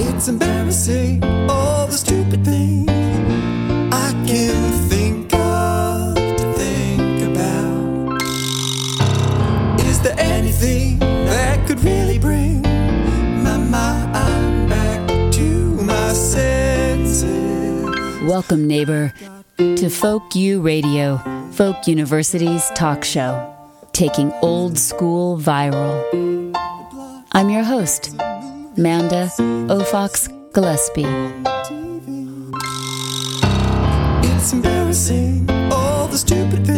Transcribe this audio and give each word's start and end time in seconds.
It's 0.00 0.28
embarrassing, 0.28 1.24
all 1.50 1.86
the 1.88 1.92
stupid 1.92 2.44
things 2.44 2.88
I 3.92 4.12
can 4.26 4.72
think 4.88 5.34
of 5.34 6.14
to 6.14 6.52
think 6.54 7.22
about. 7.30 8.22
Is 9.80 10.00
there 10.00 10.14
anything 10.18 11.00
that 11.00 11.66
could 11.66 11.80
really 11.82 12.18
bring 12.20 12.62
my 13.42 13.56
mind 13.58 14.68
back 14.68 15.08
to 15.32 15.82
my 15.82 16.12
senses? 16.12 17.32
Welcome, 18.22 18.68
neighbor, 18.68 19.12
to 19.56 19.88
Folk 19.88 20.36
U 20.36 20.60
Radio, 20.60 21.18
Folk 21.52 21.88
University's 21.88 22.70
talk 22.76 23.04
show, 23.04 23.52
taking 23.92 24.32
old 24.42 24.78
school 24.78 25.36
viral. 25.36 26.04
I'm 27.32 27.50
your 27.50 27.64
host, 27.64 28.14
Manda 28.78 29.28
Aufochs 29.68 30.28
Gillespie. 30.52 31.04
It's 34.22 34.52
embarrassing, 34.52 35.50
all 35.72 36.06
the 36.06 36.16
stupid 36.16 36.64
things 36.64 36.77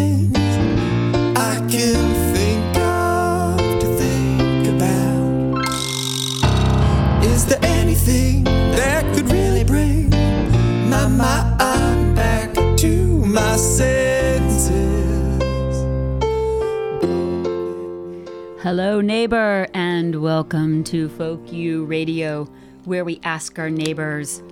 Hello, 18.70 19.01
neighbor, 19.01 19.66
and 19.74 20.23
welcome 20.23 20.84
to 20.84 21.09
Folk 21.09 21.52
U 21.52 21.84
Radio, 21.87 22.45
where 22.84 23.05
we 23.05 23.19
ask 23.24 23.59
our 23.59 23.69
neighbors, 23.69 24.45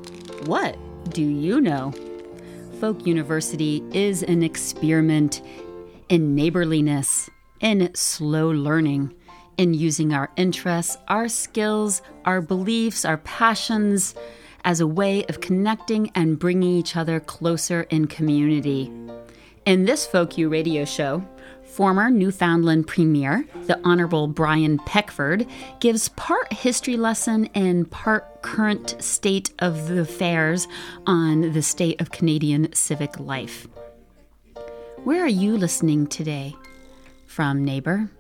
What 0.47 0.77
do 1.15 1.23
you 1.23 1.61
know? 1.61 1.95
Folk 2.81 3.07
University 3.07 3.81
is 3.93 4.25
an 4.25 4.43
experiment 4.43 5.41
in 6.09 6.35
neighborliness, 6.35 7.31
in 7.61 7.95
slow 7.95 8.51
learning, 8.51 9.15
in 9.57 9.73
using 9.73 10.13
our 10.13 10.33
interests, 10.35 10.97
our 11.07 11.29
skills, 11.29 12.03
our 12.25 12.41
beliefs, 12.41 13.05
our 13.05 13.19
passions 13.19 14.17
as 14.65 14.81
a 14.81 14.87
way 14.89 15.25
of 15.27 15.41
connecting 15.41 16.11
and 16.17 16.41
bringing 16.41 16.71
each 16.73 16.97
other 16.97 17.21
closer 17.21 17.83
in 17.83 18.09
community. 18.09 18.91
In 19.65 19.85
this 19.85 20.05
Folk 20.05 20.37
U 20.39 20.49
radio 20.49 20.85
show, 20.85 21.23
former 21.69 22.11
Newfoundland 22.11 22.87
Premier, 22.87 23.45
the 23.67 23.79
Honorable 23.85 24.27
Brian 24.27 24.79
Peckford, 24.79 25.47
gives 25.81 26.09
part 26.11 26.53
history 26.53 26.97
lesson 26.97 27.49
and 27.55 27.91
part 27.91 28.43
current 28.43 28.97
state 29.03 29.53
of 29.59 29.89
the 29.89 30.01
affairs 30.01 30.67
on 31.07 31.53
the 31.53 31.63
state 31.63 32.01
of 32.01 32.11
Canadian 32.11 32.73
civic 32.73 33.21
life. 33.21 33.69
Where 35.05 35.23
are 35.23 35.29
you 35.29 35.57
listening 35.57 36.07
today? 36.07 36.57
From, 37.27 37.65
neighbor? 37.65 38.11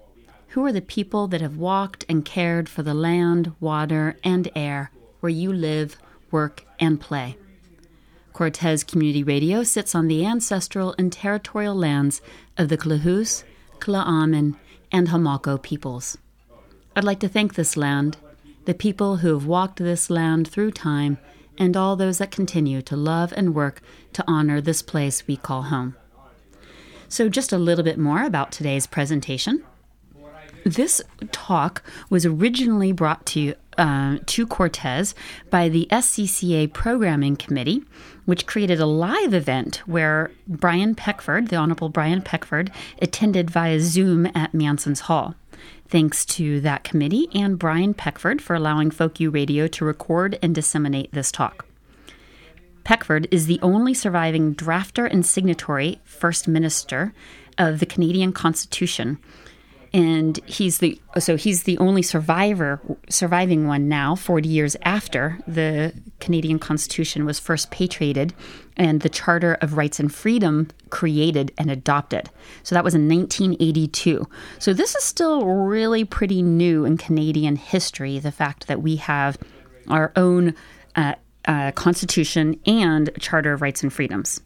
Who 0.49 0.65
are 0.65 0.73
the 0.73 0.81
people 0.81 1.27
that 1.29 1.41
have 1.41 1.57
walked 1.57 2.05
and 2.09 2.25
cared 2.25 2.69
for 2.69 2.83
the 2.83 2.95
land, 2.95 3.53
water, 3.61 4.17
and 4.23 4.51
air 4.55 4.91
where 5.21 5.31
you 5.31 5.53
live, 5.53 5.97
work, 6.31 6.65
and 6.79 7.01
play? 7.01 7.37
Cortes 8.39 8.86
Community 8.86 9.25
Radio 9.25 9.64
sits 9.64 9.97
on 9.97 10.06
the 10.06 10.25
ancestral 10.25 10.94
and 10.97 11.12
territorial 11.12 11.75
lands 11.75 12.22
of 12.56 12.69
the 12.69 12.78
Klahoose, 12.78 13.42
Tla'amin, 13.80 14.55
and 14.92 15.08
Homalco 15.08 15.61
peoples. 15.61 16.17
I'd 16.95 17.03
like 17.03 17.19
to 17.19 17.28
thank 17.28 17.55
this 17.56 17.77
land, 17.77 18.17
the 18.64 18.75
people 18.75 19.17
who 19.17 19.34
have 19.34 19.45
walked 19.45 19.78
this 19.78 20.08
land 20.08 20.47
through 20.47 20.70
time, 20.70 21.19
and 21.58 21.77
all 21.77 21.97
those 21.97 22.19
that 22.19 22.30
continue 22.30 22.80
to 22.83 22.97
love 22.97 23.34
and 23.36 23.56
work 23.56 23.83
to 24.12 24.22
honor 24.28 24.61
this 24.61 24.83
place 24.83 25.27
we 25.27 25.36
call 25.36 25.62
home. 25.62 25.97
So, 27.08 27.28
just 27.28 27.52
a 27.52 27.58
little 27.58 27.83
bit 27.83 27.98
more 27.98 28.23
about 28.23 28.52
today's 28.52 28.86
presentation. 28.86 29.64
This 30.64 31.02
talk 31.33 31.83
was 32.08 32.24
originally 32.24 32.92
brought 32.92 33.27
to 33.27 33.57
uh, 33.78 34.18
to 34.27 34.46
Cortes 34.46 35.14
by 35.50 35.68
the 35.68 35.86
SCCA 35.90 36.72
Programming 36.72 37.36
Committee, 37.36 37.83
which 38.27 38.46
created 38.46 38.80
a 38.80 38.86
live 38.86 39.33
event 39.33 39.77
where 39.86 40.30
Brian 40.46 40.94
Peckford, 40.94 41.48
the 41.48 41.56
Honorable 41.56 41.89
Brian 41.89 42.20
Peckford, 42.20 42.70
attended 43.00 43.50
via 43.50 43.80
Zoom 43.80 44.27
at 44.34 44.52
Manson's 44.52 45.00
Hall. 45.00 45.34
Thanks 45.89 46.27
to 46.27 46.61
that 46.61 46.84
committee 46.84 47.28
and 47.33 47.58
Brian 47.58 47.94
Peckford 47.94 48.42
for 48.42 48.55
allowing 48.55 48.90
Folk 48.90 49.18
U 49.20 49.30
Radio 49.30 49.66
to 49.68 49.84
record 49.84 50.39
and 50.42 50.55
disseminate 50.55 51.12
this 51.12 51.33
talk. 51.33 51.64
Peckford 52.84 53.27
is 53.30 53.46
the 53.46 53.60
only 53.62 53.95
surviving 53.95 54.55
drafter 54.55 55.10
and 55.10 55.24
signatory 55.24 56.00
First 56.05 56.48
Minister 56.48 57.12
of 57.56 57.80
the 57.80 57.86
Canadian 57.86 58.33
Constitution, 58.33 59.18
and 59.98 60.39
he's 60.47 60.79
the 60.79 61.01
so 61.19 61.36
he's 61.36 61.64
the 61.64 61.77
only 61.79 62.03
survivor 62.03 62.81
surviving 63.09 63.67
one 63.67 63.89
now 63.89 64.14
40 64.14 64.48
years 64.48 64.77
after 64.83 65.41
the 65.48 65.92
Canadian 66.20 66.61
Constitution 66.61 67.27
was 67.27 67.41
first 67.41 67.73
patriated 67.73 68.33
and 68.77 69.01
the 69.01 69.08
Charter 69.08 69.55
of 69.55 69.77
Rights 69.77 69.98
and 69.98 70.14
Freedom 70.14 70.69
created 70.91 71.53
and 71.58 71.69
adopted. 71.69 72.31
So 72.63 72.77
that 72.77 72.85
was 72.85 72.95
in 72.95 73.08
1982. 73.08 74.25
So 74.61 74.73
this 74.73 74.95
is 74.95 75.03
still 75.03 75.45
really 75.45 76.05
pretty 76.05 76.42
new 76.42 76.85
in 76.85 76.97
Canadian 76.97 77.57
history 77.57 78.20
the 78.20 78.31
fact 78.31 78.69
that 78.69 78.81
we 78.81 78.97
have 78.97 79.37
our 79.89 80.13
own 80.14 80.55
uh, 80.95 81.14
uh, 81.47 81.73
Constitution 81.73 82.61
and 82.67 83.11
Charter 83.19 83.53
of 83.53 83.63
Rights 83.63 83.83
and 83.83 83.92
Freedoms. 83.92 84.41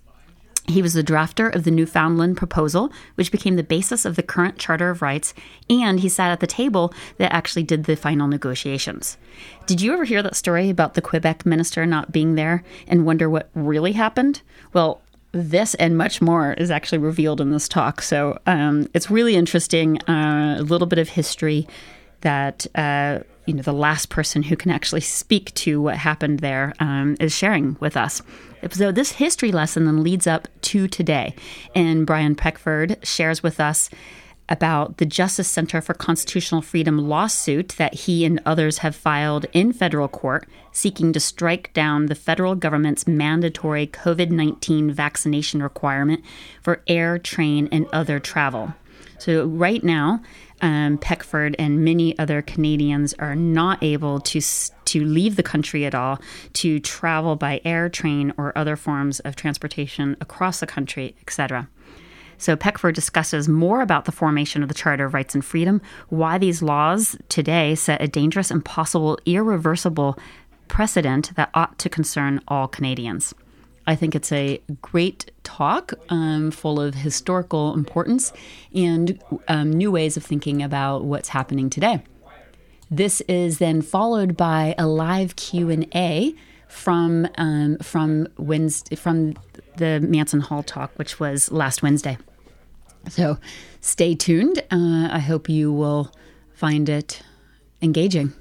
He 0.68 0.80
was 0.80 0.94
the 0.94 1.02
drafter 1.02 1.52
of 1.52 1.64
the 1.64 1.72
Newfoundland 1.72 2.36
proposal, 2.36 2.92
which 3.16 3.32
became 3.32 3.56
the 3.56 3.64
basis 3.64 4.04
of 4.04 4.14
the 4.14 4.22
current 4.22 4.58
Charter 4.58 4.90
of 4.90 5.02
Rights, 5.02 5.34
and 5.68 5.98
he 5.98 6.08
sat 6.08 6.30
at 6.30 6.40
the 6.40 6.46
table 6.46 6.94
that 7.18 7.32
actually 7.32 7.64
did 7.64 7.84
the 7.84 7.96
final 7.96 8.28
negotiations. 8.28 9.16
Did 9.66 9.80
you 9.80 9.92
ever 9.92 10.04
hear 10.04 10.22
that 10.22 10.36
story 10.36 10.70
about 10.70 10.94
the 10.94 11.02
Quebec 11.02 11.44
minister 11.44 11.84
not 11.84 12.12
being 12.12 12.36
there 12.36 12.62
and 12.86 13.04
wonder 13.04 13.28
what 13.28 13.50
really 13.54 13.92
happened? 13.92 14.42
Well, 14.72 15.02
this 15.32 15.74
and 15.74 15.98
much 15.98 16.22
more 16.22 16.52
is 16.52 16.70
actually 16.70 16.98
revealed 16.98 17.40
in 17.40 17.50
this 17.50 17.68
talk. 17.68 18.00
So 18.00 18.38
um, 18.46 18.86
it's 18.94 19.10
really 19.10 19.34
interesting, 19.34 20.00
uh, 20.02 20.56
a 20.58 20.62
little 20.62 20.86
bit 20.86 20.98
of 20.98 21.08
history 21.08 21.66
that. 22.20 22.66
Uh, 22.74 23.20
you 23.44 23.54
know, 23.54 23.62
the 23.62 23.72
last 23.72 24.08
person 24.08 24.44
who 24.44 24.56
can 24.56 24.70
actually 24.70 25.00
speak 25.00 25.52
to 25.54 25.80
what 25.80 25.96
happened 25.96 26.38
there 26.38 26.72
um, 26.78 27.16
is 27.18 27.36
sharing 27.36 27.76
with 27.80 27.96
us. 27.96 28.22
So 28.70 28.92
this 28.92 29.12
history 29.12 29.50
lesson 29.52 29.86
then 29.86 30.02
leads 30.02 30.26
up 30.26 30.48
to 30.62 30.86
today, 30.86 31.34
and 31.74 32.06
Brian 32.06 32.34
Peckford 32.34 33.04
shares 33.04 33.42
with 33.42 33.58
us 33.58 33.90
about 34.48 34.98
the 34.98 35.06
Justice 35.06 35.48
Center 35.48 35.80
for 35.80 35.94
Constitutional 35.94 36.62
Freedom 36.62 36.98
lawsuit 36.98 37.70
that 37.78 37.94
he 37.94 38.24
and 38.24 38.40
others 38.44 38.78
have 38.78 38.94
filed 38.94 39.46
in 39.52 39.72
federal 39.72 40.08
court 40.08 40.46
seeking 40.72 41.12
to 41.12 41.20
strike 41.20 41.72
down 41.72 42.06
the 42.06 42.14
federal 42.14 42.54
government's 42.54 43.06
mandatory 43.06 43.86
COVID 43.86 44.30
19 44.30 44.90
vaccination 44.92 45.62
requirement 45.62 46.22
for 46.60 46.82
air, 46.86 47.18
train, 47.18 47.68
and 47.72 47.86
other 47.92 48.18
travel. 48.18 48.74
So, 49.18 49.46
right 49.46 49.82
now, 49.84 50.22
um, 50.62 50.96
Peckford 50.98 51.54
and 51.58 51.84
many 51.84 52.16
other 52.18 52.40
Canadians 52.40 53.12
are 53.18 53.36
not 53.36 53.82
able 53.82 54.20
to 54.20 54.40
to 54.40 55.04
leave 55.04 55.36
the 55.36 55.42
country 55.42 55.84
at 55.86 55.94
all, 55.94 56.20
to 56.52 56.78
travel 56.78 57.34
by 57.36 57.60
air, 57.64 57.88
train, 57.88 58.32
or 58.36 58.56
other 58.56 58.76
forms 58.76 59.20
of 59.20 59.36
transportation 59.36 60.16
across 60.20 60.60
the 60.60 60.66
country, 60.66 61.14
etc. 61.22 61.68
So 62.36 62.56
Peckford 62.56 62.94
discusses 62.94 63.48
more 63.48 63.80
about 63.80 64.04
the 64.04 64.12
formation 64.12 64.62
of 64.62 64.68
the 64.68 64.74
Charter 64.74 65.06
of 65.06 65.14
Rights 65.14 65.34
and 65.34 65.44
Freedom, 65.44 65.80
why 66.08 66.38
these 66.38 66.60
laws 66.60 67.16
today 67.28 67.74
set 67.74 68.02
a 68.02 68.08
dangerous, 68.08 68.50
impossible, 68.50 69.18
irreversible 69.24 70.18
precedent 70.68 71.34
that 71.36 71.50
ought 71.54 71.78
to 71.78 71.88
concern 71.88 72.40
all 72.48 72.66
Canadians. 72.66 73.32
I 73.86 73.96
think 73.96 74.14
it's 74.14 74.30
a 74.32 74.60
great 74.80 75.30
talk 75.42 75.92
um, 76.08 76.50
full 76.50 76.80
of 76.80 76.94
historical 76.94 77.74
importance 77.74 78.32
and 78.74 79.20
um, 79.48 79.72
new 79.72 79.90
ways 79.90 80.16
of 80.16 80.24
thinking 80.24 80.62
about 80.62 81.04
what's 81.04 81.30
happening 81.30 81.68
today. 81.68 82.02
This 82.90 83.22
is 83.22 83.58
then 83.58 83.82
followed 83.82 84.36
by 84.36 84.74
a 84.78 84.86
live 84.86 85.34
Q 85.36 85.70
and 85.70 85.86
A 85.94 86.34
from 86.68 87.26
um, 87.36 87.78
from 87.78 88.28
Wednesday 88.36 88.96
from 88.96 89.34
the 89.76 90.00
Manson 90.00 90.40
Hall 90.40 90.62
talk, 90.62 90.92
which 90.96 91.18
was 91.18 91.50
last 91.50 91.82
Wednesday. 91.82 92.18
So 93.08 93.38
stay 93.80 94.14
tuned. 94.14 94.58
Uh, 94.70 95.08
I 95.10 95.18
hope 95.18 95.48
you 95.48 95.72
will 95.72 96.12
find 96.52 96.88
it 96.88 97.22
engaging 97.80 98.32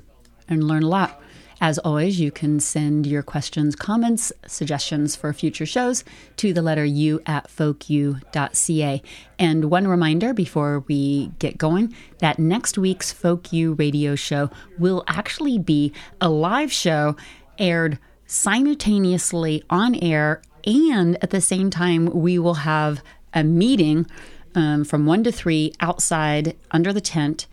and 0.48 0.64
learn 0.64 0.84
a 0.84 0.88
lot. 0.88 1.21
As 1.64 1.78
always, 1.78 2.20
you 2.20 2.32
can 2.32 2.60
send 2.60 3.06
your 3.06 3.22
questions, 3.22 3.76
comments, 3.76 4.34
suggestions 4.48 5.16
for 5.16 5.32
future 5.32 5.68
shows 5.68 6.04
to 6.38 6.54
the 6.54 6.64
letter 6.64 6.84
U 6.84 7.22
at 7.28 7.50
folku.ca. 7.50 9.02
And 9.38 9.66
one 9.66 9.88
reminder 9.88 10.34
before 10.34 10.84
we 10.88 11.28
get 11.38 11.60
going 11.60 11.94
that 12.18 12.40
next 12.40 12.80
week's 12.80 13.12
Folk 13.12 13.54
U 13.54 13.74
radio 13.74 14.16
show 14.16 14.50
will 14.80 15.04
actually 15.08 15.60
be 15.60 15.94
a 16.20 16.30
live 16.30 16.72
show 16.72 17.16
aired 17.60 18.00
simultaneously 18.26 19.64
on 19.70 19.94
air, 19.94 20.42
and 20.66 21.16
at 21.24 21.30
the 21.30 21.42
same 21.42 21.70
time, 21.70 22.08
we 22.08 22.40
will 22.40 22.56
have 22.56 23.04
a 23.36 23.44
meeting 23.44 24.08
um, 24.56 24.84
from 24.84 25.06
1 25.06 25.26
to 25.26 25.32
3 25.32 25.74
outside 25.80 26.58
under 26.72 26.92
the 26.92 27.02
tent 27.02 27.46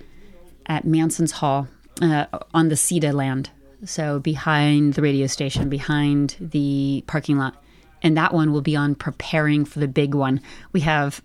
at 0.65 0.87
Manson's 0.87 1.33
Hall 1.33 1.69
uh, 2.01 2.25
on 2.55 2.69
the 2.71 2.75
CETA 2.75 3.13
land. 3.13 3.51
So 3.85 4.19
behind 4.19 4.95
the 4.95 5.03
radio 5.03 5.27
station, 5.27 5.69
behind 5.69 6.37
the 6.41 7.05
parking 7.07 7.39
lot. 7.39 7.63
And 8.03 8.17
that 8.17 8.33
one 8.33 8.53
will 8.53 8.61
be 8.61 8.77
on 8.77 8.95
preparing 8.95 9.65
for 9.65 9.79
the 9.79 9.89
big 9.89 10.15
one. 10.15 10.41
We 10.73 10.81
have 10.81 11.23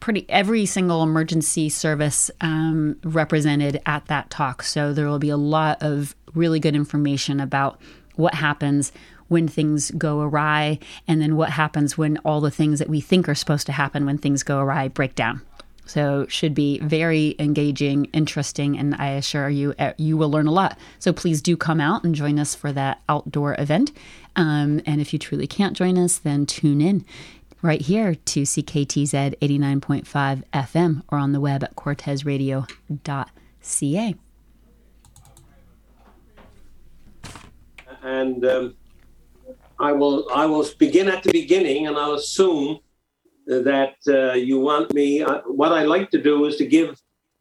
pretty 0.00 0.24
every 0.28 0.64
single 0.64 1.02
emergency 1.02 1.68
service 1.68 2.30
um, 2.40 2.96
represented 3.02 3.80
at 3.84 4.06
that 4.06 4.30
talk. 4.30 4.62
So 4.62 4.92
there 4.92 5.08
will 5.08 5.18
be 5.18 5.30
a 5.30 5.36
lot 5.36 5.78
of 5.82 6.14
really 6.34 6.60
good 6.60 6.76
information 6.76 7.40
about 7.40 7.80
what 8.14 8.34
happens 8.34 8.92
when 9.28 9.46
things 9.46 9.90
go 9.90 10.20
awry, 10.20 10.78
and 11.06 11.20
then 11.20 11.36
what 11.36 11.50
happens 11.50 11.98
when 11.98 12.16
all 12.18 12.40
the 12.40 12.50
things 12.50 12.78
that 12.78 12.88
we 12.88 13.00
think 13.00 13.28
are 13.28 13.34
supposed 13.34 13.66
to 13.66 13.72
happen 13.72 14.06
when 14.06 14.16
things 14.16 14.42
go 14.42 14.58
awry 14.58 14.88
break 14.88 15.14
down. 15.14 15.42
So 15.88 16.26
should 16.28 16.54
be 16.54 16.78
very 16.80 17.34
engaging, 17.38 18.04
interesting, 18.12 18.78
and 18.78 18.94
I 18.96 19.12
assure 19.12 19.48
you, 19.48 19.74
uh, 19.78 19.94
you 19.96 20.18
will 20.18 20.30
learn 20.30 20.46
a 20.46 20.52
lot. 20.52 20.78
So 20.98 21.14
please 21.14 21.40
do 21.40 21.56
come 21.56 21.80
out 21.80 22.04
and 22.04 22.14
join 22.14 22.38
us 22.38 22.54
for 22.54 22.72
that 22.72 23.00
outdoor 23.08 23.58
event. 23.58 23.92
Um, 24.36 24.82
and 24.84 25.00
if 25.00 25.14
you 25.14 25.18
truly 25.18 25.46
can't 25.46 25.74
join 25.74 25.96
us, 25.96 26.18
then 26.18 26.44
tune 26.44 26.82
in 26.82 27.06
right 27.62 27.80
here 27.80 28.16
to 28.16 28.42
CKTZ 28.42 29.38
89.5 29.38 30.42
FM 30.52 31.02
or 31.08 31.16
on 31.16 31.32
the 31.32 31.40
web 31.40 31.64
at 31.64 31.74
cortesradio.ca. 31.74 34.14
And 38.02 38.44
um, 38.44 38.74
I 39.80 39.92
will 39.92 40.28
I 40.34 40.44
will 40.44 40.66
begin 40.78 41.08
at 41.08 41.22
the 41.22 41.32
beginning, 41.32 41.86
and 41.86 41.96
I'll 41.96 42.12
assume 42.14 42.80
that 43.48 43.96
uh, 44.06 44.34
you 44.34 44.60
want 44.60 44.94
me. 44.94 45.22
Uh, 45.22 45.40
what 45.46 45.72
I 45.72 45.82
like 45.84 46.10
to 46.10 46.22
do 46.22 46.44
is 46.44 46.56
to 46.56 46.66
give 46.66 47.00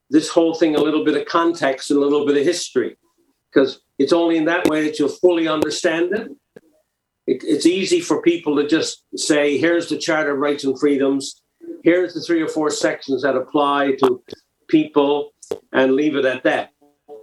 this 0.10 0.30
whole 0.30 0.56
thing 0.56 0.76
a 0.76 0.80
little 0.80 1.04
bit 1.04 1.18
of 1.18 1.28
context 1.28 1.92
and 1.92 2.00
a 2.00 2.02
little 2.02 2.26
bit 2.26 2.38
of 2.38 2.44
history, 2.44 2.98
because 3.50 3.82
it's 4.00 4.14
only 4.14 4.38
in 4.38 4.46
that 4.46 4.68
way 4.68 4.84
that 4.84 4.98
you'll 4.98 5.10
fully 5.10 5.48
understand 5.48 6.14
it 6.14 6.32
it, 7.28 7.44
it's 7.44 7.66
easy 7.66 8.00
for 8.00 8.22
people 8.22 8.56
to 8.56 8.68
just 8.68 9.04
say, 9.16 9.58
here's 9.58 9.90
the 9.90 9.98
Charter 9.98 10.32
of 10.32 10.40
Rights 10.40 10.64
and 10.64 10.80
Freedoms, 10.80 11.42
here's 11.84 12.14
the 12.14 12.22
three 12.22 12.42
or 12.42 12.48
four 12.48 12.72
sections 12.72 13.22
that 13.22 13.36
apply 13.36 13.96
to 14.00 14.24
people, 14.70 15.34
and 15.72 15.94
leave 15.94 16.16
it 16.16 16.26
at 16.26 16.44
that. 16.44 16.72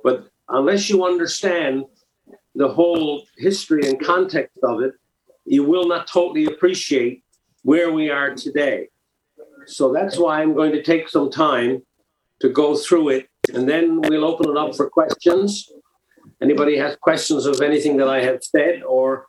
But 0.03 0.29
unless 0.49 0.89
you 0.89 1.05
understand 1.05 1.85
the 2.55 2.69
whole 2.69 3.27
history 3.37 3.89
and 3.89 4.03
context 4.03 4.59
of 4.63 4.83
it, 4.83 4.93
you 5.45 5.65
will 5.65 5.89
not 5.89 6.07
totally 6.07 6.47
appreciate 6.47 7.24
where 7.65 7.91
we 7.91 8.11
are 8.11 8.35
today. 8.35 8.89
So 9.67 9.93
that's 9.93 10.19
why 10.19 10.41
I'm 10.41 10.55
going 10.55 10.73
to 10.73 10.83
take 10.83 11.09
some 11.09 11.31
time 11.31 11.83
to 12.41 12.49
go 12.51 12.77
through 12.77 13.09
it, 13.09 13.29
and 13.53 13.69
then 13.69 14.01
we'll 14.03 14.25
open 14.25 14.51
it 14.51 14.57
up 14.57 14.77
for 14.77 14.89
questions. 14.89 15.71
Anybody 16.43 16.77
has 16.77 16.97
questions 16.97 17.47
of 17.47 17.61
anything 17.63 17.97
that 17.97 18.09
I 18.09 18.23
have 18.23 18.45
said 18.45 18.83
or 18.83 19.27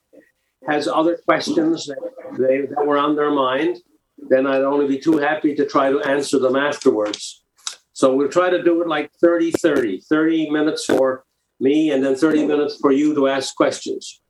has 0.67 0.87
other 0.87 1.17
questions 1.25 1.85
that, 1.85 1.97
they, 2.37 2.65
that 2.65 2.85
were 2.85 2.97
on 2.97 3.15
their 3.15 3.31
mind, 3.31 3.77
then 4.17 4.45
I'd 4.47 4.63
only 4.63 4.87
be 4.87 4.99
too 4.99 5.17
happy 5.17 5.55
to 5.55 5.65
try 5.65 5.91
to 5.91 6.01
answer 6.01 6.39
them 6.39 6.55
afterwards. 6.55 7.43
So 7.93 8.13
we'll 8.13 8.29
try 8.29 8.49
to 8.49 8.61
do 8.61 8.81
it 8.81 8.87
like 8.87 9.11
30 9.21 9.51
30, 9.51 10.01
30 10.01 10.49
minutes 10.49 10.85
for 10.85 11.23
me 11.59 11.91
and 11.91 12.03
then 12.03 12.15
30 12.15 12.45
minutes 12.45 12.77
for 12.81 12.91
you 12.91 13.13
to 13.15 13.27
ask 13.27 13.55
questions. 13.55 14.21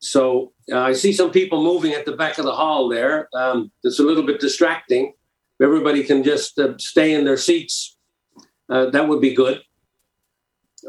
So 0.00 0.52
uh, 0.72 0.80
I 0.80 0.94
see 0.94 1.12
some 1.12 1.30
people 1.30 1.62
moving 1.62 1.92
at 1.92 2.06
the 2.06 2.16
back 2.16 2.38
of 2.38 2.44
the 2.44 2.52
hall 2.52 2.88
there. 2.88 3.28
Um, 3.34 3.70
it's 3.84 3.98
a 3.98 4.02
little 4.02 4.24
bit 4.24 4.40
distracting. 4.40 5.08
If 5.58 5.64
everybody 5.64 6.02
can 6.02 6.24
just 6.24 6.58
uh, 6.58 6.76
stay 6.78 7.12
in 7.12 7.24
their 7.24 7.36
seats, 7.36 7.96
uh, 8.70 8.88
that 8.90 9.08
would 9.08 9.20
be 9.20 9.34
good. 9.34 9.60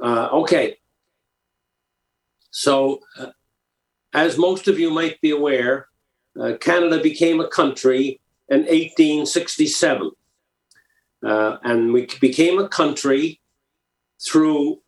Uh, 0.02 0.30
okay. 0.32 0.78
So 2.52 3.02
uh, 3.20 3.28
as 4.14 4.38
most 4.38 4.70
of 4.70 4.80
you 4.80 4.90
might 4.90 5.20
be 5.20 5.32
aware, 5.32 5.88
uh, 6.40 6.54
Canada 6.62 7.02
became 7.02 7.42
a 7.42 7.48
country 7.48 8.22
in 8.48 8.60
1867. 8.60 10.12
Uh, 11.24 11.58
and 11.64 11.92
we 11.92 12.08
became 12.22 12.60
a 12.60 12.70
country 12.70 13.42
through 14.26 14.82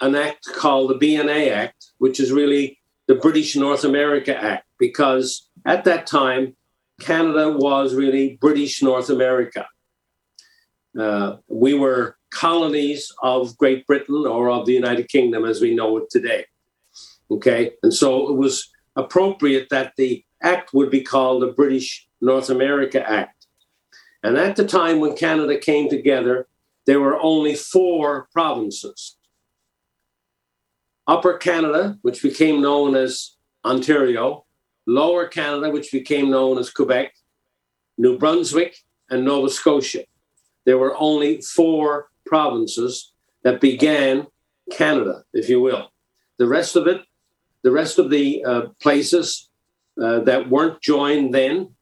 an 0.00 0.16
act 0.16 0.46
called 0.54 0.90
the 0.90 0.94
BNA 0.94 1.52
Act, 1.52 1.92
which 1.98 2.18
is 2.18 2.32
really 2.32 2.79
the 3.10 3.16
British 3.16 3.56
North 3.56 3.82
America 3.82 4.40
Act, 4.40 4.68
because 4.78 5.48
at 5.66 5.82
that 5.82 6.06
time, 6.06 6.54
Canada 7.00 7.50
was 7.50 7.92
really 7.92 8.38
British 8.40 8.84
North 8.84 9.10
America. 9.10 9.66
Uh, 10.96 11.38
we 11.48 11.74
were 11.74 12.16
colonies 12.30 13.12
of 13.20 13.58
Great 13.58 13.84
Britain 13.84 14.24
or 14.28 14.48
of 14.48 14.64
the 14.64 14.74
United 14.74 15.08
Kingdom 15.08 15.44
as 15.44 15.60
we 15.60 15.74
know 15.74 15.96
it 15.96 16.08
today. 16.08 16.44
Okay. 17.32 17.72
And 17.82 17.92
so 17.92 18.30
it 18.30 18.36
was 18.36 18.70
appropriate 18.94 19.70
that 19.70 19.94
the 19.96 20.24
act 20.40 20.72
would 20.72 20.92
be 20.92 21.02
called 21.02 21.42
the 21.42 21.48
British 21.48 22.06
North 22.20 22.48
America 22.48 23.02
Act. 23.10 23.48
And 24.22 24.36
at 24.36 24.54
the 24.54 24.64
time 24.64 25.00
when 25.00 25.16
Canada 25.16 25.58
came 25.58 25.90
together, 25.90 26.46
there 26.86 27.00
were 27.00 27.20
only 27.20 27.56
four 27.56 28.28
provinces 28.32 29.16
Upper 31.10 31.36
Canada, 31.38 31.98
which 32.02 32.22
became 32.22 32.62
known 32.62 32.94
as 32.94 33.36
Ontario, 33.64 34.44
Lower 34.86 35.26
Canada, 35.26 35.68
which 35.70 35.90
became 35.90 36.30
known 36.30 36.56
as 36.56 36.70
Quebec, 36.70 37.12
New 37.98 38.16
Brunswick, 38.16 38.76
and 39.10 39.24
Nova 39.24 39.50
Scotia. 39.50 40.04
There 40.64 40.78
were 40.78 40.96
only 40.96 41.40
four 41.40 42.10
provinces 42.24 43.12
that 43.42 43.60
began 43.60 44.28
Canada, 44.70 45.24
if 45.32 45.48
you 45.48 45.60
will. 45.60 45.90
The 46.38 46.46
rest 46.46 46.76
of 46.76 46.86
it 46.86 47.02
the 47.62 47.70
rest 47.70 47.98
of 47.98 48.08
the 48.08 48.44
uh, 48.44 48.62
places 48.80 49.50
uh, 50.00 50.20
that 50.20 50.48
weren't 50.48 50.80
joined 50.80 51.34
then, 51.34 51.74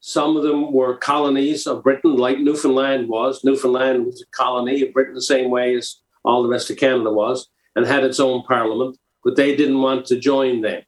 some 0.00 0.36
of 0.36 0.42
them 0.42 0.72
were 0.72 0.96
colonies 0.96 1.66
of 1.66 1.82
Britain, 1.82 2.16
like 2.16 2.38
Newfoundland 2.38 3.08
was. 3.08 3.44
Newfoundland 3.44 4.04
was 4.04 4.20
a 4.20 4.36
colony 4.36 4.82
of 4.82 4.92
Britain 4.92 5.14
the 5.14 5.22
same 5.22 5.50
way 5.50 5.76
as 5.76 6.00
all 6.24 6.42
the 6.42 6.48
rest 6.48 6.70
of 6.70 6.76
Canada 6.76 7.10
was, 7.10 7.48
and 7.76 7.86
had 7.86 8.04
its 8.04 8.20
own 8.20 8.42
parliament, 8.44 8.98
but 9.24 9.36
they 9.36 9.56
didn't 9.56 9.80
want 9.80 10.06
to 10.06 10.18
join 10.18 10.60
them. 10.60 10.82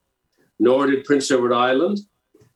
Nor 0.59 0.87
did 0.87 1.05
Prince 1.05 1.31
Edward 1.31 1.53
Island 1.53 1.99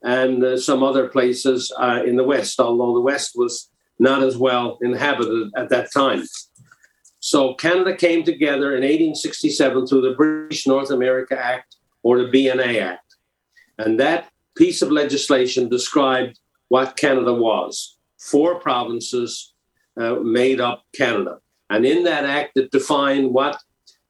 and 0.02 0.42
uh, 0.44 0.58
some 0.58 0.82
other 0.82 1.08
places 1.08 1.72
uh, 1.78 2.02
in 2.06 2.16
the 2.16 2.24
West, 2.24 2.60
although 2.60 2.94
the 2.94 3.00
West 3.00 3.32
was 3.34 3.70
not 3.98 4.22
as 4.22 4.36
well 4.36 4.78
inhabited 4.80 5.50
at 5.56 5.70
that 5.70 5.92
time. 5.92 6.22
So 7.20 7.54
Canada 7.54 7.96
came 7.96 8.22
together 8.22 8.76
in 8.76 8.82
1867 8.82 9.86
through 9.86 10.02
the 10.02 10.14
British 10.14 10.66
North 10.66 10.90
America 10.90 11.36
Act 11.38 11.76
or 12.02 12.18
the 12.18 12.30
BNA 12.30 12.80
Act. 12.80 13.16
And 13.76 13.98
that 13.98 14.28
piece 14.56 14.82
of 14.82 14.92
legislation 14.92 15.68
described 15.68 16.38
what 16.68 16.96
Canada 16.96 17.34
was. 17.34 17.96
Four 18.18 18.60
provinces 18.60 19.52
uh, 19.96 20.16
made 20.16 20.60
up 20.60 20.84
Canada. 20.94 21.38
And 21.70 21.84
in 21.84 22.04
that 22.04 22.24
act, 22.24 22.56
it 22.56 22.70
defined 22.70 23.32
what 23.32 23.60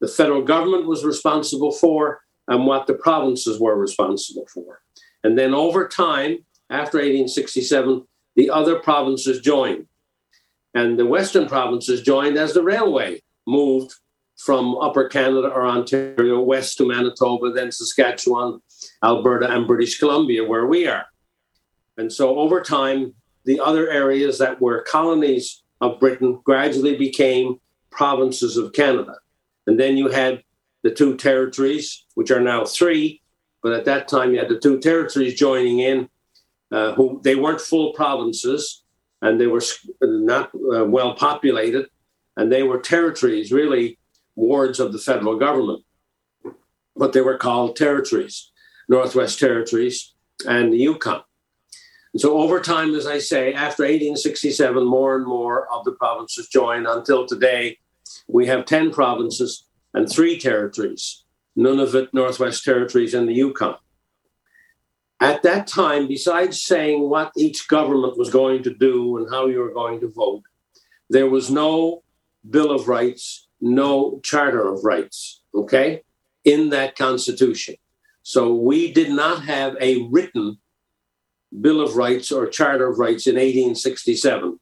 the 0.00 0.08
federal 0.08 0.42
government 0.42 0.86
was 0.86 1.04
responsible 1.04 1.72
for 1.72 2.20
and 2.46 2.66
what 2.66 2.86
the 2.86 2.94
provinces 2.94 3.60
were 3.60 3.76
responsible 3.76 4.46
for. 4.52 4.80
And 5.22 5.36
then 5.38 5.54
over 5.54 5.88
time, 5.88 6.44
after 6.70 6.98
1867, 6.98 8.06
the 8.36 8.50
other 8.50 8.78
provinces 8.78 9.40
joined. 9.40 9.86
And 10.74 10.98
the 10.98 11.06
Western 11.06 11.48
provinces 11.48 12.02
joined 12.02 12.36
as 12.36 12.54
the 12.54 12.62
railway 12.62 13.20
moved 13.46 13.94
from 14.38 14.76
Upper 14.76 15.08
Canada 15.08 15.48
or 15.48 15.66
Ontario 15.66 16.40
west 16.40 16.78
to 16.78 16.86
Manitoba, 16.86 17.50
then 17.50 17.72
Saskatchewan, 17.72 18.60
Alberta, 19.02 19.50
and 19.50 19.66
British 19.66 19.98
Columbia, 19.98 20.44
where 20.44 20.66
we 20.66 20.86
are. 20.86 21.06
And 21.96 22.12
so 22.12 22.38
over 22.38 22.60
time, 22.60 23.14
the 23.44 23.58
other 23.58 23.90
areas 23.90 24.38
that 24.38 24.60
were 24.60 24.82
colonies 24.82 25.62
of 25.80 25.98
Britain 25.98 26.40
gradually 26.44 26.96
became 26.96 27.60
provinces 27.90 28.56
of 28.56 28.72
Canada. 28.72 29.16
And 29.68 29.78
then 29.78 29.98
you 29.98 30.08
had 30.08 30.42
the 30.82 30.90
two 30.90 31.14
territories, 31.14 32.06
which 32.14 32.30
are 32.30 32.40
now 32.40 32.64
three, 32.64 33.20
but 33.62 33.74
at 33.74 33.84
that 33.84 34.08
time 34.08 34.32
you 34.32 34.38
had 34.38 34.48
the 34.48 34.58
two 34.58 34.80
territories 34.80 35.34
joining 35.34 35.80
in, 35.80 36.08
uh, 36.72 36.94
who 36.94 37.20
they 37.22 37.34
weren't 37.34 37.60
full 37.60 37.92
provinces 37.92 38.82
and 39.20 39.38
they 39.38 39.46
were 39.46 39.62
not 40.00 40.50
uh, 40.54 40.84
well 40.86 41.14
populated, 41.14 41.86
and 42.36 42.50
they 42.50 42.62
were 42.62 42.80
territories 42.80 43.52
really 43.52 43.98
wards 44.36 44.80
of 44.80 44.92
the 44.92 44.98
federal 44.98 45.36
government, 45.36 45.84
but 46.96 47.12
they 47.12 47.20
were 47.20 47.36
called 47.36 47.76
territories, 47.76 48.50
Northwest 48.88 49.38
Territories 49.38 50.14
and 50.46 50.72
the 50.72 50.78
Yukon. 50.78 51.20
And 52.14 52.22
so 52.22 52.38
over 52.38 52.58
time, 52.60 52.94
as 52.94 53.06
I 53.06 53.18
say, 53.18 53.52
after 53.52 53.82
1867, 53.82 54.82
more 54.86 55.16
and 55.16 55.26
more 55.26 55.70
of 55.70 55.84
the 55.84 55.92
provinces 55.92 56.48
joined 56.48 56.86
until 56.86 57.26
today, 57.26 57.76
we 58.28 58.46
have 58.46 58.66
10 58.66 58.92
provinces 58.92 59.64
and 59.94 60.08
three 60.08 60.38
territories. 60.38 61.24
Nunavut, 61.56 62.12
Northwest 62.12 62.64
Territories, 62.64 63.14
and 63.14 63.28
the 63.28 63.32
Yukon. 63.32 63.76
At 65.20 65.42
that 65.42 65.66
time, 65.66 66.06
besides 66.06 66.62
saying 66.62 67.08
what 67.08 67.32
each 67.36 67.66
government 67.66 68.16
was 68.16 68.30
going 68.30 68.62
to 68.62 68.74
do 68.74 69.16
and 69.16 69.28
how 69.28 69.46
you 69.46 69.58
were 69.58 69.72
going 69.72 69.98
to 70.00 70.08
vote, 70.08 70.44
there 71.10 71.28
was 71.28 71.50
no 71.50 72.04
Bill 72.48 72.70
of 72.70 72.86
Rights, 72.86 73.48
no 73.60 74.20
Charter 74.22 74.72
of 74.72 74.84
Rights, 74.84 75.42
okay, 75.52 76.02
in 76.44 76.68
that 76.68 76.96
Constitution. 76.96 77.74
So 78.22 78.54
we 78.54 78.92
did 78.92 79.10
not 79.10 79.44
have 79.44 79.76
a 79.80 80.02
written 80.02 80.58
Bill 81.60 81.80
of 81.80 81.96
Rights 81.96 82.30
or 82.30 82.46
Charter 82.46 82.88
of 82.88 82.98
Rights 82.98 83.26
in 83.26 83.34
1867. 83.34 84.60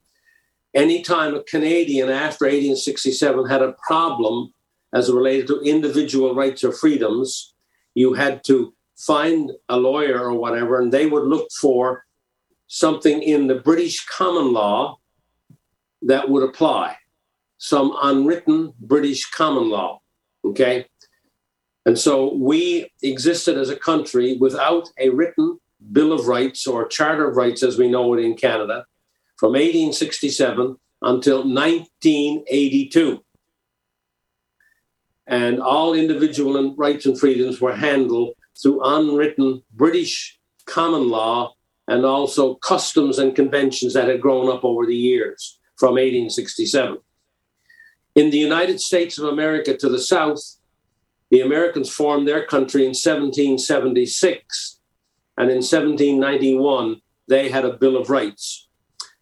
Anytime 0.76 1.34
a 1.34 1.42
Canadian 1.42 2.10
after 2.10 2.44
1867 2.44 3.46
had 3.46 3.62
a 3.62 3.74
problem 3.86 4.52
as 4.92 5.10
related 5.10 5.46
to 5.46 5.60
individual 5.62 6.34
rights 6.34 6.62
or 6.62 6.70
freedoms, 6.70 7.54
you 7.94 8.12
had 8.12 8.44
to 8.44 8.74
find 8.94 9.52
a 9.70 9.78
lawyer 9.78 10.20
or 10.20 10.34
whatever, 10.34 10.78
and 10.78 10.92
they 10.92 11.06
would 11.06 11.24
look 11.24 11.48
for 11.58 12.04
something 12.66 13.22
in 13.22 13.46
the 13.46 13.54
British 13.54 14.04
common 14.04 14.52
law 14.52 14.98
that 16.02 16.28
would 16.28 16.42
apply, 16.42 16.96
some 17.56 17.96
unwritten 18.02 18.74
British 18.78 19.24
common 19.30 19.70
law. 19.70 20.02
Okay. 20.44 20.84
And 21.86 21.98
so 21.98 22.34
we 22.34 22.92
existed 23.02 23.56
as 23.56 23.70
a 23.70 23.76
country 23.76 24.36
without 24.38 24.90
a 24.98 25.08
written 25.08 25.58
Bill 25.92 26.12
of 26.12 26.26
Rights 26.26 26.66
or 26.66 26.86
Charter 26.86 27.30
of 27.30 27.36
Rights 27.36 27.62
as 27.62 27.78
we 27.78 27.88
know 27.88 28.12
it 28.12 28.22
in 28.22 28.36
Canada 28.36 28.84
from 29.36 29.52
1867 29.52 30.76
until 31.02 31.38
1982 31.38 33.22
and 35.26 35.60
all 35.60 35.94
individual 35.94 36.74
rights 36.76 37.06
and 37.06 37.18
freedoms 37.18 37.60
were 37.60 37.74
handled 37.74 38.34
through 38.60 38.82
unwritten 38.82 39.62
British 39.72 40.38
common 40.66 41.08
law 41.08 41.54
and 41.88 42.04
also 42.04 42.54
customs 42.56 43.18
and 43.18 43.36
conventions 43.36 43.94
that 43.94 44.08
had 44.08 44.20
grown 44.20 44.48
up 44.50 44.64
over 44.64 44.86
the 44.86 44.96
years 44.96 45.58
from 45.76 45.92
1867. 45.92 46.98
In 48.14 48.30
the 48.30 48.38
United 48.38 48.80
States 48.80 49.18
of 49.18 49.28
America 49.28 49.76
to 49.76 49.88
the 49.88 49.98
south, 49.98 50.40
the 51.30 51.40
Americans 51.40 51.90
formed 51.90 52.26
their 52.26 52.46
country 52.46 52.82
in 52.82 52.90
1776, 52.90 54.80
and 55.36 55.50
in 55.50 55.56
1791, 55.56 57.02
they 57.28 57.48
had 57.48 57.64
a 57.64 57.72
Bill 57.72 57.96
of 57.96 58.10
Rights. 58.10 58.65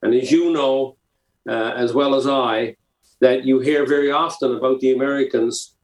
And 0.05 0.15
as 0.15 0.31
you 0.31 0.53
know, 0.53 0.97
uh, 1.49 1.73
as 1.77 1.95
well 1.95 2.15
as 2.15 2.27
I, 2.27 2.77
that 3.21 3.45
you 3.45 3.59
hear 3.61 3.87
very 3.87 4.11
often 4.11 4.55
about 4.55 4.81
the 4.81 4.93
Americans 4.93 5.75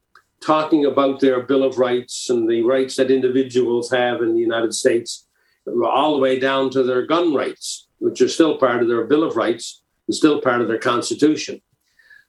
talking 0.41 0.85
about 0.85 1.19
their 1.19 1.41
Bill 1.41 1.63
of 1.63 1.79
Rights 1.79 2.29
and 2.29 2.47
the 2.47 2.61
rights 2.61 2.95
that 2.95 3.11
individuals 3.11 3.89
have 3.91 4.21
in 4.21 4.33
the 4.35 4.39
United 4.39 4.73
States, 4.75 5.27
all 5.67 6.13
the 6.13 6.21
way 6.21 6.39
down 6.39 6.69
to 6.69 6.83
their 6.83 7.05
gun 7.05 7.33
rights, 7.33 7.87
which 7.97 8.21
are 8.21 8.27
still 8.27 8.57
part 8.57 8.81
of 8.81 8.87
their 8.87 9.05
Bill 9.05 9.23
of 9.23 9.35
Rights 9.35 9.81
and 10.07 10.15
still 10.15 10.39
part 10.39 10.61
of 10.61 10.67
their 10.67 10.79
Constitution. 10.79 11.61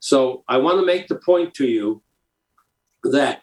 So 0.01 0.45
I 0.49 0.57
want 0.57 0.81
to 0.81 0.87
make 0.87 1.09
the 1.09 1.17
point 1.17 1.55
to 1.55 1.67
you 1.67 2.03
that 3.05 3.43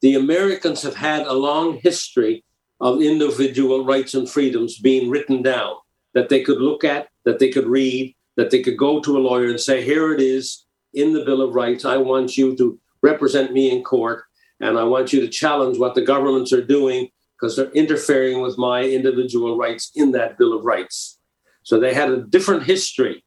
the 0.00 0.14
Americans 0.14 0.82
have 0.82 0.96
had 0.96 1.26
a 1.26 1.32
long 1.32 1.78
history 1.82 2.44
of 2.80 3.02
individual 3.02 3.84
rights 3.84 4.14
and 4.14 4.30
freedoms 4.30 4.78
being 4.78 5.10
written 5.10 5.42
down 5.42 5.74
that 6.14 6.28
they 6.28 6.42
could 6.42 6.58
look 6.58 6.84
at, 6.84 7.09
that 7.24 7.38
they 7.38 7.50
could 7.50 7.66
read, 7.66 8.14
that 8.36 8.50
they 8.50 8.62
could 8.62 8.76
go 8.76 9.00
to 9.00 9.16
a 9.16 9.20
lawyer 9.20 9.48
and 9.48 9.60
say, 9.60 9.82
here 9.82 10.12
it 10.12 10.20
is 10.20 10.64
in 10.94 11.12
the 11.12 11.24
Bill 11.24 11.42
of 11.42 11.54
Rights. 11.54 11.84
I 11.84 11.96
want 11.96 12.36
you 12.36 12.56
to 12.56 12.78
represent 13.02 13.52
me 13.52 13.70
in 13.70 13.82
court, 13.82 14.24
and 14.60 14.78
I 14.78 14.84
want 14.84 15.12
you 15.12 15.20
to 15.20 15.28
challenge 15.28 15.78
what 15.78 15.94
the 15.94 16.02
governments 16.02 16.52
are 16.52 16.64
doing 16.64 17.08
because 17.40 17.56
they're 17.56 17.70
interfering 17.70 18.42
with 18.42 18.58
my 18.58 18.82
individual 18.82 19.56
rights 19.56 19.90
in 19.94 20.12
that 20.12 20.36
Bill 20.36 20.52
of 20.52 20.64
Rights. 20.64 21.18
So 21.62 21.78
they 21.78 21.94
had 21.94 22.10
a 22.10 22.22
different 22.22 22.64
history 22.64 23.24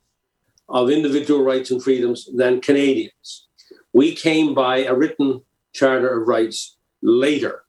of 0.69 0.89
individual 0.89 1.43
rights 1.43 1.71
and 1.71 1.83
freedoms 1.83 2.29
than 2.35 2.61
Canadians. 2.61 3.47
We 3.93 4.15
came 4.15 4.53
by 4.53 4.83
a 4.83 4.93
written 4.93 5.41
Charter 5.73 6.21
of 6.21 6.27
Rights 6.27 6.77
later. 7.01 7.63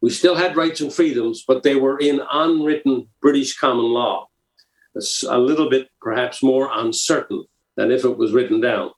We 0.00 0.10
still 0.10 0.34
had 0.34 0.56
rights 0.56 0.80
and 0.80 0.92
freedoms, 0.92 1.44
but 1.46 1.62
they 1.62 1.76
were 1.76 1.98
in 1.98 2.22
unwritten 2.32 3.08
British 3.20 3.58
common 3.58 3.86
law. 3.86 4.29
A 5.28 5.38
little 5.38 5.70
bit 5.70 5.88
perhaps 6.00 6.42
more 6.42 6.70
uncertain 6.72 7.44
than 7.76 7.90
if 7.90 8.04
it 8.04 8.16
was 8.16 8.32
written 8.32 8.60
down. 8.60 8.90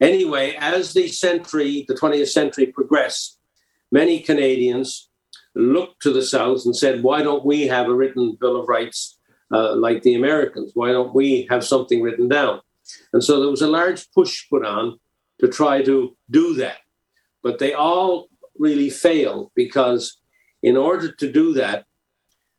Anyway, 0.00 0.54
as 0.58 0.92
the 0.92 1.08
century, 1.08 1.84
the 1.88 1.94
20th 1.94 2.28
century 2.28 2.66
progressed, 2.66 3.38
many 3.90 4.20
Canadians 4.20 5.08
looked 5.54 6.02
to 6.02 6.12
the 6.12 6.22
South 6.22 6.62
and 6.66 6.76
said, 6.76 7.02
why 7.02 7.22
don't 7.22 7.46
we 7.46 7.66
have 7.66 7.88
a 7.88 7.94
written 7.94 8.36
Bill 8.38 8.60
of 8.60 8.68
Rights 8.68 9.18
uh, 9.50 9.74
like 9.74 10.02
the 10.02 10.14
Americans? 10.14 10.72
Why 10.74 10.92
don't 10.92 11.14
we 11.14 11.46
have 11.50 11.64
something 11.64 12.02
written 12.02 12.28
down? 12.28 12.60
And 13.12 13.24
so 13.24 13.40
there 13.40 13.50
was 13.50 13.62
a 13.62 13.68
large 13.68 14.10
push 14.12 14.48
put 14.50 14.64
on 14.64 14.98
to 15.40 15.48
try 15.48 15.82
to 15.82 16.16
do 16.30 16.54
that. 16.54 16.78
But 17.42 17.58
they 17.58 17.72
all 17.72 18.28
really 18.58 18.90
failed 18.90 19.50
because, 19.54 20.18
in 20.62 20.76
order 20.76 21.12
to 21.12 21.32
do 21.32 21.52
that, 21.54 21.86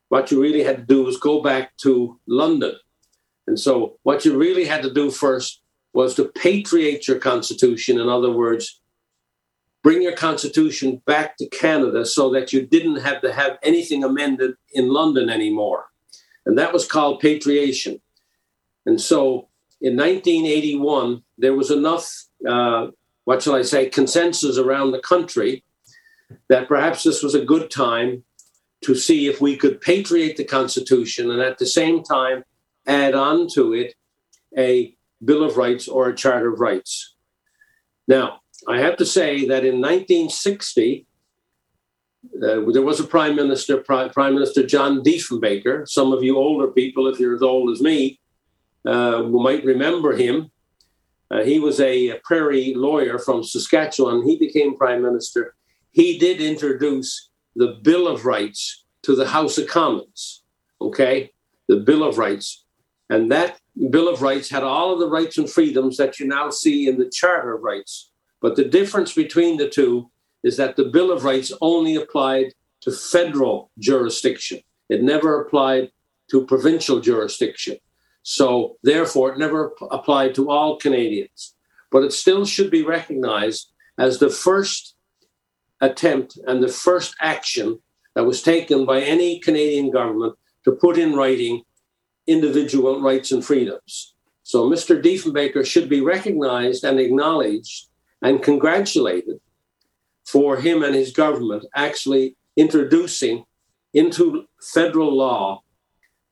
what 0.09 0.31
you 0.31 0.41
really 0.41 0.63
had 0.63 0.77
to 0.77 0.83
do 0.83 1.03
was 1.03 1.17
go 1.17 1.41
back 1.41 1.75
to 1.77 2.19
London. 2.27 2.75
And 3.45 3.59
so, 3.59 3.97
what 4.03 4.25
you 4.25 4.37
really 4.37 4.65
had 4.65 4.83
to 4.83 4.93
do 4.93 5.11
first 5.11 5.61
was 5.93 6.15
to 6.15 6.25
patriate 6.25 7.07
your 7.07 7.19
constitution. 7.19 7.99
In 7.99 8.09
other 8.09 8.31
words, 8.31 8.79
bring 9.83 10.01
your 10.01 10.15
constitution 10.15 11.01
back 11.05 11.37
to 11.37 11.47
Canada 11.47 12.05
so 12.05 12.29
that 12.31 12.51
you 12.51 12.65
didn't 12.65 12.97
have 12.97 13.21
to 13.21 13.33
have 13.33 13.57
anything 13.63 14.03
amended 14.03 14.55
in 14.73 14.89
London 14.89 15.29
anymore. 15.29 15.85
And 16.45 16.57
that 16.57 16.73
was 16.73 16.85
called 16.85 17.19
patriation. 17.19 18.01
And 18.85 18.99
so 18.99 19.47
in 19.81 19.95
1981, 19.95 21.23
there 21.37 21.53
was 21.53 21.71
enough, 21.71 22.25
uh, 22.47 22.87
what 23.25 23.43
shall 23.43 23.55
I 23.55 23.61
say, 23.61 23.89
consensus 23.89 24.57
around 24.57 24.91
the 24.91 24.99
country 24.99 25.63
that 26.49 26.67
perhaps 26.67 27.03
this 27.03 27.23
was 27.23 27.35
a 27.35 27.45
good 27.45 27.69
time 27.69 28.23
to 28.81 28.95
see 28.95 29.27
if 29.27 29.41
we 29.41 29.55
could 29.55 29.81
patriate 29.81 30.37
the 30.37 30.43
Constitution 30.43 31.31
and 31.31 31.41
at 31.41 31.57
the 31.57 31.65
same 31.65 32.03
time 32.03 32.43
add 32.85 33.15
on 33.15 33.47
to 33.53 33.73
it 33.73 33.93
a 34.57 34.95
Bill 35.23 35.43
of 35.43 35.57
Rights 35.57 35.87
or 35.87 36.09
a 36.09 36.15
Charter 36.15 36.53
of 36.53 36.59
Rights. 36.59 37.15
Now, 38.07 38.39
I 38.67 38.79
have 38.79 38.97
to 38.97 39.05
say 39.05 39.47
that 39.47 39.65
in 39.65 39.81
1960, 39.81 41.05
uh, 42.35 42.61
there 42.71 42.81
was 42.81 42.99
a 42.99 43.03
prime 43.03 43.35
minister, 43.35 43.77
prime, 43.77 44.33
Minister 44.33 44.65
John 44.65 45.01
Diefenbaker. 45.01 45.87
Some 45.87 46.13
of 46.13 46.23
you 46.23 46.37
older 46.37 46.67
people, 46.67 47.07
if 47.07 47.19
you're 47.19 47.35
as 47.35 47.41
old 47.41 47.71
as 47.71 47.81
me, 47.81 48.19
uh, 48.85 49.23
might 49.23 49.63
remember 49.63 50.15
him. 50.15 50.51
Uh, 51.29 51.43
he 51.43 51.59
was 51.59 51.79
a, 51.79 52.19
prairie 52.23 52.73
lawyer 52.73 53.19
from 53.19 53.43
Saskatchewan. 53.43 54.25
He 54.25 54.37
became 54.37 54.77
prime 54.77 55.01
minister. 55.01 55.55
He 55.91 56.17
did 56.17 56.41
introduce 56.41 57.26
the 57.57 57.79
Bill 57.81 58.07
of 58.07 58.25
Rights 58.25 58.85
to 59.01 59.15
the 59.15 59.27
House 59.27 59.57
of 59.57 59.67
Commons. 59.67 60.43
Okay, 60.79 61.31
the 61.67 61.77
Bill 61.77 62.03
of 62.03 62.17
Rights, 62.17 62.63
and 63.09 63.31
that 63.31 63.59
Bill 63.89 64.07
of 64.07 64.21
Rights 64.21 64.49
had 64.49 64.63
all 64.63 64.93
of 64.93 64.99
the 64.99 65.09
rights 65.09 65.37
and 65.37 65.49
freedoms 65.49 65.97
that 65.97 66.19
you 66.19 66.27
now 66.27 66.49
see 66.51 66.87
in 66.87 66.99
the 66.99 67.09
Charter 67.09 67.55
of 67.55 67.63
Rights. 67.63 68.11
But 68.41 68.55
the 68.55 68.65
difference 68.65 69.13
between 69.13 69.57
the 69.57 69.67
two 69.67 70.11
is 70.43 70.55
that 70.57 70.75
the 70.75 70.85
Bill 70.85 71.11
of 71.11 71.23
Rights 71.23 71.51
only 71.59 71.95
applied 71.95 72.53
to 72.81 72.91
federal 72.91 73.71
jurisdiction. 73.79 74.59
It 74.87 75.01
never 75.01 75.41
applied 75.41 75.91
to 76.29 76.45
provincial 76.45 76.99
jurisdiction. 76.99 77.77
So, 78.21 78.77
therefore, 78.83 79.33
it 79.33 79.39
never 79.39 79.73
applied 79.89 80.35
to 80.35 80.51
all 80.51 80.77
Canadians. 80.77 81.55
But 81.89 82.03
it 82.03 82.13
still 82.13 82.45
should 82.45 82.69
be 82.69 82.83
recognized 82.83 83.71
as 83.97 84.19
the 84.19 84.29
first 84.29 84.96
attempt 85.81 86.37
and 86.47 86.61
the 86.61 86.67
first 86.67 87.15
action 87.21 87.79
that 88.15 88.25
was 88.25 88.41
taken 88.41 88.85
by 88.85 89.01
any 89.01 89.39
Canadian 89.39 89.91
government 89.91 90.35
to 90.65 90.71
put 90.71 90.97
in 90.97 91.15
writing 91.15 91.63
individual 92.25 93.01
rights 93.01 93.31
and 93.31 93.45
freedoms. 93.45 94.15
So 94.43 94.69
Mr. 94.69 95.01
Diefenbaker 95.01 95.65
should 95.65 95.89
be 95.89 96.01
recognized 96.01 96.83
and 96.83 96.99
acknowledged 96.99 97.89
and 98.21 98.41
congratulated 98.41 99.39
for 100.25 100.57
him 100.57 100.83
and 100.83 100.95
his 100.95 101.11
government 101.11 101.65
actually 101.75 102.35
introducing 102.55 103.45
into 103.93 104.45
federal 104.61 105.15
law 105.15 105.61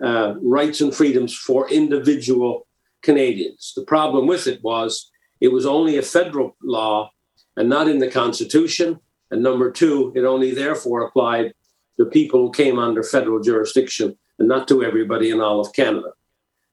uh, 0.03 0.33
rights 0.41 0.81
and 0.81 0.93
freedoms 0.93 1.35
for 1.35 1.69
individual 1.69 2.67
Canadians. 3.01 3.73
The 3.75 3.85
problem 3.85 4.27
with 4.27 4.47
it 4.47 4.61
was 4.63 5.11
it 5.39 5.49
was 5.49 5.65
only 5.65 5.97
a 5.97 6.01
federal 6.01 6.55
law 6.63 7.11
and 7.55 7.69
not 7.69 7.87
in 7.87 7.99
the 7.99 8.09
Constitution. 8.09 8.99
And 9.31 9.41
number 9.41 9.71
two, 9.71 10.11
it 10.15 10.23
only 10.23 10.53
therefore 10.53 11.01
applied 11.01 11.53
to 11.97 12.05
people 12.05 12.41
who 12.41 12.51
came 12.51 12.77
under 12.77 13.03
federal 13.03 13.39
jurisdiction 13.39 14.17
and 14.39 14.47
not 14.47 14.67
to 14.67 14.83
everybody 14.83 15.29
in 15.31 15.41
all 15.41 15.59
of 15.59 15.73
Canada. 15.73 16.11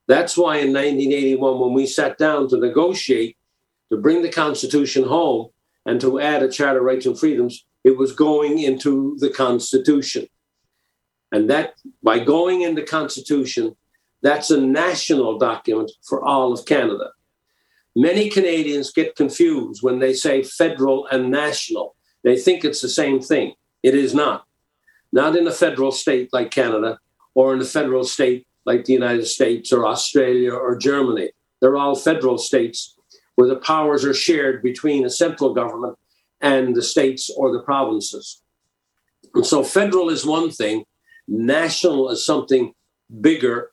That's 0.09 0.37
why 0.37 0.57
in 0.57 0.73
1981, 0.73 1.61
when 1.61 1.73
we 1.73 1.87
sat 1.87 2.19
down 2.19 2.49
to 2.49 2.57
negotiate 2.59 3.37
to 3.91 3.97
bring 3.97 4.23
the 4.23 4.29
Constitution 4.29 5.05
home 5.05 5.51
and 5.87 6.01
to 6.01 6.21
add 6.21 6.43
a 6.43 6.51
Charter 6.51 6.81
of 6.81 6.85
Rights 6.85 7.07
and 7.07 7.19
Freedoms, 7.19 7.65
it 7.85 7.97
was 7.97 8.13
going 8.13 8.59
into 8.59 9.17
the 9.21 9.31
Constitution. 9.31 10.27
And 11.31 11.49
that, 11.51 11.75
by 12.03 12.19
going 12.19 12.63
in 12.63 12.75
the 12.75 12.83
Constitution, 12.83 13.77
that's 14.23 14.51
a 14.51 14.61
national 14.61 15.39
document 15.39 15.91
for 16.03 16.25
all 16.25 16.53
of 16.53 16.67
Canada. 16.67 17.11
Many 17.95 18.31
Canadians 18.31 18.93
get 18.93 19.17
confused 19.17 19.83
when 19.83 19.99
they 19.99 20.15
say 20.15 20.43
federal 20.43 21.07
and 21.09 21.31
national. 21.31 21.95
They 22.23 22.39
think 22.39 22.65
it's 22.65 22.81
the 22.81 22.89
same 22.89 23.21
thing. 23.21 23.55
It 23.83 23.95
is 23.95 24.15
not. 24.15 24.47
Not 25.13 25.37
in 25.37 25.47
a 25.47 25.53
federal 25.53 25.93
state 25.93 26.33
like 26.33 26.51
Canada 26.51 26.99
or 27.35 27.55
in 27.55 27.61
a 27.61 27.65
federal 27.65 28.05
state 28.05 28.47
like 28.65 28.85
the 28.85 28.93
United 28.93 29.27
States 29.27 29.73
or 29.73 29.87
Australia 29.87 30.53
or 30.53 30.77
Germany. 30.77 31.31
They're 31.61 31.77
all 31.77 31.95
federal 31.95 32.39
states 32.39 32.97
where 33.35 33.49
the 33.49 33.57
powers 33.57 34.05
are 34.05 34.15
shared 34.15 34.63
between 34.63 35.05
a 35.05 35.11
central 35.11 35.55
government 35.55 35.99
and 36.41 36.75
the 36.75 36.83
states 36.83 37.31
or 37.37 37.53
the 37.53 37.63
provinces. 37.63 38.43
And 39.35 39.47
so 39.47 39.65
federal 39.65 40.11
is 40.11 40.27
one 40.27 40.51
thing, 40.51 40.85
national 41.27 42.11
is 42.11 42.25
something 42.25 42.75
bigger 43.21 43.71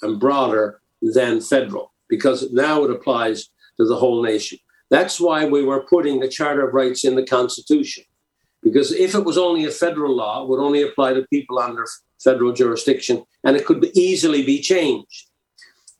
and 0.00 0.18
broader 0.18 0.80
than 1.00 1.40
federal 1.40 1.92
because 2.08 2.50
now 2.52 2.84
it 2.84 2.90
applies 2.90 3.48
to 3.76 3.86
the 3.86 3.96
whole 3.96 4.22
nation. 4.22 4.58
That's 4.92 5.18
why 5.18 5.46
we 5.46 5.64
were 5.64 5.80
putting 5.80 6.20
the 6.20 6.28
Charter 6.28 6.68
of 6.68 6.74
Rights 6.74 7.02
in 7.02 7.14
the 7.14 7.24
Constitution. 7.24 8.04
Because 8.62 8.92
if 8.92 9.14
it 9.14 9.24
was 9.24 9.38
only 9.38 9.64
a 9.64 9.70
federal 9.70 10.14
law, 10.14 10.42
it 10.42 10.50
would 10.50 10.60
only 10.60 10.82
apply 10.82 11.14
to 11.14 11.26
people 11.28 11.58
under 11.58 11.86
federal 12.22 12.52
jurisdiction 12.52 13.24
and 13.42 13.56
it 13.56 13.64
could 13.64 13.82
easily 13.94 14.44
be 14.44 14.60
changed. 14.60 15.30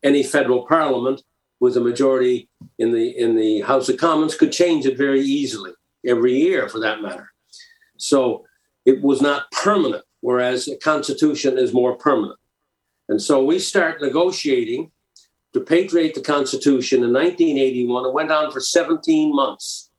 Any 0.02 0.22
federal 0.22 0.66
parliament 0.66 1.22
with 1.58 1.74
a 1.78 1.80
majority 1.80 2.50
in 2.78 2.92
the 2.92 3.08
in 3.16 3.34
the 3.34 3.62
House 3.62 3.88
of 3.88 3.96
Commons 3.96 4.34
could 4.34 4.52
change 4.52 4.84
it 4.84 4.98
very 4.98 5.22
easily 5.22 5.72
every 6.04 6.34
year, 6.34 6.68
for 6.68 6.80
that 6.80 7.00
matter. 7.00 7.32
So 7.96 8.44
it 8.84 9.00
was 9.00 9.22
not 9.22 9.50
permanent, 9.52 10.04
whereas 10.20 10.68
a 10.68 10.76
constitution 10.76 11.56
is 11.56 11.72
more 11.72 11.96
permanent. 11.96 12.38
And 13.08 13.22
so 13.22 13.42
we 13.42 13.58
start 13.58 14.02
negotiating 14.02 14.90
to 15.52 15.60
patriate 15.60 16.14
the 16.14 16.20
Constitution 16.20 17.04
in 17.04 17.12
1981. 17.12 18.06
It 18.06 18.12
went 18.12 18.30
on 18.30 18.50
for 18.50 18.60
17 18.60 19.34
months. 19.34 19.90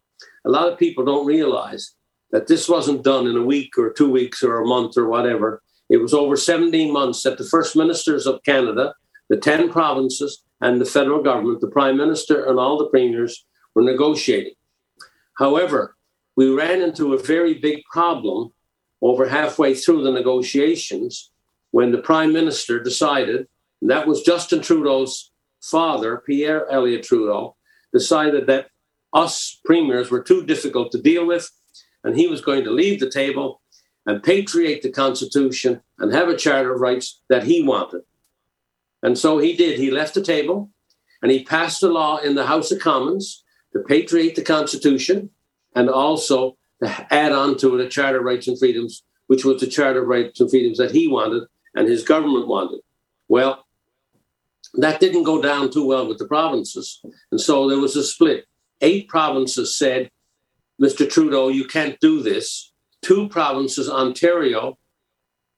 A 0.46 0.50
lot 0.50 0.72
of 0.72 0.80
people 0.80 1.06
don't 1.06 1.26
realize 1.26 1.96
that 2.32 2.48
this 2.48 2.68
wasn't 2.68 3.04
done 3.04 3.28
in 3.28 3.38
a 3.38 3.46
week 3.46 3.78
or 3.78 3.92
two 3.92 4.10
weeks 4.10 4.42
or 4.44 4.60
a 4.60 4.66
month 4.66 4.98
or 4.98 5.08
whatever. 5.08 5.62
It 5.90 5.98
was 5.98 6.14
over 6.14 6.36
17 6.36 6.92
months 6.92 7.24
that 7.24 7.38
the 7.38 7.46
first 7.46 7.76
ministers 7.76 8.26
of 8.26 8.44
Canada, 8.44 8.96
the 9.30 9.38
10 9.38 9.72
provinces, 9.72 10.44
and 10.60 10.82
the 10.82 10.86
federal 10.86 11.22
government, 11.22 11.62
the 11.62 11.68
prime 11.68 11.98
minister, 11.98 12.46
and 12.46 12.58
all 12.58 12.78
the 12.78 12.88
premiers 12.88 13.46
were 13.76 13.84
negotiating. 13.84 14.54
However, 15.38 15.96
we 16.36 16.50
ran 16.50 16.82
into 16.82 17.14
a 17.14 17.22
very 17.22 17.54
big 17.56 17.84
problem 17.92 18.52
over 19.02 19.28
halfway 19.28 19.76
through 19.76 20.04
the 20.04 20.12
negotiations 20.12 21.32
when 21.72 21.92
the 21.92 21.98
prime 21.98 22.32
minister 22.32 22.82
decided, 22.82 23.48
and 23.82 23.90
that 23.90 24.08
was 24.08 24.22
Justin 24.22 24.62
Trudeau's 24.62 25.33
father, 25.64 26.22
Pierre 26.26 26.70
Elliott 26.70 27.04
Trudeau, 27.04 27.56
decided 27.94 28.48
that 28.48 28.68
us 29.14 29.60
premiers 29.64 30.12
were 30.12 30.22
too 30.22 30.46
difficult 30.46 30.92
to 30.92 31.02
deal 31.02 31.26
with, 31.26 31.50
and 32.04 32.16
he 32.16 32.28
was 32.28 32.42
going 32.42 32.64
to 32.64 32.72
leave 32.72 33.00
the 33.00 33.10
table 33.10 33.62
and 34.06 34.24
patriate 34.24 34.82
the 34.82 34.92
Constitution 34.92 35.82
and 36.00 36.14
have 36.14 36.28
a 36.28 36.36
Charter 36.36 36.74
of 36.74 36.82
Rights 36.82 37.22
that 37.30 37.44
he 37.44 37.64
wanted. 37.64 38.02
And 39.02 39.18
so 39.18 39.38
he 39.38 39.56
did. 39.56 39.80
He 39.80 39.92
left 39.92 40.14
the 40.14 40.22
table 40.22 40.70
and 41.22 41.32
he 41.32 41.44
passed 41.44 41.84
a 41.84 41.88
law 41.88 42.18
in 42.18 42.36
the 42.36 42.48
House 42.48 42.72
of 42.72 42.80
Commons 42.80 43.44
to 43.72 43.80
patriate 43.80 44.36
the 44.36 44.42
Constitution 44.42 45.30
and 45.76 45.90
also 45.90 46.58
to 46.82 47.14
add 47.14 47.32
on 47.32 47.58
to 47.58 47.76
it 47.76 47.86
a 47.86 47.90
Charter 47.90 48.20
of 48.20 48.26
Rights 48.26 48.48
and 48.48 48.60
Freedoms, 48.60 49.04
which 49.28 49.46
was 49.46 49.62
the 49.62 49.68
Charter 49.68 50.02
of 50.02 50.08
Rights 50.08 50.40
and 50.42 50.50
Freedoms 50.50 50.78
that 50.80 50.92
he 50.92 51.08
wanted 51.08 51.44
and 51.74 51.88
his 51.88 52.04
government 52.04 52.48
wanted. 52.48 52.82
Well, 53.30 53.66
that 54.76 55.00
didn't 55.00 55.24
go 55.24 55.42
down 55.42 55.70
too 55.72 55.86
well 55.86 56.08
with 56.08 56.18
the 56.18 56.28
provinces. 56.28 57.02
And 57.32 57.40
so 57.40 57.70
there 57.70 57.80
was 57.80 57.96
a 57.96 58.04
split. 58.04 58.46
Eight 58.82 59.08
provinces 59.08 59.78
said, 59.78 60.10
Mr. 60.82 61.10
Trudeau, 61.10 61.50
you 61.50 61.66
can't 61.66 62.00
do 62.00 62.22
this. 62.22 62.72
Two 63.02 63.30
provinces, 63.30 63.90
Ontario 63.90 64.78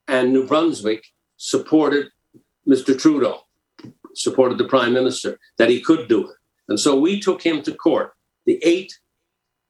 and 0.08 0.34
New 0.34 0.46
Brunswick, 0.46 1.06
supported 1.38 2.08
Mr. 2.68 3.00
Trudeau, 3.00 3.42
supported 4.14 4.58
the 4.58 4.68
prime 4.68 4.94
minister, 4.94 5.40
that 5.58 5.70
he 5.70 5.80
could 5.80 6.08
do 6.08 6.30
it. 6.30 6.36
And 6.68 6.80
so 6.80 7.00
we 7.00 7.20
took 7.20 7.42
him 7.42 7.62
to 7.64 7.74
court. 7.74 8.14
The 8.46 8.60
eight 8.64 9.00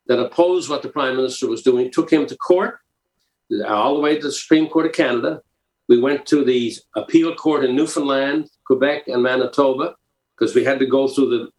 that 0.08 0.20
opposed 0.20 0.70
what 0.70 0.82
the 0.82 0.90
prime 0.90 1.16
minister 1.16 1.48
was 1.48 1.62
doing 1.62 1.92
took 1.92 2.12
him 2.12 2.26
to 2.28 2.38
court, 2.38 2.80
all 3.68 3.96
the 3.96 4.02
way 4.02 4.16
to 4.16 4.22
the 4.22 4.32
Supreme 4.32 4.68
Court 4.68 4.88
of 4.88 4.92
Canada. 4.94 5.42
We 5.88 6.00
went 6.00 6.26
to 6.28 6.44
the 6.44 6.74
appeal 6.96 7.36
court 7.36 7.64
in 7.64 7.76
Newfoundland, 7.76 8.50
Quebec, 8.66 9.08
and 9.08 9.22
Manitoba 9.22 9.96
because 10.38 10.56
we 10.56 10.64
had 10.64 10.80
to 10.80 10.86
go 10.86 11.08
through 11.08 11.30
the 11.30 11.50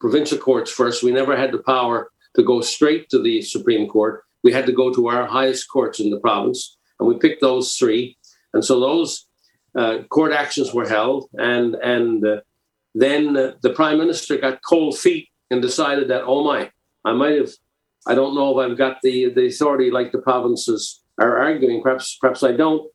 provincial 0.00 0.38
courts 0.38 0.70
first. 0.70 1.02
We 1.02 1.12
never 1.12 1.36
had 1.36 1.52
the 1.52 1.58
power 1.58 2.10
to 2.36 2.42
go 2.42 2.60
straight 2.60 3.08
to 3.10 3.22
the 3.22 3.42
Supreme 3.42 3.88
Court. 3.88 4.22
We 4.42 4.52
had 4.52 4.66
to 4.66 4.72
go 4.72 4.92
to 4.92 5.08
our 5.08 5.26
highest 5.26 5.68
courts 5.68 6.00
in 6.00 6.10
the 6.10 6.20
province, 6.20 6.76
and 6.98 7.08
we 7.08 7.18
picked 7.18 7.40
those 7.40 7.74
three. 7.74 8.16
And 8.52 8.64
so 8.64 8.78
those 8.78 9.26
uh, 9.76 10.02
court 10.10 10.32
actions 10.32 10.72
were 10.72 10.88
held, 10.88 11.28
and 11.34 11.74
and 11.76 12.24
uh, 12.24 12.40
then 12.94 13.36
uh, 13.36 13.52
the 13.62 13.70
prime 13.70 13.98
minister 13.98 14.36
got 14.36 14.60
cold 14.68 14.98
feet 14.98 15.28
and 15.50 15.60
decided 15.60 16.08
that 16.08 16.24
oh 16.24 16.44
my, 16.44 16.70
I 17.04 17.12
might 17.12 17.36
have, 17.36 17.50
I 18.06 18.14
don't 18.14 18.34
know 18.34 18.58
if 18.58 18.70
I've 18.70 18.78
got 18.78 18.98
the 19.02 19.30
the 19.30 19.46
authority 19.46 19.90
like 19.90 20.12
the 20.12 20.18
provinces 20.18 21.02
are 21.18 21.36
arguing. 21.38 21.82
Perhaps 21.82 22.18
perhaps 22.20 22.42
I 22.42 22.52
don't. 22.52 22.90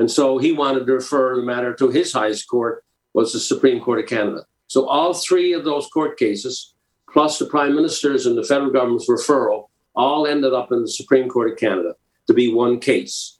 And 0.00 0.10
so 0.10 0.38
he 0.38 0.50
wanted 0.50 0.86
to 0.86 0.94
refer 0.94 1.36
the 1.36 1.42
matter 1.42 1.74
to 1.74 1.90
his 1.90 2.14
highest 2.14 2.48
court, 2.48 2.82
was 3.12 3.34
the 3.34 3.38
Supreme 3.38 3.82
Court 3.82 4.00
of 4.00 4.06
Canada. 4.06 4.46
So 4.66 4.88
all 4.88 5.12
three 5.12 5.52
of 5.52 5.64
those 5.64 5.88
court 5.88 6.18
cases, 6.18 6.72
plus 7.12 7.38
the 7.38 7.44
prime 7.44 7.74
minister's 7.74 8.24
and 8.24 8.34
the 8.34 8.42
federal 8.42 8.70
government's 8.70 9.10
referral, 9.10 9.68
all 9.94 10.26
ended 10.26 10.54
up 10.54 10.72
in 10.72 10.80
the 10.80 10.88
Supreme 10.88 11.28
Court 11.28 11.52
of 11.52 11.58
Canada 11.58 11.96
to 12.28 12.32
be 12.32 12.50
one 12.50 12.80
case. 12.80 13.36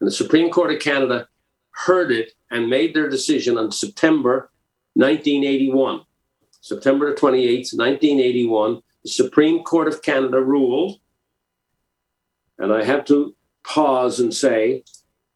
And 0.00 0.08
the 0.08 0.12
Supreme 0.12 0.50
Court 0.50 0.72
of 0.72 0.80
Canada 0.80 1.28
heard 1.70 2.10
it 2.10 2.32
and 2.50 2.68
made 2.68 2.92
their 2.92 3.08
decision 3.08 3.56
on 3.56 3.70
September 3.70 4.50
1981. 4.94 6.00
September 6.60 7.14
28th, 7.14 7.72
1981, 7.72 8.82
the 9.04 9.08
Supreme 9.08 9.62
Court 9.62 9.86
of 9.86 10.02
Canada 10.02 10.40
ruled, 10.40 10.98
and 12.58 12.72
I 12.72 12.82
have 12.82 13.04
to 13.04 13.36
pause 13.62 14.18
and 14.18 14.34
say, 14.34 14.82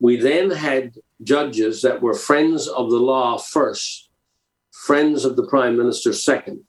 we 0.05 0.17
then 0.17 0.51
had 0.51 0.99
judges 1.23 1.81
that 1.81 2.03
were 2.03 2.13
friends 2.13 2.69
of 2.69 2.91
the 2.91 2.99
law 2.99 3.39
first, 3.39 4.11
friends 4.71 5.25
of 5.25 5.35
the 5.35 5.47
prime 5.47 5.79
minister 5.79 6.13
second. 6.13 6.63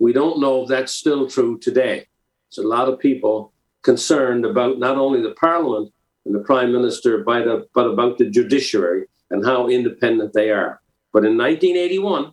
We 0.00 0.12
don't 0.12 0.40
know 0.40 0.62
if 0.62 0.68
that's 0.68 0.92
still 0.92 1.30
true 1.30 1.60
today. 1.60 2.08
There's 2.50 2.64
a 2.64 2.68
lot 2.68 2.88
of 2.88 2.98
people 2.98 3.52
concerned 3.82 4.44
about 4.44 4.80
not 4.80 4.96
only 4.96 5.22
the 5.22 5.36
parliament, 5.46 5.92
and 6.24 6.34
the 6.34 6.40
prime 6.40 6.72
minister, 6.72 7.22
but, 7.22 7.46
uh, 7.46 7.60
but 7.76 7.86
about 7.86 8.18
the 8.18 8.28
judiciary 8.28 9.04
and 9.30 9.46
how 9.46 9.68
independent 9.68 10.32
they 10.32 10.50
are. 10.50 10.80
But 11.12 11.24
in 11.24 11.38
1981, 11.38 12.32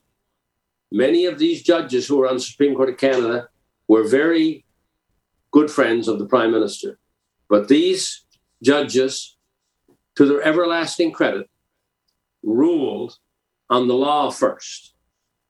many 0.92 1.28
of 1.28 1.38
these 1.38 1.62
judges 1.62 2.08
who 2.08 2.18
were 2.18 2.28
on 2.28 2.38
the 2.38 2.50
Supreme 2.52 2.74
Court 2.74 2.90
of 2.90 2.98
Canada 2.98 3.48
were 3.88 4.08
very 4.08 4.66
good 5.52 5.70
friends 5.70 6.08
of 6.08 6.18
the 6.18 6.26
prime 6.26 6.52
minister. 6.52 6.98
But 7.48 7.68
these 7.68 8.26
judges, 8.64 9.35
to 10.16 10.26
their 10.26 10.42
everlasting 10.42 11.12
credit, 11.12 11.50
ruled 12.44 13.18
on 13.70 13.88
the 13.88 13.94
law 13.94 14.30
first. 14.30 14.94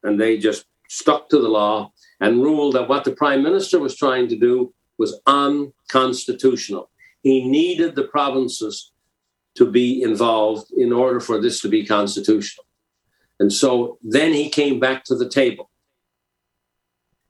And 0.04 0.20
they 0.20 0.38
just 0.38 0.66
stuck 0.88 1.30
to 1.30 1.40
the 1.40 1.50
law 1.50 1.92
and 2.20 2.42
ruled 2.42 2.76
that 2.76 2.88
what 2.88 3.04
the 3.04 3.12
prime 3.12 3.44
minister 3.44 3.80
was 3.80 3.96
trying 3.96 4.28
to 4.30 4.38
do 4.38 4.74
was 4.98 5.20
unconstitutional. 5.28 6.90
He 7.22 7.48
needed 7.48 7.96
the 7.96 8.06
provinces 8.06 8.92
to 9.56 9.70
be 9.70 10.02
involved 10.02 10.72
in 10.76 10.94
order 10.94 11.20
for 11.20 11.42
this 11.42 11.62
to 11.62 11.70
be 11.70 11.86
constitutional. 11.86 12.66
And 13.40 13.52
so 13.52 13.98
then 14.02 14.34
he 14.34 14.50
came 14.50 14.80
back 14.80 15.04
to 15.06 15.16
the 15.16 15.30
table. 15.30 15.70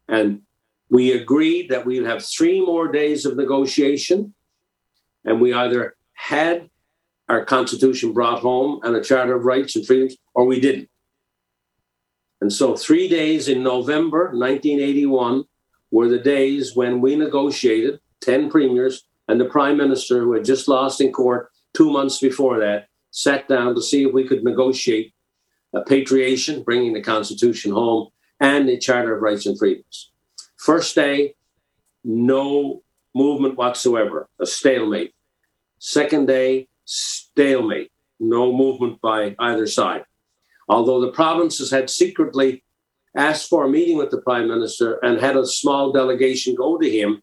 And 0.08 0.41
we 0.89 1.12
agreed 1.13 1.69
that 1.69 1.86
we'd 1.86 2.06
have 2.06 2.24
three 2.24 2.62
more 2.62 2.91
days 2.91 3.26
of 3.26 3.38
negotiation. 3.38 4.34
And 5.24 5.41
we 5.41 5.54
either 5.54 5.95
had 6.13 6.69
our 7.28 7.44
constitution 7.44 8.14
brought 8.14 8.40
home 8.40 8.80
and 8.84 8.96
a 8.96 9.04
charter 9.04 9.36
of 9.36 9.46
rights 9.46 9.76
and 9.76 9.86
freedoms, 9.86 10.16
or 10.34 10.46
we 10.46 10.60
didn't. 10.60 10.90
And 12.42 12.52
so, 12.52 12.76
three 12.76 13.08
days 13.08 13.48
in 13.48 13.64
November 13.64 14.26
1981 14.34 15.46
were 15.92 16.08
the 16.08 16.20
days 16.20 16.76
when 16.76 17.02
we 17.02 17.16
negotiated 17.16 18.00
10 18.22 18.50
premiers 18.50 19.06
and 19.28 19.40
the 19.40 19.46
prime 19.46 19.78
minister, 19.78 20.22
who 20.22 20.34
had 20.34 20.46
just 20.46 20.68
lost 20.68 21.02
in 21.02 21.12
court 21.12 21.50
two 21.74 21.90
months 21.90 22.20
before 22.20 22.60
that, 22.60 22.88
sat 23.12 23.48
down 23.48 23.74
to 23.76 23.82
see 23.82 24.04
if 24.04 24.14
we 24.14 24.28
could 24.28 24.44
negotiate 24.44 25.14
a 25.74 25.82
patriation, 25.82 26.64
bringing 26.64 26.94
the 26.94 27.02
Constitution 27.02 27.72
home, 27.72 28.10
and 28.40 28.70
a 28.70 28.78
Charter 28.78 29.16
of 29.16 29.22
Rights 29.22 29.46
and 29.46 29.58
Freedoms. 29.58 30.12
First 30.58 30.96
day, 30.96 31.36
no 32.04 32.84
movement 33.14 33.58
whatsoever, 33.58 34.30
a 34.40 34.46
stalemate. 34.46 35.14
Second 35.80 36.28
day, 36.28 36.68
stalemate, 36.86 37.91
no 38.19 38.54
movement 38.54 39.02
by 39.02 39.36
either 39.39 39.67
side. 39.67 40.06
Although 40.67 41.02
the 41.02 41.12
provinces 41.12 41.69
had 41.71 41.89
secretly 41.89 42.63
asked 43.15 43.50
for 43.50 43.65
a 43.65 43.69
meeting 43.69 43.98
with 43.98 44.12
the 44.12 44.21
prime 44.21 44.48
minister 44.48 45.00
and 45.04 45.19
had 45.19 45.36
a 45.36 45.45
small 45.45 45.91
delegation 45.91 46.56
go 46.56 46.78
to 46.78 46.89
him 46.89 47.21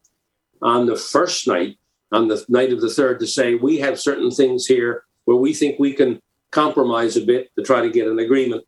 on 0.61 0.87
the 0.87 0.97
first 0.97 1.47
night, 1.47 1.79
on 2.13 2.29
the 2.29 2.45
night 2.49 2.73
of 2.73 2.81
the 2.81 2.91
third, 2.91 3.19
to 3.21 3.27
say, 3.27 3.55
We 3.55 3.79
have 3.79 3.99
certain 3.99 4.31
things 4.31 4.67
here 4.67 5.05
where 5.25 5.37
we 5.37 5.55
think 5.55 5.79
we 5.79 5.93
can 5.93 6.21
compromise 6.51 7.17
a 7.17 7.25
bit 7.25 7.51
to 7.57 7.65
try 7.65 7.81
to 7.81 7.91
get 7.91 8.07
an 8.07 8.19
agreement. 8.19 8.65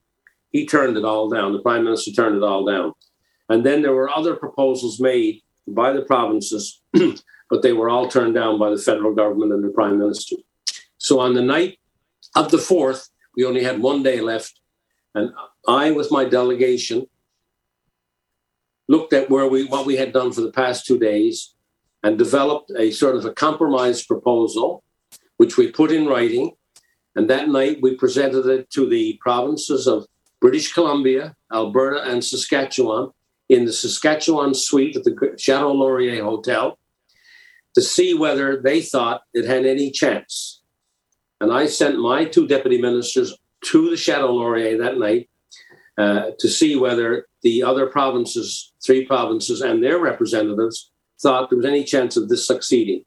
He 0.51 0.67
turned 0.67 0.97
it 0.97 1.05
all 1.05 1.29
down. 1.29 1.53
The 1.53 1.61
prime 1.61 1.85
minister 1.85 2.13
turned 2.13 2.37
it 2.37 2.43
all 2.43 2.65
down. 2.65 2.93
And 3.49 3.65
then 3.65 3.83
there 3.83 3.93
were 3.93 4.09
other 4.09 4.35
proposals 4.35 5.01
made 5.01 5.43
by 5.67 5.93
the 5.93 6.03
provinces, 6.03 6.81
but 7.51 7.63
they 7.63 7.73
were 7.73 7.91
all 7.91 8.09
turned 8.09 8.35
down 8.35 8.59
by 8.59 8.71
the 8.71 8.79
federal 8.79 9.15
government 9.15 9.53
and 9.53 9.65
the 9.65 9.69
prime 9.69 9.99
minister. 9.99 10.37
So 11.05 11.21
on 11.21 11.35
the 11.35 11.43
night 11.43 11.79
of 12.35 12.51
the 12.51 12.57
4th, 12.57 13.11
we 13.37 13.45
only 13.45 13.63
had 13.63 13.83
one 13.83 14.03
day 14.03 14.23
left. 14.23 14.59
And 15.15 15.35
I, 15.69 15.91
with 15.91 16.11
my 16.11 16.25
delegation, 16.25 17.05
looked 18.89 19.13
at 19.13 19.29
where 19.29 19.47
we 19.47 19.67
what 19.67 19.85
we 19.85 19.97
had 19.97 20.15
done 20.15 20.33
for 20.33 20.41
the 20.41 20.51
past 20.51 20.87
two 20.87 20.99
days 20.99 21.55
and 22.03 22.17
developed 22.17 22.73
a 22.79 22.91
sort 22.91 23.17
of 23.17 23.27
a 23.27 23.35
compromise 23.35 24.03
proposal, 24.03 24.83
which 25.37 25.59
we 25.59 25.71
put 25.71 25.93
in 25.93 26.07
writing. 26.07 26.53
And 27.15 27.29
that 27.29 27.51
night 27.51 27.81
we 27.83 27.97
presented 27.97 28.47
it 28.47 28.71
to 28.71 28.89
the 28.89 29.19
provinces 29.21 29.87
of 29.87 30.07
British 30.41 30.73
Columbia, 30.73 31.37
Alberta, 31.53 32.03
and 32.11 32.25
Saskatchewan 32.25 33.11
in 33.51 33.67
the 33.67 33.75
Saskatchewan 33.75 34.55
suite 34.55 34.97
at 34.97 35.05
the 35.05 35.35
Chateau 35.37 35.73
Laurier 35.73 36.25
Hotel 36.25 36.79
to 37.75 37.83
see 37.83 38.15
whether 38.15 38.59
they 38.59 38.81
thought 38.81 39.21
it 39.35 39.45
had 39.45 39.67
any 39.67 39.91
chance. 39.91 40.63
And 41.41 41.53
I 41.53 41.67
sent 41.67 41.99
my 41.99 42.25
two 42.25 42.47
deputy 42.47 42.81
ministers 42.81 43.37
to 43.67 43.91
the 43.91 43.97
Chateau 43.97 44.35
Laurier 44.35 44.79
that 44.79 44.99
night 44.99 45.29
uh, 45.99 46.31
to 46.39 46.49
see 46.49 46.77
whether 46.77 47.27
the 47.43 47.63
other 47.63 47.87
provinces, 47.87 48.73
three 48.85 49.05
provinces, 49.05 49.61
and 49.61 49.83
their 49.83 49.99
representatives 49.99 50.91
thought 51.21 51.51
there 51.51 51.57
was 51.57 51.67
any 51.67 51.85
chance 51.85 52.17
of 52.17 52.29
this 52.29 52.47
succeeding. 52.47 53.05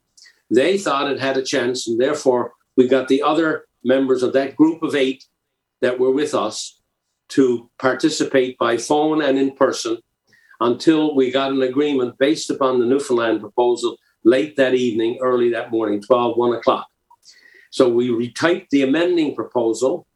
They 0.50 0.78
thought 0.78 1.10
it 1.10 1.20
had 1.20 1.36
a 1.36 1.42
chance, 1.42 1.86
and 1.86 2.00
therefore 2.00 2.52
we 2.76 2.88
got 2.88 3.08
the 3.08 3.22
other 3.22 3.66
members 3.84 4.22
of 4.22 4.32
that 4.32 4.56
group 4.56 4.82
of 4.82 4.94
eight 4.94 5.24
that 5.80 5.98
were 5.98 6.10
with 6.10 6.34
us 6.34 6.80
to 7.28 7.70
participate 7.78 8.58
by 8.58 8.76
phone 8.76 9.22
and 9.22 9.38
in 9.38 9.54
person 9.54 9.98
until 10.60 11.14
we 11.14 11.30
got 11.30 11.52
an 11.52 11.62
agreement 11.62 12.18
based 12.18 12.50
upon 12.50 12.80
the 12.80 12.86
Newfoundland 12.86 13.40
proposal 13.40 13.96
late 14.24 14.56
that 14.56 14.74
evening, 14.74 15.18
early 15.22 15.50
that 15.50 15.70
morning, 15.70 16.02
12, 16.02 16.36
1 16.36 16.56
o'clock. 16.56 16.88
So 17.70 17.88
we 17.88 18.08
retyped 18.08 18.70
the 18.70 18.82
amending 18.82 19.34
proposal 19.34 20.06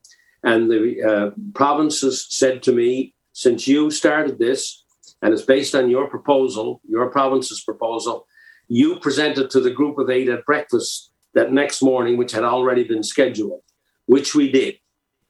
and 0.42 0.70
the 0.70 1.02
uh, 1.02 1.30
provinces 1.54 2.26
said 2.30 2.62
to 2.64 2.72
me, 2.72 3.14
since 3.32 3.66
you 3.66 3.90
started 3.90 4.38
this 4.38 4.84
and 5.22 5.32
it's 5.32 5.42
based 5.42 5.74
on 5.74 5.88
your 5.88 6.08
proposal, 6.08 6.80
your 6.88 7.08
province's 7.10 7.62
proposal, 7.62 8.26
you 8.68 8.98
presented 9.00 9.50
to 9.50 9.60
the 9.60 9.70
group 9.70 9.98
of 9.98 10.10
eight 10.10 10.28
at 10.28 10.44
breakfast 10.44 11.10
that 11.34 11.52
next 11.52 11.82
morning, 11.82 12.16
which 12.16 12.32
had 12.32 12.44
already 12.44 12.84
been 12.84 13.02
scheduled, 13.02 13.62
which 14.06 14.34
we 14.34 14.50
did. 14.50 14.76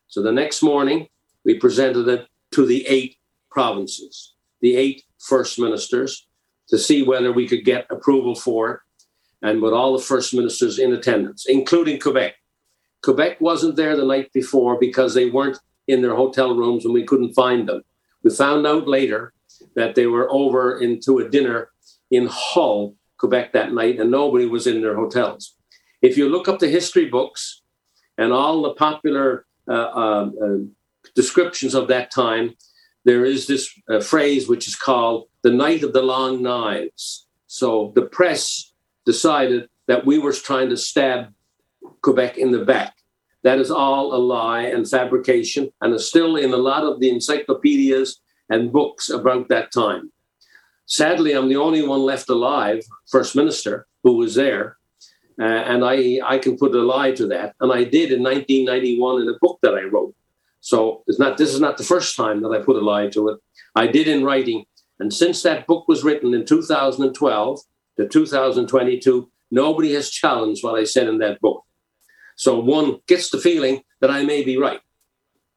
So 0.09 0.23
the 0.23 0.33
next 0.33 0.63
morning, 0.63 1.09
we 1.45 1.59
presented 1.59 2.09
it 2.09 2.27
to 2.53 2.67
the 2.67 2.87
eight 2.87 3.17
provinces, 3.51 4.35
the 4.61 4.77
eight 4.77 5.05
first 5.19 5.59
ministers, 5.59 6.27
to 6.69 6.79
see 6.79 7.03
whether 7.03 7.33
we 7.33 7.49
could 7.49 7.65
get 7.65 7.87
approval 7.91 8.35
for 8.35 8.71
it, 8.71 8.81
and 9.43 9.61
with 9.61 9.73
all 9.73 9.97
the 9.97 10.03
first 10.03 10.35
ministers 10.35 10.79
in 10.79 10.93
attendance, 10.93 11.47
including 11.49 11.99
Quebec. 11.99 12.35
Quebec 13.03 13.41
wasn't 13.41 13.77
there 13.77 13.97
the 13.97 14.05
night 14.05 14.33
before 14.33 14.79
because 14.79 15.15
they 15.15 15.29
weren't 15.29 15.59
in 15.89 16.03
their 16.03 16.15
hotel 16.15 16.55
rooms 16.55 16.85
and 16.85 16.95
we 16.95 17.05
couldn't 17.05 17.35
find 17.35 17.69
them. 17.69 17.83
We 18.23 18.31
found 18.31 18.67
out 18.67 18.87
later 18.87 19.33
that 19.75 19.95
they 19.95 20.07
were 20.07 20.31
over 20.31 20.79
into 20.79 21.19
a 21.19 21.29
dinner 21.29 21.71
in 22.11 22.29
Hull, 22.31 22.95
Quebec 23.19 23.53
that 23.53 23.73
night, 23.73 23.99
and 23.99 24.11
nobody 24.11 24.47
was 24.47 24.67
in 24.67 24.81
their 24.81 24.95
hotels. 24.95 25.55
If 26.01 26.17
you 26.17 26.29
look 26.29 26.49
up 26.49 26.59
the 26.59 26.69
history 26.69 27.07
books 27.07 27.63
and 28.19 28.33
all 28.33 28.63
the 28.63 28.75
popular 28.75 29.47
uh, 29.69 29.73
uh, 29.73 30.31
uh, 30.45 30.57
descriptions 31.15 31.75
of 31.75 31.89
that 31.89 32.11
time, 32.11 32.55
there 33.05 33.25
is 33.25 33.47
this 33.47 33.73
uh, 33.89 34.01
phrase 34.01 34.49
which 34.49 34.69
is 34.69 34.77
called 34.77 35.29
the 35.43 35.51
night 35.51 35.83
of 35.83 35.93
the 35.93 36.03
long 36.03 36.43
knives. 36.43 37.27
So 37.47 37.93
the 37.95 38.03
press 38.03 38.72
decided 39.05 39.69
that 39.89 40.07
we 40.07 40.19
were 40.19 40.33
trying 40.33 40.71
to 40.71 40.77
stab 40.77 41.33
Quebec 42.03 42.39
in 42.39 42.53
the 42.53 42.65
back. 42.65 42.95
That 43.43 43.59
is 43.59 43.71
all 43.71 44.15
a 44.15 44.19
lie 44.19 44.63
and 44.63 44.89
fabrication, 44.89 45.73
and 45.81 45.93
is 45.95 46.09
still 46.09 46.37
in 46.37 46.53
a 46.53 46.57
lot 46.57 46.85
of 46.85 47.01
the 47.01 47.11
encyclopedias 47.11 48.21
and 48.49 48.73
books 48.73 49.11
about 49.11 49.49
that 49.49 49.73
time. 49.73 50.13
Sadly, 50.87 51.33
I'm 51.33 51.49
the 51.49 51.57
only 51.57 51.87
one 51.87 52.03
left 52.03 52.29
alive, 52.29 52.85
First 53.11 53.35
Minister, 53.35 53.87
who 54.03 54.17
was 54.17 54.35
there. 54.35 54.77
Uh, 55.41 55.45
and 55.45 55.85
I, 55.85 56.21
I 56.25 56.39
can 56.39 56.57
put 56.59 56.75
a 56.75 56.83
lie 56.83 57.13
to 57.13 57.27
that. 57.29 57.55
And 57.61 57.73
I 57.73 57.85
did 57.85 58.13
in 58.13 58.23
1991 58.23 59.23
in 59.23 59.29
a 59.29 59.39
book 59.41 59.59
that 59.63 59.75
I 59.75 59.85
wrote. 59.85 60.15
So 60.61 61.03
it's 61.07 61.19
not, 61.19 61.39
this 61.39 61.53
is 61.53 61.61
not 61.61 61.79
the 61.79 61.85
first 61.85 62.15
time 62.15 62.43
that 62.43 62.51
I 62.51 62.63
put 62.63 62.77
a 62.77 62.85
lie 62.85 63.09
to 63.09 63.31
it. 63.31 63.39
I 63.75 63.87
did 63.87 64.07
in 64.07 64.23
writing. 64.23 64.65
And 65.01 65.13
since 65.13 65.43
that 65.43 65.67
book 65.67 65.89
was 65.89 66.05
written 66.05 66.35
in 66.35 66.45
2012 66.45 67.61
to 68.03 68.09
2022, 68.09 69.31
nobody 69.51 69.93
has 69.95 70.11
challenged 70.11 70.65
what 70.65 70.79
I 70.79 70.85
said 70.85 71.09
in 71.09 71.19
that 71.19 71.41
book. 71.41 71.65
So 72.37 72.59
one 72.59 72.99
gets 73.07 73.31
the 73.31 73.39
feeling 73.39 73.83
that 74.01 74.11
I 74.11 74.25
may 74.25 74.43
be 74.43 74.57
right, 74.57 74.81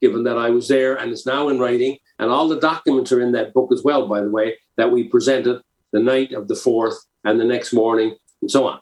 given 0.01 0.23
that 0.23 0.37
I 0.37 0.49
was 0.49 0.67
there 0.67 0.95
and 0.95 1.11
it's 1.11 1.25
now 1.25 1.49
in 1.49 1.59
writing. 1.59 1.97
And 2.19 2.29
all 2.29 2.47
the 2.47 2.59
documents 2.59 3.11
are 3.11 3.21
in 3.21 3.31
that 3.33 3.53
book 3.53 3.71
as 3.73 3.83
well, 3.83 4.07
by 4.07 4.21
the 4.21 4.29
way, 4.29 4.57
that 4.77 4.91
we 4.91 5.07
presented 5.07 5.61
the 5.91 5.99
night 5.99 6.33
of 6.33 6.47
the 6.47 6.53
4th 6.53 6.95
and 7.23 7.39
the 7.39 7.45
next 7.45 7.73
morning 7.73 8.15
and 8.41 8.51
so 8.51 8.67
on. 8.67 8.79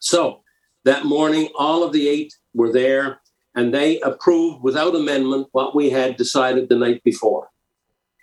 So 0.00 0.42
that 0.84 1.04
morning, 1.04 1.48
all 1.56 1.82
of 1.82 1.92
the 1.92 2.08
eight 2.08 2.34
were 2.54 2.72
there 2.72 3.20
and 3.54 3.74
they 3.74 4.00
approved 4.00 4.62
without 4.62 4.94
amendment 4.94 5.48
what 5.52 5.74
we 5.74 5.90
had 5.90 6.16
decided 6.16 6.68
the 6.68 6.76
night 6.76 7.02
before, 7.02 7.48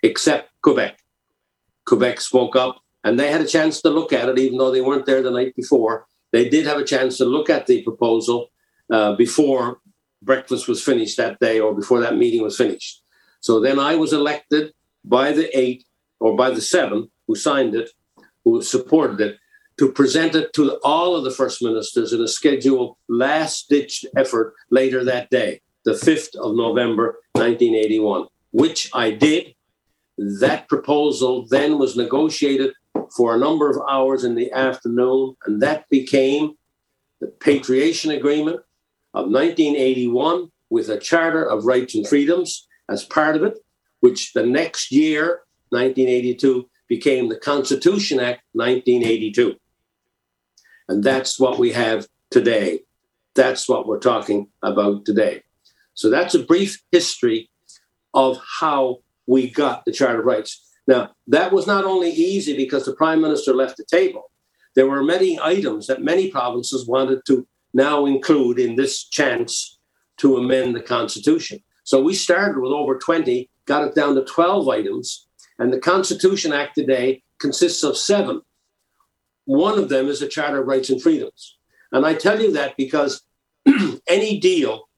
except 0.02 0.50
Quebec. 0.62 0.98
Quebec 1.84 2.20
spoke 2.20 2.56
up 2.56 2.82
and 3.06 3.20
they 3.20 3.30
had 3.30 3.40
a 3.40 3.46
chance 3.46 3.80
to 3.80 3.88
look 3.88 4.12
at 4.12 4.28
it, 4.28 4.36
even 4.36 4.58
though 4.58 4.72
they 4.72 4.80
weren't 4.80 5.06
there 5.06 5.22
the 5.22 5.30
night 5.30 5.54
before. 5.54 6.06
They 6.32 6.48
did 6.48 6.66
have 6.66 6.78
a 6.78 6.84
chance 6.84 7.16
to 7.18 7.24
look 7.24 7.48
at 7.48 7.68
the 7.68 7.82
proposal 7.82 8.50
uh, 8.92 9.14
before 9.14 9.78
breakfast 10.22 10.66
was 10.66 10.82
finished 10.82 11.16
that 11.16 11.38
day 11.38 11.60
or 11.60 11.72
before 11.72 12.00
that 12.00 12.16
meeting 12.16 12.42
was 12.42 12.56
finished. 12.56 13.04
So 13.38 13.60
then 13.60 13.78
I 13.78 13.94
was 13.94 14.12
elected 14.12 14.74
by 15.04 15.30
the 15.30 15.56
eight 15.56 15.84
or 16.18 16.34
by 16.34 16.50
the 16.50 16.60
seven 16.60 17.08
who 17.28 17.36
signed 17.36 17.76
it, 17.76 17.90
who 18.44 18.60
supported 18.60 19.20
it, 19.20 19.38
to 19.78 19.92
present 19.92 20.34
it 20.34 20.52
to 20.54 20.80
all 20.82 21.14
of 21.14 21.22
the 21.22 21.30
first 21.30 21.62
ministers 21.62 22.12
in 22.12 22.20
a 22.20 22.26
scheduled 22.26 22.96
last 23.08 23.68
ditch 23.68 24.04
effort 24.16 24.54
later 24.70 25.04
that 25.04 25.30
day, 25.30 25.60
the 25.84 25.92
5th 25.92 26.34
of 26.34 26.56
November, 26.56 27.20
1981, 27.34 28.26
which 28.50 28.90
I 28.92 29.12
did. 29.12 29.54
That 30.18 30.66
proposal 30.68 31.46
then 31.46 31.78
was 31.78 31.94
negotiated 31.94 32.72
for 33.14 33.34
a 33.34 33.38
number 33.38 33.70
of 33.70 33.80
hours 33.88 34.24
in 34.24 34.34
the 34.34 34.52
afternoon, 34.52 35.36
and 35.44 35.62
that 35.62 35.88
became 35.88 36.54
the 37.20 37.28
Patriation 37.28 38.10
Agreement, 38.10 38.60
of 39.14 39.30
1981 39.30 40.50
with 40.68 40.90
a 40.90 40.98
Charter 40.98 41.42
of 41.42 41.64
Rights 41.64 41.94
and 41.94 42.06
Freedoms 42.06 42.68
as 42.90 43.04
part 43.04 43.34
of 43.34 43.42
it, 43.42 43.58
which 44.00 44.34
the 44.34 44.44
next 44.44 44.92
year, 44.92 45.40
1982, 45.70 46.68
became 46.88 47.28
the 47.28 47.38
Constitution 47.38 48.20
Act 48.20 48.42
1982. 48.52 49.56
And 50.88 51.02
that's 51.02 51.40
what 51.40 51.58
we 51.58 51.72
have 51.72 52.06
today. 52.30 52.80
That's 53.34 53.68
what 53.68 53.86
we're 53.86 53.98
talking 53.98 54.48
about 54.62 55.04
today. 55.04 55.42
So 55.94 56.10
that's 56.10 56.34
a 56.34 56.42
brief 56.42 56.82
history 56.92 57.50
of 58.12 58.38
how 58.60 58.98
we 59.26 59.50
got 59.50 59.84
the 59.84 59.92
Charter 59.92 60.20
of 60.20 60.26
Rights. 60.26 60.65
Now, 60.86 61.10
that 61.26 61.52
was 61.52 61.66
not 61.66 61.84
only 61.84 62.10
easy 62.10 62.56
because 62.56 62.84
the 62.84 62.94
Prime 62.94 63.20
Minister 63.20 63.54
left 63.54 63.76
the 63.76 63.84
table, 63.84 64.30
there 64.74 64.86
were 64.86 65.02
many 65.02 65.38
items 65.40 65.86
that 65.86 66.02
many 66.02 66.30
provinces 66.30 66.86
wanted 66.86 67.20
to 67.26 67.46
now 67.74 68.06
include 68.06 68.58
in 68.58 68.76
this 68.76 69.04
chance 69.04 69.78
to 70.18 70.36
amend 70.36 70.74
the 70.74 70.80
Constitution. 70.80 71.62
So 71.84 72.02
we 72.02 72.14
started 72.14 72.60
with 72.60 72.72
over 72.72 72.98
20, 72.98 73.48
got 73.66 73.86
it 73.86 73.94
down 73.94 74.14
to 74.14 74.24
12 74.24 74.68
items, 74.68 75.26
and 75.58 75.72
the 75.72 75.78
Constitution 75.78 76.52
Act 76.52 76.74
today 76.74 77.22
consists 77.38 77.82
of 77.82 77.96
seven. 77.96 78.42
One 79.44 79.78
of 79.78 79.88
them 79.88 80.08
is 80.08 80.20
the 80.20 80.28
Charter 80.28 80.60
of 80.60 80.66
Rights 80.66 80.90
and 80.90 81.00
Freedoms. 81.00 81.56
And 81.92 82.04
I 82.04 82.14
tell 82.14 82.40
you 82.40 82.52
that 82.52 82.76
because 82.76 83.22
any 84.08 84.38
deal 84.38 84.88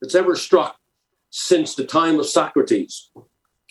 that's 0.00 0.14
ever 0.14 0.36
struck 0.36 0.76
since 1.30 1.74
the 1.74 1.84
time 1.84 2.20
of 2.20 2.26
Socrates, 2.26 3.10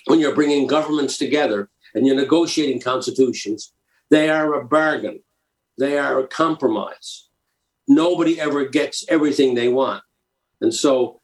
when 0.06 0.20
you're 0.20 0.36
bringing 0.36 0.68
governments 0.68 1.18
together 1.18 1.70
and 1.94 2.06
you're 2.06 2.16
negotiating 2.16 2.82
constitutions, 2.82 3.74
they 4.10 4.30
are 4.30 4.54
a 4.54 4.66
bargain. 4.66 5.22
they 5.78 5.98
are 5.98 6.20
a 6.20 6.28
compromise. 6.28 7.30
Nobody 7.88 8.39
ever 8.39 8.66
gets 8.66 9.04
everything 9.10 9.56
they 9.56 9.70
want. 9.70 10.04
And 10.62 10.74
so 10.74 11.22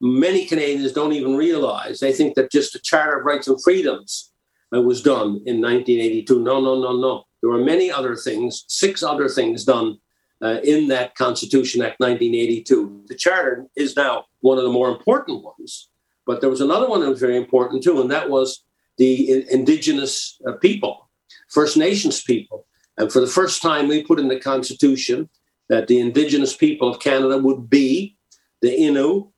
many 0.00 0.44
Canadians 0.44 0.92
don't 0.92 1.12
even 1.12 1.36
realize, 1.36 2.00
they 2.00 2.12
think 2.12 2.34
that 2.34 2.52
just 2.52 2.72
the 2.72 2.78
Charter 2.78 3.18
of 3.18 3.24
Rights 3.24 3.48
and 3.48 3.62
Freedoms 3.62 4.32
uh, 4.74 4.82
was 4.82 5.02
done 5.02 5.40
in 5.46 5.60
1982. 5.60 6.40
No, 6.42 6.60
no, 6.60 6.80
no, 6.80 6.96
no. 6.96 7.24
There 7.40 7.50
were 7.50 7.64
many 7.64 7.90
other 7.90 8.16
things, 8.16 8.64
six 8.68 9.02
other 9.02 9.28
things 9.28 9.64
done 9.64 9.98
uh, 10.42 10.58
in 10.62 10.88
that 10.88 11.14
Constitution 11.14 11.82
Act 11.82 12.00
1982. 12.00 13.04
The 13.06 13.14
Charter 13.14 13.66
is 13.76 13.96
now 13.96 14.26
one 14.40 14.58
of 14.58 14.64
the 14.64 14.70
more 14.70 14.90
important 14.90 15.42
ones, 15.44 15.88
but 16.26 16.40
there 16.40 16.50
was 16.50 16.60
another 16.60 16.88
one 16.88 17.00
that 17.00 17.08
was 17.08 17.20
very 17.20 17.36
important 17.36 17.82
too, 17.82 18.00
and 18.00 18.10
that 18.10 18.28
was 18.28 18.64
the 18.98 19.46
Indigenous 19.50 20.38
uh, 20.46 20.52
people, 20.52 21.08
First 21.48 21.76
Nations 21.76 22.22
people. 22.22 22.66
And 22.98 23.12
for 23.12 23.20
the 23.20 23.26
first 23.26 23.62
time, 23.62 23.88
we 23.88 24.02
put 24.02 24.18
in 24.18 24.28
the 24.28 24.40
Constitution 24.40 25.28
that 25.68 25.86
the 25.86 26.00
Indigenous 26.00 26.56
people 26.56 26.88
of 26.88 27.00
Canada 27.00 27.38
would 27.38 27.70
be 27.70 28.16
the 28.62 28.70
Innu, 28.70 29.30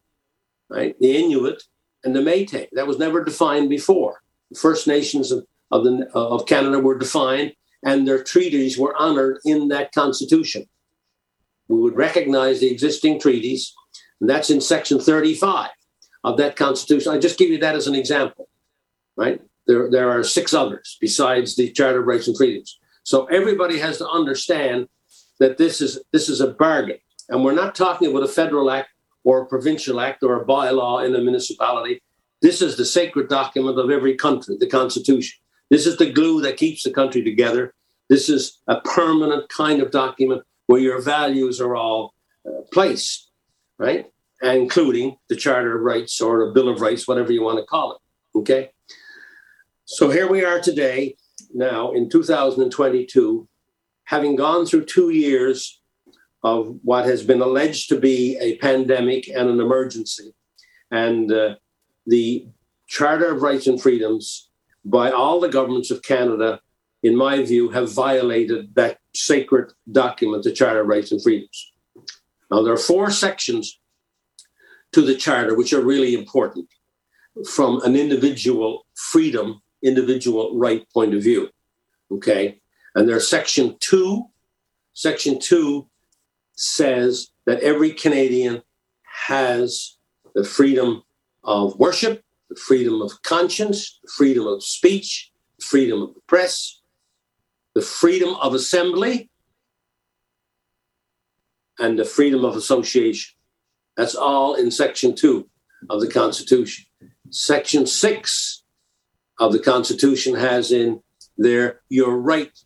right, 0.70 0.98
the 1.01 1.16
Inuit, 1.16 1.62
and 2.05 2.14
the 2.14 2.20
Métis. 2.20 2.68
That 2.72 2.87
was 2.87 2.98
never 2.98 3.24
defined 3.24 3.68
before. 3.68 4.22
The 4.51 4.59
First 4.59 4.87
Nations 4.87 5.33
of, 5.33 5.44
of, 5.70 5.85
the, 5.85 6.09
of 6.14 6.46
Canada 6.46 6.79
were 6.79 6.96
defined, 6.96 7.53
and 7.85 8.07
their 8.07 8.22
treaties 8.22 8.79
were 8.79 8.96
honored 8.96 9.40
in 9.44 9.68
that 9.68 9.92
Constitution. 9.92 10.66
We 11.66 11.79
would 11.79 11.96
recognize 11.96 12.61
the 12.61 12.70
existing 12.70 13.20
treaties, 13.20 13.74
and 14.20 14.31
that's 14.31 14.51
in 14.51 14.61
Section 14.61 15.01
35 15.01 15.70
of 16.24 16.37
that 16.38 16.57
Constitution. 16.57 17.12
I 17.12 17.18
just 17.18 17.38
give 17.38 17.50
you 17.50 17.59
that 17.59 17.74
as 17.74 17.87
an 17.87 17.94
example, 17.94 18.48
right? 19.16 19.40
There, 19.66 19.90
there 19.90 20.11
are 20.11 20.22
six 20.24 20.54
others 20.54 20.96
besides 21.00 21.57
the 21.57 21.70
Charter 21.70 22.00
of 22.00 22.07
Rights 22.07 22.26
and 22.26 22.37
Freedoms. 22.37 22.78
So 23.04 23.26
everybody 23.26 23.78
has 23.78 23.98
to 23.98 24.09
understand 24.09 24.88
that 25.40 25.59
this 25.59 25.81
is 25.81 26.00
this 26.12 26.28
is 26.28 26.40
a 26.40 26.48
bargain, 26.48 26.98
and 27.28 27.44
we're 27.44 27.54
not 27.54 27.74
talking 27.74 28.11
about 28.11 28.24
a 28.24 28.28
federal 28.28 28.70
act 28.70 28.90
or 29.24 29.42
a 29.42 29.46
provincial 29.46 30.00
act 30.00 30.22
or 30.22 30.40
a 30.40 30.44
bylaw 30.44 31.07
in 31.07 31.14
a 31.14 31.20
municipality. 31.20 32.02
This 32.40 32.62
is 32.62 32.76
the 32.76 32.85
sacred 32.85 33.28
document 33.28 33.78
of 33.78 33.90
every 33.90 34.14
country, 34.16 34.57
the 34.59 34.68
Constitution. 34.68 35.38
This 35.70 35.87
is 35.87 35.96
the 35.96 36.11
glue 36.11 36.40
that 36.42 36.57
keeps 36.57 36.83
the 36.83 36.90
country 36.90 37.22
together. 37.22 37.74
This 38.09 38.28
is 38.28 38.59
a 38.66 38.81
permanent 38.81 39.48
kind 39.48 39.83
of 39.83 39.90
document 39.90 40.42
where 40.66 40.81
your 40.81 41.00
values 41.00 41.61
are 41.61 41.76
all 41.76 42.14
uh, 42.46 42.62
placed, 42.72 43.31
right? 43.78 44.11
Including 44.42 45.16
the 45.29 45.37
Charter 45.37 45.77
of 45.77 45.83
Rights 45.83 46.20
or 46.20 46.46
the 46.46 46.53
Bill 46.53 46.68
of 46.68 46.81
Rights, 46.81 47.09
whatever 47.09 47.33
you 47.33 47.42
want 47.42 47.59
to 47.59 47.64
call 47.64 47.92
it. 47.92 48.38
Okay. 48.38 48.70
So 49.85 50.11
here 50.11 50.31
we 50.31 50.44
are 50.44 50.61
today, 50.61 51.16
now 51.53 51.92
in 51.92 52.09
2022, 52.09 53.48
having 54.05 54.37
gone 54.37 54.66
through 54.66 54.85
two 54.85 55.11
years 55.11 55.81
of 56.44 56.79
what 56.83 57.05
has 57.05 57.24
been 57.24 57.40
alleged 57.40 57.88
to 57.88 57.98
be 57.98 58.37
a 58.40 58.57
pandemic 58.59 59.29
and 59.29 59.48
an 59.48 59.61
emergency. 59.61 60.35
And 60.90 61.33
uh, 61.33 61.57
the 62.07 62.46
Charter 62.87 63.33
of 63.33 63.42
Rights 63.42 63.66
and 63.66 63.81
Freedoms 63.81 64.51
by 64.85 65.11
all 65.11 65.40
the 65.40 65.48
governments 65.48 65.90
of 65.90 66.03
Canada 66.03 66.61
in 67.03 67.16
my 67.16 67.42
view, 67.42 67.70
have 67.70 67.92
violated 67.92 68.74
that 68.74 68.98
sacred 69.14 69.72
document, 69.90 70.44
the 70.44 70.53
Charter 70.53 70.81
of 70.81 70.88
Rights 70.88 71.12
and 71.12 71.22
Freedoms. 71.22 71.72
Now, 72.51 72.62
there 72.62 72.72
are 72.72 72.79
four 72.79 73.11
sections 73.11 73.79
to 74.92 75.03
the 75.03 75.14
Charter 75.14 75.55
which 75.55 75.72
are 75.72 75.83
really 75.83 76.14
important 76.14 76.68
from 77.51 77.81
an 77.83 77.96
individual 77.96 78.87
freedom, 78.94 79.61
individual 79.83 80.57
right 80.57 80.87
point 80.92 81.14
of 81.14 81.22
view. 81.22 81.48
Okay. 82.11 82.61
And 82.94 83.09
there's 83.09 83.29
section 83.29 83.77
two. 83.81 84.27
Section 84.94 85.38
two 85.38 85.88
says 86.57 87.29
that 87.46 87.61
every 87.61 87.92
Canadian 87.92 88.62
has 89.27 89.96
the 90.35 90.44
freedom 90.44 91.03
of 91.44 91.79
worship, 91.79 92.24
the 92.48 92.57
freedom 92.57 93.01
of 93.03 93.22
conscience, 93.22 94.01
the 94.03 94.11
freedom 94.16 94.46
of 94.46 94.64
speech, 94.64 95.31
the 95.59 95.64
freedom 95.64 96.03
of 96.03 96.14
the 96.14 96.20
press, 96.27 96.81
the 97.74 97.83
freedom 97.83 98.35
of 98.37 98.55
assembly 98.55 99.31
and 101.79 101.98
the 101.98 102.05
freedom 102.05 102.44
of 102.44 102.57
association. 102.57 103.38
That's 103.98 104.14
all 104.14 104.54
in 104.54 104.70
Section 104.70 105.16
2 105.16 105.44
of 105.90 106.00
the 106.00 106.06
Constitution. 106.06 106.87
Section 107.30 107.84
6 107.84 108.62
of 109.40 109.52
the 109.52 109.58
Constitution 109.58 110.37
has 110.37 110.70
in 110.70 111.02
there 111.37 111.80
your 111.88 112.16
right 112.16 112.56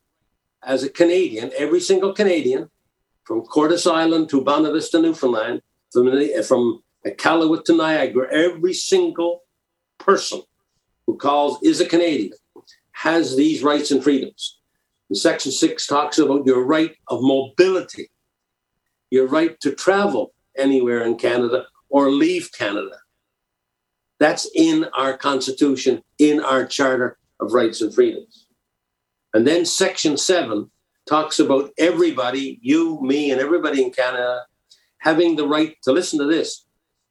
as 0.62 0.82
a 0.82 0.90
Canadian, 0.90 1.50
every 1.56 1.80
single 1.80 2.12
Canadian, 2.12 2.68
from 3.24 3.40
Cortes 3.46 3.86
Island 3.86 4.28
to 4.28 4.44
Bonavista, 4.44 5.00
Newfoundland, 5.00 5.62
from, 5.90 6.10
from 6.42 6.82
Iqaluit 7.06 7.64
to 7.64 7.76
Niagara, 7.76 8.28
every 8.30 8.74
single 8.74 9.40
person 9.98 10.42
who 11.06 11.16
calls 11.16 11.58
is 11.62 11.80
a 11.80 11.86
Canadian 11.86 12.36
has 12.92 13.36
these 13.36 13.62
rights 13.62 13.90
and 13.90 14.04
freedoms. 14.04 14.58
And 15.08 15.16
Section 15.16 15.50
6 15.50 15.86
talks 15.86 16.18
about 16.18 16.44
your 16.44 16.62
right 16.62 16.94
of 17.08 17.22
mobility, 17.22 18.10
your 19.10 19.26
right 19.26 19.58
to 19.60 19.74
travel 19.74 20.34
anywhere 20.56 21.02
in 21.02 21.16
Canada 21.16 21.66
or 21.88 22.10
leave 22.10 22.50
Canada. 22.52 22.98
That's 24.18 24.48
in 24.54 24.86
our 24.96 25.16
Constitution, 25.16 26.02
in 26.18 26.40
our 26.40 26.64
Charter 26.64 27.18
of 27.40 27.52
Rights 27.52 27.80
and 27.80 27.92
Freedoms. 27.94 28.46
And 29.34 29.46
then 29.46 29.64
Section 29.64 30.16
7 30.16 30.70
talks 31.06 31.38
about 31.38 31.70
everybody, 31.78 32.58
you, 32.62 33.00
me, 33.02 33.30
and 33.30 33.40
everybody 33.40 33.82
in 33.82 33.90
Canada, 33.90 34.42
having 34.98 35.36
the 35.36 35.48
right 35.48 35.76
to 35.82 35.92
listen 35.92 36.18
to 36.20 36.26
this 36.26 36.64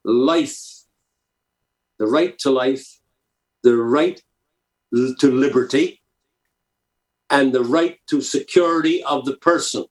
life, 0.04 0.58
the 2.00 2.08
right 2.08 2.38
to 2.40 2.50
life, 2.50 3.00
the 3.64 3.76
right 3.76 4.22
to 4.94 5.32
liberty, 5.32 6.02
and 7.30 7.54
the 7.54 7.64
right 7.64 8.00
to 8.10 8.22
security 8.22 9.04
of 9.04 9.26
the 9.26 9.38
person. 9.38 9.86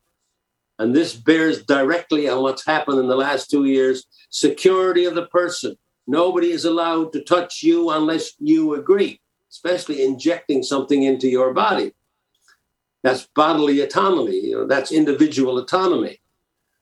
And 0.80 0.96
this 0.96 1.14
bears 1.14 1.62
directly 1.62 2.26
on 2.26 2.42
what's 2.42 2.64
happened 2.64 3.00
in 3.00 3.06
the 3.06 3.14
last 3.14 3.50
two 3.50 3.66
years 3.66 4.06
security 4.30 5.04
of 5.04 5.14
the 5.14 5.26
person. 5.26 5.76
Nobody 6.06 6.52
is 6.52 6.64
allowed 6.64 7.12
to 7.12 7.22
touch 7.22 7.62
you 7.62 7.90
unless 7.90 8.32
you 8.38 8.74
agree, 8.74 9.20
especially 9.50 10.02
injecting 10.02 10.62
something 10.62 11.02
into 11.02 11.28
your 11.28 11.52
body. 11.52 11.92
That's 13.02 13.28
bodily 13.36 13.82
autonomy, 13.82 14.36
you 14.36 14.56
know, 14.56 14.66
that's 14.66 14.90
individual 14.90 15.58
autonomy. 15.58 16.22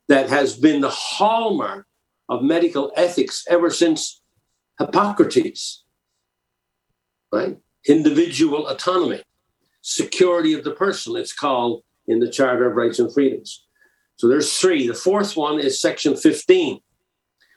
That 0.07 0.29
has 0.29 0.57
been 0.57 0.81
the 0.81 0.91
hallmark 0.91 1.87
of 2.29 2.43
medical 2.43 2.93
ethics 2.95 3.45
ever 3.51 3.69
since 3.69 4.23
Hippocrates, 4.79 5.83
right? 7.33 7.59
Individual 7.89 8.69
autonomy 8.69 9.23
security 9.83 10.55
of 10.55 10.63
the 10.63 10.71
person, 10.71 11.17
it's 11.17 11.33
called 11.33 11.83
in 12.07 12.21
the 12.21 12.31
Charter 12.31 12.71
of 12.71 12.77
Rights 12.77 13.01
and 13.01 13.13
Freedoms. 13.13 13.65
So 14.19 14.27
there's 14.27 14.59
three. 14.59 14.87
The 14.87 14.95
fourth 14.95 15.37
one 15.37 15.61
is 15.61 15.81
Section 15.81 16.17
15, 16.17 16.81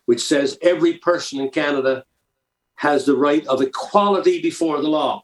which 0.05 0.23
says 0.23 0.59
every 0.61 0.99
person 0.99 1.41
in 1.41 1.49
Canada 1.49 2.05
has 2.75 3.05
the 3.05 3.17
right 3.17 3.45
of 3.47 3.61
equality 3.61 4.41
before 4.41 4.79
the 4.79 4.87
law. 4.87 5.23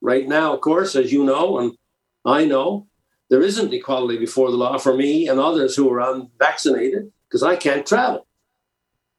Right 0.00 0.26
now, 0.26 0.54
of 0.54 0.60
course, 0.60 0.96
as 0.96 1.12
you 1.12 1.24
know, 1.24 1.58
and 1.58 1.76
I 2.24 2.44
know, 2.44 2.86
there 3.30 3.42
isn't 3.42 3.72
equality 3.72 4.18
before 4.18 4.50
the 4.50 4.56
law 4.56 4.78
for 4.78 4.96
me 4.96 5.26
and 5.28 5.40
others 5.40 5.74
who 5.74 5.92
are 5.92 6.00
unvaccinated 6.00 7.12
because 7.28 7.42
I 7.42 7.56
can't 7.56 7.86
travel. 7.86 8.26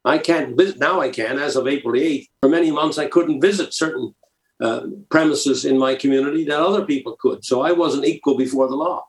I 0.05 0.17
can't 0.17 0.55
visit, 0.55 0.79
now 0.79 1.01
I 1.01 1.09
can, 1.09 1.37
as 1.37 1.55
of 1.55 1.67
April 1.67 1.93
8th. 1.95 2.27
For 2.41 2.49
many 2.49 2.71
months, 2.71 2.97
I 2.97 3.07
couldn't 3.07 3.41
visit 3.41 3.73
certain 3.73 4.13
uh, 4.61 4.87
premises 5.09 5.65
in 5.65 5.77
my 5.77 5.95
community 5.95 6.45
that 6.45 6.59
other 6.59 6.85
people 6.85 7.17
could. 7.19 7.43
So 7.43 7.61
I 7.61 7.71
wasn't 7.71 8.05
equal 8.05 8.37
before 8.37 8.67
the 8.67 8.75
law. 8.75 9.05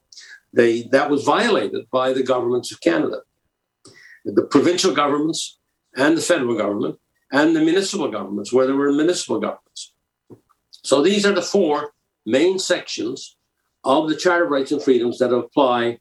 They, 0.54 0.82
that 0.92 1.10
was 1.10 1.24
violated 1.24 1.86
by 1.90 2.12
the 2.12 2.22
governments 2.22 2.70
of 2.70 2.80
Canada. 2.80 3.22
The 4.24 4.42
provincial 4.42 4.94
governments 4.94 5.58
and 5.96 6.16
the 6.16 6.22
federal 6.22 6.56
government 6.56 6.98
and 7.32 7.56
the 7.56 7.60
municipal 7.60 8.08
governments, 8.10 8.52
where 8.52 8.66
there 8.66 8.76
were 8.76 8.92
municipal 8.92 9.40
governments. 9.40 9.92
So 10.70 11.02
these 11.02 11.26
are 11.26 11.32
the 11.32 11.42
four 11.42 11.92
main 12.24 12.58
sections 12.58 13.36
of 13.82 14.08
the 14.08 14.16
Charter 14.16 14.44
of 14.44 14.50
Rights 14.50 14.70
and 14.70 14.82
Freedoms 14.82 15.18
that 15.18 15.34
apply 15.34 15.98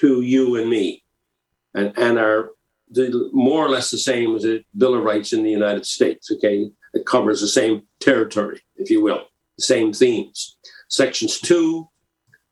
to 0.00 0.20
you 0.20 0.56
and 0.56 0.68
me 0.68 1.04
and, 1.74 1.96
and 1.96 2.18
are 2.18 2.50
more 3.32 3.64
or 3.64 3.68
less 3.68 3.90
the 3.90 3.98
same 3.98 4.34
as 4.34 4.42
the 4.42 4.64
Bill 4.76 4.94
of 4.94 5.04
Rights 5.04 5.32
in 5.32 5.42
the 5.42 5.50
United 5.50 5.86
States. 5.86 6.30
Okay, 6.30 6.70
it 6.94 7.06
covers 7.06 7.40
the 7.40 7.48
same 7.48 7.82
territory, 8.00 8.62
if 8.76 8.90
you 8.90 9.02
will, 9.02 9.26
the 9.56 9.64
same 9.64 9.92
themes. 9.92 10.56
Sections 10.88 11.40
2, 11.40 11.88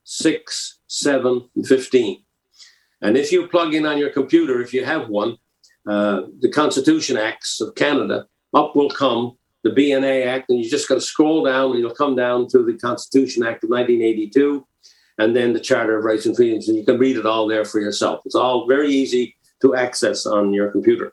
6, 0.05 0.79
7, 0.95 1.49
and 1.57 1.67
15. 1.67 2.23
And 3.03 3.17
if 3.17 3.33
you 3.33 3.49
plug 3.49 3.75
in 3.75 3.85
on 3.85 3.99
your 3.99 4.11
computer, 4.11 4.61
if 4.63 4.73
you 4.73 4.85
have 4.85 5.09
one, 5.09 5.37
uh, 5.87 6.23
the 6.41 6.51
Constitution 6.51 7.17
Acts 7.17 7.61
of 7.61 7.75
Canada, 7.75 8.27
up 8.55 8.75
will 8.75 8.89
come 8.89 9.37
the 9.63 9.71
BNA 9.71 10.27
Act, 10.27 10.51
and 10.51 10.59
you 10.59 10.69
just 10.71 10.89
got 10.89 10.97
to 10.97 11.01
scroll 11.01 11.45
down 11.45 11.73
and 11.73 11.81
you'll 11.81 11.95
come 11.95 12.15
down 12.15 12.47
to 12.49 12.63
the 12.63 12.75
Constitution 12.75 13.43
Act 13.43 13.65
of 13.65 13.71
1982. 13.71 14.67
and 15.17 15.37
then 15.37 15.53
the 15.53 15.61
Charter 15.61 15.97
of 15.97 16.05
Rights 16.05 16.27
and 16.27 16.35
Freedoms. 16.35 16.69
And 16.69 16.77
you 16.77 16.85
can 16.85 16.99
read 16.99 17.17
it 17.17 17.25
all 17.25 17.47
there 17.47 17.65
for 17.65 17.79
yourself. 17.79 18.23
It's 18.25 18.35
all 18.35 18.67
very 18.67 18.89
easy 18.89 19.37
to 19.63 19.77
access 19.77 20.27
on 20.27 20.53
your 20.53 20.73
computer. 20.73 21.13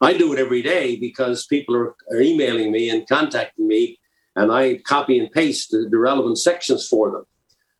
I 0.00 0.16
do 0.16 0.32
it 0.32 0.38
every 0.38 0.62
day 0.62 0.96
because 0.96 1.44
people 1.44 1.76
are, 1.76 1.94
are 2.10 2.20
emailing 2.22 2.72
me 2.72 2.88
and 2.88 3.06
contacting 3.06 3.68
me, 3.68 3.98
and 4.34 4.50
I 4.50 4.78
copy 4.78 5.18
and 5.18 5.30
paste 5.30 5.72
the, 5.72 5.88
the 5.90 5.98
relevant 5.98 6.38
sections 6.38 6.88
for 6.88 7.10
them 7.10 7.26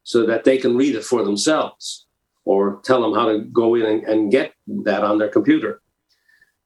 so 0.09 0.25
that 0.25 0.45
they 0.45 0.57
can 0.57 0.75
read 0.75 0.95
it 0.95 1.05
for 1.05 1.23
themselves 1.23 2.07
or 2.47 2.81
tell 2.83 3.03
them 3.03 3.13
how 3.13 3.27
to 3.31 3.41
go 3.41 3.75
in 3.75 3.85
and, 3.85 4.03
and 4.05 4.33
get 4.33 4.55
that 4.67 5.05
on 5.05 5.19
their 5.19 5.29
computer. 5.29 5.83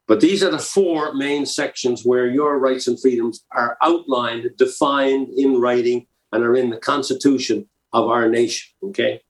But 0.06 0.20
these 0.20 0.44
are 0.44 0.50
the 0.50 0.60
four 0.60 1.12
main 1.12 1.44
sections 1.44 2.04
where 2.04 2.28
your 2.28 2.60
rights 2.60 2.86
and 2.86 3.00
freedoms 3.00 3.44
are 3.50 3.76
outlined, 3.82 4.48
defined 4.56 5.30
in 5.36 5.60
writing, 5.60 6.06
and 6.30 6.44
are 6.44 6.54
in 6.54 6.70
the 6.70 6.76
Constitution 6.76 7.68
of 7.92 8.08
our 8.08 8.28
nation. 8.28 8.70
Okay. 8.84 9.20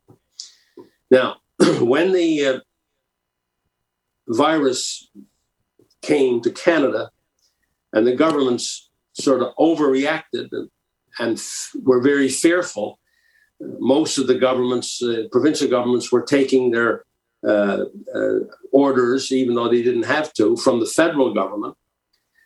Now, 1.11 1.37
when 1.81 2.12
the 2.12 2.44
uh, 2.44 2.61
virus 4.29 5.11
came 6.03 6.42
to 6.42 6.51
Canada 6.51 7.11
and 7.94 8.07
the 8.07 8.14
governments 8.14 8.90
sort 9.14 9.40
of 9.40 9.55
overreacted 9.59 10.48
and, 10.53 10.68
and 11.18 11.38
f- 11.38 11.70
were 11.83 12.03
very 12.03 12.29
fearful, 12.29 12.98
most 13.79 14.18
of 14.18 14.27
the 14.27 14.35
governments, 14.35 15.03
uh, 15.03 15.25
provincial 15.31 15.68
governments, 15.68 16.11
were 16.11 16.22
taking 16.22 16.70
their 16.70 17.05
uh, 17.46 17.85
uh, 18.14 18.38
orders, 18.72 19.33
even 19.33 19.55
though 19.55 19.68
they 19.68 19.83
didn't 19.83 20.05
have 20.05 20.33
to, 20.35 20.57
from 20.57 20.81
the 20.81 20.87
federal 20.87 21.35
government. 21.35 21.75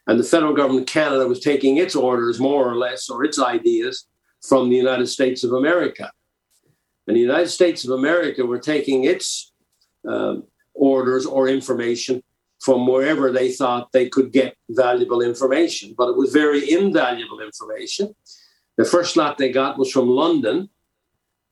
And 0.07 0.20
the 0.20 0.24
federal 0.24 0.55
government, 0.55 0.88
of 0.88 0.92
Canada, 0.92 1.26
was 1.26 1.40
taking 1.40 1.79
its 1.79 1.96
orders 1.96 2.38
more 2.38 2.70
or 2.70 2.76
less, 2.76 3.11
or 3.11 3.24
its 3.24 3.38
ideas, 3.38 4.07
from 4.46 4.68
the 4.68 4.76
United 4.76 5.09
States 5.09 5.42
of 5.42 5.52
America. 5.52 6.11
And 7.07 7.16
the 7.16 7.20
United 7.20 7.48
States 7.48 7.85
of 7.85 7.90
America 7.90 8.44
were 8.44 8.59
taking 8.59 9.05
its 9.05 9.52
uh, 10.09 10.37
orders 10.74 11.26
or 11.26 11.48
information 11.48 12.22
from 12.61 12.87
wherever 12.87 13.31
they 13.31 13.52
thought 13.52 13.92
they 13.92 14.09
could 14.09 14.33
get 14.33 14.57
valuable 14.70 15.20
information. 15.20 15.94
But 15.96 16.11
it 16.11 16.16
was 16.16 16.33
very 16.33 16.70
invaluable 16.70 17.40
information. 17.40 18.14
The 18.76 18.85
first 18.85 19.16
lot 19.16 19.38
they 19.38 19.52
got 19.52 19.79
was 19.79 19.90
from 19.90 20.09
London. 20.09 20.68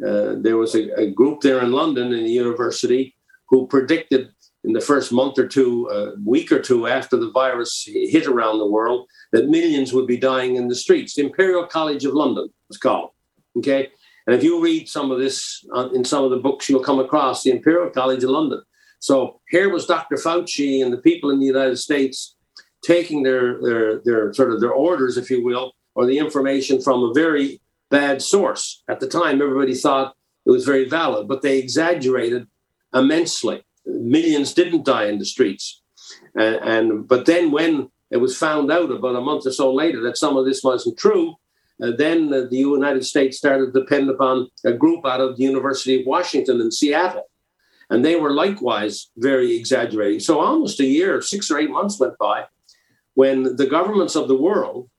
Uh, 0.02 0.34
there 0.38 0.56
was 0.56 0.74
a, 0.74 0.90
a, 1.00 1.10
group 1.10 1.40
there 1.40 1.60
in 1.60 1.70
London 1.70 2.12
in 2.12 2.24
the 2.24 2.30
university 2.30 3.14
who 3.48 3.66
predicted 3.68 4.28
in 4.64 4.72
the 4.72 4.80
first 4.80 5.12
month 5.12 5.38
or 5.38 5.46
two, 5.46 5.88
a 5.92 5.94
uh, 5.94 6.10
week 6.24 6.50
or 6.50 6.58
two 6.58 6.88
after 6.88 7.16
the 7.16 7.30
virus 7.30 7.84
hit 7.86 8.26
around 8.26 8.58
the 8.58 8.66
world, 8.66 9.06
that 9.32 9.48
millions 9.48 9.92
would 9.92 10.06
be 10.06 10.16
dying 10.16 10.56
in 10.56 10.68
the 10.68 10.74
streets. 10.74 11.14
The 11.14 11.22
Imperial 11.22 11.66
College 11.66 12.04
of 12.04 12.14
London 12.14 12.48
was 12.68 12.78
called. 12.78 13.10
Okay. 13.58 13.88
And 14.26 14.34
if 14.34 14.42
you 14.42 14.60
read 14.60 14.88
some 14.88 15.10
of 15.10 15.18
this 15.18 15.64
uh, 15.74 15.90
in 15.90 16.04
some 16.04 16.24
of 16.24 16.30
the 16.30 16.38
books, 16.38 16.68
you'll 16.68 16.82
come 16.82 16.98
across 16.98 17.42
the 17.42 17.50
Imperial 17.50 17.90
College 17.90 18.24
of 18.24 18.30
London. 18.30 18.62
So 18.98 19.40
here 19.50 19.68
was 19.68 19.86
Dr. 19.86 20.16
Fauci 20.16 20.82
and 20.82 20.92
the 20.92 20.98
people 20.98 21.30
in 21.30 21.38
the 21.38 21.46
United 21.46 21.76
States 21.76 22.36
taking 22.82 23.22
their, 23.22 23.60
their, 23.60 24.00
their 24.04 24.32
sort 24.32 24.52
of 24.52 24.60
their 24.60 24.72
orders, 24.72 25.18
if 25.18 25.30
you 25.30 25.44
will, 25.44 25.72
or 25.94 26.06
the 26.06 26.18
information 26.18 26.80
from 26.80 27.02
a 27.02 27.12
very 27.12 27.60
bad 27.94 28.20
source. 28.20 28.82
At 28.88 28.98
the 28.98 29.06
time, 29.06 29.40
everybody 29.40 29.74
thought 29.74 30.16
it 30.46 30.50
was 30.50 30.64
very 30.64 30.86
valid, 31.00 31.28
but 31.28 31.42
they 31.42 31.58
exaggerated 31.58 32.48
immensely. 32.92 33.62
Millions 33.86 34.52
didn't 34.52 34.84
die 34.84 35.06
in 35.12 35.18
the 35.18 35.24
streets. 35.34 35.80
And, 36.34 36.56
and 36.72 37.08
but 37.12 37.26
then 37.26 37.52
when 37.52 37.72
it 38.10 38.20
was 38.24 38.36
found 38.36 38.72
out 38.72 38.90
about 38.90 39.20
a 39.20 39.20
month 39.30 39.46
or 39.46 39.52
so 39.52 39.72
later 39.72 40.00
that 40.02 40.18
some 40.18 40.36
of 40.36 40.44
this 40.44 40.62
wasn't 40.64 40.98
true, 40.98 41.36
uh, 41.82 41.92
then 41.96 42.18
uh, 42.32 42.42
the 42.50 42.62
United 42.78 43.04
States 43.04 43.38
started 43.38 43.66
to 43.66 43.80
depend 43.80 44.10
upon 44.10 44.48
a 44.64 44.72
group 44.72 45.06
out 45.06 45.20
of 45.20 45.36
the 45.36 45.44
University 45.44 45.94
of 46.00 46.06
Washington 46.06 46.60
in 46.60 46.70
Seattle. 46.72 47.28
And 47.90 48.04
they 48.04 48.16
were 48.16 48.32
likewise 48.32 49.10
very 49.16 49.54
exaggerating. 49.60 50.20
So 50.20 50.40
almost 50.40 50.80
a 50.80 50.92
year, 50.98 51.22
six 51.22 51.50
or 51.50 51.58
eight 51.58 51.70
months 51.78 52.00
went 52.00 52.18
by 52.18 52.46
when 53.14 53.56
the 53.60 53.70
governments 53.76 54.16
of 54.16 54.26
the 54.26 54.40
world 54.48 54.90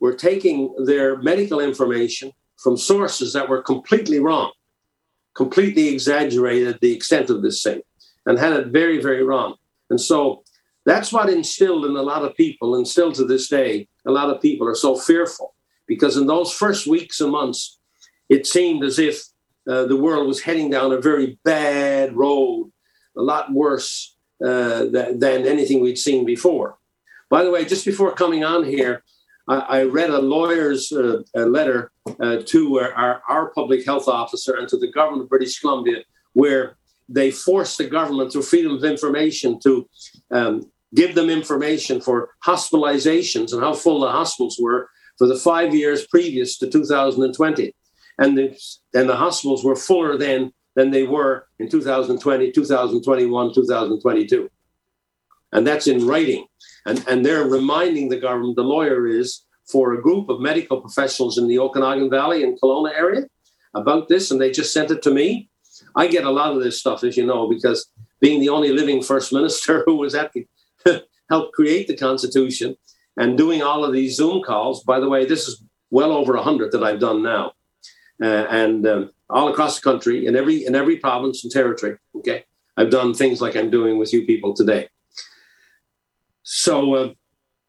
were 0.00 0.14
taking 0.14 0.58
their 0.90 1.08
medical 1.30 1.60
information 1.60 2.32
from 2.62 2.76
sources 2.76 3.32
that 3.32 3.48
were 3.48 3.62
completely 3.62 4.20
wrong 4.20 4.52
completely 5.34 5.88
exaggerated 5.88 6.78
the 6.80 6.92
extent 6.92 7.30
of 7.30 7.42
this 7.42 7.62
thing 7.62 7.82
and 8.26 8.38
had 8.38 8.52
it 8.52 8.68
very, 8.68 9.00
very 9.00 9.22
wrong. 9.22 9.54
And 9.88 10.00
so 10.00 10.42
that's 10.84 11.12
what 11.12 11.30
instilled 11.30 11.84
in 11.84 11.96
a 11.96 12.02
lot 12.02 12.24
of 12.24 12.36
people, 12.36 12.74
and 12.74 12.86
still 12.86 13.12
to 13.12 13.24
this 13.24 13.48
day, 13.48 13.88
a 14.06 14.10
lot 14.10 14.30
of 14.30 14.40
people 14.40 14.66
are 14.68 14.74
so 14.74 14.96
fearful 14.96 15.54
because 15.86 16.16
in 16.16 16.26
those 16.26 16.52
first 16.52 16.86
weeks 16.86 17.20
and 17.20 17.32
months, 17.32 17.78
it 18.28 18.46
seemed 18.46 18.84
as 18.84 18.98
if 18.98 19.24
uh, 19.68 19.84
the 19.84 19.96
world 19.96 20.26
was 20.26 20.40
heading 20.40 20.70
down 20.70 20.92
a 20.92 21.00
very 21.00 21.38
bad 21.44 22.16
road, 22.16 22.70
a 23.16 23.22
lot 23.22 23.52
worse 23.52 24.16
uh, 24.44 24.84
th- 24.86 25.18
than 25.18 25.46
anything 25.46 25.80
we'd 25.80 25.98
seen 25.98 26.24
before. 26.24 26.78
By 27.28 27.44
the 27.44 27.50
way, 27.50 27.64
just 27.64 27.84
before 27.84 28.12
coming 28.12 28.44
on 28.44 28.64
here, 28.64 29.02
I, 29.56 29.82
read 29.82 30.10
a 30.10 30.20
lawyer's 30.20 30.92
uh, 30.92 31.22
a 31.34 31.44
letter 31.44 31.90
uh, 32.20 32.38
to 32.46 32.78
our, 32.78 33.22
our 33.28 33.50
public 33.50 33.84
health 33.84 34.06
officer 34.06 34.56
and 34.56 34.68
to 34.68 34.76
the 34.76 34.90
government 34.90 35.24
of 35.24 35.28
British 35.28 35.58
Columbia, 35.58 36.04
where 36.34 36.76
they 37.08 37.30
forced 37.30 37.78
the 37.78 37.88
government 37.88 38.32
through 38.32 38.42
freedom 38.42 38.72
of 38.72 38.84
information 38.84 39.58
to 39.60 39.88
um, 40.30 40.70
give 40.94 41.14
them 41.14 41.28
information 41.28 42.00
for 42.00 42.30
hospitalizations 42.44 43.52
and 43.52 43.62
how 43.62 43.74
full 43.74 44.00
the 44.00 44.10
hospitals 44.10 44.58
were 44.60 44.88
for 45.18 45.26
the 45.26 45.36
five 45.36 45.74
years 45.74 46.06
previous 46.06 46.56
to 46.58 46.70
2020. 46.70 47.74
And 48.18 48.38
the, 48.38 48.56
and 48.94 49.08
the 49.08 49.16
hospitals 49.16 49.64
were 49.64 49.76
fuller 49.76 50.16
then 50.16 50.52
than 50.76 50.90
they 50.90 51.04
were 51.04 51.46
in 51.58 51.68
2020, 51.68 52.52
2021, 52.52 53.54
2022. 53.54 54.50
And 55.52 55.66
that's 55.66 55.86
in 55.86 56.06
writing. 56.06 56.46
And, 56.86 57.04
and 57.08 57.24
they're 57.24 57.44
reminding 57.44 58.08
the 58.08 58.20
government, 58.20 58.56
the 58.56 58.62
lawyer 58.62 59.06
is, 59.06 59.44
for 59.70 59.94
a 59.94 60.02
group 60.02 60.28
of 60.28 60.40
medical 60.40 60.80
professionals 60.80 61.38
in 61.38 61.48
the 61.48 61.58
Okanagan 61.58 62.10
Valley 62.10 62.42
and 62.42 62.60
Kelowna 62.60 62.92
area 62.92 63.26
about 63.74 64.08
this, 64.08 64.30
and 64.30 64.40
they 64.40 64.50
just 64.50 64.72
sent 64.72 64.90
it 64.90 65.02
to 65.02 65.10
me. 65.10 65.48
I 65.94 66.08
get 66.08 66.24
a 66.24 66.30
lot 66.30 66.52
of 66.52 66.62
this 66.62 66.78
stuff, 66.78 67.04
as 67.04 67.16
you 67.16 67.24
know, 67.24 67.48
because 67.48 67.90
being 68.20 68.40
the 68.40 68.48
only 68.48 68.70
living 68.72 69.02
first 69.02 69.32
minister 69.32 69.82
who 69.86 69.96
was 69.96 70.14
at 70.14 70.32
the 70.32 70.46
helped 71.28 71.52
create 71.52 71.86
the 71.86 71.96
Constitution 71.96 72.76
and 73.16 73.38
doing 73.38 73.62
all 73.62 73.84
of 73.84 73.92
these 73.92 74.16
Zoom 74.16 74.42
calls. 74.42 74.82
By 74.82 75.00
the 75.00 75.08
way, 75.08 75.24
this 75.24 75.46
is 75.46 75.62
well 75.90 76.12
over 76.12 76.34
a 76.34 76.42
hundred 76.42 76.72
that 76.72 76.82
I've 76.82 77.00
done 77.00 77.22
now, 77.22 77.52
uh, 78.22 78.46
and 78.50 78.86
um, 78.86 79.10
all 79.28 79.48
across 79.48 79.76
the 79.78 79.82
country 79.82 80.26
in 80.26 80.36
every 80.36 80.64
in 80.64 80.74
every 80.74 80.96
province 80.96 81.44
and 81.44 81.52
territory. 81.52 81.96
Okay, 82.16 82.44
I've 82.76 82.90
done 82.90 83.14
things 83.14 83.40
like 83.40 83.56
I'm 83.56 83.70
doing 83.70 83.98
with 83.98 84.12
you 84.12 84.26
people 84.26 84.54
today. 84.54 84.88
So 86.42 86.94
uh, 86.94 87.12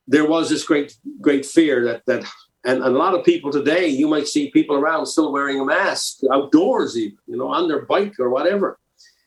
there 0.08 0.28
was 0.28 0.50
this 0.50 0.64
great, 0.64 0.96
great 1.20 1.46
fear 1.46 1.84
that 1.86 2.04
that, 2.08 2.26
and, 2.64 2.84
a 2.84 2.90
lot 2.90 3.16
of 3.16 3.26
people 3.26 3.52
today, 3.52 3.88
you 3.88 4.08
might 4.08 4.28
see 4.28 4.52
people 4.52 4.76
around 4.76 5.06
still 5.08 5.32
wearing 5.32 5.60
a 5.60 5.66
mask 5.66 6.20
outdoors, 6.32 6.98
even 6.98 7.18
you 7.28 7.38
know, 7.38 7.48
on 7.48 7.68
their 7.68 7.86
bike 7.86 8.20
or 8.20 8.30
whatever. 8.30 8.80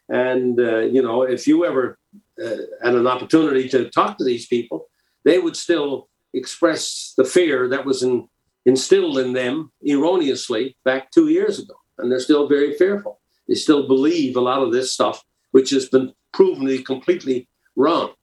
And 0.08 0.58
uh, 0.60 0.80
you 0.80 1.02
know, 1.02 1.22
if 1.22 1.46
you 1.46 1.64
ever 1.64 1.98
uh, 2.42 2.56
had 2.82 2.94
an 2.94 3.06
opportunity 3.06 3.68
to 3.70 3.90
talk 3.90 4.18
to 4.18 4.24
these 4.24 4.46
people, 4.46 4.86
they 5.24 5.38
would 5.38 5.56
still 5.56 6.08
express 6.34 7.14
the 7.16 7.24
fear 7.24 7.68
that 7.68 7.84
was 7.84 8.02
in, 8.02 8.28
instilled 8.66 9.18
in 9.18 9.32
them 9.32 9.72
erroneously 9.86 10.76
back 10.84 11.10
two 11.10 11.28
years 11.28 11.58
ago, 11.58 11.74
and 11.98 12.10
they're 12.10 12.20
still 12.20 12.48
very 12.48 12.74
fearful. 12.74 13.20
They 13.48 13.54
still 13.54 13.86
believe 13.86 14.36
a 14.36 14.40
lot 14.40 14.62
of 14.62 14.72
this 14.72 14.92
stuff, 14.92 15.22
which 15.52 15.70
has 15.70 15.88
been 15.88 16.12
proven 16.32 16.66
to 16.66 16.78
be 16.78 16.82
completely 16.82 17.48
wrong. 17.76 18.14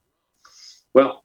Well, 0.93 1.23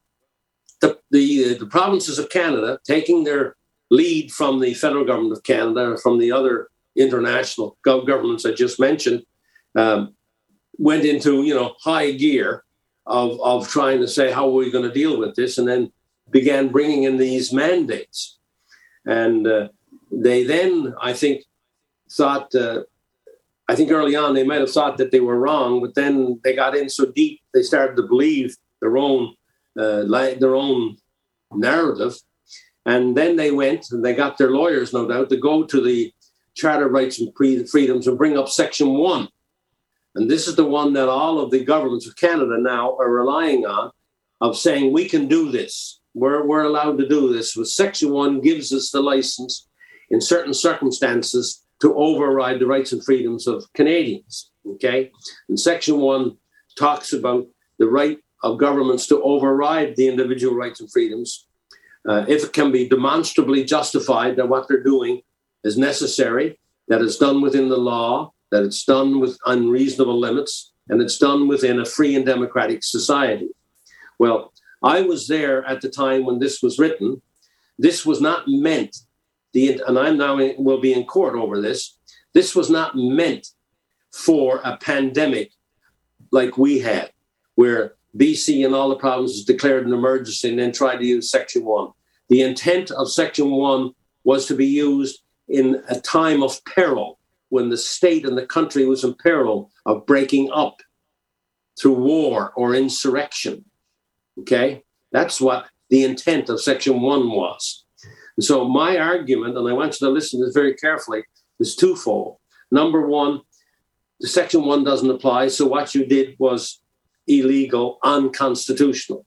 the, 0.81 0.99
the, 1.11 1.55
the 1.55 1.67
provinces 1.67 2.19
of 2.19 2.31
Canada, 2.31 2.79
taking 2.85 3.25
their 3.25 3.57
lead 3.91 4.31
from 4.33 4.61
the 4.61 4.75
federal 4.75 5.05
government 5.05 5.33
of 5.33 5.43
Canada, 5.43 5.97
from 5.97 6.19
the 6.19 6.33
other 6.33 6.69
international 6.97 7.77
governments 7.85 8.45
I 8.45 8.53
just 8.53 8.81
mentioned, 8.81 9.23
um, 9.75 10.15
went 10.79 11.05
into 11.05 11.43
you 11.43 11.55
know 11.55 11.75
high 11.81 12.13
gear 12.13 12.65
of 13.07 13.41
of 13.41 13.69
trying 13.69 14.01
to 14.01 14.09
say 14.09 14.33
how 14.33 14.49
are 14.49 14.53
we 14.53 14.71
going 14.71 14.89
to 14.89 14.95
deal 14.95 15.19
with 15.19 15.35
this, 15.35 15.59
and 15.59 15.69
then 15.69 15.93
began 16.31 16.69
bringing 16.69 17.05
in 17.05 17.17
these 17.19 17.53
mandates, 17.53 18.39
and 19.05 19.47
uh, 19.47 19.69
they 20.11 20.45
then 20.45 20.95
I 21.01 21.13
think 21.13 21.45
thought. 22.11 22.55
Uh, 22.55 22.83
I 23.69 23.75
think 23.75 23.91
early 23.91 24.15
on 24.15 24.35
they 24.35 24.45
might 24.45 24.61
have 24.61 24.71
thought 24.71 24.97
that 24.99 25.11
they 25.11 25.19
were 25.19 25.41
wrong, 25.41 25.81
but 25.81 25.97
then 25.97 26.41
they 26.45 26.55
got 26.55 26.77
in 26.77 26.89
so 26.89 27.07
deep 27.07 27.41
they 27.53 27.63
started 27.63 27.97
to 27.97 28.05
believe 28.05 28.57
their 28.81 28.97
own 28.97 29.35
uh, 29.35 29.35
Uh, 29.79 30.05
like 30.07 30.39
their 30.39 30.55
own 30.55 30.97
narrative. 31.53 32.15
And 32.87 33.17
then 33.17 33.37
they 33.37 33.51
went 33.51 33.87
and 33.91 34.05
they 34.05 34.15
got 34.15 34.39
their 34.39 34.51
lawyers, 34.51 34.93
no 34.93 35.07
doubt, 35.07 35.29
to 35.31 35.37
go 35.37 35.65
to 35.65 35.81
the 35.81 36.13
Charter 36.55 36.87
of 36.87 36.93
Rights 36.93 37.21
and 37.21 37.33
Freedoms 37.37 38.07
and 38.07 38.17
bring 38.17 38.39
up 38.39 38.49
Section 38.49 38.95
1. 38.95 39.29
And 40.15 40.31
this 40.31 40.49
is 40.49 40.57
the 40.57 40.65
one 40.65 40.95
that 40.95 41.09
all 41.09 41.39
of 41.39 41.51
the 41.51 41.63
governments 41.65 42.07
of 42.07 42.17
Canada 42.17 42.57
now 42.59 42.97
are 42.97 43.11
relying 43.11 43.67
on 43.67 43.91
of 44.41 44.57
saying 44.57 44.93
we 44.93 45.09
can 45.09 45.29
do 45.29 45.51
this. 45.51 46.01
We're, 46.15 46.47
we're 46.47 46.65
allowed 46.65 46.97
to 46.99 47.09
do 47.09 47.33
this. 47.33 47.55
But 47.55 47.67
Section 47.67 48.11
1 48.11 48.41
gives 48.41 48.73
us 48.73 48.91
the 48.91 49.03
license 49.03 49.69
in 50.09 50.21
certain 50.21 50.55
circumstances 50.55 51.63
to 51.83 51.95
override 51.95 52.61
the 52.61 52.67
rights 52.67 52.93
and 52.93 53.05
freedoms 53.05 53.47
of 53.47 53.71
Canadians. 53.75 54.51
Okay? 54.67 55.11
And 55.49 55.61
Section 55.61 55.99
1 55.99 56.37
talks 56.79 57.13
about 57.13 57.47
the 57.79 57.87
right 57.87 58.19
of 58.47 58.59
governments 58.59 59.07
to 59.07 59.23
override 59.23 59.97
the 59.97 60.09
individual 60.09 60.55
rights 60.55 60.81
and 60.81 60.91
freedoms 60.91 61.47
uh, 62.07 62.25
if 62.29 62.45
it 62.45 62.53
can 62.53 62.71
be 62.71 62.89
demonstrably 62.89 63.65
justified 63.65 64.37
that 64.37 64.49
what 64.49 64.69
they're 64.69 64.83
doing 64.83 65.23
is 65.65 65.77
necessary, 65.77 66.59
that 66.89 67.03
it's 67.03 67.17
done 67.17 67.43
within 67.43 67.69
the 67.69 67.77
law, 67.77 68.33
that 68.53 68.63
it's 68.63 68.85
done 68.85 69.19
with 69.19 69.37
unreasonable 69.47 70.19
limits, 70.19 70.73
and 70.89 71.03
it's 71.03 71.19
done 71.19 71.49
within 71.49 71.81
a 71.81 71.85
free 71.85 72.15
and 72.15 72.25
democratic 72.25 72.85
society. 72.85 73.49
Well, 74.19 74.53
I 74.83 75.03
was 75.03 75.27
there 75.27 75.65
at 75.65 75.81
the 75.81 75.89
time 75.89 76.25
when 76.25 76.39
this 76.39 76.63
was 76.63 76.79
written. 76.79 77.21
This 77.77 78.07
was 78.07 78.21
not 78.21 78.45
meant, 78.47 78.97
the, 79.53 79.83
and 79.87 79.99
I'm 79.99 80.17
now 80.17 80.39
in, 80.39 80.63
will 80.63 80.81
be 80.81 80.93
in 80.93 81.05
court 81.05 81.35
over 81.35 81.61
this. 81.61 81.99
This 82.35 82.55
was 82.55 82.71
not 82.71 82.95
meant 82.95 83.49
for 84.13 84.61
a 84.63 84.77
pandemic 84.77 85.51
like 86.31 86.57
we 86.57 86.79
had, 86.79 87.11
where 87.57 87.96
BC 88.17 88.65
and 88.65 88.75
all 88.75 88.89
the 88.89 88.97
provinces 88.97 89.45
declared 89.45 89.87
an 89.87 89.93
emergency 89.93 90.49
and 90.49 90.59
then 90.59 90.73
tried 90.73 90.99
to 90.99 91.07
use 91.07 91.31
Section 91.31 91.65
1. 91.65 91.91
The 92.29 92.43
intent 92.43 92.91
of 92.91 93.11
Section 93.11 93.51
1 93.51 93.93
was 94.25 94.47
to 94.47 94.55
be 94.55 94.67
used 94.67 95.21
in 95.49 95.83
a 95.89 96.01
time 96.01 96.43
of 96.43 96.65
peril 96.65 97.19
when 97.51 97.69
the 97.69 97.77
state 97.77 98.27
and 98.27 98.37
the 98.37 98.47
country 98.47 98.85
was 98.85 99.05
in 99.05 99.15
peril 99.15 99.71
of 99.85 100.07
breaking 100.07 100.51
up 100.53 100.81
through 101.81 101.95
war 101.95 102.53
or 102.57 102.75
insurrection. 102.75 103.65
Okay? 104.41 104.83
That's 105.13 105.41
what 105.41 105.67
the 105.91 106.05
intent 106.05 106.49
of 106.49 106.61
Section 106.61 107.01
1 107.01 107.31
was. 107.31 107.85
And 108.37 108.45
so, 108.45 108.69
my 108.69 108.99
argument, 108.99 109.57
and 109.57 109.69
I 109.69 109.73
want 109.73 110.01
you 110.01 110.07
to 110.07 110.13
listen 110.13 110.41
to 110.41 110.47
this 110.47 110.55
very 110.55 110.75
carefully, 110.75 111.25
is 111.59 111.77
twofold. 111.77 112.37
Number 112.71 113.07
one, 113.07 113.41
the 114.21 114.29
Section 114.29 114.65
1 114.65 114.85
doesn't 114.85 115.11
apply, 115.11 115.49
so 115.49 115.67
what 115.67 115.95
you 115.95 116.05
did 116.05 116.37
was 116.39 116.81
illegal, 117.27 117.99
unconstitutional. 118.03 119.27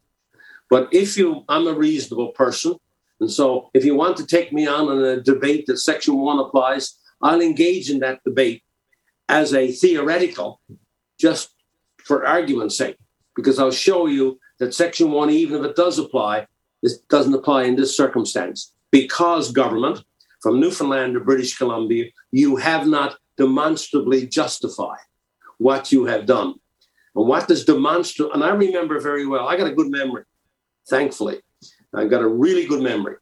But 0.69 0.89
if 0.91 1.17
you, 1.17 1.43
I'm 1.49 1.67
a 1.67 1.73
reasonable 1.73 2.29
person, 2.29 2.75
and 3.19 3.31
so 3.31 3.69
if 3.73 3.83
you 3.83 3.95
want 3.95 4.17
to 4.17 4.25
take 4.25 4.53
me 4.53 4.67
on 4.67 4.97
in 4.97 5.03
a 5.03 5.21
debate 5.21 5.65
that 5.67 5.77
Section 5.77 6.17
1 6.17 6.39
applies, 6.39 6.95
I'll 7.21 7.41
engage 7.41 7.89
in 7.89 7.99
that 7.99 8.23
debate 8.23 8.63
as 9.27 9.53
a 9.53 9.71
theoretical, 9.71 10.61
just 11.19 11.49
for 12.03 12.25
argument's 12.25 12.77
sake, 12.77 12.97
because 13.35 13.59
I'll 13.59 13.71
show 13.71 14.07
you 14.07 14.39
that 14.59 14.73
Section 14.73 15.11
1, 15.11 15.29
even 15.29 15.59
if 15.59 15.71
it 15.71 15.75
does 15.75 15.99
apply, 15.99 16.47
it 16.81 16.91
doesn't 17.09 17.33
apply 17.33 17.63
in 17.63 17.75
this 17.75 17.95
circumstance. 17.95 18.73
Because 18.91 19.51
government, 19.51 20.03
from 20.41 20.59
Newfoundland 20.59 21.13
to 21.13 21.19
British 21.19 21.57
Columbia, 21.57 22.05
you 22.31 22.55
have 22.55 22.87
not 22.87 23.17
demonstrably 23.37 24.27
justified 24.27 24.99
what 25.57 25.91
you 25.91 26.05
have 26.05 26.25
done. 26.25 26.55
And 27.19 27.27
what 27.27 27.49
does 27.49 27.65
demonstrable, 27.65 28.31
and 28.31 28.45
I 28.45 28.51
remember 28.51 28.97
very 29.01 29.25
well, 29.25 29.45
I 29.45 29.57
got 29.57 29.67
a 29.67 29.75
good 29.75 29.91
memory, 29.91 30.23
thankfully. 30.89 31.41
I've 31.93 32.09
got 32.09 32.21
a 32.21 32.27
really 32.27 32.65
good 32.65 32.81
memory. 32.81 33.17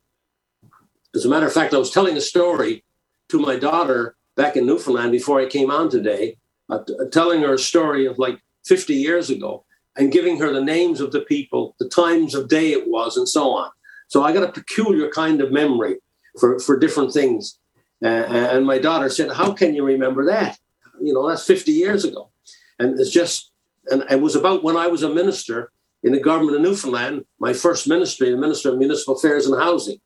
As 1.16 1.26
a 1.26 1.30
matter 1.30 1.48
of 1.48 1.54
fact, 1.54 1.74
I 1.74 1.80
was 1.80 1.90
telling 1.90 2.16
a 2.16 2.22
story 2.22 2.84
to 3.30 3.40
my 3.40 3.56
daughter 3.58 4.16
back 4.36 4.56
in 4.56 4.68
Newfoundland 4.68 5.14
before 5.14 5.42
I 5.42 5.48
came 5.48 5.72
on 5.72 5.90
today, 5.90 6.38
uh, 6.70 6.78
telling 7.12 7.42
her 7.42 7.56
a 7.56 7.58
story 7.58 8.06
of 8.06 8.20
like 8.20 8.40
50 8.68 8.94
years 8.94 9.32
ago 9.32 9.66
and 9.96 10.12
giving 10.12 10.38
her 10.38 10.54
the 10.54 10.64
names 10.64 11.02
of 11.02 11.12
the 11.12 11.22
people, 11.22 11.76
the 11.80 11.90
times 11.90 12.36
of 12.36 12.50
day 12.50 12.74
it 12.74 12.88
was, 12.88 13.18
and 13.18 13.28
so 13.28 13.50
on. 13.50 13.72
So 14.10 14.24
I 14.24 14.32
got 14.32 14.48
a 14.48 14.52
peculiar 14.52 15.10
kind 15.10 15.42
of 15.42 15.52
memory 15.52 15.96
for, 16.40 16.60
for 16.60 16.78
different 16.78 17.14
things. 17.14 17.58
Uh, 18.04 18.10
and 18.10 18.68
my 18.68 18.78
daughter 18.78 19.10
said, 19.10 19.32
How 19.32 19.54
can 19.54 19.74
you 19.74 19.84
remember 19.84 20.24
that? 20.28 20.60
You 21.02 21.16
know, 21.16 21.28
that's 21.28 21.48
50 21.48 21.72
years 21.72 22.06
ago. 22.06 22.30
And 22.78 23.00
it's 23.00 23.10
just, 23.10 23.52
and 23.90 24.04
it 24.10 24.22
was 24.22 24.36
about 24.36 24.64
when 24.64 24.78
I 24.78 24.88
was 24.88 25.04
a 25.04 25.10
minister 25.10 25.72
in 26.04 26.12
the 26.12 26.20
government 26.20 26.56
of 26.56 26.62
Newfoundland, 26.62 27.26
my 27.40 27.54
first 27.54 27.88
ministry, 27.88 28.30
the 28.30 28.38
Minister 28.38 28.72
of 28.72 28.78
Municipal 28.78 29.16
Affairs 29.16 29.46
and 29.48 29.60
Housing, 29.60 30.00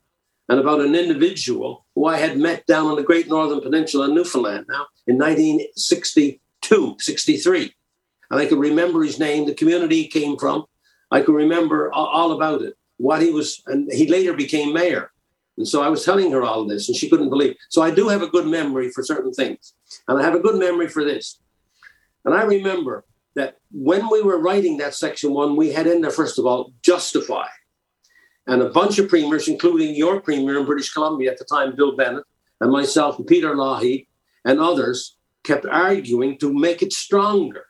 and 0.50 0.60
about 0.60 0.82
an 0.82 0.96
individual 0.96 1.86
who 1.96 2.06
I 2.06 2.18
had 2.18 2.38
met 2.38 2.66
down 2.66 2.88
on 2.88 2.96
the 2.96 3.04
Great 3.04 3.28
Northern 3.28 3.62
Peninsula 3.62 4.10
in 4.10 4.16
Newfoundland 4.16 4.66
now 4.70 4.88
in 5.08 5.18
1962, 5.18 6.96
63. 7.00 7.74
And 8.30 8.40
I 8.40 8.46
could 8.46 8.60
remember 8.60 9.04
his 9.04 9.20
name, 9.20 9.46
the 9.46 9.54
community 9.54 10.04
he 10.04 10.08
came 10.08 10.38
from. 10.38 10.66
I 11.12 11.22
could 11.22 11.36
remember 11.36 11.92
all 11.92 12.32
about 12.32 12.62
it, 12.62 12.78
what 12.98 13.22
he 13.22 13.32
was, 13.32 13.62
and 13.68 13.92
he 13.92 14.08
later 14.08 14.34
became 14.34 14.74
mayor. 14.74 15.12
And 15.58 15.68
so 15.68 15.84
I 15.84 15.90
was 15.90 16.06
telling 16.06 16.32
her 16.32 16.44
all 16.44 16.66
this, 16.66 16.88
and 16.88 16.98
she 16.98 17.10
couldn't 17.10 17.30
believe. 17.30 17.56
So 17.70 17.82
I 17.82 17.92
do 17.92 18.08
have 18.08 18.22
a 18.22 18.28
good 18.28 18.48
memory 18.48 18.90
for 18.90 19.04
certain 19.04 19.34
things, 19.34 19.74
and 20.08 20.18
I 20.18 20.24
have 20.24 20.36
a 20.36 20.40
good 20.40 20.58
memory 20.58 20.88
for 20.88 21.04
this. 21.04 21.40
And 22.24 22.34
I 22.34 22.44
remember 22.44 23.04
when 23.72 24.10
we 24.10 24.22
were 24.22 24.40
writing 24.40 24.78
that 24.78 24.96
section 24.96 25.34
one, 25.34 25.56
we 25.56 25.72
had 25.72 25.88
in 25.88 26.02
there, 26.02 26.12
first 26.12 26.38
of 26.38 26.46
all, 26.46 26.74
justify. 26.82 27.48
And 28.48 28.62
a 28.62 28.70
bunch 28.70 29.00
of 29.00 29.08
premiers, 29.08 29.48
including 29.48 29.96
your 29.96 30.20
premier 30.20 30.60
in 30.60 30.66
British 30.66 30.92
Columbia 30.92 31.32
at 31.32 31.38
the 31.38 31.46
time, 31.46 31.76
Bill 31.76 31.96
Bennett, 31.96 32.26
and 32.60 32.72
myself, 32.72 33.18
and 33.18 33.28
Peter 33.28 33.56
Lougheed, 33.56 34.08
and 34.44 34.60
others, 34.60 35.18
kept 35.44 35.66
arguing 35.66 36.38
to 36.40 36.54
make 36.54 36.82
it 36.82 36.94
stronger. 36.94 37.66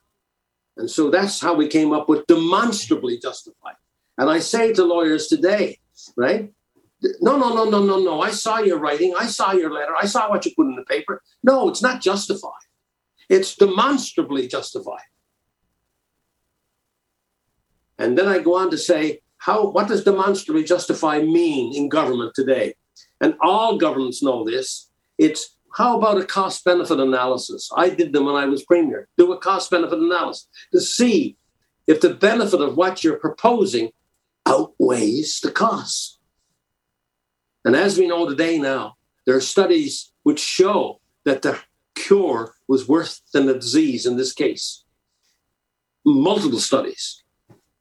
And 0.78 0.90
so 0.90 1.10
that's 1.10 1.40
how 1.40 1.54
we 1.54 1.68
came 1.68 1.94
up 1.94 2.10
with 2.10 2.26
demonstrably 2.28 3.20
justified. 3.20 3.76
And 4.18 4.30
I 4.30 4.40
say 4.40 4.74
to 4.74 4.84
lawyers 4.84 5.28
today, 5.28 5.80
right? 6.16 6.52
No, 7.20 7.38
no, 7.38 7.54
no, 7.54 7.70
no, 7.70 7.84
no, 7.84 8.00
no. 8.00 8.22
I 8.22 8.32
saw 8.32 8.60
your 8.60 8.78
writing. 8.78 9.14
I 9.18 9.26
saw 9.26 9.52
your 9.52 9.72
letter. 9.72 9.96
I 9.96 10.06
saw 10.06 10.30
what 10.30 10.46
you 10.46 10.52
put 10.56 10.68
in 10.68 10.76
the 10.76 10.84
paper. 10.84 11.22
No, 11.44 11.70
it's 11.70 11.82
not 11.82 12.02
justified. 12.02 12.52
It's 13.30 13.56
demonstrably 13.56 14.48
justified. 14.48 15.02
And 18.02 18.18
then 18.18 18.28
I 18.28 18.40
go 18.40 18.56
on 18.56 18.72
to 18.72 18.78
say, 18.80 19.22
how 19.38 19.70
what 19.70 19.88
does 19.88 20.04
demonstrably 20.04 20.64
justify 20.64 21.22
mean 21.22 21.76
in 21.76 21.88
government 21.88 22.34
today? 22.34 22.74
And 23.22 23.36
all 23.42 23.78
governments 23.78 24.24
know 24.24 24.44
this. 24.44 24.90
It's 25.20 25.56
how 25.76 25.98
about 25.98 26.18
a 26.18 26.26
cost 26.26 26.66
benefit 26.66 27.00
analysis? 27.00 27.70
I 27.78 27.90
did 27.90 28.12
them 28.12 28.26
when 28.26 28.36
I 28.36 28.46
was 28.46 28.66
premier. 28.66 29.08
Do 29.18 29.32
a 29.32 29.38
cost 29.38 29.70
benefit 29.70 30.00
analysis 30.00 30.48
to 30.74 30.82
see 30.82 31.38
if 31.86 32.02
the 32.02 32.14
benefit 32.14 32.60
of 32.60 32.76
what 32.76 33.04
you're 33.04 33.20
proposing 33.20 33.92
outweighs 34.48 35.40
the 35.40 35.52
cost. 35.52 36.20
And 37.64 37.76
as 37.76 38.00
we 38.00 38.08
know 38.08 38.28
today 38.28 38.58
now, 38.58 38.96
there 39.26 39.36
are 39.36 39.42
studies 39.42 40.12
which 40.24 40.40
show 40.40 41.00
that 41.26 41.44
the 41.44 41.60
cure 41.94 42.56
was 42.68 42.88
worse 42.88 43.22
than 43.32 43.46
the 43.46 43.54
disease 43.54 44.08
in 44.08 44.18
this 44.18 44.34
case. 44.34 44.84
Multiple 46.04 46.60
studies. 46.60 47.21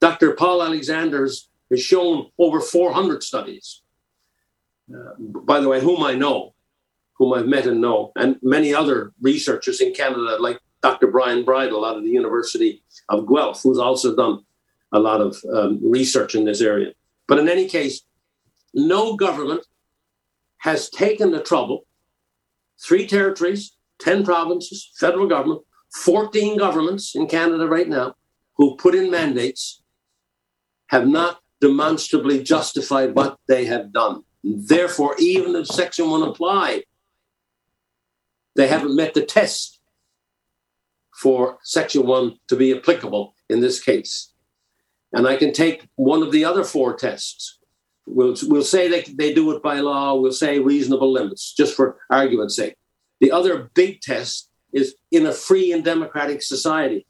Dr. 0.01 0.33
Paul 0.33 0.63
Alexander's 0.63 1.49
has 1.71 1.83
shown 1.83 2.31
over 2.39 2.61
400 2.61 3.23
studies. 3.23 3.83
Uh, 4.93 5.15
by 5.19 5.61
the 5.61 5.69
way, 5.69 5.81
whom 5.81 6.03
I 6.03 6.15
know, 6.15 6.55
whom 7.15 7.33
I've 7.33 7.47
met 7.47 7.67
and 7.67 7.81
know, 7.81 8.13
and 8.17 8.37
many 8.43 8.75
other 8.75 9.13
researchers 9.21 9.81
in 9.81 9.95
Canada, 9.95 10.37
like 10.41 10.59
Dr. 10.83 11.09
Brian 11.09 11.45
Bridle 11.45 11.85
out 11.85 11.97
of 11.97 12.03
the 12.03 12.11
University 12.11 12.83
of 13.09 13.27
Guelph, 13.29 13.63
who's 13.63 13.79
also 13.79 14.17
done 14.17 14.41
a 14.93 14.99
lot 14.99 15.21
of 15.21 15.37
um, 15.53 15.79
research 15.83 16.35
in 16.35 16.45
this 16.45 16.61
area. 16.61 16.93
But 17.29 17.39
in 17.39 17.49
any 17.49 17.69
case, 17.69 18.03
no 18.75 19.15
government 19.15 19.67
has 20.59 20.91
taken 20.91 21.31
the 21.31 21.43
trouble, 21.43 21.87
three 22.83 23.07
territories, 23.07 23.77
10 24.01 24.25
provinces, 24.25 24.91
federal 24.99 25.29
government, 25.29 25.63
14 25.95 26.59
governments 26.59 27.15
in 27.15 27.27
Canada 27.27 27.67
right 27.67 27.89
now, 27.89 28.15
who 28.57 28.77
put 28.77 28.95
in 28.95 29.11
mandates 29.11 29.80
have 30.91 31.07
not 31.07 31.41
demonstrably 31.61 32.43
justified 32.43 33.14
what 33.14 33.38
they 33.47 33.64
have 33.64 33.93
done. 33.93 34.24
Therefore, 34.43 35.14
even 35.20 35.55
if 35.55 35.68
Section 35.68 36.11
1 36.11 36.22
applied, 36.22 36.82
they 38.57 38.66
haven't 38.66 38.97
met 38.97 39.14
the 39.14 39.24
test 39.24 39.78
for 41.14 41.59
Section 41.62 42.07
1 42.07 42.38
to 42.49 42.57
be 42.57 42.76
applicable 42.76 43.36
in 43.49 43.61
this 43.61 43.80
case. 43.80 44.32
And 45.12 45.28
I 45.28 45.36
can 45.36 45.53
take 45.53 45.86
one 45.95 46.22
of 46.22 46.32
the 46.32 46.45
other 46.45 46.64
four 46.64 46.97
tests. 46.97 47.59
We'll, 48.07 48.34
we'll 48.43 48.64
say 48.64 48.88
they, 48.88 49.03
they 49.03 49.32
do 49.32 49.53
it 49.53 49.62
by 49.62 49.78
law, 49.78 50.16
we'll 50.16 50.32
say 50.32 50.59
reasonable 50.59 51.12
limits, 51.12 51.55
just 51.55 51.76
for 51.76 51.99
argument's 52.11 52.57
sake. 52.57 52.76
The 53.20 53.30
other 53.30 53.70
big 53.74 54.01
test 54.01 54.51
is 54.72 54.97
in 55.12 55.26
a 55.26 55.32
free 55.32 55.72
and 55.72 55.84
democratic 55.84 56.43
society. 56.43 57.07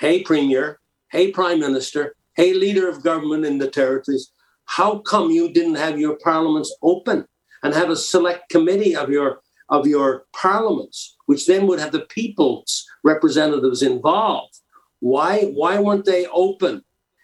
Hey, 0.00 0.24
Premier, 0.24 0.80
hey, 1.12 1.30
Prime 1.30 1.60
Minister, 1.60 2.16
hey, 2.36 2.52
leader 2.54 2.88
of 2.88 3.02
government 3.02 3.44
in 3.44 3.58
the 3.58 3.70
territories, 3.70 4.32
how 4.66 4.98
come 4.98 5.30
you 5.30 5.52
didn't 5.52 5.76
have 5.76 5.98
your 5.98 6.16
parliaments 6.16 6.74
open 6.82 7.26
and 7.62 7.74
have 7.74 7.90
a 7.90 7.96
select 7.96 8.48
committee 8.50 8.96
of 8.96 9.10
your 9.10 9.40
of 9.70 9.86
your 9.86 10.26
parliaments, 10.32 11.16
which 11.26 11.46
then 11.46 11.66
would 11.66 11.80
have 11.80 11.92
the 11.92 12.06
people's 12.06 12.86
representatives 13.02 13.82
involved? 13.82 14.58
Why 15.00 15.42
why 15.42 15.78
weren't 15.78 16.04
they 16.04 16.26
open 16.26 16.82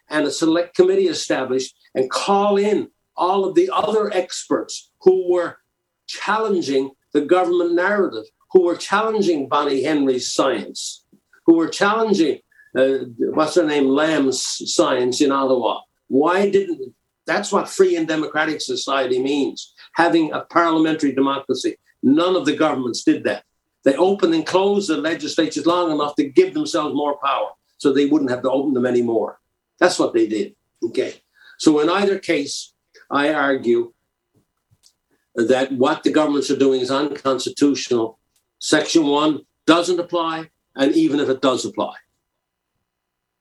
and 0.09 0.27
a 0.27 0.31
select 0.31 0.77
committee 0.77 1.09
established 1.09 1.75
and 1.95 2.11
call 2.11 2.57
in 2.57 2.91
all 3.17 3.45
of 3.45 3.55
the 3.55 3.71
other 3.73 4.13
experts 4.13 4.91
who 5.03 5.33
were 5.33 5.59
challenging 6.07 6.91
the 7.13 7.21
government 7.21 7.75
narrative, 7.75 8.25
who 8.53 8.65
were 8.65 8.77
challenging 8.77 9.49
Bonnie 9.49 9.85
Henry's 9.85 10.33
science, 10.33 11.05
who 11.47 11.55
were 11.55 11.69
challenging 11.69 12.41
uh, 12.77 13.05
what's 13.19 13.57
her 13.57 13.67
name, 13.67 13.89
Lamb's 13.89 14.63
science 14.73 15.21
in 15.21 15.33
Ottawa. 15.33 15.81
Why 16.09 16.51
didn't 16.51 16.95
that's 17.27 17.53
what 17.53 17.69
free 17.69 17.97
and 17.97 18.09
democratic 18.09 18.61
society 18.61 19.23
means 19.23 19.73
having 19.93 20.33
a 20.33 20.41
parliamentary 20.41 21.13
democracy. 21.13 21.77
None 22.03 22.35
of 22.35 22.45
the 22.45 22.57
governments 22.57 23.05
did 23.05 23.23
that. 23.25 23.45
They 23.85 23.95
opened 23.95 24.35
and 24.35 24.45
closed 24.45 24.91
the 24.91 24.97
legislatures 24.97 25.65
long 25.65 25.93
enough 25.93 26.17
to 26.17 26.25
give 26.25 26.55
themselves 26.55 26.95
more 26.95 27.19
power 27.23 27.51
so 27.79 27.93
they 27.93 28.07
wouldn't 28.07 28.31
have 28.31 28.43
to 28.43 28.51
open 28.51 28.75
them 28.75 28.85
anymore. 28.85 29.39
That's 29.79 29.99
what 29.99 30.13
they 30.13 30.27
did. 30.27 30.57
Okay. 30.83 31.23
So, 31.59 31.79
in 31.81 31.89
either 31.89 32.19
case, 32.19 32.73
I 33.11 33.33
argue 33.33 33.93
that 35.35 35.73
what 35.73 36.03
the 36.03 36.11
governments 36.11 36.51
are 36.51 36.59
doing 36.59 36.81
is 36.81 36.91
unconstitutional. 36.91 38.19
Section 38.59 39.07
one 39.07 39.43
doesn't 39.67 40.01
apply, 40.01 40.51
and 40.75 40.95
even 40.95 41.21
if 41.21 41.29
it 41.29 41.41
does 41.41 41.65
apply. 41.65 41.95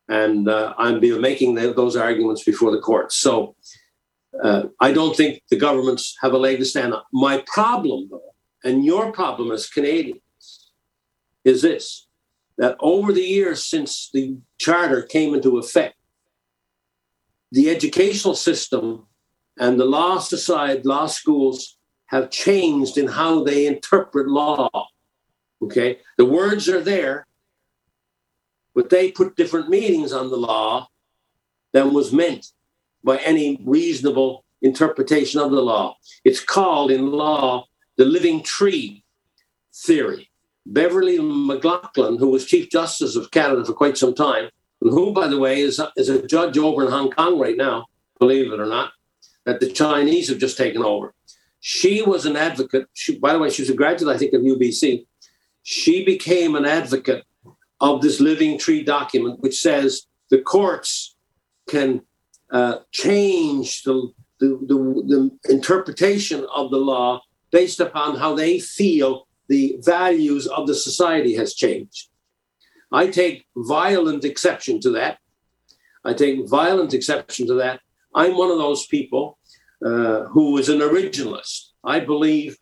And 0.09 0.49
uh, 0.49 0.73
I'm 0.77 0.99
making 1.21 1.55
those 1.55 1.95
arguments 1.95 2.43
before 2.43 2.71
the 2.71 2.81
courts. 2.81 3.15
So, 3.15 3.55
uh, 4.43 4.63
I 4.79 4.91
don't 4.91 5.15
think 5.15 5.41
the 5.49 5.57
governments 5.57 6.15
have 6.21 6.33
a 6.33 6.37
leg 6.37 6.59
to 6.59 6.65
stand 6.65 6.93
on. 6.93 7.01
My 7.13 7.43
problem, 7.47 8.07
though, 8.09 8.33
and 8.63 8.85
your 8.85 9.11
problem 9.11 9.51
as 9.51 9.69
Canadians, 9.69 10.71
is 11.45 11.61
this 11.61 12.07
that 12.57 12.75
over 12.81 13.13
the 13.13 13.21
years 13.21 13.63
since 13.63 14.09
the 14.13 14.37
charter 14.57 15.01
came 15.01 15.33
into 15.33 15.57
effect, 15.57 15.95
the 17.51 17.69
educational 17.69 18.35
system 18.35 19.07
and 19.57 19.79
the 19.79 19.85
law 19.85 20.19
society, 20.19 20.81
law 20.83 21.05
schools 21.05 21.77
have 22.07 22.29
changed 22.29 22.97
in 22.97 23.07
how 23.07 23.43
they 23.43 23.65
interpret 23.65 24.27
law. 24.27 24.69
Okay, 25.61 25.99
the 26.17 26.25
words 26.25 26.67
are 26.69 26.81
there, 26.81 27.27
but 28.79 28.89
they 28.89 29.11
put 29.11 29.35
different 29.35 29.67
meanings 29.67 30.13
on 30.13 30.29
the 30.29 30.37
law 30.37 30.87
than 31.73 31.93
was 31.93 32.13
meant 32.13 32.45
by 33.03 33.17
any 33.17 33.59
reasonable 33.65 34.45
interpretation 34.61 35.41
of 35.41 35.51
the 35.51 35.59
law. 35.59 35.97
It's 36.23 36.39
called 36.39 36.89
in 36.89 37.11
law 37.11 37.65
the 37.97 38.05
living 38.05 38.41
tree 38.41 39.03
theory. 39.75 40.29
Beverley 40.65 41.17
McLachlin, 41.17 42.19
who 42.19 42.29
was 42.29 42.45
Chief 42.45 42.69
Justice 42.69 43.17
of 43.17 43.31
Canada 43.31 43.65
for 43.65 43.73
quite 43.73 43.97
some 43.97 44.15
time, 44.15 44.49
and 44.81 44.91
who, 44.91 45.11
by 45.11 45.27
the 45.27 45.39
way, 45.39 45.59
is, 45.59 45.81
is 45.97 46.07
a 46.07 46.25
judge 46.25 46.57
over 46.57 46.85
in 46.85 46.89
Hong 46.89 47.11
Kong 47.11 47.37
right 47.37 47.57
now, 47.57 47.87
believe 48.17 48.49
it 48.49 48.61
or 48.61 48.65
not, 48.65 48.93
that 49.43 49.59
the 49.59 49.69
Chinese 49.69 50.29
have 50.29 50.37
just 50.37 50.57
taken 50.57 50.83
over. 50.83 51.13
She 51.59 52.01
was 52.01 52.25
an 52.25 52.37
advocate. 52.37 52.87
She, 52.93 53.19
by 53.19 53.33
the 53.33 53.39
way, 53.39 53.49
she 53.49 53.61
was 53.61 53.69
a 53.71 53.75
graduate, 53.75 54.15
I 54.15 54.17
think, 54.17 54.31
of 54.33 54.41
UBC. 54.41 55.05
She 55.63 56.05
became 56.05 56.55
an 56.55 56.63
advocate 56.63 57.25
of 57.81 58.01
this 58.01 58.19
living 58.19 58.57
tree 58.57 58.83
document, 58.83 59.39
which 59.39 59.59
says 59.59 60.07
the 60.29 60.41
courts 60.41 61.15
can 61.69 62.01
uh, 62.51 62.79
change 62.91 63.83
the, 63.83 64.11
the, 64.39 64.47
the, 64.67 64.75
the 65.45 65.53
interpretation 65.53 66.45
of 66.53 66.71
the 66.71 66.77
law 66.77 67.21
based 67.51 67.79
upon 67.79 68.17
how 68.17 68.35
they 68.35 68.59
feel 68.59 69.27
the 69.47 69.77
values 69.81 70.47
of 70.47 70.67
the 70.67 70.75
society 70.75 71.35
has 71.35 71.53
changed. 71.53 72.09
I 72.91 73.07
take 73.07 73.45
violent 73.55 74.23
exception 74.23 74.79
to 74.81 74.91
that. 74.91 75.19
I 76.03 76.13
take 76.13 76.47
violent 76.47 76.93
exception 76.93 77.47
to 77.47 77.55
that. 77.55 77.81
I'm 78.15 78.37
one 78.37 78.51
of 78.51 78.57
those 78.57 78.85
people 78.87 79.37
uh, 79.85 80.23
who 80.25 80.57
is 80.57 80.69
an 80.69 80.79
originalist. 80.79 81.69
I 81.83 81.99
believe 81.99 82.57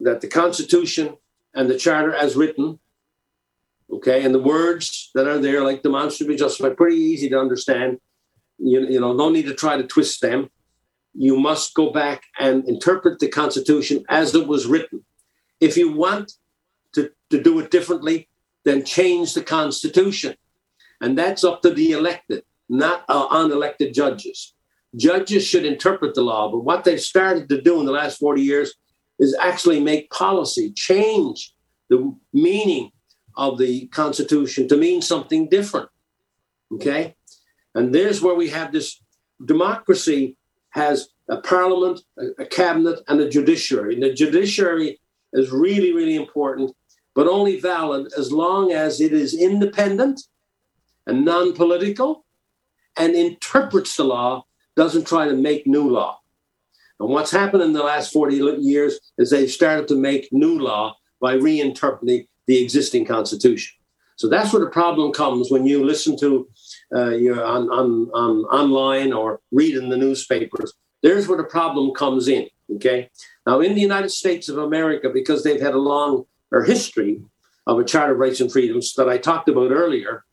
that 0.00 0.20
the 0.20 0.28
Constitution 0.28 1.16
and 1.54 1.68
the 1.68 1.78
Charter, 1.78 2.14
as 2.14 2.36
written, 2.36 2.78
okay, 3.92 4.24
and 4.24 4.34
the 4.34 4.42
words 4.42 5.10
that 5.14 5.28
are 5.28 5.38
there, 5.38 5.62
like 5.62 5.82
demonstrably 5.82 6.36
justified, 6.36 6.76
pretty 6.76 6.96
easy 6.96 7.28
to 7.28 7.38
understand, 7.38 7.98
you, 8.58 8.86
you 8.86 9.00
know, 9.00 9.12
no 9.12 9.30
need 9.30 9.46
to 9.46 9.54
try 9.54 9.76
to 9.76 9.86
twist 9.86 10.20
them. 10.22 10.50
You 11.14 11.36
must 11.36 11.74
go 11.74 11.92
back 11.92 12.22
and 12.38 12.66
interpret 12.66 13.18
the 13.18 13.28
Constitution 13.28 14.04
as 14.08 14.34
it 14.34 14.46
was 14.46 14.66
written. 14.66 15.04
If 15.60 15.76
you 15.76 15.92
want 15.92 16.32
to, 16.94 17.10
to 17.30 17.42
do 17.42 17.58
it 17.58 17.70
differently, 17.70 18.28
then 18.64 18.84
change 18.84 19.34
the 19.34 19.42
Constitution. 19.42 20.36
And 21.00 21.18
that's 21.18 21.44
up 21.44 21.62
to 21.62 21.70
the 21.70 21.92
elected, 21.92 22.44
not 22.68 23.04
uh, 23.08 23.28
unelected 23.28 23.92
judges. 23.92 24.54
Judges 24.96 25.46
should 25.46 25.66
interpret 25.66 26.14
the 26.14 26.22
law, 26.22 26.50
but 26.50 26.60
what 26.60 26.84
they've 26.84 27.00
started 27.00 27.48
to 27.48 27.60
do 27.60 27.80
in 27.80 27.86
the 27.86 27.92
last 27.92 28.18
40 28.18 28.42
years 28.42 28.74
is 29.18 29.36
actually 29.40 29.80
make 29.80 30.10
policy, 30.10 30.72
change 30.72 31.54
the 31.88 32.14
meaning 32.32 32.90
of 33.36 33.58
the 33.58 33.86
Constitution 33.88 34.68
to 34.68 34.76
mean 34.76 35.02
something 35.02 35.48
different. 35.48 35.88
Okay? 36.72 37.16
And 37.74 37.94
there's 37.94 38.22
where 38.22 38.34
we 38.34 38.50
have 38.50 38.72
this 38.72 39.00
democracy 39.44 40.36
has 40.70 41.08
a 41.28 41.40
parliament, 41.40 42.00
a, 42.38 42.44
cabinet, 42.44 43.00
and 43.08 43.20
a 43.20 43.28
judiciary. 43.28 43.94
And 43.94 44.02
the 44.02 44.12
judiciary 44.12 45.00
is 45.32 45.50
really, 45.50 45.92
really 45.92 46.16
important, 46.16 46.74
but 47.14 47.26
only 47.26 47.60
valid 47.60 48.12
as 48.18 48.32
long 48.32 48.72
as 48.72 49.00
it 49.00 49.12
is 49.12 49.34
independent 49.34 50.22
and 51.06 51.24
non 51.24 51.52
political 51.54 52.24
and 52.96 53.14
interprets 53.14 53.96
the 53.96 54.04
law, 54.04 54.44
doesn't 54.76 55.06
try 55.06 55.26
to 55.26 55.34
make 55.34 55.66
new 55.66 55.88
law. 55.88 56.20
And 57.00 57.08
what's 57.08 57.30
happened 57.30 57.62
in 57.62 57.72
the 57.72 57.82
last 57.82 58.12
40 58.12 58.36
years 58.60 59.00
is 59.18 59.30
they've 59.30 59.50
started 59.50 59.88
to 59.88 59.96
make 59.96 60.28
new 60.32 60.58
law 60.58 60.96
by 61.20 61.36
reinterpreting 61.36 62.28
the 62.46 62.62
existing 62.62 63.04
constitution. 63.04 63.76
So 64.16 64.28
that's 64.28 64.52
where 64.52 64.64
the 64.64 64.70
problem 64.70 65.12
comes 65.12 65.50
when 65.50 65.66
you 65.66 65.84
listen 65.84 66.18
to 66.18 66.48
uh, 66.94 67.10
you're 67.10 67.44
on, 67.44 67.70
on, 67.70 68.10
on 68.12 68.44
online 68.44 69.12
or 69.12 69.40
read 69.50 69.76
in 69.76 69.88
the 69.88 69.96
newspapers. 69.96 70.72
There's 71.02 71.26
where 71.26 71.38
the 71.38 71.44
problem 71.44 71.92
comes 71.94 72.28
in. 72.28 72.46
Okay. 72.76 73.10
Now, 73.46 73.60
in 73.60 73.74
the 73.74 73.80
United 73.80 74.10
States 74.10 74.48
of 74.48 74.58
America, 74.58 75.10
because 75.12 75.42
they've 75.42 75.60
had 75.60 75.74
a 75.74 75.78
long 75.78 76.24
or 76.50 76.62
history 76.62 77.20
of 77.66 77.78
a 77.78 77.84
Charter 77.84 78.12
of 78.12 78.18
Rights 78.18 78.40
and 78.40 78.52
Freedoms 78.52 78.94
that 78.94 79.08
I 79.08 79.18
talked 79.18 79.48
about 79.48 79.70
earlier, 79.70 80.24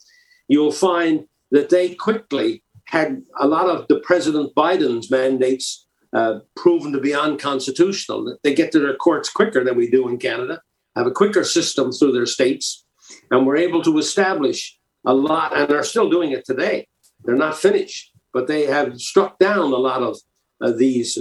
you'll 0.47 0.71
find 0.71 1.25
that 1.51 1.69
they 1.69 1.95
quickly 1.95 2.63
had 2.85 3.23
a 3.39 3.47
lot 3.47 3.67
of 3.67 3.87
the 3.87 3.99
President 3.99 4.53
Biden's 4.55 5.09
mandates 5.11 5.87
uh, 6.13 6.39
proven 6.55 6.91
to 6.91 6.99
be 6.99 7.13
unconstitutional. 7.13 8.37
They 8.43 8.53
get 8.53 8.71
to 8.71 8.79
their 8.79 8.95
courts 8.95 9.29
quicker 9.29 9.63
than 9.63 9.77
we 9.77 9.89
do 9.89 10.07
in 10.07 10.17
Canada, 10.17 10.61
have 10.99 11.07
a 11.07 11.11
quicker 11.11 11.43
system 11.43 11.91
through 11.91 12.11
their 12.11 12.25
states, 12.25 12.85
and 13.31 13.47
we're 13.47 13.57
able 13.57 13.81
to 13.83 13.97
establish 13.97 14.77
a 15.05 15.13
lot, 15.13 15.55
and 15.57 15.71
are 15.71 15.83
still 15.83 16.09
doing 16.09 16.31
it 16.31 16.45
today. 16.45 16.87
They're 17.23 17.35
not 17.35 17.57
finished, 17.57 18.11
but 18.33 18.47
they 18.47 18.65
have 18.65 18.99
struck 18.99 19.39
down 19.39 19.71
a 19.71 19.77
lot 19.89 20.03
of 20.03 20.17
uh, 20.61 20.71
these 20.71 21.17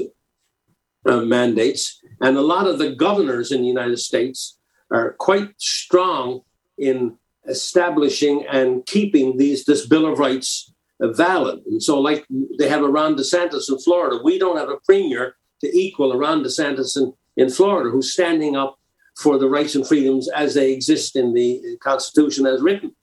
uh, 1.07 1.21
mandates. 1.21 2.01
And 2.21 2.37
a 2.37 2.43
lot 2.43 2.67
of 2.67 2.79
the 2.79 2.95
governors 2.95 3.53
in 3.53 3.63
the 3.63 3.69
United 3.69 3.99
States 3.99 4.59
are 4.91 5.15
quite 5.19 5.51
strong 5.59 6.41
in 6.77 7.17
establishing 7.47 8.45
and 8.51 8.85
keeping 8.87 9.37
these 9.37 9.65
this 9.65 9.87
Bill 9.87 10.07
of 10.07 10.19
Rights 10.19 10.73
valid. 11.01 11.61
And 11.67 11.83
so, 11.83 12.01
like 12.01 12.27
they 12.59 12.69
have 12.69 12.83
a 12.83 12.89
Ron 12.89 13.15
DeSantis 13.17 13.69
in 13.69 13.79
Florida, 13.79 14.21
we 14.23 14.39
don't 14.39 14.59
have 14.59 14.69
a 14.69 14.79
premier 14.85 15.37
to 15.61 15.79
equal 15.79 16.13
a 16.13 16.17
Ron 16.17 16.43
DeSantis 16.43 16.97
in, 16.97 17.13
in 17.37 17.49
Florida 17.49 17.91
who's 17.91 18.13
standing 18.13 18.57
up 18.57 18.79
for 19.19 19.39
the 19.39 19.49
rights 19.49 19.75
and 19.75 19.87
freedoms 19.87 20.29
as 20.29 20.55
they 20.55 20.73
exist 20.73 21.17
in 21.17 21.35
the 21.35 21.77
Constitution 21.81 22.47
as 22.47 22.63
written. 22.63 22.95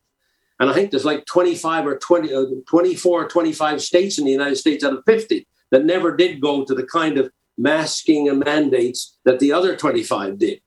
And 0.60 0.70
I 0.70 0.74
think 0.74 0.92
there's 0.92 1.06
like 1.06 1.26
25 1.26 1.86
or 1.86 1.98
20, 1.98 2.34
uh, 2.34 2.46
24 2.66 3.24
or 3.24 3.28
25 3.28 3.82
states 3.82 4.18
in 4.18 4.26
the 4.26 4.32
United 4.32 4.56
States 4.56 4.84
out 4.84 4.94
of 4.94 5.04
50 5.06 5.46
that 5.72 5.84
never 5.84 6.16
did 6.16 6.40
go 6.40 6.64
to 6.64 6.74
the 6.74 6.86
kind 6.86 7.18
of 7.18 7.30
masking 7.58 8.30
and 8.30 8.40
mandates 8.40 9.18
that 9.26 9.40
the 9.40 9.52
other 9.52 9.76
25 9.76 10.40
did. 10.40 10.62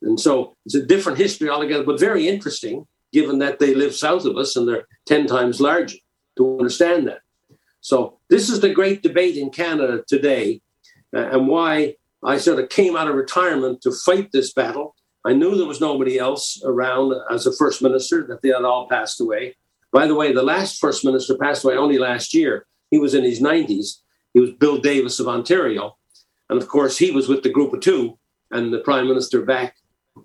And 0.00 0.18
so 0.18 0.56
it's 0.64 0.74
a 0.74 0.84
different 0.84 1.18
history 1.18 1.50
altogether, 1.50 1.84
but 1.84 2.00
very 2.00 2.26
interesting 2.28 2.86
given 3.12 3.38
that 3.38 3.58
they 3.58 3.74
live 3.74 3.94
south 3.94 4.24
of 4.24 4.36
us 4.36 4.56
and 4.56 4.66
they're 4.66 4.86
10 5.06 5.26
times 5.26 5.60
larger 5.60 5.96
to 6.36 6.58
understand 6.58 7.06
that. 7.08 7.20
So 7.80 8.18
this 8.28 8.48
is 8.48 8.60
the 8.60 8.72
great 8.72 9.02
debate 9.02 9.36
in 9.36 9.50
Canada 9.50 10.02
today 10.08 10.60
uh, 11.14 11.28
and 11.30 11.48
why 11.48 11.96
I 12.26 12.36
sort 12.36 12.58
of 12.58 12.68
came 12.68 12.96
out 12.96 13.08
of 13.08 13.14
retirement 13.14 13.80
to 13.82 13.92
fight 13.92 14.32
this 14.32 14.52
battle 14.52 14.96
I 15.26 15.32
knew 15.32 15.56
there 15.56 15.66
was 15.66 15.80
nobody 15.80 16.20
else 16.20 16.62
around 16.64 17.12
as 17.32 17.46
a 17.46 17.52
first 17.52 17.82
minister, 17.82 18.24
that 18.28 18.42
they 18.42 18.50
had 18.50 18.62
all 18.62 18.88
passed 18.88 19.20
away. 19.20 19.56
By 19.90 20.06
the 20.06 20.14
way, 20.14 20.32
the 20.32 20.44
last 20.44 20.78
first 20.78 21.04
minister 21.04 21.36
passed 21.36 21.64
away 21.64 21.74
only 21.76 21.98
last 21.98 22.32
year. 22.32 22.64
He 22.92 22.98
was 22.98 23.12
in 23.12 23.24
his 23.24 23.40
90s. 23.40 24.02
He 24.34 24.40
was 24.40 24.52
Bill 24.52 24.78
Davis 24.78 25.18
of 25.18 25.26
Ontario. 25.26 25.96
And 26.48 26.62
of 26.62 26.68
course, 26.68 26.96
he 26.96 27.10
was 27.10 27.28
with 27.28 27.42
the 27.42 27.50
group 27.50 27.72
of 27.72 27.80
two 27.80 28.18
and 28.52 28.72
the 28.72 28.78
prime 28.78 29.08
minister 29.08 29.44
back 29.44 29.74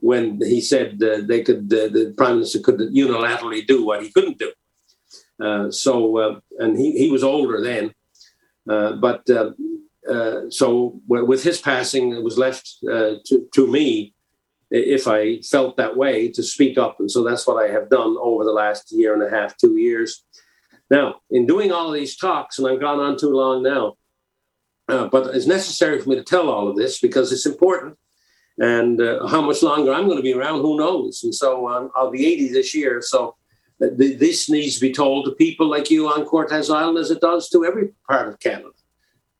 when 0.01 0.39
he 0.39 0.61
said 0.61 1.01
uh, 1.01 1.21
they 1.25 1.41
could, 1.41 1.73
uh, 1.73 1.89
the 1.89 2.13
prime 2.15 2.35
minister 2.35 2.59
could 2.59 2.77
unilaterally 2.77 3.65
do 3.65 3.83
what 3.83 4.03
he 4.03 4.11
couldn't 4.11 4.37
do. 4.37 4.51
Uh, 5.43 5.71
so, 5.71 6.17
uh, 6.17 6.39
and 6.59 6.77
he, 6.77 6.91
he 6.91 7.09
was 7.09 7.23
older 7.23 7.59
then. 7.59 7.91
Uh, 8.69 8.91
but 8.91 9.27
uh, 10.09 10.49
so 10.49 10.99
with 11.07 11.43
his 11.43 11.61
passing, 11.61 12.13
it 12.13 12.23
was 12.23 12.37
left 12.37 12.77
to, 12.81 13.47
to 13.53 13.67
me 13.67 14.13
if 14.71 15.07
I 15.07 15.41
felt 15.41 15.75
that 15.77 15.97
way, 15.97 16.29
to 16.29 16.41
speak 16.41 16.77
up. 16.77 16.99
And 16.99 17.11
so 17.11 17.23
that's 17.23 17.45
what 17.45 17.61
I 17.61 17.71
have 17.71 17.89
done 17.89 18.15
over 18.19 18.45
the 18.45 18.53
last 18.53 18.91
year 18.91 19.13
and 19.13 19.21
a 19.21 19.29
half, 19.29 19.57
two 19.57 19.77
years. 19.77 20.23
Now, 20.89 21.15
in 21.29 21.45
doing 21.45 21.71
all 21.71 21.91
these 21.91 22.15
talks, 22.15 22.57
and 22.57 22.67
I've 22.67 22.79
gone 22.79 22.99
on 22.99 23.17
too 23.17 23.29
long 23.29 23.63
now, 23.63 23.95
uh, 24.87 25.07
but 25.07 25.35
it's 25.35 25.45
necessary 25.45 26.01
for 26.01 26.09
me 26.09 26.15
to 26.15 26.23
tell 26.23 26.49
all 26.49 26.67
of 26.67 26.77
this 26.77 26.99
because 26.99 27.31
it's 27.31 27.45
important. 27.45 27.97
And 28.57 29.01
uh, 29.01 29.27
how 29.27 29.41
much 29.41 29.63
longer 29.63 29.93
I'm 29.93 30.05
going 30.05 30.17
to 30.17 30.23
be 30.23 30.33
around, 30.33 30.61
who 30.61 30.77
knows? 30.77 31.21
And 31.23 31.33
so 31.33 31.67
um, 31.69 31.91
I'll 31.95 32.11
be 32.11 32.25
80 32.25 32.49
this 32.49 32.75
year. 32.75 33.01
So 33.01 33.35
uh, 33.81 33.87
th- 33.97 34.19
this 34.19 34.49
needs 34.49 34.75
to 34.75 34.81
be 34.81 34.93
told 34.93 35.25
to 35.25 35.31
people 35.31 35.69
like 35.69 35.89
you 35.89 36.07
on 36.07 36.25
Cortes 36.25 36.69
Island 36.69 36.97
as 36.97 37.11
it 37.11 37.21
does 37.21 37.49
to 37.49 37.65
every 37.65 37.89
part 38.07 38.27
of 38.27 38.39
Canada. 38.39 38.69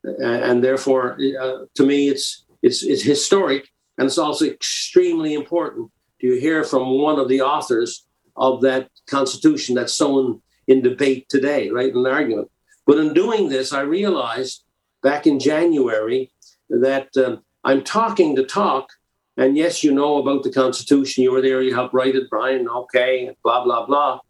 And 0.04 0.62
therefore, 0.62 1.18
uh, 1.40 1.58
to 1.74 1.86
me, 1.86 2.08
it's, 2.08 2.44
it's, 2.62 2.82
it's 2.82 3.02
historic 3.02 3.68
and 3.98 4.06
it's 4.06 4.18
also 4.18 4.46
extremely 4.46 5.34
important 5.34 5.90
to 6.20 6.38
hear 6.38 6.64
from 6.64 7.00
one 7.00 7.18
of 7.18 7.28
the 7.28 7.40
authors 7.40 8.06
of 8.36 8.62
that 8.62 8.88
Constitution 9.06 9.74
that's 9.74 9.92
so 9.92 10.18
in, 10.18 10.42
in 10.66 10.82
debate 10.82 11.28
today, 11.28 11.70
right? 11.70 11.90
In 11.90 11.98
an 11.98 12.06
argument. 12.06 12.50
But 12.86 12.98
in 12.98 13.14
doing 13.14 13.48
this, 13.48 13.72
I 13.72 13.80
realized 13.82 14.64
back 15.02 15.26
in 15.26 15.38
January 15.38 16.32
that 16.70 17.08
um, 17.16 17.42
I'm 17.64 17.82
talking 17.82 18.34
to 18.36 18.44
talk. 18.44 18.88
And 19.36 19.56
yes, 19.56 19.82
you 19.82 19.92
know 19.92 20.18
about 20.18 20.42
the 20.42 20.52
Constitution. 20.52 21.22
You 21.22 21.32
were 21.32 21.42
there, 21.42 21.62
you 21.62 21.74
helped 21.74 21.94
write 21.94 22.14
it, 22.14 22.30
Brian. 22.30 22.68
Okay, 22.68 23.34
blah, 23.42 23.64
blah, 23.64 23.86
blah. 23.86 24.20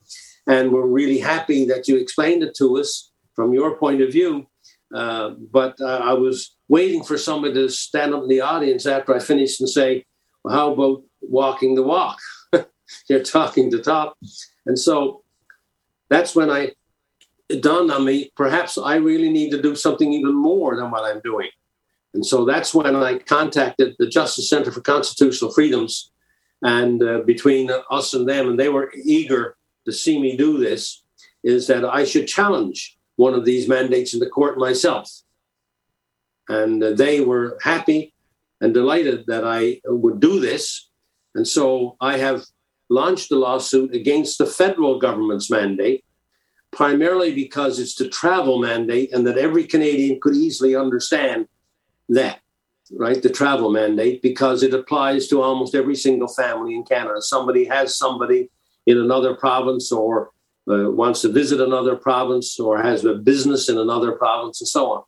And 0.47 0.73
we're 0.73 0.87
really 0.87 1.19
happy 1.19 1.65
that 1.67 1.89
you 1.89 1.97
explained 1.97 2.43
it 2.43 2.55
to 2.57 2.79
us 2.79 3.11
from 3.35 3.53
your 3.53 3.77
point 3.77 4.01
of 4.01 4.13
view. 4.13 4.47
Uh, 4.95 5.31
but 5.51 5.81
uh, 5.81 6.01
I 6.03 6.13
was 6.13 6.57
waiting 6.69 7.03
for 7.03 7.17
somebody 7.17 7.55
to 7.55 7.69
stand 7.69 8.15
up 8.15 8.23
in 8.23 8.29
the 8.29 8.41
audience 8.41 8.87
after 8.87 9.15
I 9.15 9.19
finished 9.19 9.61
and 9.61 9.69
say, 9.69 10.05
well, 10.45 10.55
How 10.55 10.73
about 10.73 11.03
walking 11.21 11.75
the 11.75 11.83
walk? 11.83 12.19
You're 13.09 13.23
talking 13.23 13.71
the 13.71 13.83
talk. 13.83 14.17
And 14.67 14.79
so 14.79 15.23
that's 16.09 16.35
when 16.37 16.51
I 16.51 16.73
it 17.49 17.63
dawned 17.63 17.91
on 17.91 18.05
me 18.05 18.31
perhaps 18.37 18.79
I 18.79 18.97
really 18.97 19.31
need 19.31 19.51
to 19.51 19.61
do 19.61 19.75
something 19.77 20.13
even 20.13 20.35
more 20.35 20.77
than 20.77 20.91
what 20.91 21.05
I'm 21.05 21.21
doing. 21.21 21.51
And 22.15 22.25
so 22.25 22.45
that's 22.45 22.75
when 22.75 22.95
I 22.97 23.19
contacted 23.19 23.95
the 23.99 24.07
Justice 24.07 24.49
Center 24.49 24.71
for 24.71 24.81
Constitutional 24.81 25.53
Freedoms. 25.53 26.11
And 26.63 27.03
uh, 27.03 27.21
between 27.27 27.71
us 27.91 28.15
and 28.15 28.29
them, 28.29 28.49
and 28.49 28.61
they 28.61 28.69
were 28.69 28.93
eager 29.05 29.57
to 29.87 29.93
see 29.93 30.21
me 30.21 30.37
do 30.37 30.59
this, 30.59 31.03
is 31.43 31.67
that 31.67 31.85
I 31.85 32.05
should 32.05 32.29
challenge 32.29 32.97
one 33.23 33.35
of 33.35 33.45
these 33.45 33.69
mandates 33.69 34.13
in 34.15 34.21
the 34.21 34.35
court 34.39 34.59
myself. 34.59 35.07
And 36.49 36.83
uh, 36.83 36.93
they 36.93 37.21
were 37.21 37.57
happy 37.63 38.13
and 38.61 38.75
delighted 38.75 39.27
that 39.29 39.45
I 39.47 39.81
would 39.85 40.19
do 40.19 40.41
this. 40.41 40.89
And 41.37 41.47
so 41.47 41.97
I 42.01 42.19
have 42.19 42.45
launched 42.91 43.31
a 43.31 43.37
lawsuit 43.37 43.95
against 43.95 44.39
the 44.39 44.47
federal 44.47 44.99
government's 44.99 45.49
mandate, 45.51 46.05
primarily 46.73 47.33
because 47.33 47.79
it's 47.79 47.95
the 47.95 48.09
travel 48.09 48.59
mandate 48.59 49.13
and 49.13 49.25
that 49.27 49.39
every 49.39 49.65
Canadian 49.65 50.19
could 50.21 50.35
easily 50.35 50.75
understand 50.75 51.47
that, 52.09 52.41
right? 52.91 53.23
The 53.23 53.31
travel 53.31 53.71
mandate, 53.71 54.21
because 54.21 54.65
it 54.65 54.75
applies 54.75 55.29
to 55.29 55.41
almost 55.41 55.77
every 55.77 55.95
single 55.95 56.29
family 56.29 56.75
in 56.75 56.83
Canada. 56.83 57.23
Somebody 57.23 57.65
has 57.67 57.97
somebody 57.97 58.51
in 58.85 58.99
another 58.99 59.35
province 59.37 59.93
or 59.93 60.32
uh, 60.69 60.91
wants 60.91 61.23
to 61.23 61.33
visit 61.33 61.61
another 61.61 61.97
province 61.97 62.59
or 62.59 62.83
has 62.83 63.05
a 63.05 63.15
business 63.15 63.69
in 63.69 63.79
another 63.79 64.13
province 64.13 64.61
and 64.61 64.69
so 64.69 64.93
on. 64.93 65.03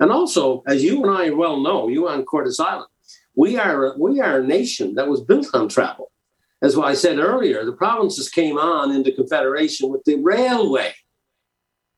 And 0.00 0.10
also, 0.10 0.62
as 0.66 0.82
you 0.84 1.02
and 1.02 1.10
I 1.10 1.30
well 1.30 1.60
know, 1.60 1.88
you 1.88 2.08
on 2.08 2.24
Cortes 2.24 2.60
Island, 2.60 2.90
we 3.34 3.56
are 3.58 3.94
we 3.98 4.20
are 4.20 4.40
a 4.40 4.46
nation 4.46 4.94
that 4.94 5.08
was 5.08 5.20
built 5.20 5.48
on 5.54 5.68
travel. 5.68 6.10
As 6.62 6.76
I 6.78 6.94
said 6.94 7.18
earlier, 7.18 7.64
the 7.64 7.72
provinces 7.72 8.28
came 8.28 8.56
on 8.56 8.90
into 8.90 9.12
confederation 9.12 9.90
with 9.90 10.04
the 10.04 10.16
railway, 10.16 10.94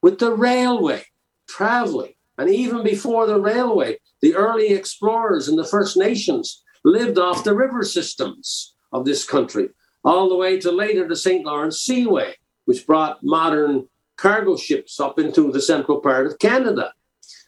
with 0.02 0.18
the 0.18 0.34
railway, 0.34 1.04
traveling. 1.48 2.14
And 2.36 2.50
even 2.50 2.82
before 2.82 3.26
the 3.26 3.40
railway, 3.40 3.98
the 4.20 4.34
early 4.34 4.68
explorers 4.68 5.48
and 5.48 5.58
the 5.58 5.64
First 5.64 5.96
Nations 5.96 6.62
lived 6.84 7.18
off 7.18 7.44
the 7.44 7.54
river 7.54 7.82
systems 7.84 8.74
of 8.92 9.04
this 9.04 9.24
country, 9.24 9.70
all 10.04 10.28
the 10.28 10.36
way 10.36 10.58
to 10.60 10.70
later 10.70 11.06
the 11.06 11.16
St. 11.16 11.44
Lawrence 11.44 11.80
Seaway, 11.80 12.34
which 12.68 12.86
brought 12.86 13.24
modern 13.24 13.88
cargo 14.18 14.54
ships 14.54 15.00
up 15.00 15.18
into 15.18 15.50
the 15.50 15.62
central 15.62 16.02
part 16.02 16.26
of 16.26 16.38
Canada. 16.38 16.92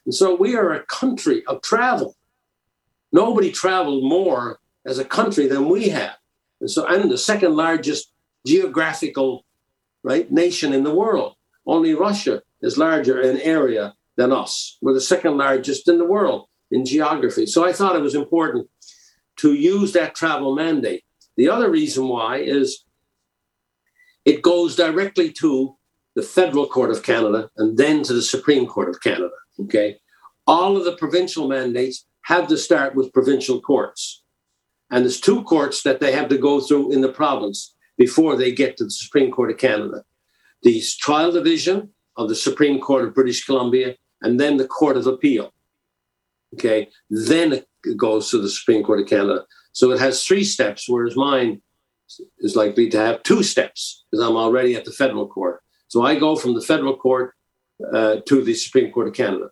And 0.07 0.15
so 0.15 0.35
we 0.35 0.57
are 0.57 0.73
a 0.73 0.83
country 0.85 1.45
of 1.45 1.61
travel. 1.61 2.17
Nobody 3.13 3.53
traveled 3.53 4.03
more 4.03 4.61
as 4.87 4.99
a 4.99 5.05
country 5.05 5.47
than 5.47 5.69
we 5.69 5.91
have. 5.91 6.15
And 6.63 6.71
so 6.71 6.87
I'm 6.87 7.11
the 7.11 7.19
second 7.19 7.55
largest 7.55 8.11
geographical 8.47 9.45
right 10.03 10.33
nation 10.33 10.73
in 10.73 10.85
the 10.85 10.95
world. 10.95 11.35
Only 11.67 11.93
Russia 11.93 12.43
is 12.63 12.79
larger 12.79 13.21
in 13.21 13.43
area 13.43 13.93
than 14.17 14.33
us. 14.33 14.79
We're 14.81 14.95
the 14.95 15.03
second 15.03 15.37
largest 15.37 15.87
in 15.87 15.99
the 15.99 16.07
world 16.07 16.47
in 16.71 16.87
geography. 16.87 17.45
So 17.45 17.63
I 17.63 17.75
thought 17.75 17.95
it 17.95 18.01
was 18.01 18.15
important 18.15 18.71
to 19.37 19.53
use 19.53 19.93
that 19.93 20.15
travel 20.15 20.55
mandate. 20.55 21.05
The 21.37 21.51
other 21.51 21.71
reason 21.71 22.09
why 22.09 22.39
is 22.39 22.85
it 24.25 24.43
goes 24.43 24.77
directly 24.77 25.33
to 25.33 25.77
the 26.15 26.23
Federal 26.23 26.67
Court 26.67 26.91
of 26.91 27.03
Canada 27.03 27.51
and 27.57 27.79
then 27.79 28.03
to 28.03 28.13
the 28.13 28.23
Supreme 28.23 28.67
Court 28.67 28.89
of 28.89 29.01
Canada. 29.01 29.31
Okay. 29.61 29.97
All 30.47 30.77
of 30.77 30.85
the 30.85 30.97
provincial 30.97 31.49
mandates 31.49 32.07
have 32.23 32.49
to 32.49 32.57
start 32.57 32.95
with 32.95 33.13
provincial 33.13 33.61
courts. 33.61 34.23
And 34.91 35.05
there's 35.05 35.21
two 35.21 35.43
courts 35.45 35.83
that 35.83 36.01
they 36.01 36.13
have 36.13 36.29
to 36.29 36.39
go 36.39 36.61
through 36.61 36.93
in 36.93 37.01
the 37.01 37.13
province 37.13 37.75
before 37.97 38.37
they 38.37 38.51
get 38.51 38.77
to 38.77 38.85
the 38.85 38.91
Supreme 38.91 39.31
Court 39.31 39.51
of 39.51 39.59
Canada 39.59 40.05
the 40.63 40.83
trial 40.99 41.33
division 41.33 41.91
of 42.17 42.29
the 42.29 42.35
Supreme 42.35 42.81
Court 42.81 43.05
of 43.05 43.15
British 43.15 43.45
Columbia, 43.45 43.97
and 44.23 44.39
then 44.39 44.57
the 44.57 44.67
Court 44.67 44.97
of 44.97 45.07
Appeal. 45.07 45.53
Okay. 46.55 46.89
Then 47.09 47.53
it 47.53 47.97
goes 47.97 48.31
to 48.31 48.39
the 48.39 48.51
Supreme 48.51 48.83
Court 48.83 49.01
of 49.01 49.07
Canada. 49.07 49.47
So 49.73 49.93
it 49.93 50.01
has 50.01 50.25
three 50.25 50.45
steps, 50.45 50.89
whereas 50.89 51.17
mine 51.17 51.63
is 52.39 52.57
likely 52.57 52.89
to 52.91 52.99
have 52.99 53.23
two 53.23 53.43
steps 53.43 54.05
because 54.11 54.25
I'm 54.25 54.37
already 54.37 54.75
at 54.75 54.85
the 54.85 54.93
federal 54.93 55.27
court. 55.27 55.61
So 55.89 56.03
I 56.03 56.19
go 56.19 56.37
from 56.37 56.55
the 56.55 56.61
federal 56.61 56.97
court 56.97 57.35
uh, 57.93 58.17
to 58.27 58.43
the 58.43 58.55
Supreme 58.55 58.93
Court 58.93 59.09
of 59.09 59.15
Canada. 59.15 59.51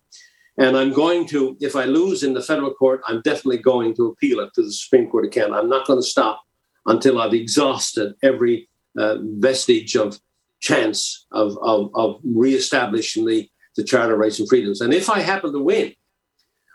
And 0.57 0.75
I'm 0.75 0.91
going 0.91 1.25
to, 1.27 1.55
if 1.61 1.75
I 1.75 1.85
lose 1.85 2.23
in 2.23 2.33
the 2.33 2.41
federal 2.41 2.73
court, 2.73 3.01
I'm 3.07 3.21
definitely 3.21 3.59
going 3.59 3.95
to 3.95 4.07
appeal 4.07 4.39
it 4.41 4.53
to 4.55 4.61
the 4.61 4.71
Supreme 4.71 5.09
Court 5.09 5.25
of 5.25 5.31
Canada. 5.31 5.55
I'm 5.55 5.69
not 5.69 5.87
going 5.87 5.99
to 5.99 6.05
stop 6.05 6.41
until 6.85 7.21
I've 7.21 7.33
exhausted 7.33 8.13
every 8.23 8.67
uh, 8.97 9.17
vestige 9.21 9.95
of 9.95 10.19
chance 10.59 11.27
of, 11.31 11.57
of, 11.61 11.91
of 11.95 12.19
reestablishing 12.23 13.25
the, 13.25 13.49
the 13.77 13.83
Charter 13.83 14.13
of 14.13 14.19
Rights 14.19 14.39
and 14.39 14.49
Freedoms. 14.49 14.81
And 14.81 14.93
if 14.93 15.09
I 15.09 15.21
happen 15.21 15.53
to 15.53 15.59
win, 15.59 15.93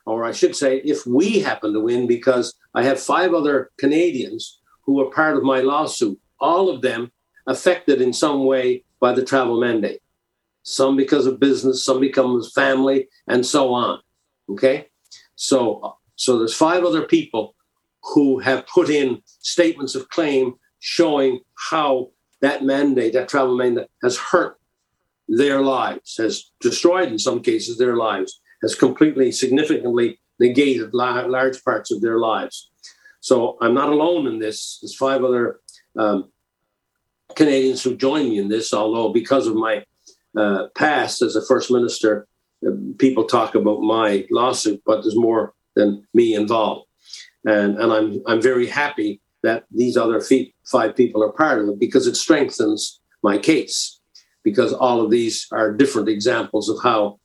or 0.07 0.25
I 0.25 0.33
should 0.33 0.57
say, 0.57 0.79
if 0.79 1.07
we 1.07 1.41
happen 1.41 1.73
to 1.73 1.81
win, 1.81 2.07
because 2.07 2.55
I 2.75 2.85
have 2.85 3.01
five 3.01 3.35
other 3.35 3.71
Canadians 3.79 4.61
who 4.85 5.01
are 5.01 5.11
part 5.11 5.37
of 5.37 5.43
my 5.43 5.61
lawsuit, 5.61 6.19
all 6.41 6.69
of 6.69 6.83
them 6.83 7.11
affected 7.47 8.01
in 8.01 8.13
some 8.13 8.45
way 8.45 8.85
by 9.01 9.13
the 9.13 9.25
travel 9.25 9.61
mandate. 9.61 10.01
Some 10.63 10.97
because 10.97 11.27
of 11.27 11.41
business, 11.41 11.85
some 11.85 12.01
because 12.01 12.47
of 12.47 12.53
family, 12.53 13.09
and 13.29 13.45
so 13.45 13.75
on. 13.75 14.01
Okay, 14.49 14.89
so 15.37 15.97
so 16.17 16.39
there's 16.39 16.55
five 16.55 16.85
other 16.85 17.07
people 17.07 17.55
who 18.03 18.39
have 18.39 18.67
put 18.67 18.89
in 18.89 19.23
statements 19.27 19.95
of 19.95 20.09
claim 20.09 20.55
showing 20.79 21.41
how 21.71 22.11
that 22.41 22.63
mandate, 22.63 23.15
that 23.15 23.29
travel 23.29 23.57
mandate, 23.57 23.89
has 24.03 24.19
hurt 24.19 24.59
their 25.29 25.63
lives, 25.63 26.17
has 26.19 26.51
destroyed 26.61 27.09
in 27.09 27.19
some 27.19 27.41
cases 27.41 27.79
their 27.79 27.97
lives, 27.97 28.41
has 28.63 28.75
completely, 28.75 29.33
significantly 29.33 30.21
negated 30.39 30.93
large 30.93 31.63
parts 31.65 31.91
of 31.91 32.03
their 32.03 32.19
lives. 32.19 32.71
So 33.25 33.57
I'm 33.63 33.73
not 33.73 33.89
alone 33.89 34.27
in 34.27 34.39
this. 34.39 34.81
There's 34.83 34.95
five 34.95 35.25
other 35.25 35.59
um, 35.97 36.31
Canadians 37.35 37.83
who 37.83 37.97
join 37.97 38.29
me 38.29 38.39
in 38.39 38.49
this, 38.49 38.75
although 38.75 39.15
because 39.15 39.47
of 39.47 39.55
my 39.55 39.83
uh, 40.37 40.67
past 40.77 41.23
as 41.23 41.35
a 41.35 41.47
first 41.47 41.71
minister, 41.71 42.27
uh, 42.67 42.73
people 42.99 43.25
talk 43.25 43.55
about 43.55 43.81
my 43.81 44.27
lawsuit, 44.31 44.83
but 44.85 45.01
there's 45.01 45.17
more 45.17 45.55
than 45.75 46.07
me 46.13 46.35
involved. 46.35 46.87
And, 47.47 47.79
and 47.79 47.91
I'm, 47.91 48.23
I'm 48.27 48.43
very 48.43 48.67
happy 48.67 49.23
that 49.43 49.65
these 49.71 49.97
other 49.97 50.23
five 50.67 50.95
people 50.95 51.23
are 51.23 51.33
part 51.33 51.63
of 51.63 51.69
it 51.71 51.81
because 51.81 52.07
it 52.07 52.17
strengthens 52.17 53.01
my 53.23 53.39
case, 53.39 54.01
because 54.43 54.75
all 54.75 55.01
of 55.01 55.11
these 55.11 55.47
are 55.51 55.73
different 55.73 56.11
examples 56.11 56.69
of 56.69 56.77
how 56.83 57.19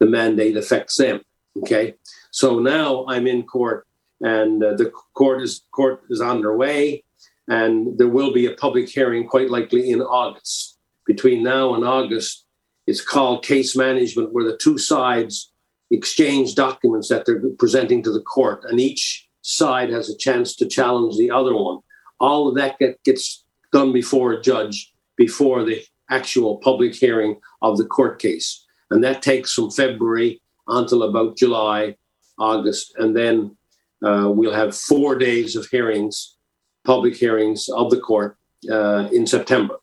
the 0.00 0.06
mandate 0.06 0.58
affects 0.58 0.98
them. 0.98 1.22
Okay. 1.56 1.94
So 2.30 2.58
now 2.58 3.06
I'm 3.08 3.26
in 3.26 3.44
court 3.44 3.86
and 4.20 4.62
uh, 4.62 4.74
the 4.74 4.90
court 5.14 5.42
is 5.42 5.62
court 5.72 6.02
is 6.10 6.20
underway, 6.20 7.04
and 7.48 7.98
there 7.98 8.08
will 8.08 8.32
be 8.32 8.46
a 8.46 8.52
public 8.52 8.88
hearing 8.88 9.26
quite 9.26 9.50
likely 9.50 9.90
in 9.90 10.00
August. 10.00 10.78
Between 11.06 11.42
now 11.42 11.74
and 11.74 11.84
August, 11.84 12.46
it's 12.86 13.00
called 13.04 13.44
case 13.44 13.76
management, 13.76 14.32
where 14.32 14.44
the 14.44 14.56
two 14.56 14.78
sides 14.78 15.52
exchange 15.90 16.56
documents 16.56 17.08
that 17.08 17.26
they're 17.26 17.42
presenting 17.58 18.02
to 18.02 18.12
the 18.12 18.22
court, 18.22 18.64
and 18.64 18.80
each 18.80 19.28
side 19.42 19.90
has 19.90 20.08
a 20.08 20.16
chance 20.16 20.56
to 20.56 20.66
challenge 20.66 21.16
the 21.16 21.30
other 21.30 21.54
one 21.54 21.78
all 22.20 22.48
of 22.48 22.54
that 22.56 22.78
get, 22.78 23.02
gets 23.04 23.44
done 23.72 23.92
before 23.92 24.32
a 24.32 24.40
judge, 24.40 24.92
before 25.16 25.64
the 25.64 25.82
actual 26.10 26.58
public 26.58 26.94
hearing 26.94 27.40
of 27.62 27.78
the 27.78 27.84
court 27.84 28.20
case. 28.20 28.64
And 28.90 29.02
that 29.04 29.22
takes 29.22 29.52
from 29.52 29.70
February 29.70 30.40
until 30.68 31.02
about 31.02 31.36
July, 31.36 31.96
August, 32.38 32.94
and 32.96 33.16
then 33.16 33.56
uh, 34.04 34.30
we'll 34.30 34.52
have 34.52 34.76
four 34.76 35.16
days 35.16 35.56
of 35.56 35.66
hearings, 35.66 36.36
public 36.84 37.16
hearings 37.16 37.68
of 37.68 37.90
the 37.90 38.00
court 38.00 38.36
uh, 38.70 39.08
in 39.12 39.26
September 39.26 39.76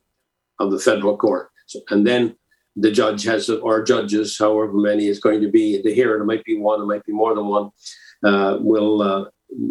of 0.59 0.71
the 0.71 0.79
federal 0.79 1.17
court. 1.17 1.49
So, 1.67 1.81
and 1.89 2.05
then 2.05 2.35
the 2.75 2.91
judge 2.91 3.23
has, 3.23 3.49
or 3.49 3.83
judges, 3.83 4.37
however 4.37 4.73
many 4.73 5.07
is 5.07 5.19
going 5.19 5.41
to 5.41 5.49
be 5.49 5.81
to 5.81 5.93
hear 5.93 6.15
it, 6.15 6.21
it 6.21 6.25
might 6.25 6.43
be 6.43 6.57
one, 6.57 6.81
it 6.81 6.85
might 6.85 7.05
be 7.05 7.13
more 7.13 7.35
than 7.35 7.47
one, 7.47 7.69
uh, 8.23 8.57
will 8.59 9.01
uh, 9.01 9.25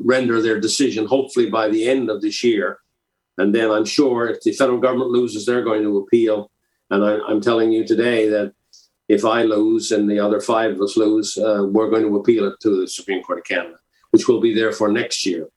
render 0.04 0.40
their 0.40 0.60
decision 0.60 1.06
hopefully 1.06 1.50
by 1.50 1.68
the 1.68 1.88
end 1.88 2.10
of 2.10 2.22
this 2.22 2.44
year. 2.44 2.78
And 3.38 3.54
then 3.54 3.70
I'm 3.70 3.84
sure 3.84 4.28
if 4.28 4.42
the 4.42 4.52
federal 4.52 4.78
government 4.78 5.10
loses, 5.10 5.46
they're 5.46 5.64
going 5.64 5.82
to 5.82 5.98
appeal. 5.98 6.50
And 6.90 7.04
I, 7.04 7.30
am 7.30 7.40
telling 7.40 7.72
you 7.72 7.86
today 7.86 8.28
that 8.28 8.52
if 9.08 9.24
I 9.24 9.42
lose 9.42 9.90
and 9.90 10.08
the 10.08 10.20
other 10.20 10.40
five 10.40 10.72
of 10.72 10.80
us 10.80 10.96
lose, 10.96 11.36
uh, 11.38 11.64
we're 11.66 11.90
going 11.90 12.02
to 12.02 12.16
appeal 12.16 12.46
it 12.46 12.54
to 12.60 12.80
the 12.80 12.86
Supreme 12.86 13.22
Court 13.22 13.38
of 13.38 13.44
Canada, 13.44 13.76
which 14.12 14.28
will 14.28 14.40
be 14.40 14.54
there 14.54 14.72
for 14.72 14.88
next 14.90 15.26
year. 15.26 15.48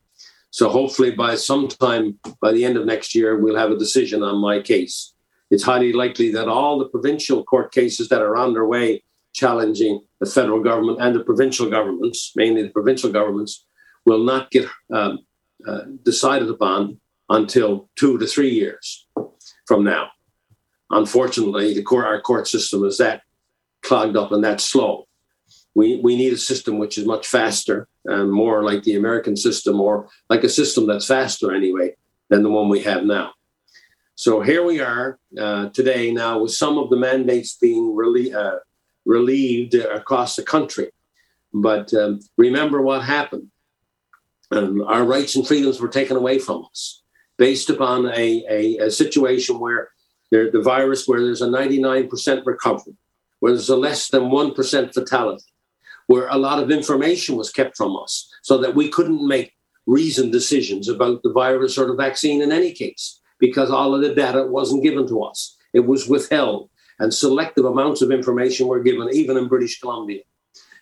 So 0.49 0.69
hopefully 0.69 1.11
by 1.11 1.35
sometime 1.35 2.17
by 2.41 2.51
the 2.53 2.65
end 2.65 2.77
of 2.77 2.85
next 2.85 3.13
year, 3.13 3.37
we'll 3.37 3.57
have 3.57 3.71
a 3.71 3.77
decision 3.77 4.23
on 4.23 4.37
my 4.37 4.61
case. 4.61 5.13
It's 5.51 5.63
highly 5.63 5.93
likely 5.93 6.31
that 6.31 6.47
all 6.47 6.79
the 6.79 6.89
provincial 6.89 7.43
court 7.43 7.71
cases 7.71 8.09
that 8.09 8.21
are 8.21 8.37
underway 8.37 9.03
challenging 9.33 10.01
the 10.21 10.25
federal 10.25 10.63
government 10.63 10.99
and 11.01 11.13
the 11.13 11.23
provincial 11.23 11.69
governments, 11.69 12.31
mainly 12.35 12.63
the 12.63 12.69
provincial 12.69 13.11
governments, 13.11 13.65
will 14.05 14.23
not 14.23 14.49
get 14.49 14.67
um, 14.93 15.19
uh, 15.67 15.81
decided 16.03 16.49
upon 16.49 16.99
until 17.29 17.89
two 17.95 18.17
to 18.17 18.25
three 18.25 18.51
years 18.51 19.07
from 19.67 19.83
now. 19.83 20.09
Unfortunately, 20.89 21.73
the 21.73 21.83
court, 21.83 22.05
our 22.05 22.21
court 22.21 22.47
system 22.47 22.85
is 22.85 22.97
that 22.99 23.23
clogged 23.81 24.15
up 24.15 24.31
and 24.31 24.43
that 24.43 24.61
slow. 24.61 25.05
We, 25.75 25.97
we 25.97 26.15
need 26.15 26.33
a 26.33 26.37
system 26.37 26.77
which 26.77 26.97
is 26.97 27.05
much 27.05 27.27
faster 27.27 27.87
and 28.05 28.31
more 28.31 28.63
like 28.63 28.83
the 28.83 28.95
American 28.95 29.35
system, 29.35 29.79
or 29.79 30.07
like 30.29 30.43
a 30.43 30.49
system 30.49 30.87
that's 30.87 31.05
faster 31.05 31.53
anyway 31.53 31.95
than 32.29 32.43
the 32.43 32.49
one 32.49 32.69
we 32.69 32.81
have 32.83 33.03
now. 33.03 33.33
So 34.15 34.41
here 34.41 34.63
we 34.63 34.79
are 34.79 35.19
uh, 35.37 35.69
today 35.69 36.11
now 36.11 36.39
with 36.39 36.53
some 36.53 36.77
of 36.77 36.89
the 36.89 36.95
mandates 36.95 37.57
being 37.57 37.93
relie- 37.93 38.33
uh, 38.33 38.59
relieved 39.05 39.75
across 39.75 40.37
the 40.37 40.43
country. 40.43 40.91
But 41.53 41.93
um, 41.93 42.21
remember 42.37 42.81
what 42.81 43.03
happened. 43.03 43.49
Um, 44.51 44.81
our 44.83 45.03
rights 45.03 45.35
and 45.35 45.45
freedoms 45.45 45.81
were 45.81 45.89
taken 45.89 46.15
away 46.15 46.39
from 46.39 46.65
us 46.71 47.01
based 47.37 47.69
upon 47.69 48.05
a, 48.07 48.45
a, 48.49 48.77
a 48.85 48.91
situation 48.91 49.59
where 49.59 49.89
there, 50.31 50.49
the 50.51 50.61
virus, 50.61 51.07
where 51.07 51.21
there's 51.21 51.41
a 51.41 51.47
99% 51.47 52.45
recovery, 52.45 52.95
where 53.39 53.51
there's 53.51 53.69
a 53.69 53.75
less 53.75 54.09
than 54.09 54.23
1% 54.23 54.93
fatality, 54.93 55.43
where 56.07 56.27
a 56.27 56.37
lot 56.37 56.61
of 56.61 56.71
information 56.71 57.35
was 57.35 57.51
kept 57.51 57.75
from 57.75 57.95
us 57.95 58.29
so 58.43 58.57
that 58.57 58.75
we 58.75 58.89
couldn't 58.89 59.27
make 59.27 59.53
reasoned 59.87 60.31
decisions 60.31 60.87
about 60.87 61.21
the 61.23 61.31
virus 61.31 61.77
or 61.77 61.87
the 61.87 61.95
vaccine 61.95 62.41
in 62.41 62.51
any 62.51 62.71
case 62.71 63.19
because 63.39 63.69
all 63.69 63.93
of 63.93 64.01
the 64.01 64.13
data 64.13 64.45
wasn't 64.45 64.83
given 64.83 65.07
to 65.07 65.21
us. 65.21 65.55
It 65.73 65.85
was 65.85 66.07
withheld, 66.07 66.69
and 66.99 67.13
selective 67.13 67.65
amounts 67.65 68.01
of 68.01 68.11
information 68.11 68.67
were 68.67 68.81
given, 68.81 69.09
even 69.11 69.37
in 69.37 69.47
British 69.47 69.79
Columbia, 69.79 70.21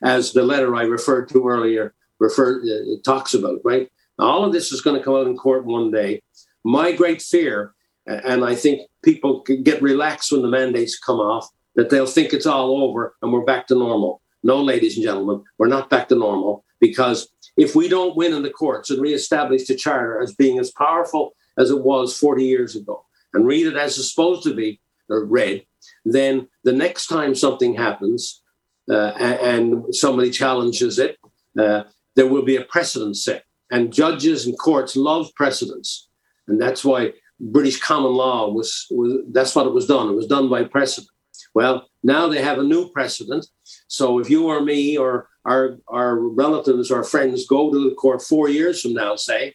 as 0.04 0.34
the 0.34 0.44
letter 0.44 0.76
I 0.76 0.84
referred 0.84 1.30
to 1.30 1.48
earlier 1.48 1.94
referred 2.20 2.64
uh, 2.64 3.02
talks 3.04 3.34
about. 3.34 3.60
Right, 3.64 3.90
now, 4.20 4.26
all 4.26 4.46
of 4.46 4.54
this 4.54 4.72
is 4.72 4.82
going 4.82 4.98
to 4.98 5.04
come 5.04 5.16
out 5.16 5.28
in 5.28 5.36
court 5.38 5.66
one 5.66 5.92
day. 5.92 6.22
My 6.64 6.92
great 6.92 7.22
fear, 7.22 7.74
and 8.06 8.46
I 8.46 8.56
think 8.56 8.82
people 9.04 9.42
get 9.42 9.82
relaxed 9.82 10.32
when 10.32 10.44
the 10.44 10.48
mandates 10.48 10.98
come 10.98 11.20
off, 11.20 11.50
that 11.76 11.90
they'll 11.90 12.06
think 12.06 12.34
it's 12.34 12.46
all 12.46 12.84
over 12.84 13.16
and 13.22 13.34
we're 13.34 13.46
back 13.46 13.68
to 13.68 13.76
normal. 13.76 14.22
No, 14.44 14.62
ladies 14.62 14.98
and 14.98 15.06
gentlemen, 15.06 15.44
we're 15.58 15.68
not 15.68 15.90
back 15.90 16.10
to 16.10 16.16
normal 16.16 16.66
because 16.80 17.30
if 17.56 17.76
we 17.76 17.88
don't 17.88 18.16
win 18.16 18.34
in 18.34 18.44
the 18.44 18.50
courts 18.50 18.90
and 18.90 19.02
reestablish 19.02 19.68
the 19.68 19.76
charter 19.76 20.22
as 20.22 20.36
being 20.36 20.60
as 20.60 20.72
powerful 20.72 21.36
as 21.58 21.70
it 21.70 21.82
was 21.82 22.18
40 22.18 22.44
years 22.44 22.76
ago 22.76 23.06
and 23.34 23.48
read 23.48 23.68
it 23.68 23.78
as 23.78 23.98
it's 23.98 24.10
supposed 24.10 24.44
to 24.44 24.54
be 24.54 24.82
read, 25.08 25.66
then 26.06 26.48
the 26.64 26.74
next 26.74 27.08
time 27.08 27.36
something 27.36 27.76
happens 27.76 28.42
uh, 28.90 29.12
and 29.18 29.96
somebody 29.96 30.30
challenges 30.30 31.00
it, 31.00 31.18
uh, 31.58 31.84
there 32.16 32.28
will 32.28 32.44
be 32.44 32.58
a 32.58 32.66
precedent 32.66 33.16
set. 33.16 33.44
And 33.72 33.94
judges 33.94 34.46
and 34.46 34.58
courts 34.60 34.96
love 34.96 35.34
precedents. 35.36 36.10
And 36.48 36.62
that's 36.62 36.84
why 36.84 37.14
British 37.40 37.80
common 37.80 38.12
law 38.12 38.52
was, 38.52 38.88
was 38.92 39.24
that's 39.32 39.56
what 39.56 39.68
it 39.68 39.74
was 39.74 39.88
done. 39.88 40.10
It 40.10 40.16
was 40.16 40.28
done 40.28 40.50
by 40.50 40.64
precedent. 40.66 41.10
Well, 41.54 41.88
now 42.02 42.28
they 42.28 42.42
have 42.42 42.58
a 42.58 42.64
new 42.64 42.90
precedent. 42.90 43.48
So 43.88 44.20
if 44.20 44.30
you 44.30 44.48
or 44.48 44.62
me 44.62 44.98
or 44.98 45.30
our, 45.46 45.78
our 45.88 46.18
relatives 46.18 46.90
or 46.90 47.04
friends 47.04 47.48
go 47.48 47.72
to 47.72 47.90
the 47.90 47.96
court 47.96 48.22
four 48.22 48.50
years 48.50 48.82
from 48.82 48.94
now, 48.94 49.16
say, 49.16 49.54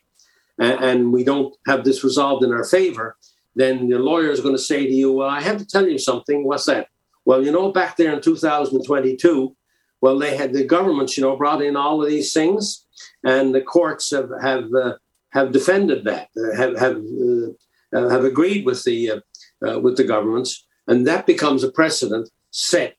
and, 0.58 0.84
and 0.84 1.12
we 1.12 1.24
don't 1.24 1.54
have 1.66 1.84
this 1.84 2.04
resolved 2.04 2.44
in 2.44 2.52
our 2.52 2.64
favor, 2.64 3.16
then 3.54 3.88
the 3.88 3.98
lawyer 3.98 4.30
is 4.30 4.40
going 4.40 4.54
to 4.54 4.62
say 4.62 4.86
to 4.86 4.92
you, 4.92 5.12
Well, 5.12 5.28
I 5.28 5.40
have 5.40 5.58
to 5.58 5.66
tell 5.66 5.88
you 5.88 5.98
something. 5.98 6.44
What's 6.44 6.66
that? 6.66 6.88
Well, 7.24 7.44
you 7.44 7.52
know, 7.52 7.72
back 7.72 7.96
there 7.96 8.12
in 8.12 8.22
2022, 8.22 9.54
well, 10.00 10.18
they 10.18 10.36
had 10.36 10.52
the 10.52 10.64
governments, 10.64 11.16
you 11.16 11.24
know, 11.24 11.36
brought 11.36 11.62
in 11.62 11.76
all 11.76 12.02
of 12.02 12.08
these 12.08 12.32
things, 12.32 12.86
and 13.24 13.54
the 13.54 13.60
courts 13.60 14.12
have 14.12 14.30
have 14.40 14.72
uh, 14.72 14.94
have 15.30 15.52
defended 15.52 16.04
that, 16.04 16.28
uh, 16.36 16.56
have 16.56 16.78
have 16.78 16.96
uh, 17.92 18.08
have 18.08 18.24
agreed 18.24 18.64
with 18.64 18.84
the 18.84 19.10
uh, 19.10 19.20
uh, 19.66 19.80
with 19.80 19.96
the 19.96 20.04
governments, 20.04 20.66
and 20.88 21.06
that 21.06 21.26
becomes 21.26 21.62
a 21.62 21.70
precedent 21.70 22.30
set, 22.50 22.96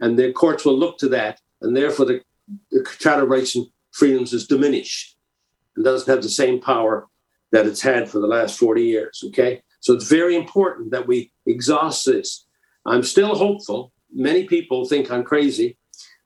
and 0.00 0.18
the 0.18 0.32
courts 0.32 0.64
will 0.64 0.76
look 0.76 0.98
to 0.98 1.08
that, 1.10 1.40
and 1.60 1.76
therefore 1.76 2.06
the, 2.06 2.20
the 2.72 2.84
Charter 2.98 3.22
of 3.22 3.28
Rights 3.28 3.54
and 3.54 3.66
Freedoms 3.92 4.32
is 4.32 4.46
diminished 4.46 5.16
and 5.76 5.84
doesn't 5.84 6.12
have 6.12 6.22
the 6.22 6.28
same 6.28 6.60
power 6.60 7.06
that 7.52 7.66
it's 7.66 7.82
had 7.82 8.10
for 8.10 8.18
the 8.18 8.26
last 8.26 8.58
40 8.58 8.82
years. 8.82 9.22
Okay. 9.28 9.62
So 9.80 9.94
it's 9.94 10.08
very 10.08 10.34
important 10.34 10.90
that 10.90 11.06
we 11.06 11.30
exhaust 11.46 12.06
this. 12.06 12.44
I'm 12.84 13.02
still 13.02 13.34
hopeful. 13.34 13.92
Many 14.12 14.44
people 14.44 14.84
think 14.84 15.10
I'm 15.10 15.22
crazy, 15.22 15.76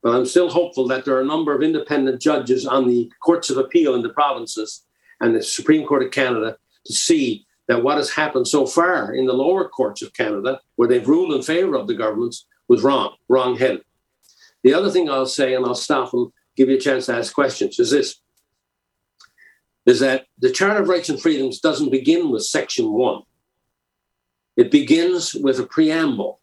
but 0.02 0.14
I'm 0.14 0.26
still 0.26 0.50
hopeful 0.50 0.88
that 0.88 1.04
there 1.04 1.16
are 1.16 1.20
a 1.20 1.26
number 1.26 1.54
of 1.54 1.62
independent 1.62 2.20
judges 2.20 2.66
on 2.66 2.88
the 2.88 3.12
courts 3.22 3.50
of 3.50 3.58
appeal 3.58 3.94
in 3.94 4.02
the 4.02 4.08
provinces 4.08 4.84
and 5.20 5.34
the 5.34 5.42
Supreme 5.42 5.86
Court 5.86 6.02
of 6.02 6.10
Canada 6.10 6.56
to 6.86 6.92
see 6.92 7.46
that 7.70 7.84
what 7.84 7.98
has 7.98 8.10
happened 8.10 8.48
so 8.48 8.66
far 8.66 9.14
in 9.14 9.26
the 9.26 9.32
lower 9.32 9.68
courts 9.68 10.02
of 10.02 10.12
Canada, 10.12 10.60
where 10.74 10.88
they've 10.88 11.06
ruled 11.06 11.32
in 11.32 11.40
favor 11.40 11.76
of 11.76 11.86
the 11.86 11.94
governments, 11.94 12.44
was 12.66 12.82
wrong, 12.82 13.14
wrong 13.28 13.56
headed. 13.56 13.84
The 14.64 14.74
other 14.74 14.90
thing 14.90 15.08
I'll 15.08 15.24
say, 15.24 15.54
and 15.54 15.64
I'll 15.64 15.76
stop 15.76 16.12
and 16.12 16.32
give 16.56 16.68
you 16.68 16.78
a 16.78 16.80
chance 16.80 17.06
to 17.06 17.14
ask 17.14 17.32
questions, 17.32 17.78
is 17.78 17.92
this 17.92 18.20
is 19.86 20.00
that 20.00 20.26
the 20.40 20.50
Charter 20.50 20.82
of 20.82 20.88
Rights 20.88 21.10
and 21.10 21.22
Freedoms 21.22 21.60
doesn't 21.60 21.92
begin 21.92 22.30
with 22.30 22.42
Section 22.42 22.90
1. 22.90 23.22
It 24.56 24.72
begins 24.72 25.32
with 25.32 25.60
a 25.60 25.64
preamble. 25.64 26.40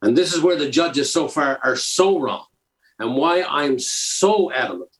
And 0.00 0.16
this 0.16 0.32
is 0.32 0.40
where 0.40 0.56
the 0.56 0.70
judges 0.70 1.12
so 1.12 1.28
far 1.28 1.60
are 1.62 1.76
so 1.76 2.18
wrong, 2.18 2.46
and 2.98 3.16
why 3.16 3.42
I'm 3.42 3.78
so 3.78 4.50
adamant 4.50 4.96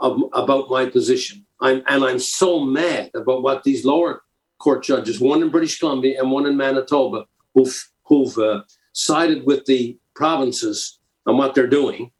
of, 0.00 0.22
about 0.32 0.70
my 0.70 0.86
position. 0.86 1.44
I'm, 1.60 1.82
and 1.86 2.04
I'm 2.04 2.18
so 2.18 2.60
mad 2.60 3.10
about 3.14 3.42
what 3.42 3.64
these 3.64 3.84
lower 3.84 4.22
court 4.58 4.84
judges, 4.84 5.20
one 5.20 5.42
in 5.42 5.50
British 5.50 5.78
Columbia 5.78 6.20
and 6.20 6.30
one 6.30 6.46
in 6.46 6.56
Manitoba, 6.56 7.26
who've, 7.54 7.90
who've 8.04 8.36
uh, 8.38 8.62
sided 8.92 9.44
with 9.46 9.66
the 9.66 9.98
provinces 10.14 10.98
on 11.26 11.36
what 11.36 11.54
they're 11.54 11.66
doing. 11.66 12.10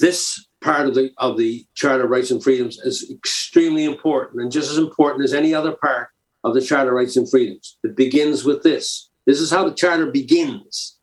This 0.00 0.46
part 0.62 0.86
of 0.88 0.94
the 0.94 1.10
of 1.18 1.36
the 1.36 1.66
Charter 1.74 2.04
of 2.04 2.10
Rights 2.10 2.30
and 2.30 2.42
Freedoms 2.42 2.78
is 2.78 3.10
extremely 3.10 3.84
important 3.84 4.40
and 4.40 4.50
just 4.50 4.70
as 4.70 4.78
important 4.78 5.24
as 5.24 5.34
any 5.34 5.52
other 5.52 5.72
part 5.72 6.08
of 6.44 6.54
the 6.54 6.62
Charter 6.62 6.90
of 6.90 6.96
Rights 6.96 7.16
and 7.16 7.28
Freedoms. 7.28 7.76
It 7.84 7.96
begins 7.96 8.44
with 8.44 8.62
this. 8.62 9.10
This 9.26 9.40
is 9.40 9.50
how 9.50 9.68
the 9.68 9.74
Charter 9.74 10.06
begins. 10.06 10.96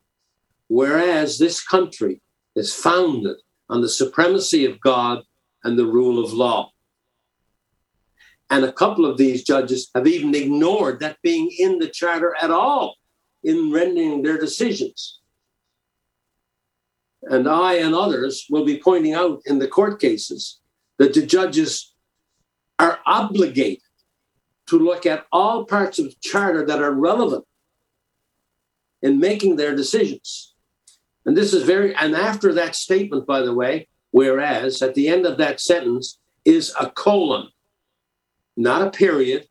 Whereas 0.68 1.38
this 1.38 1.64
country 1.64 2.22
is 2.56 2.74
founded 2.74 3.38
on 3.70 3.82
the 3.82 3.90
supremacy 3.90 4.66
of 4.66 4.82
God 4.82 5.24
and 5.64 5.78
the 5.78 5.86
rule 5.86 6.24
of 6.24 6.34
law. 6.34 6.72
And 8.50 8.66
a 8.66 8.72
couple 8.72 9.06
of 9.06 9.18
these 9.18 9.44
judges 9.44 9.90
have 9.94 10.08
even 10.08 10.34
ignored 10.34 11.00
that 11.02 11.22
being 11.22 11.52
in 11.58 11.80
the 11.80 11.88
Charter 11.88 12.36
at 12.42 12.50
all 12.50 12.96
in 13.44 13.72
rendering 13.72 14.24
their 14.24 14.40
decisions 14.40 15.20
and 17.24 17.48
I 17.48 17.76
and 17.76 17.94
others 17.94 18.46
will 18.50 18.66
be 18.66 18.80
pointing 18.80 19.14
out 19.14 19.42
in 19.46 19.60
the 19.60 19.68
court 19.68 20.00
cases 20.00 20.60
that 20.98 21.14
the 21.14 21.26
judges 21.26 21.94
are 22.78 23.00
obligated 23.06 23.84
to 24.68 24.80
look 24.80 25.06
at 25.06 25.26
all 25.32 25.66
parts 25.66 26.00
of 26.00 26.06
the 26.06 26.16
charter 26.22 26.66
that 26.66 26.82
are 26.82 26.92
relevant 26.92 27.44
in 29.02 29.20
making 29.20 29.56
their 29.56 29.76
decisions. 29.76 30.56
And 31.26 31.36
this 31.36 31.54
is 31.54 31.64
very, 31.64 31.96
and 31.96 32.16
after 32.16 32.54
that 32.54 32.76
statement, 32.76 33.26
by 33.26 33.42
the 33.42 33.54
way, 33.54 33.88
whereas 34.12 34.82
at 34.82 34.96
the 34.96 35.08
end 35.08 35.26
of 35.26 35.38
that 35.38 35.60
sentence, 35.60 36.20
is 36.46 36.74
a 36.80 36.90
colon, 36.90 37.50
not 38.58 38.82
a 38.82 38.92
period, 38.92 39.48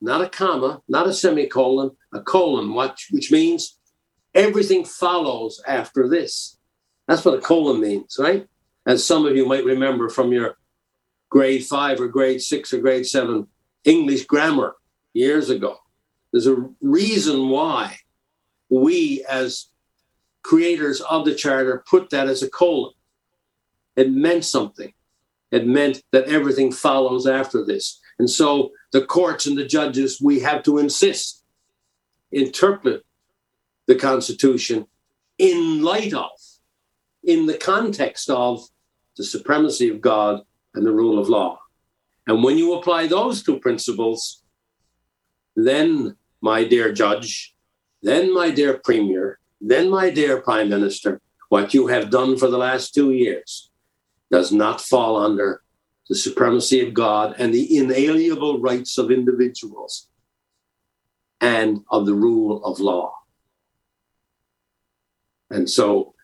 not 0.00 0.20
a 0.20 0.28
comma, 0.28 0.82
not 0.88 1.06
a 1.06 1.12
semicolon, 1.12 1.90
a 2.12 2.20
colon, 2.20 2.74
which, 2.74 3.08
which 3.10 3.30
means 3.30 3.78
everything 4.34 4.84
follows 4.84 5.62
after 5.66 6.08
this. 6.08 6.58
That's 7.06 7.24
what 7.24 7.38
a 7.38 7.40
colon 7.40 7.80
means, 7.80 8.16
right? 8.18 8.46
As 8.86 9.04
some 9.04 9.26
of 9.26 9.36
you 9.36 9.46
might 9.46 9.64
remember 9.64 10.08
from 10.08 10.32
your 10.32 10.56
grade 11.30 11.64
five 11.64 12.00
or 12.00 12.08
grade 12.08 12.40
six 12.40 12.72
or 12.72 12.78
grade 12.78 13.06
seven 13.06 13.46
English 13.84 14.26
grammar 14.26 14.76
years 15.12 15.50
ago. 15.50 15.78
There's 16.32 16.46
a 16.46 16.68
reason 16.80 17.48
why 17.48 17.96
we, 18.68 19.24
as 19.28 19.66
creators 20.42 21.00
of 21.00 21.24
the 21.24 21.34
charter, 21.34 21.82
put 21.88 22.10
that 22.10 22.28
as 22.28 22.42
a 22.42 22.50
colon. 22.50 22.92
It 23.98 24.12
meant 24.12 24.44
something. 24.44 24.92
It 25.50 25.66
meant 25.66 26.04
that 26.12 26.28
everything 26.28 26.70
follows 26.70 27.26
after 27.26 27.64
this. 27.64 28.00
And 28.20 28.30
so 28.30 28.70
the 28.92 29.04
courts 29.04 29.44
and 29.46 29.58
the 29.58 29.66
judges, 29.66 30.20
we 30.20 30.38
have 30.38 30.62
to 30.62 30.78
insist, 30.78 31.42
interpret 32.30 33.04
the 33.86 33.96
Constitution 33.96 34.86
in 35.36 35.82
light 35.82 36.14
of, 36.14 36.30
in 37.24 37.46
the 37.46 37.58
context 37.58 38.30
of 38.30 38.62
the 39.16 39.24
supremacy 39.24 39.88
of 39.88 40.00
God 40.00 40.42
and 40.74 40.86
the 40.86 40.92
rule 40.92 41.18
of 41.18 41.28
law. 41.28 41.58
And 42.28 42.44
when 42.44 42.56
you 42.56 42.74
apply 42.74 43.08
those 43.08 43.42
two 43.42 43.58
principles, 43.58 44.44
then, 45.56 46.14
my 46.40 46.62
dear 46.62 46.92
judge, 46.92 47.56
then, 48.04 48.32
my 48.32 48.50
dear 48.50 48.78
premier, 48.78 49.40
then, 49.60 49.90
my 49.90 50.08
dear 50.10 50.40
prime 50.40 50.68
minister, 50.68 51.20
what 51.48 51.74
you 51.74 51.88
have 51.88 52.10
done 52.10 52.38
for 52.38 52.46
the 52.46 52.58
last 52.58 52.94
two 52.94 53.10
years 53.10 53.68
does 54.30 54.52
not 54.52 54.80
fall 54.80 55.16
under 55.16 55.62
the 56.08 56.14
supremacy 56.14 56.86
of 56.86 56.94
God 56.94 57.34
and 57.38 57.52
the 57.52 57.76
inalienable 57.76 58.60
rights 58.60 58.98
of 58.98 59.10
individuals 59.10 60.08
and 61.40 61.84
of 61.90 62.06
the 62.06 62.14
rule 62.14 62.64
of 62.64 62.80
law. 62.80 63.14
And 65.50 65.68
so 65.68 66.14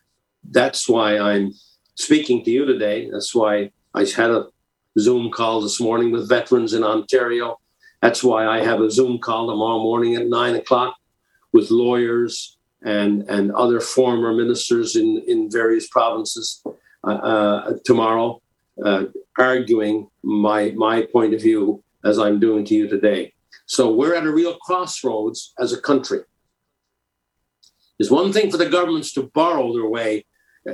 that's 0.49 0.87
why 0.89 1.17
I'm 1.17 1.53
speaking 1.95 2.43
to 2.43 2.51
you 2.51 2.65
today. 2.65 3.09
That's 3.11 3.33
why 3.33 3.71
I 3.93 4.05
had 4.05 4.31
a 4.31 4.47
Zoom 4.99 5.31
call 5.31 5.61
this 5.61 5.79
morning 5.79 6.11
with 6.11 6.29
veterans 6.29 6.73
in 6.73 6.83
Ontario. 6.83 7.59
That's 8.01 8.23
why 8.23 8.45
I 8.45 8.63
have 8.63 8.81
a 8.81 8.91
Zoom 8.91 9.19
call 9.19 9.47
tomorrow 9.47 9.79
morning 9.79 10.15
at 10.15 10.27
nine 10.27 10.55
o'clock 10.55 10.95
with 11.53 11.71
lawyers 11.71 12.57
and, 12.83 13.23
and 13.23 13.51
other 13.53 13.79
former 13.79 14.33
ministers 14.33 14.95
in, 14.95 15.23
in 15.27 15.49
various 15.49 15.87
provinces 15.87 16.63
tomorrow, 17.83 18.41
uh, 18.83 19.05
arguing 19.37 20.07
my, 20.23 20.71
my 20.71 21.07
point 21.11 21.33
of 21.33 21.41
view 21.41 21.83
as 22.03 22.19
I'm 22.19 22.39
doing 22.39 22.65
to 22.65 22.75
you 22.75 22.87
today. 22.87 23.33
So 23.65 23.91
we're 23.93 24.15
at 24.15 24.25
a 24.25 24.31
real 24.31 24.57
crossroads 24.57 25.53
as 25.59 25.73
a 25.73 25.81
country. 25.81 26.19
It's 27.97 28.11
one 28.11 28.33
thing 28.33 28.51
for 28.51 28.57
the 28.57 28.69
governments 28.69 29.13
to 29.13 29.23
borrow 29.33 29.73
their 29.73 29.89
way 29.89 30.25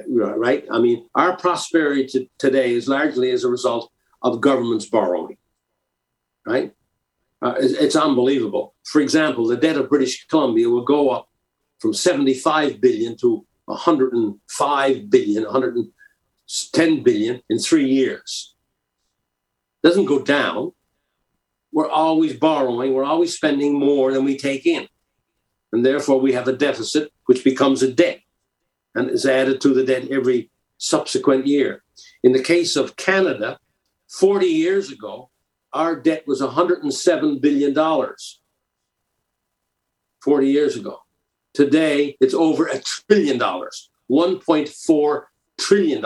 right? 0.08 0.66
I 0.72 0.80
mean, 0.80 1.08
our 1.16 1.36
prosperity 1.36 2.06
to 2.08 2.28
today 2.38 2.74
is 2.74 2.88
largely 2.88 3.32
as 3.32 3.44
a 3.44 3.50
result 3.50 3.92
of 4.22 4.42
governments 4.42 4.86
borrowing, 4.86 5.38
right? 6.46 6.74
Uh, 7.42 7.56
it's, 7.60 7.74
it's, 7.74 7.96
unbelievable. 7.96 8.76
For 8.84 9.02
example, 9.02 9.48
the 9.48 9.58
debt 9.58 9.78
of 9.78 9.90
British 9.90 10.28
Columbia 10.28 10.70
will 10.70 10.84
go 10.84 11.10
up 11.10 11.28
from 11.80 11.94
75 11.94 12.80
billion 12.80 13.18
to 13.18 13.46
105 13.66 15.10
billion, 15.10 15.46
110 16.52 17.04
billion 17.04 17.42
in 17.50 17.60
three 17.60 17.88
years. 17.90 18.56
Doesn't 19.84 20.06
go 20.06 20.22
down. 20.22 20.74
We're 21.72 21.90
always 21.90 22.34
borrowing. 22.34 22.94
We're 22.94 23.06
always 23.06 23.34
spending 23.34 23.80
more 23.80 24.12
than 24.12 24.26
we 24.26 24.38
take 24.38 24.66
in, 24.66 24.88
and 25.72 25.86
therefore 25.86 26.20
we 26.20 26.34
have 26.34 26.48
a 26.48 26.54
deficit, 26.54 27.12
which 27.26 27.46
becomes 27.46 27.82
a 27.82 27.92
debt 27.92 28.20
and 28.94 29.10
is 29.10 29.26
added 29.26 29.62
to 29.62 29.74
the 29.74 29.86
debt 29.86 30.10
every 30.10 30.50
subsequent 30.78 31.48
year. 31.48 31.84
In 32.24 32.34
the 32.34 32.44
case 32.44 32.76
of 32.76 32.98
Canada, 32.98 33.58
40 34.10 34.46
years 34.46 34.92
ago, 34.92 35.30
our 35.72 35.96
debt 35.96 36.28
was 36.28 36.42
$107 36.42 37.40
billion. 37.40 37.74
40 40.22 40.48
years 40.48 40.76
ago. 40.76 41.00
Today, 41.54 42.18
it's 42.20 42.34
over 42.34 42.68
a 42.68 42.80
trillion 42.80 43.38
dollars, 43.38 43.90
$1.4 44.10 45.24
trillion. 45.58 46.04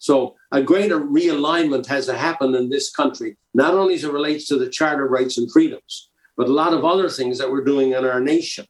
So, 0.00 0.36
a 0.50 0.62
greater 0.62 0.98
realignment 0.98 1.86
has 1.86 2.08
happened 2.08 2.56
in 2.56 2.70
this 2.70 2.90
country, 2.90 3.36
not 3.52 3.74
only 3.74 3.94
as 3.94 4.04
it 4.04 4.12
relates 4.12 4.46
to 4.48 4.56
the 4.56 4.70
Charter 4.70 5.06
rights 5.06 5.36
and 5.36 5.52
freedoms, 5.52 6.08
but 6.38 6.48
a 6.48 6.52
lot 6.52 6.72
of 6.72 6.86
other 6.86 7.10
things 7.10 7.36
that 7.38 7.50
we're 7.50 7.62
doing 7.64 7.92
in 7.92 8.06
our 8.06 8.18
nation. 8.18 8.66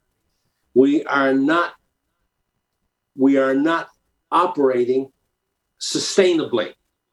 We 0.75 1.05
are 1.05 1.33
not 1.33 1.75
we 3.17 3.39
are 3.39 3.55
not 3.55 3.91
operating 4.33 5.13
sustainably. 5.81 6.73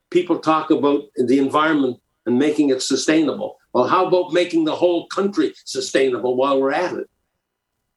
People 0.10 0.40
talk 0.40 0.72
about 0.72 1.04
the 1.16 1.38
environment 1.38 2.00
and 2.26 2.40
making 2.40 2.72
it 2.72 2.82
sustainable. 2.82 3.58
Well, 3.72 3.88
how 3.88 4.08
about 4.08 4.34
making 4.34 4.66
the 4.66 4.76
whole 4.76 5.06
country 5.08 5.54
sustainable 5.64 6.36
while 6.36 6.60
we're 6.60 6.72
at 6.72 6.94
it? 6.94 7.10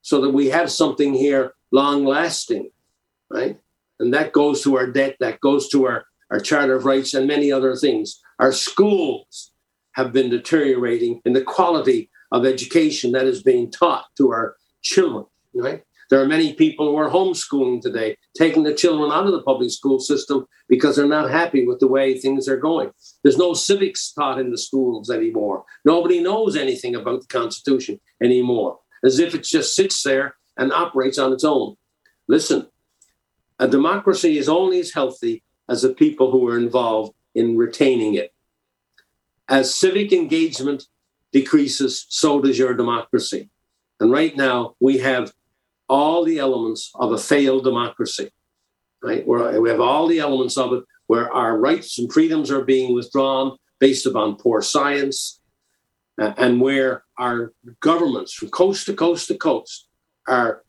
So 0.03 0.21
that 0.21 0.31
we 0.31 0.51
have 0.51 0.71
something 0.71 1.15
here 1.15 1.55
long 1.71 2.05
lasting, 2.05 2.73
right? 3.31 3.59
And 3.99 4.13
that 4.13 4.33
goes 4.33 4.63
to 4.63 4.77
our 4.77 4.87
debt, 4.87 5.17
that 5.21 5.41
goes 5.41 5.69
to 5.71 5.87
our, 5.87 6.05
our 6.31 6.41
Charter 6.41 6.75
of 6.75 6.85
Rights, 6.85 7.15
and 7.15 7.27
many 7.27 7.51
other 7.51 7.75
things. 7.77 8.21
Our 8.39 8.53
schools 8.53 9.53
have 9.93 10.13
been 10.13 10.31
deteriorating 10.31 11.21
in 11.25 11.33
the 11.33 11.43
quality 11.43 12.11
of 12.33 12.47
education 12.47 13.13
that 13.13 13.27
is 13.27 13.43
being 13.43 13.71
taught 13.71 14.07
to 14.17 14.31
our 14.31 14.57
children, 14.83 15.27
right? 15.55 15.83
There 16.11 16.21
are 16.21 16.27
many 16.27 16.55
people 16.55 16.91
who 16.91 16.97
are 16.97 17.09
homeschooling 17.09 17.83
today, 17.83 18.17
taking 18.37 18.65
the 18.65 18.75
children 18.75 19.13
out 19.13 19.27
of 19.27 19.33
the 19.33 19.43
public 19.43 19.71
school 19.71 20.01
system 20.01 20.45
because 20.69 20.97
they're 20.97 21.07
not 21.07 21.31
happy 21.31 21.65
with 21.65 21.79
the 21.79 21.87
way 21.87 22.19
things 22.19 22.49
are 22.49 22.57
going. 22.57 22.91
There's 23.23 23.39
no 23.39 23.55
civics 23.55 24.13
taught 24.13 24.41
in 24.41 24.51
the 24.51 24.59
schools 24.59 25.09
anymore. 25.09 25.65
Nobody 25.85 26.21
knows 26.21 26.57
anything 26.57 26.97
about 26.97 27.21
the 27.21 27.29
Constitution 27.29 28.01
anymore, 28.21 28.79
as 29.05 29.21
if 29.21 29.37
it 29.37 29.45
just 29.45 29.77
sits 29.77 30.03
there 30.03 30.35
and 30.57 30.73
operates 30.73 31.17
on 31.17 31.33
its 31.33 31.45
own. 31.45 31.77
Listen, 32.27 32.67
a 33.61 33.69
democracy 33.69 34.37
is 34.37 34.49
only 34.49 34.81
as 34.81 34.93
healthy 34.93 35.45
as 35.71 35.83
the 35.83 35.95
people 35.95 36.33
who 36.33 36.47
are 36.49 36.59
involved 36.59 37.15
in 37.35 37.57
retaining 37.57 38.15
it. 38.15 38.35
As 39.49 39.73
civic 39.73 40.13
engagement 40.13 40.89
decreases, 41.33 42.07
so 42.09 42.41
does 42.41 42.59
your 42.59 42.75
democracy. 42.75 43.49
And 44.01 44.11
right 44.11 44.37
now, 44.37 44.75
we 44.81 44.99
have 44.99 45.33
all 45.89 46.25
the 46.25 46.39
elements 46.39 46.91
of 46.97 47.13
a 47.13 47.19
failed 47.19 47.65
democracy, 47.65 48.31
right? 49.03 49.27
Where 49.27 49.61
we 49.61 49.71
have 49.71 49.81
all 49.81 50.09
the 50.09 50.19
elements 50.19 50.57
of 50.59 50.73
it 50.73 50.85
where 51.07 51.33
our 51.33 51.59
rights 51.59 51.99
and 51.99 52.13
freedoms 52.13 52.51
are 52.51 52.65
being 52.65 52.95
withdrawn 52.95 53.57
based 53.81 54.07
upon 54.07 54.37
poor 54.37 54.63
science, 54.63 55.41
uh, 56.21 56.33
and 56.37 56.61
where 56.61 57.05
our 57.19 57.53
governments 57.81 58.33
from 58.33 58.49
coast 58.51 58.87
to 58.87 58.95
coast 58.95 59.27
to 59.29 59.37
coast 59.37 59.89
are 60.29 60.63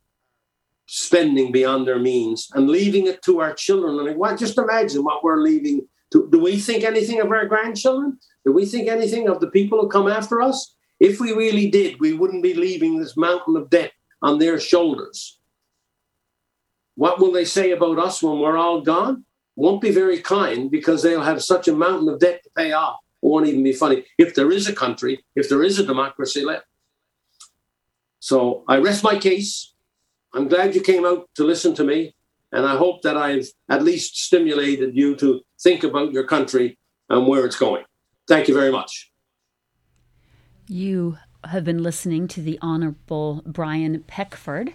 spending 0.94 1.54
beyond 1.54 1.88
their 1.88 2.00
means 2.00 2.50
and 2.54 2.70
leaving 2.70 3.08
it 3.08 3.22
to 3.22 3.40
our 3.40 3.54
children. 3.54 4.06
Mean, 4.06 4.18
well, 4.18 4.36
just 4.36 4.58
imagine 4.58 5.06
what 5.06 5.24
we're 5.24 5.40
leaving. 5.40 5.88
To, 6.12 6.28
do 6.30 6.38
we 6.38 6.60
think 6.60 6.84
anything 6.84 7.22
of 7.22 7.32
our 7.32 7.46
grandchildren? 7.46 8.20
Do 8.44 8.52
we 8.52 8.66
think 8.66 8.90
anything 8.90 9.30
of 9.30 9.40
the 9.40 9.50
people 9.50 9.80
who 9.80 9.88
come 9.88 10.10
after 10.10 10.42
us? 10.42 10.76
If 11.00 11.22
we 11.22 11.32
really 11.32 11.72
did, 11.72 12.02
we 12.02 12.12
wouldn't 12.12 12.44
be 12.44 12.54
leaving 12.54 13.00
this 13.00 13.16
mountain 13.16 13.56
of 13.56 13.70
debt 13.70 13.94
on 14.22 14.38
their 14.38 14.60
shoulders. 14.60 15.40
What 16.96 17.20
will 17.20 17.32
they 17.32 17.46
say 17.46 17.72
about 17.72 17.98
us 17.98 18.22
when 18.22 18.40
we're 18.40 18.58
all 18.58 18.82
gone? 18.82 19.24
Won't 19.56 19.82
be 19.82 19.92
very 19.92 20.20
kind 20.20 20.70
because 20.70 21.04
they'll 21.04 21.22
have 21.22 21.42
such 21.42 21.70
a 21.70 21.74
mountain 21.74 22.10
of 22.10 22.20
debt 22.20 22.44
to 22.44 22.50
pay 22.58 22.74
off. 22.74 22.98
It 23.24 23.28
won't 23.28 23.48
even 23.48 23.64
be 23.64 23.72
funny 23.72 24.04
if 24.18 24.36
there 24.36 24.52
is 24.52 24.68
a 24.68 24.74
country, 24.74 25.24
if 25.38 25.48
there 25.48 25.64
is 25.64 25.80
a 25.80 25.86
democracy 25.86 26.44
left. 26.44 26.66
So 28.20 28.66
I 28.68 28.80
rest 28.80 29.06
my 29.06 29.18
case. 29.18 29.71
I'm 30.34 30.48
glad 30.48 30.76
you 30.76 30.82
came 30.82 31.06
out 31.06 31.30
to 31.36 31.44
listen 31.44 31.74
to 31.76 31.84
me. 31.84 32.16
And 32.52 32.66
I 32.66 32.76
hope 32.76 33.02
that 33.04 33.16
I've 33.16 33.48
at 33.70 33.84
least 33.84 34.18
stimulated 34.18 34.96
you 34.96 35.16
to 35.18 35.42
think 35.62 35.84
about 35.84 36.12
your 36.12 36.26
country 36.26 36.78
and 37.10 37.28
where 37.28 37.46
it's 37.46 37.56
going. 37.56 37.86
Thank 38.28 38.48
you 38.48 38.54
very 38.54 38.72
much. 38.72 39.12
You 40.68 41.18
have 41.46 41.64
been 41.64 41.82
listening 41.82 42.28
to 42.30 42.42
the 42.42 42.60
Honorable 42.62 43.42
Brian 43.46 44.04
Peckford, 44.04 44.74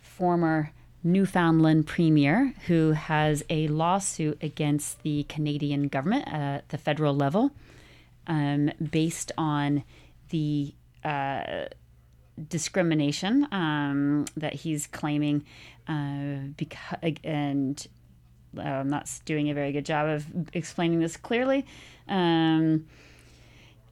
former 0.00 0.72
Newfoundland 1.04 1.86
Premier, 1.86 2.54
who 2.66 2.92
has 2.92 3.42
a 3.48 3.68
lawsuit 3.68 4.38
against 4.42 5.02
the 5.02 5.24
Canadian 5.24 5.88
government 5.88 6.28
at 6.28 6.68
the 6.68 6.78
federal 6.78 7.14
level 7.14 7.52
um, 8.26 8.70
based 8.90 9.32
on 9.36 9.84
the 10.30 10.74
uh, 11.04 11.64
discrimination 12.48 13.46
um, 13.52 14.24
that 14.36 14.54
he's 14.54 14.86
claiming 14.86 15.44
uh, 15.88 16.48
because, 16.56 16.98
and 17.24 17.86
uh, 18.56 18.62
I'm 18.62 18.88
not 18.88 19.10
doing 19.24 19.50
a 19.50 19.54
very 19.54 19.72
good 19.72 19.86
job 19.86 20.08
of 20.08 20.26
explaining 20.52 21.00
this 21.00 21.16
clearly. 21.16 21.66
Um, 22.08 22.86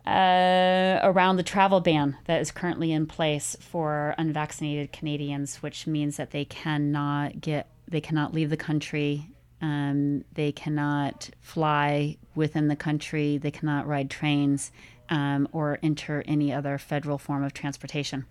uh, 0.07 0.99
around 1.03 1.37
the 1.37 1.43
travel 1.43 1.81
ban 1.81 2.17
that 2.25 2.41
is 2.41 2.51
currently 2.51 2.91
in 2.91 3.07
place 3.07 3.57
for 3.61 4.15
unvaccinated 4.19 4.93
Canadians, 4.93 5.57
which 5.57 5.87
means 5.87 6.17
that 6.17 6.31
they 6.31 6.45
cannot 6.45 7.41
get, 7.41 7.69
they 7.87 8.01
cannot 8.01 8.33
leave 8.33 8.51
the 8.51 8.57
country, 8.57 9.27
um, 9.61 10.25
they 10.35 10.53
cannot 10.53 11.31
fly 11.41 12.17
within 12.35 12.69
the 12.69 12.77
country, 12.77 13.37
they 13.37 13.51
cannot 13.51 13.87
ride 13.87 14.11
trains, 14.11 14.73
um, 15.11 15.49
or 15.53 15.79
enter 15.83 16.23
any 16.27 16.53
other 16.53 16.79
federal 16.79 17.19
form 17.19 17.45
of 17.45 17.53
transportation. 17.53 18.25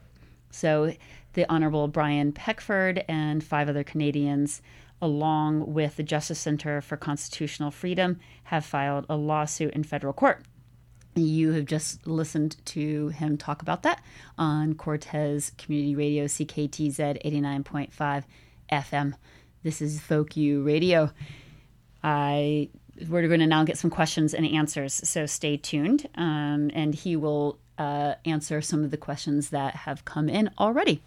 So, 0.52 0.94
the 1.34 1.46
Honorable 1.48 1.88
Brian 1.88 2.32
Peckford 2.32 3.06
and 3.08 3.44
five 3.44 3.70
other 3.70 3.84
Canadians 3.84 4.62
along 5.02 5.74
with 5.74 5.96
the 5.96 6.04
Justice 6.04 6.40
Center 6.40 6.82
for 6.82 6.98
Constitutional 6.98 7.72
Freedom, 7.72 8.20
have 8.46 8.66
filed 8.66 9.06
a 9.10 9.16
lawsuit 9.16 9.74
in 9.74 9.84
federal 9.84 10.14
court. 10.14 10.44
You 11.16 11.54
have 11.54 11.66
just 11.66 12.06
listened 12.06 12.58
to 12.66 13.10
him 13.10 13.38
talk 13.38 13.62
about 13.62 13.84
that 13.84 14.02
on 14.38 14.76
Cortes 14.76 15.52
Community 15.58 15.96
Radio, 15.96 16.26
CKTZ 16.26 17.24
89.5 17.26 18.24
FM. 18.72 19.14
This 19.64 19.82
is 19.82 20.00
Folk 20.00 20.38
U 20.38 20.62
Radio. 20.64 21.12
I 22.04 22.70
we're 23.08 23.28
going 23.28 23.40
to 23.40 23.48
now 23.48 23.64
get 23.64 23.78
some 23.78 23.90
questions 23.90 24.34
and 24.34 24.46
answers, 24.46 24.94
so 24.94 25.26
stay 25.26 25.58
tuned. 25.58 26.08
Um, 26.16 26.72
and 26.74 26.94
he 26.94 27.16
will 27.16 27.58
uh, 27.78 28.16
answer 28.26 28.62
some 28.62 28.84
of 28.84 28.92
the 28.92 28.98
questions 28.98 29.50
that 29.50 29.76
have 29.76 30.06
come 30.06 30.30
in 30.30 30.50
already. 30.60 31.02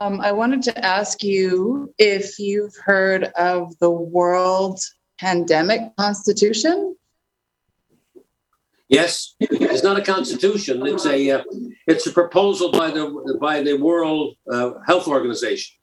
Um, 0.00 0.20
I 0.20 0.32
wanted 0.32 0.62
to 0.62 0.84
ask 0.84 1.22
you 1.22 1.92
if 1.98 2.38
you've 2.38 2.74
heard 2.84 3.24
of 3.36 3.78
the 3.80 3.90
World 3.90 4.80
Pandemic 5.18 5.94
Constitution. 5.98 6.96
Yes, 8.88 9.34
it's 9.38 9.84
not 9.84 9.98
a 9.98 10.02
constitution. 10.02 10.84
It's 10.86 11.06
a 11.06 11.30
uh, 11.30 11.42
it's 11.86 12.06
a 12.06 12.12
proposal 12.12 12.72
by 12.72 12.90
the 12.90 13.38
by 13.40 13.62
the 13.62 13.74
World 13.74 14.36
uh, 14.50 14.72
Health 14.86 15.06
Organization. 15.06 15.79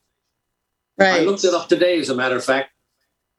Right. 0.98 1.22
I 1.22 1.24
looked 1.24 1.44
it 1.44 1.54
up 1.54 1.70
today, 1.70 2.00
as 2.00 2.10
a 2.10 2.16
matter 2.16 2.36
of 2.36 2.44
fact. 2.44 2.72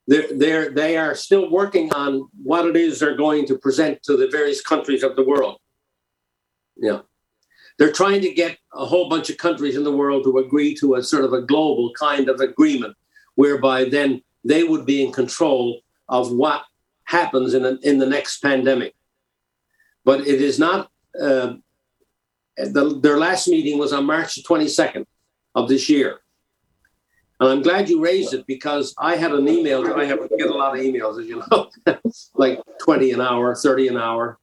They're, 0.07 0.27
they're, 0.31 0.71
they 0.71 0.97
are 0.97 1.13
still 1.13 1.51
working 1.51 1.93
on 1.93 2.29
what 2.41 2.65
it 2.65 2.75
is 2.75 2.99
they're 2.99 3.17
going 3.17 3.45
to 3.47 3.57
present 3.57 4.01
to 4.03 4.17
the 4.17 4.27
various 4.27 4.61
countries 4.61 5.03
of 5.03 5.15
the 5.15 5.23
world. 5.23 5.57
Yeah. 6.77 7.01
They're 7.77 7.91
trying 7.91 8.21
to 8.21 8.33
get 8.33 8.57
a 8.73 8.85
whole 8.85 9.07
bunch 9.07 9.29
of 9.29 9.37
countries 9.37 9.75
in 9.75 9.83
the 9.83 9.95
world 9.95 10.23
to 10.23 10.37
agree 10.39 10.73
to 10.75 10.95
a 10.95 11.03
sort 11.03 11.25
of 11.25 11.33
a 11.33 11.41
global 11.41 11.91
kind 11.93 12.27
of 12.27 12.39
agreement, 12.39 12.95
whereby 13.35 13.85
then 13.85 14.21
they 14.43 14.63
would 14.63 14.85
be 14.85 15.03
in 15.03 15.11
control 15.11 15.81
of 16.07 16.31
what 16.31 16.63
happens 17.03 17.53
in, 17.53 17.65
a, 17.65 17.77
in 17.83 17.99
the 17.99 18.05
next 18.05 18.41
pandemic. 18.41 18.95
But 20.03 20.21
it 20.21 20.41
is 20.41 20.59
not, 20.59 20.89
uh, 21.19 21.53
the, 22.57 22.99
their 23.01 23.17
last 23.17 23.47
meeting 23.47 23.77
was 23.77 23.93
on 23.93 24.05
March 24.05 24.43
22nd 24.43 25.05
of 25.55 25.69
this 25.69 25.89
year. 25.89 26.19
And 27.39 27.49
I'm 27.49 27.61
glad 27.61 27.89
you 27.89 28.01
raised 28.01 28.33
it 28.33 28.45
because 28.47 28.93
I 28.97 29.15
had 29.15 29.31
an 29.31 29.47
email. 29.47 29.85
I 29.93 30.05
have 30.05 30.19
get 30.37 30.49
a 30.49 30.53
lot 30.53 30.77
of 30.77 30.83
emails, 30.83 31.21
as 31.21 31.27
you 31.27 31.41
know, 31.49 31.69
like 32.35 32.59
20 32.81 33.11
an 33.11 33.21
hour, 33.21 33.55
30 33.55 33.87
an 33.87 33.97
hour, 33.97 34.37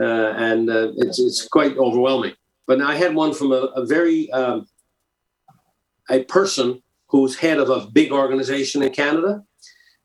uh, 0.00 0.04
and 0.04 0.70
uh, 0.70 0.92
it's 0.96 1.18
it's 1.18 1.48
quite 1.48 1.76
overwhelming. 1.76 2.34
But 2.66 2.80
I 2.80 2.94
had 2.94 3.14
one 3.14 3.34
from 3.34 3.50
a, 3.50 3.72
a 3.74 3.84
very 3.84 4.30
um, 4.30 4.68
a 6.08 6.22
person 6.24 6.80
who's 7.08 7.36
head 7.36 7.58
of 7.58 7.70
a 7.70 7.88
big 7.90 8.12
organization 8.12 8.82
in 8.82 8.92
Canada, 8.92 9.42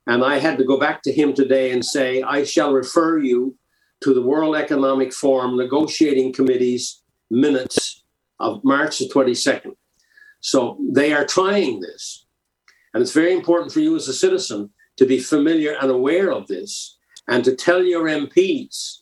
and 0.08 0.24
I 0.24 0.40
had 0.40 0.58
to 0.58 0.64
go 0.64 0.80
back 0.80 1.04
to 1.04 1.12
him 1.12 1.34
today 1.34 1.72
and 1.72 1.86
say, 1.86 2.24
I 2.24 2.44
shall 2.46 2.74
refer 2.74 3.20
you 3.20 3.56
to 4.02 4.14
the 4.14 4.22
World 4.22 4.56
Economic 4.56 5.14
Forum 5.14 5.56
negotiating 5.56 6.34
committee's 6.34 7.04
minutes 7.30 8.04
of 8.40 8.64
March 8.64 9.00
the 9.00 9.08
22nd. 9.08 9.76
So 10.42 10.78
they 10.92 11.14
are 11.14 11.26
trying 11.26 11.80
this. 11.80 12.23
And 12.94 13.02
it's 13.02 13.12
very 13.12 13.34
important 13.34 13.72
for 13.72 13.80
you 13.80 13.96
as 13.96 14.08
a 14.08 14.14
citizen 14.14 14.70
to 14.98 15.06
be 15.06 15.20
familiar 15.20 15.76
and 15.82 15.90
aware 15.90 16.32
of 16.32 16.48
this 16.48 16.98
and 17.28 17.44
to 17.44 17.56
tell 17.56 17.84
your 17.84 18.06
MPs, 18.06 19.00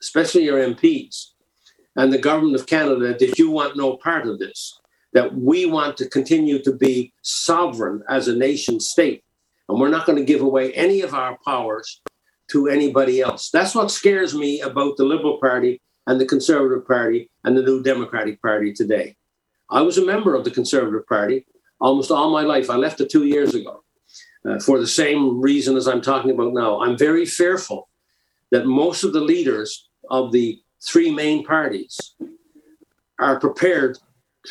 especially 0.00 0.44
your 0.44 0.58
MPs, 0.58 1.32
and 1.96 2.12
the 2.12 2.18
government 2.18 2.56
of 2.56 2.66
Canada 2.66 3.16
that 3.18 3.38
you 3.38 3.50
want 3.50 3.76
no 3.76 3.96
part 3.96 4.26
of 4.26 4.38
this, 4.38 4.78
that 5.12 5.34
we 5.34 5.66
want 5.66 5.96
to 5.98 6.08
continue 6.08 6.62
to 6.62 6.72
be 6.72 7.12
sovereign 7.22 8.02
as 8.08 8.28
a 8.28 8.34
nation 8.36 8.80
state. 8.80 9.22
And 9.68 9.78
we're 9.78 9.88
not 9.88 10.06
going 10.06 10.18
to 10.18 10.24
give 10.24 10.40
away 10.40 10.72
any 10.72 11.02
of 11.02 11.14
our 11.14 11.38
powers 11.44 12.00
to 12.50 12.68
anybody 12.68 13.20
else. 13.20 13.50
That's 13.50 13.74
what 13.74 13.90
scares 13.90 14.34
me 14.34 14.60
about 14.60 14.96
the 14.96 15.04
Liberal 15.04 15.38
Party 15.38 15.80
and 16.06 16.20
the 16.20 16.26
Conservative 16.26 16.86
Party 16.86 17.30
and 17.44 17.56
the 17.56 17.62
New 17.62 17.82
Democratic 17.82 18.42
Party 18.42 18.72
today. 18.72 19.16
I 19.70 19.80
was 19.80 19.96
a 19.96 20.04
member 20.04 20.34
of 20.34 20.44
the 20.44 20.50
Conservative 20.50 21.06
Party 21.06 21.46
almost 21.84 22.10
all 22.10 22.30
my 22.30 22.42
life. 22.42 22.70
I 22.70 22.76
left 22.76 23.02
it 23.02 23.10
two 23.10 23.26
years 23.26 23.54
ago 23.54 23.84
uh, 24.48 24.58
for 24.58 24.80
the 24.80 24.86
same 24.86 25.40
reason 25.40 25.76
as 25.76 25.86
I'm 25.86 26.00
talking 26.00 26.30
about 26.30 26.54
now. 26.54 26.80
I'm 26.80 26.96
very 26.96 27.26
fearful 27.26 27.90
that 28.50 28.64
most 28.64 29.04
of 29.04 29.12
the 29.12 29.20
leaders 29.20 29.88
of 30.08 30.32
the 30.32 30.58
three 30.82 31.10
main 31.10 31.44
parties 31.44 32.14
are 33.18 33.38
prepared 33.38 33.98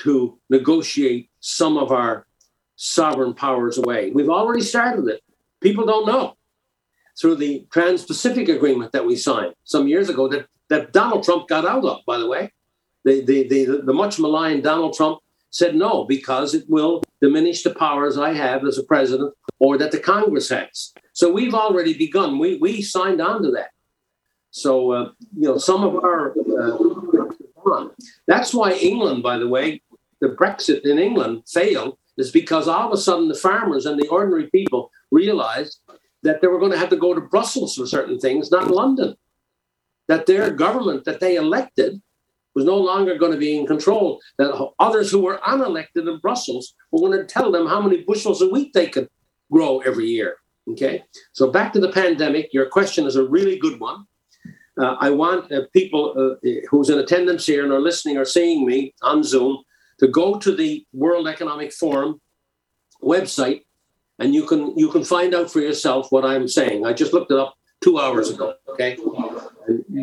to 0.03 0.39
negotiate 0.49 1.31
some 1.39 1.75
of 1.75 1.91
our 1.91 2.27
sovereign 2.75 3.33
powers 3.33 3.79
away. 3.79 4.11
We've 4.11 4.29
already 4.29 4.61
started 4.61 5.07
it. 5.07 5.21
People 5.59 5.85
don't 5.85 6.05
know 6.05 6.35
through 7.19 7.35
the 7.35 7.65
Trans 7.71 8.05
Pacific 8.05 8.47
Agreement 8.47 8.91
that 8.91 9.05
we 9.05 9.15
signed 9.15 9.53
some 9.63 9.87
years 9.87 10.07
ago 10.09 10.27
that, 10.27 10.45
that 10.69 10.93
Donald 10.93 11.23
Trump 11.23 11.47
got 11.47 11.65
out 11.65 11.83
of, 11.83 12.05
by 12.05 12.19
the 12.19 12.27
way. 12.27 12.51
The, 13.05 13.25
the, 13.25 13.47
the, 13.47 13.81
the 13.85 13.93
much 13.93 14.19
maligned 14.19 14.63
Donald 14.63 14.93
Trump 14.93 15.19
said 15.49 15.75
no, 15.75 16.03
because 16.03 16.55
it 16.55 16.65
will 16.67 17.02
diminish 17.23 17.63
the 17.63 17.73
powers 17.73 18.17
I 18.17 18.33
have 18.33 18.65
as 18.65 18.77
a 18.77 18.83
president 18.83 19.33
or 19.57 19.77
that 19.77 19.91
the 19.93 19.99
Congress 19.99 20.49
has. 20.49 20.91
So 21.13 21.31
we've 21.31 21.53
already 21.53 21.93
begun. 21.93 22.37
We, 22.37 22.57
we 22.57 22.81
signed 22.81 23.21
on 23.21 23.43
to 23.43 23.51
that. 23.51 23.69
So, 24.51 24.91
uh, 24.91 25.11
you 25.41 25.47
know, 25.47 25.57
some 25.57 25.83
of 25.85 25.95
our. 26.03 26.35
Uh, 26.35 27.87
that's 28.27 28.53
why 28.53 28.73
England, 28.73 29.23
by 29.23 29.37
the 29.37 29.47
way, 29.47 29.81
the 30.19 30.35
Brexit 30.39 30.81
in 30.81 30.99
England 30.99 31.43
failed, 31.47 31.97
is 32.17 32.29
because 32.29 32.67
all 32.67 32.87
of 32.87 32.93
a 32.93 32.97
sudden 32.97 33.29
the 33.29 33.35
farmers 33.35 33.85
and 33.85 33.97
the 33.97 34.09
ordinary 34.09 34.49
people 34.49 34.91
realized 35.09 35.79
that 36.23 36.41
they 36.41 36.47
were 36.47 36.59
going 36.59 36.73
to 36.73 36.77
have 36.77 36.89
to 36.89 36.97
go 37.05 37.13
to 37.13 37.21
Brussels 37.21 37.75
for 37.75 37.87
certain 37.87 38.19
things, 38.19 38.51
not 38.51 38.69
London. 38.69 39.15
That 40.09 40.25
their 40.25 40.51
government 40.51 41.05
that 41.05 41.21
they 41.21 41.37
elected 41.37 42.01
was 42.55 42.65
no 42.65 42.77
longer 42.77 43.17
going 43.17 43.31
to 43.31 43.37
be 43.37 43.57
in 43.57 43.65
control. 43.65 44.21
That 44.37 44.69
others 44.79 45.11
who 45.11 45.21
were 45.21 45.39
unelected 45.47 46.07
in 46.07 46.19
Brussels 46.19 46.73
were 46.91 46.99
going 46.99 47.17
to 47.17 47.25
tell 47.25 47.51
them 47.51 47.67
how 47.67 47.81
many 47.81 48.03
bushels 48.03 48.41
of 48.41 48.51
wheat 48.51 48.73
they 48.73 48.87
could 48.87 49.09
grow 49.51 49.79
every 49.79 50.07
year. 50.07 50.35
Okay, 50.69 51.03
so 51.33 51.51
back 51.51 51.73
to 51.73 51.79
the 51.79 51.91
pandemic. 51.91 52.53
Your 52.53 52.67
question 52.67 53.05
is 53.05 53.17
a 53.17 53.23
really 53.27 53.59
good 53.59 53.79
one 53.79 54.05
uh, 54.79 54.95
I 54.99 55.09
want 55.11 55.51
uh, 55.51 55.61
people 55.71 56.13
uh, 56.17 56.49
who's 56.69 56.89
in 56.89 56.99
attendance 56.99 57.45
here 57.45 57.63
and 57.63 57.71
are 57.71 57.81
listening 57.81 58.17
or 58.17 58.25
seeing 58.25 58.65
me 58.65 58.93
on 59.01 59.23
Zoom 59.23 59.59
to 59.99 60.07
go 60.07 60.39
to 60.39 60.55
the 60.55 60.85
World 60.93 61.27
Economic 61.27 61.71
Forum 61.71 62.19
website, 63.01 63.61
and 64.19 64.33
you 64.33 64.45
can 64.45 64.77
you 64.77 64.89
can 64.89 65.03
find 65.03 65.35
out 65.35 65.51
for 65.51 65.59
yourself 65.59 66.11
what 66.11 66.25
I'm 66.25 66.47
saying. 66.47 66.85
I 66.85 66.93
just 66.93 67.13
looked 67.13 67.31
it 67.31 67.37
up 67.37 67.55
two 67.81 67.99
hours 67.99 68.31
ago. 68.31 68.55
Okay, 68.69 68.97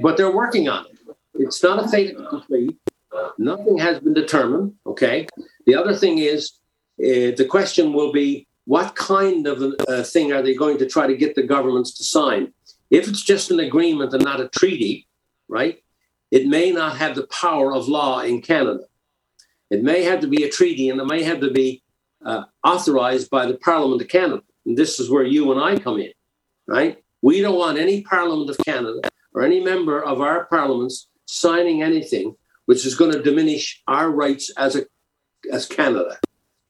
but 0.03 0.17
they're 0.17 0.35
working 0.35 0.69
on 0.69 0.87
it. 0.87 0.99
It's 1.41 1.63
not 1.63 1.83
a 1.83 1.89
fait 1.89 2.15
accompli. 2.15 2.77
Nothing 3.39 3.79
has 3.79 3.99
been 4.01 4.15
determined. 4.15 4.75
Okay. 4.87 5.27
The 5.67 5.75
other 5.75 5.95
thing 5.95 6.19
is, 6.19 6.53
uh, 7.01 7.33
the 7.41 7.47
question 7.49 7.93
will 7.93 8.13
be, 8.13 8.47
what 8.67 8.95
kind 8.95 9.47
of 9.47 9.63
a, 9.63 9.73
a 9.89 10.05
thing 10.05 10.33
are 10.33 10.43
they 10.43 10.55
going 10.55 10.79
to 10.79 10.87
try 10.87 11.07
to 11.07 11.17
get 11.17 11.35
the 11.35 11.43
governments 11.43 11.95
to 11.95 12.05
sign? 12.05 12.53
If 12.91 13.09
it's 13.09 13.23
just 13.23 13.51
an 13.51 13.61
agreement 13.61 14.13
and 14.13 14.23
not 14.23 14.41
a 14.41 14.49
treaty, 14.49 15.09
right, 15.49 15.83
it 16.31 16.47
may 16.47 16.71
not 16.71 16.99
have 16.99 17.17
the 17.17 17.27
power 17.29 17.73
of 17.75 17.89
law 17.89 18.21
in 18.21 18.43
Canada. 18.43 18.85
It 19.71 19.83
may 19.83 20.03
have 20.03 20.21
to 20.21 20.29
be 20.29 20.45
a 20.45 20.51
treaty 20.51 20.91
and 20.91 21.01
it 21.01 21.07
may 21.07 21.23
have 21.23 21.41
to 21.41 21.51
be 21.51 21.83
uh, 22.25 22.45
authorized 22.65 23.31
by 23.31 23.47
the 23.47 23.57
Parliament 23.57 24.03
of 24.03 24.09
Canada. 24.09 24.43
And 24.67 24.77
this 24.77 25.01
is 25.01 25.09
where 25.09 25.25
you 25.25 25.51
and 25.53 25.61
I 25.61 25.79
come 25.79 25.99
in, 25.99 26.13
right? 26.67 27.03
We 27.23 27.41
don't 27.41 27.59
want 27.59 27.79
any 27.79 28.03
Parliament 28.03 28.51
of 28.51 28.59
Canada 28.59 29.01
or 29.33 29.43
any 29.43 29.61
member 29.61 30.03
of 30.03 30.21
our 30.21 30.45
parliaments 30.45 31.09
signing 31.31 31.83
anything 31.83 32.35
which 32.67 32.85
is 32.85 32.95
going 32.95 33.13
to 33.13 33.23
diminish 33.23 33.83
our 33.89 34.11
rights 34.11 34.53
as 34.57 34.77
a 34.77 34.85
as 35.51 35.67
Canada, 35.67 36.19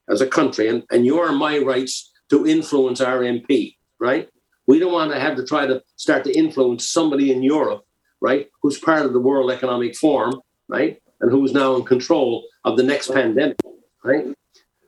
as 0.09 0.21
a 0.21 0.27
country, 0.27 0.69
and, 0.69 0.85
and 0.91 1.05
your 1.05 1.33
my 1.33 1.59
rights 1.59 2.13
to 2.29 2.47
influence 2.47 3.01
our 3.01 3.21
MP, 3.21 3.77
right? 3.99 4.29
We 4.67 4.79
don't 4.79 4.93
want 4.93 5.11
to 5.13 5.19
have 5.19 5.37
to 5.37 5.45
try 5.45 5.67
to 5.67 5.83
start 5.97 6.25
to 6.25 6.33
influence 6.33 6.89
somebody 6.89 7.33
in 7.33 7.43
Europe, 7.43 7.83
right, 8.21 8.49
who's 8.63 8.79
part 8.79 9.05
of 9.05 9.13
the 9.13 9.21
World 9.21 9.51
Economic 9.51 9.97
Forum, 9.97 10.41
right, 10.69 11.03
and 11.21 11.31
who's 11.31 11.53
now 11.53 11.75
in 11.75 11.83
control 11.83 12.47
of 12.65 12.77
the 12.77 12.85
next 12.85 13.13
pandemic, 13.13 13.59
right? 14.05 14.27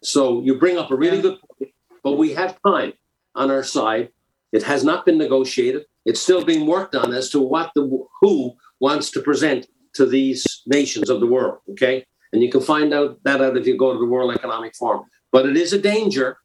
So 0.02 0.40
you 0.42 0.58
bring 0.58 0.78
up 0.78 0.90
a 0.90 0.96
really 0.96 1.20
good 1.20 1.38
point, 1.40 1.72
but 2.04 2.12
we 2.12 2.34
have 2.34 2.58
time 2.64 2.92
on 3.34 3.50
our 3.50 3.64
side. 3.64 4.10
It 4.52 4.62
has 4.62 4.84
not 4.84 5.04
been 5.04 5.18
negotiated. 5.18 5.86
It's 6.04 6.20
still 6.20 6.44
being 6.44 6.66
worked 6.66 6.94
on 6.94 7.12
as 7.12 7.30
to 7.30 7.40
what 7.40 7.72
the 7.74 8.06
who 8.20 8.54
wants 8.82 9.10
to 9.12 9.22
present 9.22 9.68
to 9.94 10.04
these 10.04 10.62
nations 10.66 11.08
of 11.08 11.20
the 11.20 11.26
world. 11.26 11.58
Okay, 11.70 12.04
and 12.32 12.42
you 12.42 12.50
can 12.50 12.60
find 12.60 12.92
out 12.92 13.18
that 13.24 13.40
out 13.40 13.56
if 13.56 13.66
you 13.66 13.78
go 13.78 13.92
to 13.92 13.98
the 13.98 14.12
World 14.14 14.34
Economic 14.34 14.74
Forum. 14.74 15.04
But 15.30 15.46
it 15.46 15.56
is 15.56 15.72
a 15.72 15.80
danger, 15.80 16.36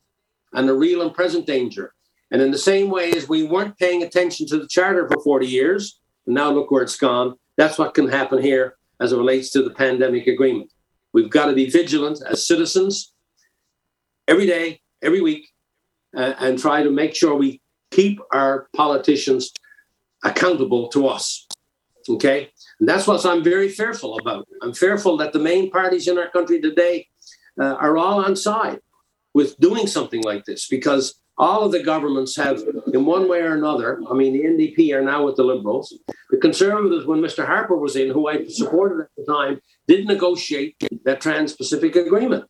and 0.54 0.70
a 0.70 0.74
real 0.74 1.02
and 1.02 1.14
present 1.14 1.46
danger. 1.46 1.94
And 2.32 2.42
in 2.42 2.52
the 2.52 2.58
same 2.58 2.90
way 2.90 3.12
as 3.12 3.28
we 3.28 3.44
weren't 3.44 3.78
paying 3.78 4.04
attention 4.04 4.48
to 4.48 4.58
the 4.58 4.68
charter 4.68 5.10
for 5.10 5.22
40 5.22 5.48
years, 5.48 6.00
and 6.26 6.36
now 6.36 6.52
look 6.52 6.72
where 6.72 6.84
it's 6.84 6.98
gone. 6.98 7.36
That's 7.58 7.78
what 7.78 7.94
can 7.94 8.08
happen 8.08 8.42
here 8.42 8.78
as 9.00 9.12
it 9.12 9.18
relates 9.18 9.50
to 9.52 9.64
the 9.64 9.72
pandemic 9.72 10.28
agreement. 10.28 10.72
We've 11.14 11.30
got 11.30 11.48
to 11.48 11.54
be 11.54 11.70
vigilant 11.70 12.20
as 12.30 12.46
citizens 12.46 13.14
every 14.28 14.46
day, 14.46 14.82
every 15.02 15.22
week, 15.22 15.50
uh, 16.16 16.34
and 16.40 16.60
try 16.60 16.84
to 16.84 16.92
make 16.92 17.16
sure 17.16 17.36
we 17.36 17.62
keep 17.92 18.20
our 18.34 18.68
politicians 18.76 19.52
accountable 20.24 20.90
to 20.90 21.08
us. 21.08 21.47
Okay? 22.10 22.50
And 22.80 22.88
that's 22.88 23.08
what 23.08 23.26
I'm 23.26 23.44
very 23.44 23.70
fearful 23.70 24.18
about. 24.20 24.48
I'm 24.62 24.74
fearful 24.74 25.18
that 25.18 25.34
the 25.34 25.40
main 25.40 25.70
parties 25.70 26.08
in 26.08 26.18
our 26.18 26.30
country 26.30 26.62
today 26.62 27.08
uh, 27.60 27.76
are 27.76 27.98
all 27.98 28.24
on 28.24 28.36
side 28.36 28.80
with 29.34 29.58
doing 29.60 29.88
something 29.88 30.24
like 30.24 30.46
this 30.46 30.68
because 30.68 31.20
all 31.38 31.64
of 31.64 31.72
the 31.72 31.84
governments 31.84 32.36
have, 32.36 32.64
in 32.94 33.06
one 33.06 33.30
way 33.30 33.42
or 33.42 33.54
another, 33.54 34.02
I 34.10 34.14
mean, 34.16 34.34
the 34.34 34.44
NDP 34.44 34.96
are 34.96 35.04
now 35.04 35.24
with 35.26 35.36
the 35.36 35.44
Liberals. 35.44 35.96
The 36.32 36.38
Conservatives, 36.38 37.06
when 37.06 37.22
Mr. 37.22 37.46
Harper 37.46 37.78
was 37.78 37.96
in, 37.96 38.10
who 38.10 38.28
I 38.28 38.46
supported 38.48 39.04
at 39.04 39.10
the 39.16 39.32
time, 39.32 39.62
did 39.88 40.08
negotiate 40.08 40.76
that 41.06 41.22
Trans 41.22 41.54
Pacific 41.54 41.96
Agreement. 41.96 42.46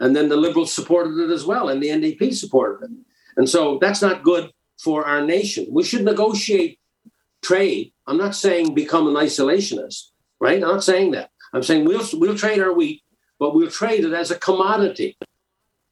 And 0.00 0.14
then 0.14 0.28
the 0.28 0.36
Liberals 0.36 0.74
supported 0.74 1.18
it 1.18 1.30
as 1.30 1.46
well, 1.46 1.68
and 1.68 1.82
the 1.82 1.88
NDP 1.88 2.34
supported 2.34 2.90
it. 2.90 2.90
And 3.36 3.48
so 3.48 3.78
that's 3.80 4.02
not 4.02 4.22
good 4.22 4.50
for 4.78 5.06
our 5.06 5.24
nation. 5.24 5.66
We 5.70 5.84
should 5.84 6.04
negotiate 6.04 6.78
trade. 7.42 7.92
I'm 8.06 8.16
not 8.16 8.34
saying 8.34 8.74
become 8.74 9.08
an 9.08 9.14
isolationist, 9.14 10.10
right? 10.40 10.62
I'm 10.62 10.68
not 10.68 10.84
saying 10.84 11.12
that. 11.12 11.30
I'm 11.52 11.62
saying 11.62 11.84
we'll, 11.84 12.06
we'll 12.14 12.36
trade 12.36 12.60
our 12.60 12.72
wheat, 12.72 13.02
but 13.38 13.54
we'll 13.54 13.70
trade 13.70 14.04
it 14.04 14.12
as 14.12 14.30
a 14.30 14.38
commodity, 14.38 15.16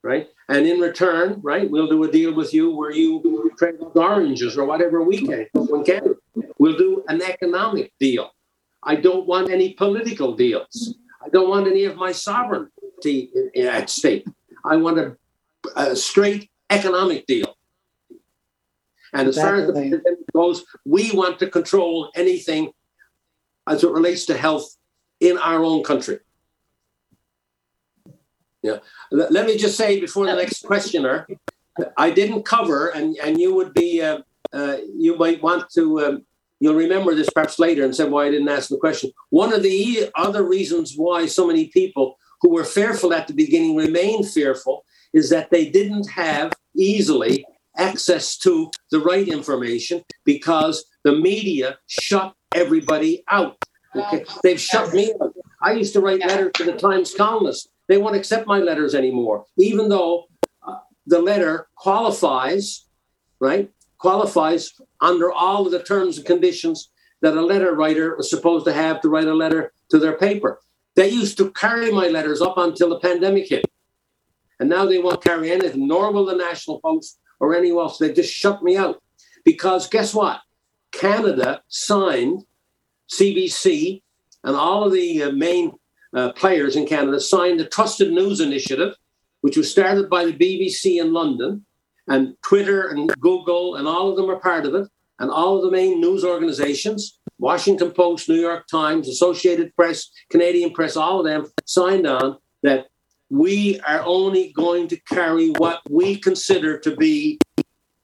right? 0.03 0.29
And 0.49 0.67
in 0.67 0.81
return, 0.81 1.41
right, 1.43 1.71
we'll 1.71 1.89
do 1.89 2.03
a 2.05 2.11
deal 2.11 2.35
with 2.35 2.55
you 2.55 2.75
where 2.75 2.93
you 2.93 3.53
trade 3.59 3.77
oranges 3.95 4.57
or 4.57 4.65
whatever 4.65 5.03
we 5.03 5.25
can. 5.27 5.47
We'll 5.55 6.77
do 6.77 7.05
an 7.09 7.23
economic 7.23 7.93
deal. 8.01 8.31
I 8.83 8.97
don't 8.97 9.27
want 9.27 9.51
any 9.51 9.75
political 9.75 10.35
deals. 10.35 10.95
I 11.25 11.29
don't 11.29 11.51
want 11.51 11.67
any 11.69 11.85
of 11.85 11.97
my 11.97 12.13
sovereignty 12.13 13.31
at 13.57 13.91
stake. 13.91 14.27
I 14.65 14.77
want 14.77 14.99
a, 14.99 15.17
a 15.77 15.95
straight 15.95 16.51
economic 16.71 17.27
deal. 17.27 17.57
And 19.13 19.29
as 19.29 19.37
far 19.37 19.57
as 19.57 19.67
the 19.67 19.73
pandemic 19.73 20.19
goes, 20.35 20.65
we 20.85 21.11
want 21.13 21.39
to 21.41 21.49
control 21.49 22.11
anything 22.15 22.73
as 23.69 23.85
it 23.85 23.91
relates 23.91 24.27
to 24.27 24.37
health 24.37 24.77
in 25.21 25.37
our 25.39 25.63
own 25.63 25.83
country. 25.83 26.19
Yeah. 28.63 28.79
Let 29.11 29.47
me 29.47 29.57
just 29.57 29.77
say 29.77 30.01
before 30.01 30.27
the 30.27 30.35
next 30.35 30.65
questioner, 30.67 31.27
I 31.97 32.11
didn't 32.11 32.45
cover, 32.45 32.89
and, 32.89 33.17
and 33.17 33.41
you 33.41 33.55
would 33.55 33.73
be, 33.73 34.03
uh, 34.03 34.19
uh, 34.53 34.77
you 34.97 35.17
might 35.17 35.43
want 35.43 35.71
to, 35.71 36.01
um, 36.01 36.27
you'll 36.59 36.75
remember 36.75 37.15
this 37.15 37.31
perhaps 37.31 37.59
later 37.59 37.85
and 37.85 37.95
say 37.95 38.07
why 38.07 38.27
I 38.27 38.31
didn't 38.31 38.49
ask 38.49 38.69
the 38.69 38.77
question. 38.77 39.13
One 39.31 39.53
of 39.53 39.63
the 39.63 40.11
other 40.15 40.43
reasons 40.43 40.95
why 40.95 41.27
so 41.27 41.47
many 41.47 41.69
people 41.69 42.19
who 42.43 42.51
were 42.51 42.65
fearful 42.65 43.15
at 43.15 43.29
the 43.29 43.35
beginning 43.35 43.77
remain 43.77 44.25
fearful 44.25 44.85
is 45.13 45.31
that 45.31 45.51
they 45.51 45.71
didn't 45.71 46.11
have 46.11 46.53
easily 46.75 47.45
access 47.77 48.37
to 48.39 48.71
the 48.91 49.01
right 49.01 49.29
information 49.29 50.03
because 50.25 50.85
the 51.05 51.13
media 51.13 51.79
shut 51.87 52.35
everybody 52.55 53.25
out. 53.29 53.57
Okay? 53.97 54.25
They've 54.43 54.61
shut 54.61 54.93
me 54.93 55.13
out. 55.21 55.35
I 55.63 55.73
used 55.73 55.93
to 55.95 56.01
write 56.01 56.21
letters 56.21 56.53
to 56.55 56.65
the 56.65 56.73
Times 56.73 57.15
columnists 57.15 57.69
they 57.91 57.99
won't 57.99 58.15
accept 58.15 58.47
my 58.47 58.61
letters 58.61 58.95
anymore, 58.95 59.47
even 59.59 59.89
though 59.89 60.29
uh, 60.63 60.77
the 61.09 61.21
letter 61.21 61.67
qualifies, 61.75 62.87
right? 63.41 63.69
Qualifies 63.99 64.73
under 65.01 65.33
all 65.33 65.67
of 65.67 65.73
the 65.73 65.83
terms 65.83 66.17
and 66.17 66.25
conditions 66.25 66.93
that 67.21 67.37
a 67.37 67.45
letter 67.45 67.75
writer 67.75 68.17
is 68.21 68.31
supposed 68.31 68.65
to 68.67 68.73
have 68.73 69.01
to 69.01 69.09
write 69.09 69.27
a 69.27 69.35
letter 69.35 69.73
to 69.91 69.99
their 69.99 70.17
paper. 70.17 70.61
They 70.95 71.09
used 71.09 71.37
to 71.39 71.51
carry 71.51 71.91
my 71.91 72.07
letters 72.07 72.41
up 72.41 72.59
until 72.59 72.91
the 72.91 73.01
pandemic 73.01 73.49
hit. 73.49 73.65
And 74.61 74.69
now 74.71 74.87
they 74.87 74.99
won't 74.99 75.25
carry 75.25 75.51
anything, 75.51 75.89
nor 75.89 76.13
will 76.13 76.27
the 76.27 76.37
National 76.37 76.79
Post 76.79 77.19
or 77.41 77.55
anyone 77.55 77.85
else. 77.85 77.99
They 77.99 78.13
just 78.13 78.33
shut 78.33 78.63
me 78.63 78.77
out. 78.77 79.03
Because 79.45 79.89
guess 79.89 80.15
what? 80.15 80.41
Canada 80.93 81.63
signed 81.69 82.45
CBC 83.11 84.03
and 84.45 84.57
all 84.57 84.85
of 84.85 84.93
the 84.93 85.25
uh, 85.25 85.33
main 85.33 85.73
uh, 86.15 86.33
players 86.33 86.77
in 86.77 86.87
Canada 86.87 87.21
signed 87.21 87.61
the 87.61 87.67
Trusted 87.67 88.13
News 88.13 88.41
Initiative, 88.41 88.95
which 89.41 89.57
was 89.57 89.71
started 89.71 90.11
by 90.11 90.25
the 90.25 90.33
BBC 90.33 91.01
in 91.01 91.13
London, 91.13 91.65
and 92.09 92.35
Twitter 92.43 92.89
and 92.89 93.11
Google 93.21 93.77
and 93.77 93.87
all 93.87 94.11
of 94.11 94.17
them 94.17 94.31
are 94.31 94.41
part 94.41 94.67
of 94.67 94.75
it, 94.75 94.89
and 95.19 95.31
all 95.31 95.57
of 95.57 95.63
the 95.63 95.71
main 95.71 96.01
news 96.01 96.25
organizations, 96.25 97.19
Washington 97.39 97.91
Post, 97.93 98.29
New 98.29 98.41
York 98.41 98.67
Times, 98.67 99.09
Associated 99.09 99.75
Press, 99.77 100.11
Canadian 100.31 100.73
Press, 100.73 100.97
all 100.97 101.21
of 101.21 101.27
them 101.27 101.47
signed 101.65 102.07
on 102.07 102.39
that 102.63 102.87
we 103.31 103.81
are 103.81 104.03
only 104.05 104.53
going 104.53 104.89
to 104.89 104.97
carry 105.03 105.51
what 105.51 105.81
we 105.89 106.17
consider 106.17 106.79
to 106.79 106.97
be 106.97 107.39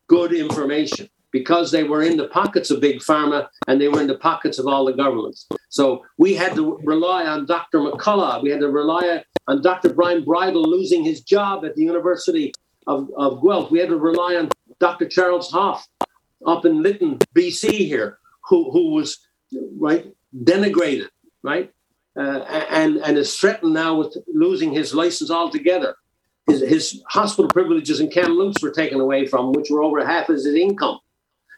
good 0.06 0.32
information 0.32 1.08
because 1.32 1.70
they 1.70 1.82
were 1.82 2.02
in 2.02 2.16
the 2.16 2.28
pockets 2.28 2.70
of 2.70 2.80
big 2.80 3.00
pharma 3.00 3.48
and 3.66 3.80
they 3.80 3.88
were 3.88 4.00
in 4.00 4.06
the 4.06 4.18
pockets 4.18 4.58
of 4.58 4.66
all 4.66 4.84
the 4.84 4.92
governments. 4.92 5.46
So 5.68 6.04
we 6.16 6.34
had 6.34 6.54
to 6.54 6.78
rely 6.84 7.26
on 7.26 7.44
Dr. 7.44 7.80
McCullough. 7.80 8.42
We 8.42 8.50
had 8.50 8.60
to 8.60 8.70
rely 8.70 9.22
on 9.48 9.62
Dr. 9.62 9.92
Brian 9.92 10.24
Bridle 10.24 10.62
losing 10.62 11.04
his 11.04 11.20
job 11.20 11.64
at 11.64 11.74
the 11.74 11.82
University 11.82 12.52
of, 12.86 13.10
of 13.18 13.42
Guelph. 13.42 13.70
We 13.70 13.80
had 13.80 13.88
to 13.88 13.98
rely 13.98 14.36
on 14.36 14.48
Dr. 14.78 15.08
Charles 15.08 15.50
Hoffe 15.50 15.86
up 16.46 16.64
in 16.64 16.82
Lytton, 16.82 17.18
BC 17.34 17.70
here, 17.70 18.18
who, 18.48 18.70
who 18.70 18.92
was 18.92 19.26
right 19.78 20.06
denigrated, 20.44 21.08
right? 21.42 21.72
Uh, 22.16 22.40
and, 22.70 22.96
and 22.98 23.18
is 23.18 23.36
threatened 23.36 23.74
now 23.74 23.94
with 23.94 24.16
losing 24.32 24.72
his 24.72 24.94
license 24.94 25.30
altogether. 25.30 25.96
His, 26.46 26.60
his 26.60 27.02
hospital 27.08 27.50
privileges 27.50 28.00
in 28.00 28.10
Kamloops 28.10 28.62
were 28.62 28.70
taken 28.70 29.00
away 29.00 29.26
from, 29.26 29.52
which 29.52 29.68
were 29.68 29.82
over 29.82 30.04
half 30.04 30.28
his 30.28 30.46
income. 30.46 30.98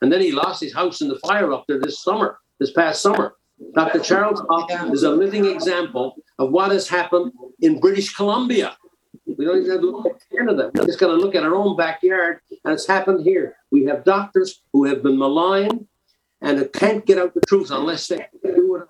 And 0.00 0.12
then 0.12 0.20
he 0.20 0.32
lost 0.32 0.60
his 0.60 0.74
house 0.74 1.00
in 1.00 1.08
the 1.08 1.18
fire 1.20 1.52
up 1.52 1.64
there 1.68 1.78
this 1.78 2.02
summer, 2.02 2.38
this 2.58 2.72
past 2.72 3.02
summer. 3.02 3.34
Dr. 3.74 4.00
Charles 4.00 4.40
Hoffe 4.48 4.92
is 4.92 5.02
a 5.02 5.10
living 5.10 5.44
example 5.46 6.16
of 6.38 6.50
what 6.50 6.70
has 6.70 6.88
happened 6.88 7.32
in 7.60 7.80
British 7.80 8.14
Columbia. 8.14 8.76
We 9.26 9.44
don't 9.44 9.58
even 9.58 9.70
have 9.70 9.80
to 9.80 9.90
look 9.90 10.06
at 10.06 10.22
Canada. 10.30 10.70
We're 10.74 10.86
just 10.86 10.98
got 10.98 11.08
to 11.08 11.14
look 11.14 11.34
at 11.34 11.42
our 11.42 11.54
own 11.54 11.76
backyard, 11.76 12.40
and 12.64 12.72
it's 12.72 12.86
happened 12.86 13.24
here. 13.24 13.56
We 13.70 13.84
have 13.84 14.04
doctors 14.04 14.62
who 14.72 14.84
have 14.84 15.02
been 15.02 15.18
maligned 15.18 15.86
and 16.40 16.72
can't 16.72 17.04
get 17.04 17.18
out 17.18 17.34
the 17.34 17.40
truth 17.42 17.70
unless 17.70 18.06
they 18.06 18.16
do 18.16 18.22
it 18.22 18.28
on 18.32 18.37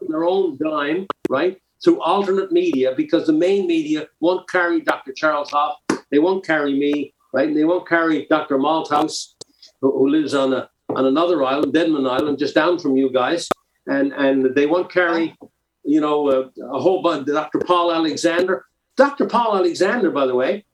their 0.09 0.25
own 0.25 0.59
dime, 0.63 1.07
right? 1.29 1.59
Through 1.83 2.01
alternate 2.01 2.51
media, 2.53 2.95
because 2.97 3.27
the 3.27 3.33
main 3.33 3.67
media 3.67 4.09
won't 4.21 4.49
carry 4.49 4.81
Dr. 4.81 5.13
Charles 5.13 5.51
Hoffe, 5.51 5.79
They 6.11 6.19
won't 6.19 6.45
carry 6.45 6.79
me, 6.79 7.15
right? 7.33 7.49
And 7.49 7.57
they 7.57 7.65
won't 7.65 7.89
carry 7.89 8.27
Dr. 8.27 8.59
Malthouse, 8.59 9.35
who, 9.81 9.93
who 9.93 10.09
lives 10.09 10.35
on 10.35 10.53
a 10.53 10.69
on 10.97 11.05
another 11.05 11.45
island, 11.45 11.75
Denman 11.75 12.07
Island, 12.07 12.39
just 12.39 12.55
down 12.55 12.79
from 12.79 12.97
you 12.97 13.13
guys, 13.13 13.49
and 13.87 14.13
and 14.13 14.55
they 14.55 14.67
won't 14.67 14.91
carry, 14.91 15.37
you 15.85 16.01
know, 16.01 16.31
a, 16.31 16.41
a 16.65 16.81
whole 16.81 17.03
bunch. 17.03 17.29
Of 17.29 17.35
Dr. 17.35 17.59
Paul 17.61 17.93
Alexander, 17.93 18.65
Dr. 18.97 19.27
Paul 19.27 19.57
Alexander, 19.57 20.11
by 20.11 20.27
the 20.27 20.35
way, 20.35 20.65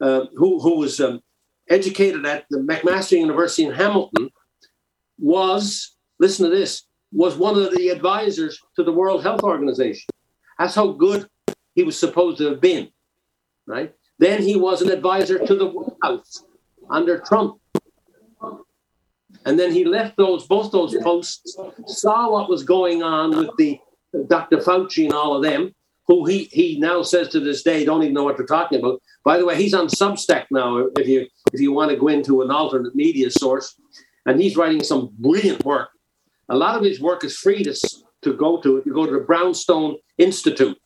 uh, 0.00 0.26
who 0.34 0.60
who 0.60 0.78
was 0.78 1.00
um, 1.00 1.20
educated 1.70 2.26
at 2.26 2.44
the 2.50 2.58
McMaster 2.58 3.18
University 3.18 3.64
in 3.64 3.72
Hamilton, 3.72 4.30
was 5.18 5.96
listen 6.18 6.50
to 6.50 6.54
this 6.54 6.84
was 7.14 7.36
one 7.36 7.56
of 7.56 7.74
the 7.74 7.88
advisors 7.88 8.60
to 8.76 8.82
the 8.82 8.92
World 8.92 9.22
Health 9.22 9.42
Organization. 9.42 10.08
That's 10.58 10.74
how 10.74 10.88
good 10.88 11.28
he 11.74 11.84
was 11.84 11.98
supposed 11.98 12.38
to 12.38 12.50
have 12.50 12.60
been, 12.60 12.88
right? 13.66 13.94
Then 14.18 14.42
he 14.42 14.56
was 14.56 14.82
an 14.82 14.90
advisor 14.90 15.38
to 15.38 15.54
the 15.54 15.66
White 15.66 15.96
House 16.02 16.44
under 16.90 17.18
Trump. 17.20 17.60
And 19.46 19.58
then 19.58 19.72
he 19.72 19.84
left 19.84 20.16
those 20.16 20.46
both 20.46 20.72
those 20.72 20.96
posts, 21.02 21.56
saw 21.86 22.30
what 22.30 22.48
was 22.48 22.64
going 22.64 23.02
on 23.02 23.36
with 23.36 23.50
the 23.58 23.78
Dr. 24.28 24.58
Fauci 24.58 25.04
and 25.04 25.12
all 25.12 25.36
of 25.36 25.42
them, 25.42 25.74
who 26.06 26.24
he 26.24 26.44
he 26.44 26.78
now 26.78 27.02
says 27.02 27.28
to 27.28 27.40
this 27.40 27.62
day 27.62 27.84
don't 27.84 28.02
even 28.02 28.14
know 28.14 28.24
what 28.24 28.36
they're 28.36 28.46
talking 28.46 28.78
about. 28.78 29.02
By 29.24 29.38
the 29.38 29.44
way, 29.44 29.56
he's 29.56 29.74
on 29.74 29.88
Substack 29.88 30.46
now. 30.50 30.86
If 30.96 31.06
you 31.06 31.26
if 31.52 31.60
you 31.60 31.72
want 31.72 31.90
to 31.90 31.96
go 31.96 32.08
into 32.08 32.42
an 32.42 32.50
alternate 32.50 32.94
media 32.94 33.30
source, 33.30 33.78
and 34.26 34.40
he's 34.40 34.56
writing 34.56 34.82
some 34.82 35.10
brilliant 35.18 35.64
work. 35.64 35.90
A 36.48 36.56
lot 36.56 36.76
of 36.76 36.84
his 36.84 37.00
work 37.00 37.24
is 37.24 37.36
free 37.36 37.62
to 37.64 37.74
to 38.22 38.34
go 38.34 38.60
to. 38.60 38.76
If 38.76 38.86
you 38.86 38.94
go 38.94 39.06
to 39.06 39.12
the 39.12 39.20
Brownstone 39.20 39.96
Institute, 40.18 40.78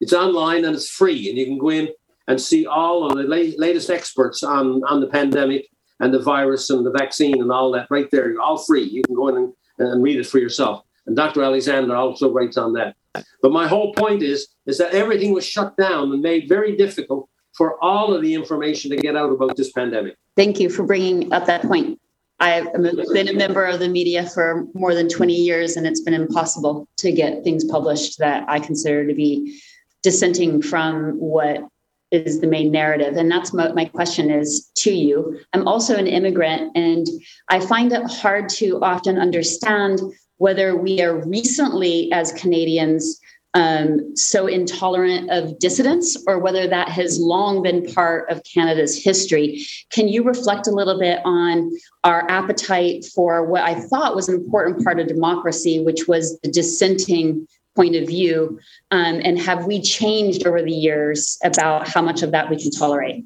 it's 0.00 0.12
online 0.12 0.64
and 0.64 0.74
it's 0.74 0.90
free, 0.90 1.28
and 1.28 1.38
you 1.38 1.46
can 1.46 1.58
go 1.58 1.70
in 1.70 1.88
and 2.28 2.40
see 2.40 2.66
all 2.66 3.10
of 3.10 3.16
the 3.16 3.24
la- 3.24 3.56
latest 3.58 3.90
experts 3.90 4.42
on, 4.42 4.82
on 4.84 5.00
the 5.00 5.06
pandemic 5.06 5.68
and 6.00 6.12
the 6.12 6.18
virus 6.18 6.70
and 6.70 6.84
the 6.86 6.90
vaccine 6.90 7.40
and 7.40 7.50
all 7.50 7.70
that 7.72 7.88
right 7.90 8.08
there, 8.10 8.34
all 8.40 8.58
free. 8.58 8.84
You 8.84 9.02
can 9.02 9.14
go 9.14 9.28
in 9.28 9.36
and, 9.36 9.52
and 9.78 10.02
read 10.02 10.18
it 10.18 10.26
for 10.26 10.38
yourself. 10.38 10.84
And 11.06 11.16
Dr. 11.16 11.42
Alexander 11.42 11.94
also 11.96 12.32
writes 12.32 12.56
on 12.56 12.72
that. 12.74 12.96
But 13.42 13.52
my 13.52 13.66
whole 13.66 13.92
point 13.94 14.22
is, 14.22 14.48
is 14.66 14.78
that 14.78 14.94
everything 14.94 15.32
was 15.32 15.44
shut 15.44 15.76
down 15.76 16.12
and 16.12 16.22
made 16.22 16.48
very 16.48 16.76
difficult 16.76 17.28
for 17.56 17.82
all 17.84 18.14
of 18.14 18.22
the 18.22 18.34
information 18.34 18.90
to 18.90 18.96
get 18.96 19.16
out 19.16 19.30
about 19.30 19.56
this 19.56 19.70
pandemic. 19.72 20.16
Thank 20.36 20.58
you 20.58 20.70
for 20.70 20.84
bringing 20.84 21.32
up 21.32 21.46
that 21.46 21.62
point. 21.62 22.00
I've 22.42 22.72
been 22.72 23.28
a 23.28 23.34
member 23.34 23.64
of 23.66 23.78
the 23.78 23.88
media 23.88 24.28
for 24.28 24.66
more 24.74 24.96
than 24.96 25.08
20 25.08 25.32
years, 25.32 25.76
and 25.76 25.86
it's 25.86 26.00
been 26.00 26.12
impossible 26.12 26.88
to 26.96 27.12
get 27.12 27.44
things 27.44 27.64
published 27.64 28.18
that 28.18 28.44
I 28.48 28.58
consider 28.58 29.06
to 29.06 29.14
be 29.14 29.60
dissenting 30.02 30.60
from 30.60 31.20
what 31.20 31.60
is 32.10 32.40
the 32.40 32.48
main 32.48 32.72
narrative. 32.72 33.16
And 33.16 33.30
that's 33.30 33.52
my, 33.52 33.70
my 33.72 33.84
question 33.84 34.28
is 34.28 34.68
to 34.78 34.92
you. 34.92 35.38
I'm 35.52 35.68
also 35.68 35.94
an 35.94 36.08
immigrant, 36.08 36.76
and 36.76 37.06
I 37.48 37.60
find 37.60 37.92
it 37.92 38.10
hard 38.10 38.48
to 38.50 38.82
often 38.82 39.18
understand 39.18 40.00
whether 40.38 40.76
we 40.76 41.00
are 41.00 41.24
recently, 41.24 42.10
as 42.10 42.32
Canadians, 42.32 43.20
um, 43.54 44.16
so 44.16 44.46
intolerant 44.46 45.30
of 45.30 45.58
dissidents, 45.58 46.16
or 46.26 46.38
whether 46.38 46.66
that 46.66 46.88
has 46.88 47.18
long 47.20 47.62
been 47.62 47.84
part 47.92 48.30
of 48.30 48.42
Canada's 48.44 49.02
history. 49.02 49.64
Can 49.90 50.08
you 50.08 50.22
reflect 50.22 50.66
a 50.66 50.70
little 50.70 50.98
bit 50.98 51.20
on 51.24 51.70
our 52.04 52.28
appetite 52.30 53.04
for 53.14 53.44
what 53.44 53.62
I 53.62 53.74
thought 53.74 54.16
was 54.16 54.28
an 54.28 54.36
important 54.36 54.82
part 54.82 54.98
of 55.00 55.06
democracy, 55.06 55.80
which 55.80 56.08
was 56.08 56.38
the 56.40 56.50
dissenting 56.50 57.46
point 57.76 57.94
of 57.94 58.06
view? 58.06 58.58
Um, 58.90 59.20
and 59.22 59.38
have 59.38 59.66
we 59.66 59.82
changed 59.82 60.46
over 60.46 60.62
the 60.62 60.72
years 60.72 61.38
about 61.44 61.86
how 61.86 62.00
much 62.00 62.22
of 62.22 62.30
that 62.30 62.48
we 62.48 62.56
can 62.56 62.70
tolerate? 62.70 63.24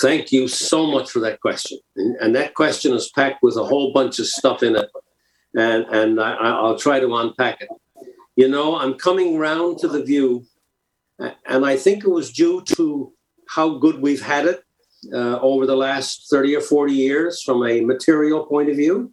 Thank 0.00 0.32
you 0.32 0.48
so 0.48 0.86
much 0.86 1.10
for 1.10 1.20
that 1.20 1.40
question. 1.40 1.78
And, 1.96 2.16
and 2.16 2.34
that 2.34 2.54
question 2.54 2.94
is 2.94 3.10
packed 3.10 3.42
with 3.42 3.56
a 3.56 3.64
whole 3.64 3.92
bunch 3.92 4.18
of 4.18 4.26
stuff 4.26 4.62
in 4.62 4.74
it. 4.74 4.90
And, 5.54 5.84
and 5.84 6.20
I, 6.20 6.32
I'll 6.32 6.78
try 6.78 6.98
to 6.98 7.14
unpack 7.14 7.60
it 7.60 7.68
you 8.36 8.48
know, 8.48 8.76
I'm 8.76 8.94
coming 8.94 9.38
round 9.38 9.78
to 9.78 9.88
the 9.88 10.02
view, 10.02 10.46
and 11.18 11.66
I 11.66 11.76
think 11.76 12.04
it 12.04 12.10
was 12.10 12.32
due 12.32 12.62
to 12.76 13.12
how 13.48 13.76
good 13.78 14.00
we've 14.00 14.22
had 14.22 14.46
it 14.46 14.64
uh, 15.12 15.38
over 15.40 15.66
the 15.66 15.76
last 15.76 16.28
30 16.30 16.56
or 16.56 16.60
40 16.60 16.92
years 16.92 17.42
from 17.42 17.66
a 17.66 17.80
material 17.80 18.46
point 18.46 18.70
of 18.70 18.76
view. 18.76 19.12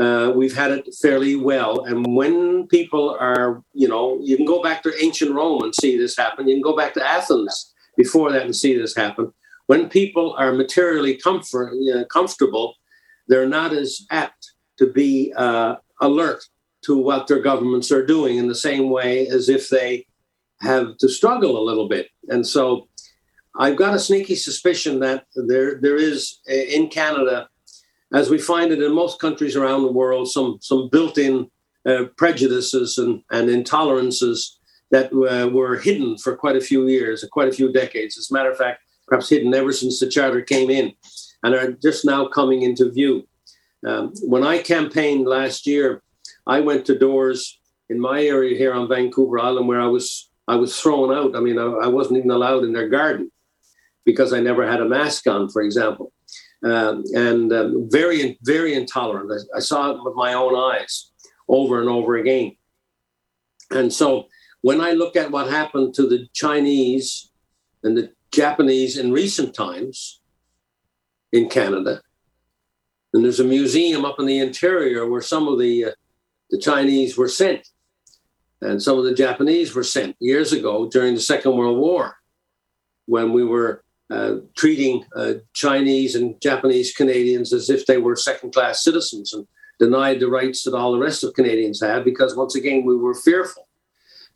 Uh, 0.00 0.32
we've 0.34 0.56
had 0.56 0.70
it 0.70 0.88
fairly 1.02 1.36
well. 1.36 1.84
And 1.84 2.16
when 2.16 2.66
people 2.68 3.14
are, 3.20 3.62
you 3.74 3.88
know, 3.88 4.18
you 4.22 4.38
can 4.38 4.46
go 4.46 4.62
back 4.62 4.82
to 4.84 5.04
ancient 5.04 5.32
Rome 5.32 5.62
and 5.62 5.74
see 5.74 5.98
this 5.98 6.16
happen. 6.16 6.48
You 6.48 6.54
can 6.54 6.62
go 6.62 6.74
back 6.74 6.94
to 6.94 7.06
Athens 7.06 7.74
before 7.96 8.32
that 8.32 8.42
and 8.42 8.56
see 8.56 8.76
this 8.76 8.96
happen. 8.96 9.32
When 9.66 9.90
people 9.90 10.34
are 10.38 10.52
materially 10.52 11.16
comfort, 11.16 11.74
uh, 11.94 12.04
comfortable, 12.06 12.76
they're 13.28 13.48
not 13.48 13.74
as 13.74 14.06
apt 14.10 14.52
to 14.78 14.86
be 14.86 15.32
uh, 15.36 15.76
alert 16.00 16.42
to 16.82 16.96
what 16.96 17.26
their 17.26 17.40
governments 17.40 17.90
are 17.92 18.04
doing 18.04 18.38
in 18.38 18.48
the 18.48 18.54
same 18.54 18.90
way 18.90 19.26
as 19.28 19.48
if 19.48 19.68
they 19.68 20.06
have 20.60 20.96
to 20.98 21.08
struggle 21.08 21.58
a 21.58 21.66
little 21.68 21.88
bit. 21.88 22.08
And 22.28 22.46
so 22.46 22.88
I've 23.58 23.76
got 23.76 23.94
a 23.94 23.98
sneaky 23.98 24.34
suspicion 24.34 25.00
that 25.00 25.26
there 25.34 25.80
there 25.80 25.96
is 25.96 26.40
in 26.46 26.88
Canada, 26.88 27.48
as 28.12 28.30
we 28.30 28.38
find 28.38 28.72
it 28.72 28.82
in 28.82 28.94
most 28.94 29.20
countries 29.20 29.56
around 29.56 29.82
the 29.82 29.92
world, 29.92 30.30
some 30.30 30.58
some 30.60 30.88
built-in 30.90 31.50
uh, 31.86 32.04
prejudices 32.16 32.98
and, 32.98 33.22
and 33.30 33.48
intolerances 33.48 34.56
that 34.90 35.12
uh, 35.12 35.48
were 35.48 35.76
hidden 35.78 36.16
for 36.18 36.36
quite 36.36 36.56
a 36.56 36.60
few 36.60 36.86
years, 36.86 37.24
quite 37.32 37.48
a 37.48 37.52
few 37.52 37.72
decades. 37.72 38.16
As 38.18 38.30
a 38.30 38.34
matter 38.34 38.50
of 38.50 38.58
fact, 38.58 38.82
perhaps 39.06 39.28
hidden 39.28 39.54
ever 39.54 39.72
since 39.72 39.98
the 39.98 40.08
charter 40.08 40.42
came 40.42 40.70
in, 40.70 40.92
and 41.42 41.54
are 41.54 41.72
just 41.72 42.04
now 42.04 42.26
coming 42.26 42.62
into 42.62 42.90
view. 42.90 43.26
Um, 43.86 44.12
when 44.22 44.44
I 44.44 44.62
campaigned 44.62 45.26
last 45.26 45.66
year 45.66 46.01
I 46.46 46.60
went 46.60 46.86
to 46.86 46.98
doors 46.98 47.60
in 47.88 48.00
my 48.00 48.24
area 48.24 48.56
here 48.56 48.72
on 48.72 48.88
Vancouver 48.88 49.38
Island 49.38 49.68
where 49.68 49.80
I 49.80 49.86
was 49.86 50.30
I 50.48 50.56
was 50.56 50.78
thrown 50.78 51.14
out. 51.14 51.36
I 51.36 51.40
mean, 51.40 51.58
I, 51.58 51.64
I 51.64 51.86
wasn't 51.86 52.18
even 52.18 52.30
allowed 52.30 52.64
in 52.64 52.72
their 52.72 52.88
garden 52.88 53.30
because 54.04 54.32
I 54.32 54.40
never 54.40 54.68
had 54.68 54.80
a 54.80 54.88
mask 54.88 55.26
on, 55.28 55.48
for 55.48 55.62
example, 55.62 56.12
um, 56.64 57.04
and 57.14 57.52
um, 57.52 57.88
very 57.90 58.38
very 58.42 58.74
intolerant. 58.74 59.30
I, 59.32 59.58
I 59.58 59.60
saw 59.60 59.90
it 59.90 60.02
with 60.02 60.14
my 60.16 60.34
own 60.34 60.54
eyes 60.56 61.12
over 61.48 61.80
and 61.80 61.88
over 61.88 62.16
again. 62.16 62.56
And 63.70 63.92
so 63.92 64.28
when 64.62 64.80
I 64.80 64.92
look 64.92 65.16
at 65.16 65.30
what 65.30 65.48
happened 65.48 65.94
to 65.94 66.06
the 66.06 66.28
Chinese 66.34 67.30
and 67.82 67.96
the 67.96 68.12
Japanese 68.32 68.96
in 68.96 69.12
recent 69.12 69.54
times 69.54 70.20
in 71.32 71.48
Canada, 71.48 72.00
and 73.12 73.24
there's 73.24 73.40
a 73.40 73.44
museum 73.44 74.04
up 74.04 74.18
in 74.18 74.26
the 74.26 74.38
interior 74.38 75.06
where 75.08 75.20
some 75.20 75.48
of 75.48 75.58
the 75.58 75.86
uh, 75.86 75.90
the 76.52 76.58
Chinese 76.58 77.18
were 77.18 77.28
sent, 77.28 77.66
and 78.60 78.80
some 78.80 78.98
of 78.98 79.04
the 79.04 79.14
Japanese 79.14 79.74
were 79.74 79.82
sent 79.82 80.14
years 80.20 80.52
ago 80.52 80.88
during 80.88 81.14
the 81.14 81.20
Second 81.20 81.56
World 81.56 81.78
War, 81.78 82.16
when 83.06 83.32
we 83.32 83.42
were 83.42 83.82
uh, 84.10 84.36
treating 84.54 85.04
uh, 85.16 85.34
Chinese 85.54 86.14
and 86.14 86.40
Japanese 86.40 86.94
Canadians 86.94 87.52
as 87.52 87.70
if 87.70 87.86
they 87.86 87.96
were 87.96 88.14
second 88.14 88.52
class 88.52 88.84
citizens 88.84 89.32
and 89.32 89.46
denied 89.78 90.20
the 90.20 90.28
rights 90.28 90.62
that 90.62 90.74
all 90.74 90.92
the 90.92 90.98
rest 90.98 91.24
of 91.24 91.34
Canadians 91.34 91.80
had 91.80 92.04
because, 92.04 92.36
once 92.36 92.54
again, 92.54 92.84
we 92.84 92.94
were 92.94 93.14
fearful. 93.14 93.66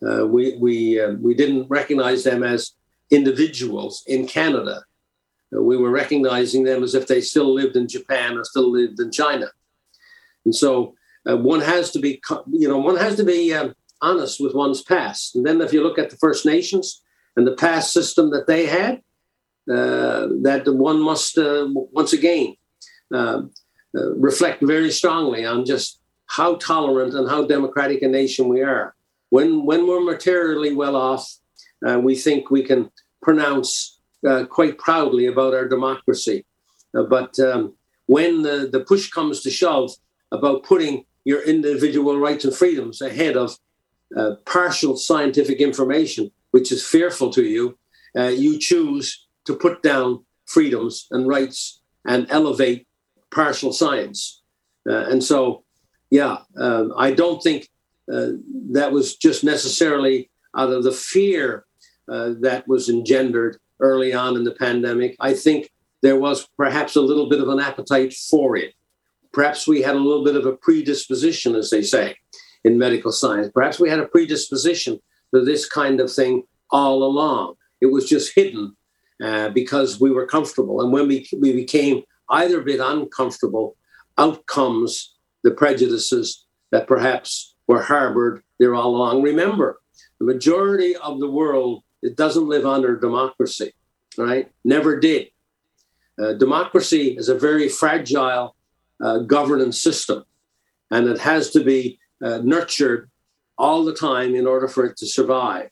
Uh, 0.05 0.25
we, 0.25 0.57
we, 0.57 0.99
uh, 0.99 1.11
we 1.21 1.33
didn't 1.35 1.67
recognize 1.69 2.23
them 2.23 2.43
as 2.43 2.73
individuals 3.11 4.03
in 4.07 4.27
Canada. 4.27 4.83
Uh, 5.55 5.61
we 5.61 5.77
were 5.77 5.91
recognizing 5.91 6.63
them 6.63 6.83
as 6.83 6.95
if 6.95 7.07
they 7.07 7.21
still 7.21 7.53
lived 7.53 7.75
in 7.75 7.87
Japan 7.87 8.37
or 8.37 8.43
still 8.43 8.71
lived 8.71 8.99
in 8.99 9.11
China. 9.11 9.47
And 10.43 10.55
so 10.55 10.95
uh, 11.27 11.37
one 11.37 11.61
has 11.61 11.91
to 11.91 11.99
be, 11.99 12.21
you 12.51 12.67
know, 12.67 12.77
one 12.77 12.97
has 12.97 13.15
to 13.17 13.23
be 13.23 13.53
um, 13.53 13.75
honest 14.01 14.39
with 14.39 14.53
one's 14.53 14.81
past. 14.81 15.35
And 15.35 15.45
then 15.45 15.61
if 15.61 15.73
you 15.73 15.83
look 15.83 15.99
at 15.99 16.09
the 16.09 16.17
First 16.17 16.45
Nations 16.45 17.01
and 17.35 17.45
the 17.45 17.55
past 17.55 17.91
system 17.91 18.31
that 18.31 18.47
they 18.47 18.65
had, 18.65 19.01
uh, 19.69 20.27
that 20.43 20.63
one 20.65 21.01
must 21.01 21.37
uh, 21.37 21.67
once 21.69 22.13
again 22.13 22.55
um, 23.13 23.51
uh, 23.97 24.13
reflect 24.15 24.63
very 24.63 24.91
strongly 24.91 25.45
on 25.45 25.65
just 25.65 25.99
how 26.27 26.55
tolerant 26.55 27.13
and 27.13 27.29
how 27.29 27.45
democratic 27.45 28.01
a 28.01 28.07
nation 28.07 28.47
we 28.47 28.61
are. 28.61 28.95
When 29.29 29.65
when 29.65 29.85
we're 29.87 30.03
materially 30.03 30.73
well 30.73 30.95
off, 30.95 31.29
uh, 31.85 31.99
we 31.99 32.15
think 32.15 32.49
we 32.49 32.63
can 32.63 32.89
pronounce 33.21 33.99
quite 34.49 34.77
proudly 34.77 35.25
about 35.25 35.53
our 35.53 35.67
democracy. 35.67 36.45
but 36.91 37.39
um, 37.39 37.73
when 38.07 38.41
the, 38.41 38.69
the 38.71 38.79
push 38.79 39.09
comes 39.09 39.41
to 39.41 39.49
shove 39.49 39.91
about 40.31 40.63
putting 40.63 41.05
your 41.27 41.41
individual 41.41 42.17
rights 42.17 42.45
and 42.45 42.55
freedoms 42.55 43.01
ahead 43.01 43.35
of 43.35 43.57
uh, 44.15 44.35
partial 44.45 44.95
scientific 44.95 45.59
information, 45.59 46.31
which 46.51 46.71
is 46.71 46.87
fearful 46.87 47.29
to 47.33 47.43
you, 47.43 47.77
uh, 48.17 48.31
you 48.45 48.57
choose 48.57 49.27
to 49.43 49.53
put 49.53 49.83
down 49.83 50.23
freedoms 50.45 51.05
and 51.11 51.27
rights 51.27 51.81
and 52.05 52.27
elevate 52.29 52.87
partial 53.29 53.73
science. 53.73 54.41
Uh, 54.89 55.03
and 55.11 55.21
so, 55.21 55.65
yeah, 56.11 56.37
um, 56.57 56.93
I 56.97 57.11
don't 57.11 57.43
think 57.43 57.67
uh, 58.09 58.29
that 58.71 58.93
was 58.93 59.17
just 59.17 59.43
necessarily 59.43 60.29
out 60.57 60.71
of 60.71 60.85
the 60.85 60.93
fear 60.93 61.65
uh, 62.09 62.35
that 62.39 62.65
was 62.69 62.87
engendered 62.87 63.57
early 63.81 64.13
on 64.13 64.37
in 64.37 64.45
the 64.45 64.55
pandemic. 64.55 65.17
I 65.19 65.33
think 65.33 65.69
there 66.01 66.17
was 66.17 66.47
perhaps 66.55 66.95
a 66.95 67.01
little 67.01 67.27
bit 67.27 67.41
of 67.41 67.49
an 67.49 67.59
appetite 67.59 68.13
for 68.13 68.55
it. 68.55 68.73
Perhaps 69.37 69.67
we 69.67 69.83
had 69.83 69.93
a 69.93 69.99
little 69.99 70.23
bit 70.23 70.35
of 70.35 70.47
a 70.47 70.57
predisposition, 70.57 71.53
as 71.53 71.69
they 71.69 71.83
say 71.83 72.15
in 72.63 72.79
medical 72.79 73.11
science. 73.11 73.51
Perhaps 73.53 73.79
we 73.79 73.87
had 73.87 73.99
a 73.99 74.07
predisposition 74.07 74.99
to 75.31 75.45
this 75.45 75.69
kind 75.69 76.01
of 76.01 76.11
thing 76.11 76.41
all 76.71 77.03
along. 77.03 77.53
It 77.79 77.91
was 77.91 78.09
just 78.09 78.33
hidden 78.33 78.75
uh, 79.23 79.49
because 79.49 80.01
we 80.01 80.09
were 80.09 80.25
comfortable. 80.25 80.81
And 80.81 80.91
when 80.91 81.07
we, 81.07 81.29
we 81.39 81.53
became 81.53 82.01
either 82.31 82.61
a 82.61 82.65
bit 82.65 82.79
uncomfortable, 82.79 83.75
out 84.17 84.43
comes 84.47 85.13
the 85.43 85.51
prejudices 85.51 86.47
that 86.71 86.87
perhaps 86.87 87.53
were 87.67 87.83
harbored 87.83 88.41
there 88.57 88.73
all 88.73 88.95
along. 88.95 89.21
Remember, 89.21 89.79
the 90.17 90.25
majority 90.25 90.95
of 90.95 91.19
the 91.19 91.29
world 91.29 91.83
it 92.01 92.17
doesn't 92.17 92.49
live 92.49 92.65
under 92.65 92.99
democracy, 92.99 93.75
right? 94.17 94.51
Never 94.65 94.99
did. 94.99 95.27
Uh, 96.19 96.33
democracy 96.33 97.15
is 97.15 97.29
a 97.29 97.37
very 97.37 97.69
fragile 97.69 98.55
uh, 99.01 99.19
governance 99.19 99.81
system, 99.81 100.23
and 100.91 101.07
it 101.07 101.19
has 101.19 101.51
to 101.51 101.63
be 101.63 101.99
uh, 102.23 102.39
nurtured 102.43 103.09
all 103.57 103.83
the 103.83 103.93
time 103.93 104.35
in 104.35 104.47
order 104.47 104.67
for 104.67 104.85
it 104.85 104.97
to 104.97 105.07
survive. 105.07 105.69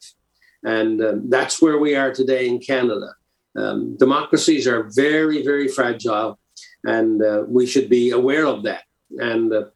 And 0.64 1.00
um, 1.02 1.30
that's 1.30 1.62
where 1.62 1.78
we 1.78 1.94
are 1.94 2.12
today 2.12 2.48
in 2.48 2.58
Canada. 2.58 3.14
Um, 3.56 3.96
democracies 3.96 4.66
are 4.66 4.90
very, 4.94 5.42
very 5.42 5.68
fragile, 5.68 6.38
and 6.84 7.22
uh, 7.22 7.44
we 7.46 7.66
should 7.66 7.88
be 7.88 8.10
aware 8.10 8.46
of 8.46 8.64
that. 8.64 8.82
And 9.18 9.52
uh, 9.52 9.66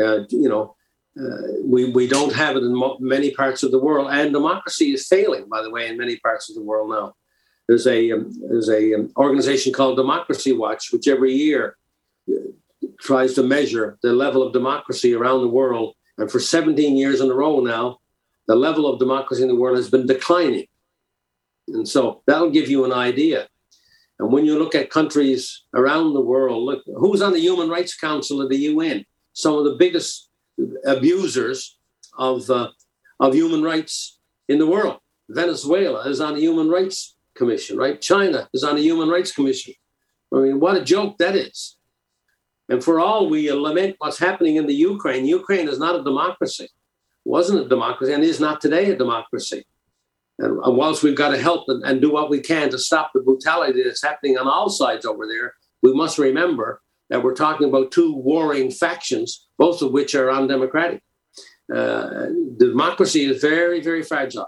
uh, 0.00 0.20
you 0.30 0.48
know, 0.48 0.74
uh, 1.20 1.60
we 1.62 1.90
we 1.90 2.06
don't 2.06 2.34
have 2.34 2.56
it 2.56 2.62
in 2.62 2.74
mo- 2.74 2.98
many 3.00 3.30
parts 3.32 3.62
of 3.62 3.70
the 3.70 3.78
world, 3.78 4.08
and 4.10 4.32
democracy 4.32 4.92
is 4.92 5.06
failing, 5.06 5.48
by 5.48 5.62
the 5.62 5.70
way, 5.70 5.88
in 5.88 5.98
many 5.98 6.16
parts 6.16 6.48
of 6.48 6.56
the 6.56 6.62
world 6.62 6.90
now. 6.90 7.14
there's 7.68 7.86
a 7.86 8.12
um, 8.12 8.32
there's 8.48 8.70
a 8.70 8.94
um, 8.94 9.12
organization 9.16 9.72
called 9.72 9.96
Democracy 9.96 10.52
Watch, 10.52 10.92
which 10.92 11.06
every 11.06 11.32
year 11.32 11.76
tries 13.00 13.34
to 13.34 13.42
measure 13.42 13.98
the 14.02 14.12
level 14.12 14.42
of 14.42 14.52
democracy 14.52 15.14
around 15.14 15.42
the 15.42 15.48
world. 15.48 15.94
And 16.16 16.30
for 16.30 16.40
17 16.40 16.96
years 16.96 17.20
in 17.20 17.30
a 17.30 17.34
row 17.34 17.60
now, 17.60 17.98
the 18.46 18.56
level 18.56 18.86
of 18.86 18.98
democracy 18.98 19.42
in 19.42 19.48
the 19.48 19.54
world 19.54 19.76
has 19.76 19.90
been 19.90 20.06
declining. 20.06 20.66
And 21.68 21.86
so 21.86 22.22
that'll 22.26 22.50
give 22.50 22.68
you 22.68 22.84
an 22.84 22.92
idea. 22.92 23.48
And 24.18 24.32
when 24.32 24.44
you 24.44 24.58
look 24.58 24.74
at 24.74 24.90
countries 24.90 25.62
around 25.74 26.14
the 26.14 26.20
world, 26.20 26.64
look 26.64 26.82
who's 26.96 27.22
on 27.22 27.32
the 27.32 27.40
Human 27.40 27.68
Rights 27.68 27.96
Council 27.96 28.42
of 28.42 28.48
the 28.48 28.56
UN. 28.56 29.04
Some 29.32 29.54
of 29.54 29.64
the 29.64 29.76
biggest 29.76 30.28
abusers 30.84 31.78
of 32.18 32.50
uh, 32.50 32.68
of 33.20 33.34
human 33.34 33.62
rights 33.62 34.18
in 34.48 34.58
the 34.58 34.66
world. 34.66 34.98
Venezuela 35.28 36.08
is 36.08 36.20
on 36.20 36.34
the 36.34 36.40
Human 36.40 36.68
Rights 36.68 37.16
Commission, 37.34 37.76
right? 37.76 38.00
China 38.00 38.48
is 38.52 38.64
on 38.64 38.76
the 38.76 38.82
Human 38.82 39.08
Rights 39.08 39.32
Commission. 39.32 39.74
I 40.32 40.38
mean, 40.38 40.60
what 40.60 40.76
a 40.76 40.84
joke 40.84 41.18
that 41.18 41.36
is. 41.36 41.76
And 42.68 42.84
for 42.84 43.00
all 43.00 43.28
we 43.28 43.50
lament 43.50 43.96
what's 43.98 44.18
happening 44.18 44.56
in 44.56 44.66
the 44.66 44.74
Ukraine, 44.74 45.24
Ukraine 45.24 45.68
is 45.68 45.78
not 45.78 45.98
a 45.98 46.04
democracy. 46.04 46.68
Wasn't 47.24 47.64
a 47.64 47.68
democracy 47.68 48.12
and 48.12 48.22
is 48.22 48.40
not 48.40 48.60
today 48.60 48.90
a 48.90 48.96
democracy. 48.96 49.64
And, 50.38 50.58
and 50.62 50.76
whilst 50.76 51.02
we've 51.02 51.16
got 51.16 51.30
to 51.30 51.38
help 51.38 51.64
and, 51.68 51.82
and 51.84 52.00
do 52.00 52.12
what 52.12 52.30
we 52.30 52.40
can 52.40 52.70
to 52.70 52.78
stop 52.78 53.10
the 53.14 53.20
brutality 53.20 53.82
that's 53.82 54.02
happening 54.02 54.38
on 54.38 54.46
all 54.46 54.68
sides 54.68 55.04
over 55.04 55.26
there, 55.26 55.54
we 55.82 55.92
must 55.94 56.18
remember 56.18 56.82
that 57.10 57.22
we're 57.22 57.34
talking 57.34 57.68
about 57.68 57.90
two 57.90 58.14
warring 58.14 58.70
factions, 58.70 59.48
both 59.56 59.80
of 59.82 59.92
which 59.92 60.14
are 60.14 60.30
undemocratic. 60.30 61.02
Uh, 61.74 62.26
democracy 62.56 63.24
is 63.24 63.40
very, 63.40 63.80
very 63.80 64.02
fragile. 64.02 64.46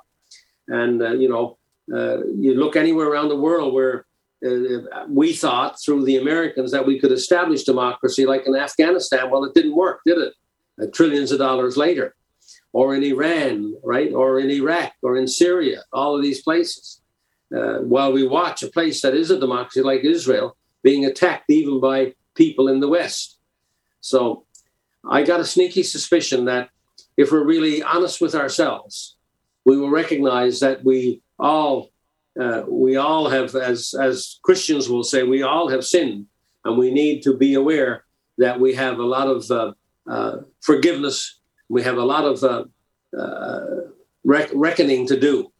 And, 0.68 1.02
uh, 1.02 1.12
you 1.12 1.28
know, 1.28 1.58
uh, 1.92 2.18
you 2.36 2.54
look 2.54 2.76
anywhere 2.76 3.08
around 3.08 3.28
the 3.28 3.36
world 3.36 3.74
where 3.74 4.06
uh, 4.46 5.04
we 5.08 5.32
thought 5.32 5.80
through 5.80 6.04
the 6.04 6.16
Americans 6.16 6.72
that 6.72 6.86
we 6.86 6.98
could 6.98 7.12
establish 7.12 7.64
democracy, 7.64 8.26
like 8.26 8.46
in 8.46 8.56
Afghanistan. 8.56 9.30
Well, 9.30 9.44
it 9.44 9.54
didn't 9.54 9.76
work, 9.76 10.00
did 10.06 10.18
it? 10.18 10.34
Uh, 10.80 10.86
trillions 10.92 11.32
of 11.32 11.38
dollars 11.38 11.76
later. 11.76 12.14
Or 12.72 12.94
in 12.94 13.02
Iran, 13.02 13.74
right? 13.82 14.12
Or 14.12 14.38
in 14.38 14.50
Iraq 14.50 14.92
or 15.02 15.16
in 15.16 15.26
Syria, 15.26 15.82
all 15.92 16.16
of 16.16 16.22
these 16.22 16.42
places. 16.42 17.00
Uh, 17.54 17.78
while 17.78 18.12
we 18.12 18.26
watch 18.26 18.62
a 18.62 18.68
place 18.68 19.02
that 19.02 19.14
is 19.14 19.30
a 19.30 19.38
democracy 19.38 19.82
like 19.82 20.04
Israel 20.04 20.56
being 20.82 21.04
attacked 21.04 21.50
even 21.50 21.80
by 21.80 22.14
people 22.34 22.68
in 22.68 22.80
the 22.80 22.88
West. 22.88 23.38
So 24.00 24.44
I 25.08 25.22
got 25.22 25.40
a 25.40 25.44
sneaky 25.44 25.82
suspicion 25.82 26.44
that 26.44 26.70
if 27.16 27.32
we're 27.32 27.44
really 27.44 27.82
honest 27.82 28.20
with 28.20 28.34
ourselves, 28.34 29.16
we 29.64 29.76
will 29.76 29.90
recognize 29.90 30.60
that 30.60 30.84
we 30.84 31.22
all 31.38 31.90
uh, 32.38 32.62
we 32.68 32.96
all 32.96 33.28
have, 33.28 33.54
as 33.54 33.94
as 33.94 34.38
Christians 34.42 34.88
will 34.88 35.02
say, 35.02 35.22
we 35.22 35.42
all 35.42 35.68
have 35.68 35.84
sinned, 35.84 36.26
and 36.64 36.78
we 36.78 36.90
need 36.90 37.22
to 37.22 37.36
be 37.36 37.54
aware 37.54 38.04
that 38.38 38.60
we 38.60 38.74
have 38.74 38.98
a 38.98 39.04
lot 39.04 39.26
of 39.26 39.50
uh, 39.50 39.72
uh, 40.08 40.36
forgiveness. 40.60 41.40
We 41.68 41.82
have 41.82 41.96
a 41.96 42.04
lot 42.04 42.24
of 42.24 42.42
uh, 42.44 42.64
uh, 43.18 43.66
rec- 44.24 44.50
reckoning 44.54 45.06
to 45.08 45.18
do, 45.18 45.52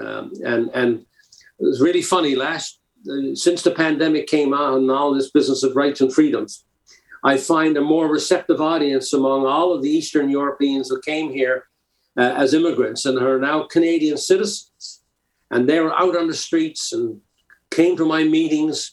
um, 0.00 0.32
and 0.42 0.70
and 0.72 1.00
it 1.58 1.64
was 1.64 1.80
really 1.80 2.02
funny. 2.02 2.34
Last 2.34 2.80
uh, 3.10 3.34
since 3.34 3.62
the 3.62 3.72
pandemic 3.72 4.26
came 4.26 4.54
on, 4.54 4.78
and 4.78 4.90
all 4.90 5.12
this 5.12 5.30
business 5.30 5.62
of 5.62 5.76
rights 5.76 6.00
and 6.00 6.12
freedoms, 6.12 6.64
I 7.24 7.36
find 7.36 7.76
a 7.76 7.82
more 7.82 8.08
receptive 8.08 8.62
audience 8.62 9.12
among 9.12 9.44
all 9.44 9.74
of 9.74 9.82
the 9.82 9.90
Eastern 9.90 10.30
Europeans 10.30 10.88
who 10.88 11.00
came 11.02 11.30
here 11.30 11.66
as 12.18 12.54
immigrants 12.54 13.04
and 13.04 13.18
are 13.18 13.38
now 13.38 13.64
Canadian 13.64 14.16
citizens. 14.16 14.72
And 15.50 15.68
they 15.68 15.80
were 15.80 15.94
out 15.94 16.16
on 16.16 16.28
the 16.28 16.34
streets 16.34 16.92
and 16.92 17.20
came 17.70 17.96
to 17.96 18.04
my 18.04 18.24
meetings 18.24 18.92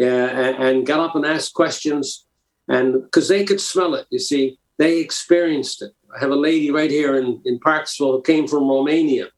uh, 0.00 0.04
and, 0.04 0.86
got 0.86 1.00
up 1.00 1.14
and 1.14 1.24
asked 1.24 1.54
questions. 1.54 2.26
And 2.68 3.02
because 3.02 3.28
they 3.28 3.44
could 3.44 3.60
smell 3.60 3.94
it, 3.94 4.06
you 4.10 4.18
see, 4.18 4.58
they 4.78 4.98
experienced 4.98 5.82
it. 5.82 5.92
I 6.14 6.20
have 6.20 6.30
a 6.30 6.36
lady 6.36 6.70
right 6.70 6.90
here 6.90 7.16
in, 7.16 7.40
in 7.44 7.60
Parksville 7.60 8.12
who 8.12 8.22
came 8.22 8.46
from 8.46 8.68
Romania. 8.68 9.28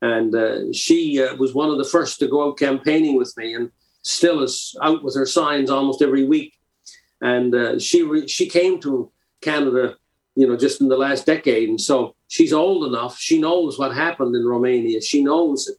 And 0.00 0.34
uh, 0.34 0.72
she 0.72 1.22
uh, 1.22 1.36
was 1.36 1.54
one 1.54 1.70
of 1.70 1.78
the 1.78 1.84
first 1.84 2.18
to 2.20 2.28
go 2.28 2.48
out 2.48 2.58
campaigning 2.58 3.16
with 3.16 3.34
me 3.36 3.54
and 3.54 3.70
still 4.02 4.42
is 4.42 4.76
out 4.82 5.02
with 5.02 5.14
her 5.16 5.26
signs 5.26 5.70
almost 5.70 6.02
every 6.02 6.24
week. 6.24 6.54
And 7.20 7.54
uh, 7.54 7.78
she, 7.78 8.02
re- 8.02 8.28
she 8.28 8.48
came 8.48 8.80
to 8.80 9.10
Canada 9.40 9.96
you 10.38 10.46
know, 10.46 10.56
just 10.56 10.80
in 10.80 10.86
the 10.86 10.96
last 10.96 11.26
decade. 11.26 11.68
And 11.68 11.80
so 11.80 12.14
she's 12.28 12.52
old 12.52 12.86
enough. 12.86 13.18
She 13.18 13.40
knows 13.40 13.78
what 13.78 13.94
happened 13.94 14.36
in 14.36 14.46
Romania. 14.46 15.00
She 15.00 15.22
knows 15.22 15.66
it 15.66 15.76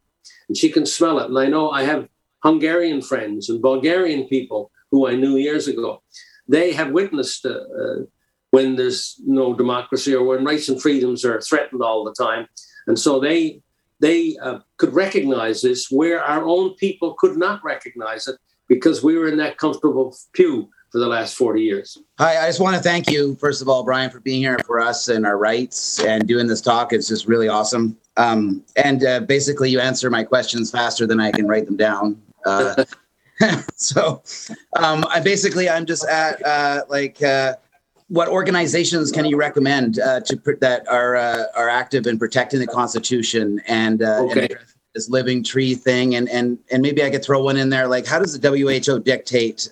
and 0.48 0.58
she 0.58 0.70
can 0.70 0.86
smell 0.86 1.20
it. 1.20 1.30
And 1.30 1.40
I 1.40 1.46
know 1.46 1.70
I 1.70 1.84
have 1.84 2.10
Hungarian 2.44 3.02
friends 3.02 3.50
and 3.50 3.62
Bulgarian 3.62 4.28
people 4.28 4.72
who 4.92 5.08
I 5.08 5.16
knew 5.16 5.38
years 5.38 5.68
ago. 5.68 6.02
They 6.48 6.74
have 6.74 6.92
witnessed 6.92 7.46
uh, 7.46 7.60
uh, 7.82 8.00
when 8.52 8.76
there's 8.76 9.22
no 9.26 9.54
democracy 9.54 10.14
or 10.14 10.24
when 10.26 10.44
rights 10.44 10.68
and 10.70 10.82
freedoms 10.82 11.24
are 11.24 11.40
threatened 11.42 11.82
all 11.82 12.04
the 12.04 12.14
time. 12.14 12.48
And 12.88 12.98
so 13.00 13.20
they 13.20 13.62
they 14.00 14.38
uh, 14.42 14.60
could 14.78 14.94
recognize 14.94 15.62
this 15.62 15.92
where 15.92 16.24
our 16.24 16.48
own 16.48 16.74
people 16.76 17.16
could 17.16 17.38
not 17.38 17.64
recognize 17.64 18.28
it 18.28 18.38
because 18.68 19.04
we 19.04 19.18
were 19.18 19.28
in 19.28 19.38
that 19.38 19.58
comfortable 19.58 20.16
pew 20.34 20.70
for 20.92 21.00
the 21.00 21.08
last 21.08 21.36
40 21.36 21.62
years. 21.62 21.98
Hi, 22.18 22.44
I 22.44 22.48
just 22.48 22.60
want 22.60 22.76
to 22.76 22.82
thank 22.82 23.10
you, 23.10 23.36
first 23.36 23.62
of 23.62 23.70
all, 23.70 23.84
Brian, 23.84 24.10
for 24.10 24.20
being 24.20 24.42
here 24.42 24.58
for 24.66 24.80
us 24.80 25.08
and 25.08 25.26
our 25.26 25.38
rights 25.38 26.00
and 26.04 26.28
doing 26.28 26.48
this 26.48 26.62
talk. 26.62 26.94
It's 26.94 27.08
just 27.08 27.28
really 27.28 27.48
awesome. 27.48 27.98
Um, 28.18 28.64
and 28.76 29.06
uh, 29.06 29.20
basically, 29.22 29.70
you 29.70 29.80
answer 29.80 30.10
my 30.10 30.24
questions 30.24 30.72
faster 30.72 31.06
than 31.06 31.20
I 31.20 31.32
can 31.32 31.48
write 31.48 31.66
them 31.66 31.78
down. 31.78 32.22
Uh, 32.46 32.84
so, 33.76 34.22
um, 34.78 35.06
I 35.10 35.20
basically, 35.20 35.70
I'm 35.70 35.86
just 35.86 36.06
at 36.08 36.46
uh, 36.46 36.84
like, 36.90 37.22
uh, 37.22 37.56
what 38.08 38.28
organizations 38.28 39.12
can 39.12 39.26
you 39.26 39.38
recommend 39.38 40.00
uh, 40.00 40.20
to 40.22 40.58
that 40.62 40.88
are 40.90 41.16
uh, 41.16 41.44
are 41.56 41.70
active 41.70 42.08
in 42.08 42.18
protecting 42.18 42.60
the 42.60 42.68
Constitution 42.68 43.62
and, 43.68 44.02
okay. 44.02 44.48
and 44.50 44.58
this 44.96 45.10
living 45.10 45.44
tree 45.44 45.76
thing? 45.76 46.16
And 46.16 46.28
and 46.30 46.58
and 46.72 46.82
maybe 46.82 47.04
I 47.04 47.12
could 47.12 47.24
throw 47.24 47.44
one 47.44 47.56
in 47.56 47.70
there. 47.70 47.88
Like, 47.88 48.08
how 48.08 48.18
does 48.18 48.38
the 48.38 48.50
WHO 48.50 49.00
dictate? 49.00 49.70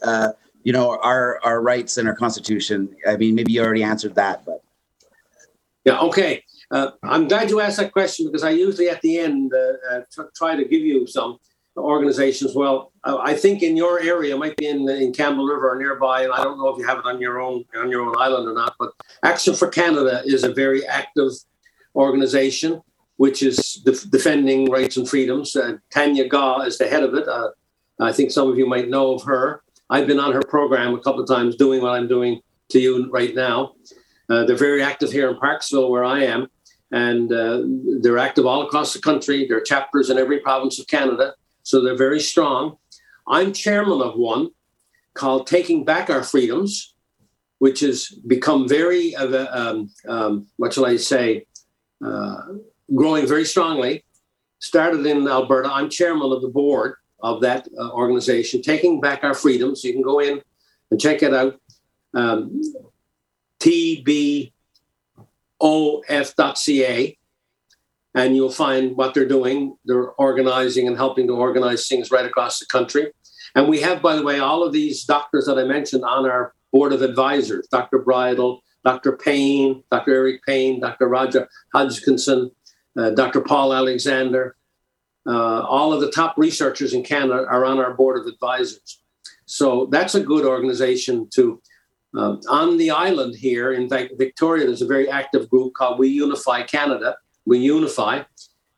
You 0.64 0.74
know 0.74 1.00
our 1.02 1.40
our 1.44 1.62
rights 1.62 1.98
and 1.98 2.08
our 2.08 2.16
constitution. 2.16 2.96
I 3.08 3.18
mean 3.18 3.36
maybe 3.36 3.54
you 3.54 3.64
already 3.64 3.84
answered 3.84 4.16
that 4.16 4.46
but. 4.46 4.62
Yeah 5.86 6.00
okay. 6.02 6.44
Uh, 6.70 6.92
i'm 7.02 7.30
glad 7.30 7.50
you 7.50 7.62
asked 7.62 7.78
that 7.78 7.94
question 7.94 8.26
because 8.26 8.44
i 8.44 8.50
usually 8.50 8.90
at 8.90 9.02
the 9.02 9.18
end 9.20 9.54
uh, 9.54 9.96
uh, 9.96 10.24
try 10.36 10.54
to 10.54 10.66
give 10.66 10.82
you 10.82 11.08
some 11.08 11.38
organizations 11.78 12.56
well. 12.56 12.92
I 13.04 13.34
think 13.36 13.62
in 13.62 13.78
your 13.78 14.02
area 14.02 14.36
might 14.36 14.58
be 14.58 14.68
in, 14.68 14.90
in 14.90 15.14
campbell 15.14 15.46
river 15.46 15.70
or 15.72 15.78
nearby 15.78 16.24
and 16.24 16.34
i 16.34 16.44
don't 16.44 16.58
know 16.58 16.68
if 16.70 16.78
you 16.78 16.86
have 16.86 16.98
it 16.98 17.06
on 17.06 17.22
your 17.22 17.40
own 17.40 17.64
on 17.78 17.90
your 17.90 18.02
own 18.02 18.16
island 18.18 18.50
or 18.50 18.54
not 18.54 18.76
but 18.80 18.92
action 19.24 19.54
for 19.54 19.70
canada 19.70 20.22
is 20.26 20.44
a 20.44 20.52
very 20.54 20.86
active 20.86 21.32
organization 21.96 22.82
which 23.18 23.42
is 23.42 23.76
def- 23.86 24.10
defending 24.12 24.70
rights 24.70 24.98
and 24.98 25.10
freedoms. 25.10 25.56
Uh, 25.56 25.78
tanya 25.90 26.28
gaw 26.28 26.62
is 26.62 26.78
the 26.78 26.88
head 26.88 27.04
of 27.04 27.14
it. 27.14 27.28
Uh, 27.28 27.50
i 28.00 28.12
think 28.12 28.32
some 28.32 28.50
of 28.50 28.58
you 28.58 28.68
might 28.68 28.90
know 28.90 29.14
of 29.16 29.24
her 29.24 29.64
I've 29.90 30.08
been 30.08 30.20
on 30.20 30.34
her 30.34 30.42
program 30.42 30.94
a 30.94 31.00
couple 31.00 31.22
of 31.22 31.28
times 31.28 31.56
doing 31.56 31.82
what 31.82 31.92
I'm 31.92 32.08
doing 32.08 32.42
to 32.70 32.80
you 32.80 33.10
right 33.10 33.34
now. 33.34 33.74
Uh, 34.30 34.44
they're 34.44 34.58
very 34.58 34.84
active 34.84 35.12
here 35.12 35.30
in 35.30 35.38
Parksville, 35.38 35.90
where 35.90 36.04
I 36.04 36.24
am, 36.24 36.48
and 36.92 37.32
uh, 37.32 37.64
they're 38.02 38.18
active 38.18 38.46
all 38.46 38.64
across 38.64 38.94
the 38.94 39.00
country. 39.00 39.48
There 39.48 39.58
are 39.58 39.62
chapters 39.62 40.10
in 40.10 40.18
every 40.18 40.40
province 40.40 40.80
of 40.80 40.88
Canada, 40.88 41.34
so 41.64 41.82
they're 41.82 41.96
very 41.96 42.20
strong. 42.20 42.78
I'm 43.28 43.54
chairman 43.54 44.02
of 44.02 44.18
one 44.18 44.50
called 45.14 45.48
Taking 45.48 45.86
Back 45.86 46.10
Our 46.10 46.24
Freedoms, 46.24 46.94
which 47.60 47.80
has 47.80 48.10
become 48.28 48.68
very, 48.68 49.16
uh, 49.16 49.48
um, 49.52 49.90
um, 50.08 50.48
what 50.58 50.74
shall 50.74 50.86
I 50.86 50.98
say, 50.98 51.48
uh, 52.06 52.42
growing 52.94 53.26
very 53.26 53.46
strongly. 53.46 54.04
Started 54.60 55.06
in 55.06 55.28
Alberta. 55.28 55.70
I'm 55.72 55.90
chairman 55.90 56.32
of 56.32 56.42
the 56.42 56.50
board 56.50 56.96
of 57.20 57.42
that 57.42 57.68
uh, 57.78 57.92
organization, 57.92 58.62
Taking 58.62 59.02
Back 59.02 59.24
Our 59.24 59.34
Freedoms. 59.34 59.84
You 59.84 59.94
can 59.94 60.02
go 60.02 60.20
in 60.20 60.42
and 60.92 61.02
check 61.02 61.24
it 61.24 61.34
out. 61.34 61.60
Um, 62.14 62.62
tbof.ca, 63.60 64.54
and 68.16 68.36
you'll 68.36 68.50
find 68.50 68.96
what 68.96 69.14
they're 69.14 69.28
doing. 69.28 69.78
They're 69.86 70.12
organizing 70.12 70.88
and 70.88 70.96
helping 70.98 71.28
to 71.28 71.34
organize 71.34 71.88
things 71.88 72.12
right 72.12 72.26
across 72.26 72.60
the 72.60 72.66
country. 72.66 73.12
And 73.56 73.68
we 73.68 73.82
have, 73.82 74.02
by 74.02 74.16
the 74.16 74.24
way, 74.24 74.40
all 74.40 74.64
of 74.64 74.74
these 74.74 75.04
doctors 75.04 75.46
that 75.46 75.58
I 75.58 75.64
mentioned 75.64 76.04
on 76.04 76.26
our 76.30 76.54
board 76.72 76.94
of 76.94 77.02
advisors 77.02 77.68
Dr. 77.68 78.00
Bridle, 78.00 78.62
Dr. 78.84 79.14
Payne, 79.14 79.84
Dr. 79.92 80.14
Eric 80.14 80.44
Payne, 80.46 80.80
Dr. 80.80 81.08
Roger 81.08 81.48
Hodgkinson, 81.74 82.52
uh, 82.98 83.12
Dr. 83.12 83.42
Paul 83.42 83.74
Alexander, 83.74 84.56
uh, 85.28 85.62
all 85.62 85.92
of 85.92 86.02
the 86.02 86.12
top 86.12 86.36
researchers 86.38 86.94
in 86.94 87.04
Canada 87.04 87.46
are 87.50 87.66
on 87.66 87.80
our 87.80 87.94
board 87.94 88.20
of 88.20 88.26
advisors. 88.26 89.02
So 89.46 89.88
that's 89.92 90.16
a 90.16 90.22
good 90.22 90.46
organization 90.46 91.30
to. 91.36 91.62
Uh, 92.18 92.38
on 92.50 92.78
the 92.78 92.90
island 92.90 93.36
here 93.36 93.74
in 93.74 93.90
Victoria, 93.90 94.66
there's 94.66 94.82
a 94.82 94.88
very 94.88 95.10
active 95.10 95.50
group 95.50 95.74
called 95.74 96.00
We 96.00 96.08
Unify 96.08 96.64
Canada. 96.64 97.18
We 97.46 97.60
Unify, 97.60 98.24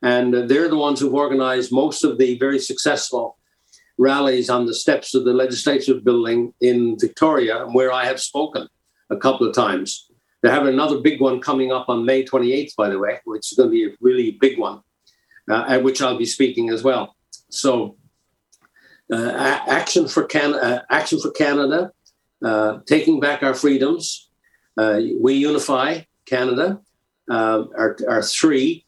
And 0.02 0.34
they're 0.50 0.68
the 0.68 0.78
ones 0.78 1.00
who've 1.00 1.14
organized 1.14 1.72
most 1.72 2.04
of 2.04 2.18
the 2.18 2.38
very 2.38 2.60
successful 2.60 3.38
rallies 3.98 4.50
on 4.50 4.66
the 4.66 4.74
steps 4.74 5.14
of 5.14 5.26
the 5.26 5.34
legislative 5.34 6.04
building 6.04 6.54
in 6.62 6.98
Victoria, 7.00 7.66
where 7.72 7.92
I 7.92 8.06
have 8.06 8.20
spoken 8.20 8.68
a 9.10 9.18
couple 9.18 9.48
of 9.48 9.54
times. 9.54 10.10
They're 10.42 10.54
having 10.54 10.74
another 10.74 11.00
big 11.00 11.20
one 11.20 11.42
coming 11.42 11.72
up 11.72 11.90
on 11.90 12.06
May 12.06 12.24
28th, 12.24 12.76
by 12.76 12.90
the 12.90 12.98
way, 12.98 13.20
which 13.26 13.52
is 13.52 13.58
going 13.58 13.70
to 13.70 13.74
be 13.74 13.86
a 13.86 13.96
really 14.00 14.32
big 14.32 14.58
one, 14.58 14.82
uh, 15.50 15.66
at 15.68 15.84
which 15.84 16.02
I'll 16.02 16.18
be 16.18 16.26
speaking 16.26 16.70
as 16.70 16.84
well. 16.84 17.16
So, 17.50 17.98
uh, 19.12 19.60
action 19.68 20.08
for 20.08 20.24
Can- 20.24 20.54
uh, 20.54 20.84
action 20.90 21.20
for 21.20 21.32
Canada, 21.32 21.92
uh, 22.44 22.80
taking 22.86 23.20
back 23.20 23.44
our 23.44 23.54
freedoms. 23.54 24.30
Uh, 24.78 25.00
we 25.20 25.34
unify 25.34 26.02
Canada. 26.26 26.80
Uh, 27.30 27.66
are, 27.78 27.98
are 28.08 28.24
three. 28.24 28.86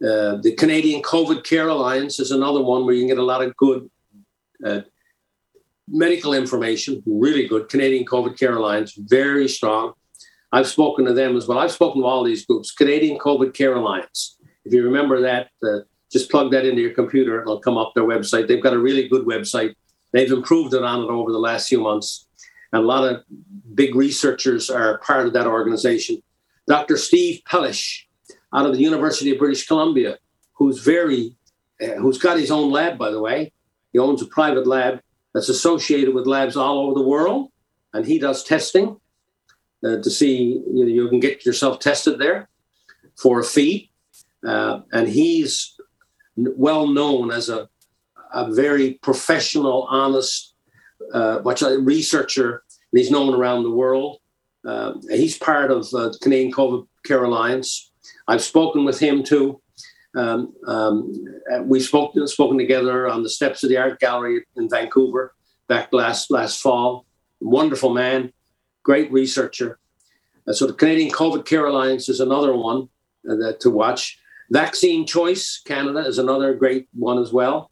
the 0.00 0.54
Canadian 0.58 1.02
COVID 1.02 1.44
Care 1.44 1.68
Alliance 1.68 2.18
is 2.18 2.30
another 2.30 2.62
one 2.62 2.84
where 2.84 2.94
you 2.94 3.02
can 3.02 3.08
get 3.08 3.18
a 3.18 3.22
lot 3.22 3.42
of 3.42 3.56
good 3.56 3.88
medical 5.88 6.34
information. 6.34 7.02
Really 7.06 7.46
good. 7.46 7.68
Canadian 7.68 8.04
COVID 8.04 8.38
Care 8.38 8.56
Alliance, 8.56 8.94
very 8.94 9.48
strong. 9.48 9.92
I've 10.52 10.68
spoken 10.68 11.04
to 11.06 11.12
them 11.12 11.36
as 11.36 11.46
well. 11.46 11.58
I've 11.58 11.72
spoken 11.72 12.02
to 12.02 12.06
all 12.06 12.22
these 12.22 12.46
groups. 12.46 12.72
Canadian 12.72 13.18
COVID 13.18 13.54
Care 13.54 13.74
Alliance. 13.74 14.38
If 14.64 14.72
you 14.72 14.84
remember 14.84 15.20
that, 15.22 15.48
uh, 15.62 15.80
just 16.14 16.30
plug 16.30 16.52
that 16.52 16.64
into 16.64 16.80
your 16.80 16.94
computer 16.94 17.42
it'll 17.42 17.58
come 17.58 17.76
up 17.76 17.92
their 17.92 18.04
website. 18.04 18.46
They've 18.46 18.62
got 18.62 18.72
a 18.72 18.78
really 18.78 19.08
good 19.08 19.26
website. 19.26 19.74
They've 20.12 20.30
improved 20.30 20.72
it 20.72 20.84
on 20.84 21.02
it 21.02 21.10
over 21.10 21.32
the 21.32 21.40
last 21.40 21.68
few 21.68 21.80
months. 21.80 22.28
And 22.72 22.84
a 22.84 22.86
lot 22.86 23.02
of 23.02 23.24
big 23.74 23.96
researchers 23.96 24.70
are 24.70 24.98
part 24.98 25.26
of 25.26 25.32
that 25.32 25.48
organization. 25.48 26.22
Dr. 26.68 26.96
Steve 26.96 27.40
Pelech 27.50 28.04
out 28.54 28.64
of 28.64 28.74
the 28.74 28.78
University 28.78 29.32
of 29.32 29.40
British 29.40 29.66
Columbia, 29.66 30.18
who's 30.52 30.78
very, 30.78 31.36
uh, 31.82 31.96
who's 31.96 32.18
got 32.18 32.38
his 32.38 32.52
own 32.52 32.70
lab, 32.70 32.96
by 32.96 33.10
the 33.10 33.20
way. 33.20 33.52
He 33.92 33.98
owns 33.98 34.22
a 34.22 34.26
private 34.26 34.68
lab 34.68 35.00
that's 35.34 35.48
associated 35.48 36.14
with 36.14 36.28
labs 36.28 36.56
all 36.56 36.78
over 36.78 36.94
the 36.94 37.08
world, 37.08 37.50
and 37.92 38.06
he 38.06 38.20
does 38.20 38.44
testing 38.44 39.00
uh, 39.84 39.96
to 39.96 40.10
see 40.10 40.62
you, 40.72 40.84
know, 40.84 40.92
you 40.92 41.08
can 41.08 41.18
get 41.18 41.44
yourself 41.44 41.80
tested 41.80 42.20
there 42.20 42.48
for 43.16 43.40
a 43.40 43.44
fee. 43.44 43.90
Uh, 44.46 44.80
and 44.92 45.08
he's 45.08 45.73
well 46.36 46.86
known 46.86 47.30
as 47.30 47.48
a, 47.48 47.68
a 48.32 48.52
very 48.52 48.94
professional, 49.02 49.86
honest, 49.90 50.54
uh, 51.12 51.40
researcher, 51.80 52.62
and 52.92 52.98
he's 52.98 53.10
known 53.10 53.34
around 53.34 53.62
the 53.62 53.70
world. 53.70 54.18
Uh, 54.66 54.94
he's 55.10 55.38
part 55.38 55.70
of 55.70 55.86
uh, 55.94 56.08
the 56.08 56.18
Canadian 56.22 56.52
COVID 56.52 56.86
Care 57.04 57.24
Alliance. 57.24 57.90
I've 58.26 58.42
spoken 58.42 58.84
with 58.84 58.98
him 58.98 59.22
too. 59.22 59.60
Um, 60.16 60.54
um, 60.66 61.12
we 61.64 61.80
spoke 61.80 62.14
spoken 62.26 62.56
together 62.56 63.08
on 63.08 63.22
the 63.22 63.28
steps 63.28 63.64
of 63.64 63.68
the 63.68 63.76
art 63.76 63.98
gallery 63.98 64.44
in 64.56 64.70
Vancouver 64.70 65.34
back 65.68 65.92
last 65.92 66.30
last 66.30 66.60
fall. 66.60 67.04
Wonderful 67.40 67.92
man, 67.92 68.32
great 68.82 69.10
researcher. 69.12 69.78
Uh, 70.46 70.52
so 70.52 70.66
the 70.66 70.72
Canadian 70.72 71.10
COVID 71.10 71.44
Care 71.44 71.66
Alliance 71.66 72.08
is 72.08 72.20
another 72.20 72.54
one 72.54 72.88
uh, 73.28 73.34
that, 73.36 73.60
to 73.60 73.70
watch. 73.70 74.18
Vaccine 74.50 75.06
Choice 75.06 75.60
Canada 75.64 76.00
is 76.00 76.18
another 76.18 76.54
great 76.54 76.88
one 76.92 77.18
as 77.18 77.32
well, 77.32 77.70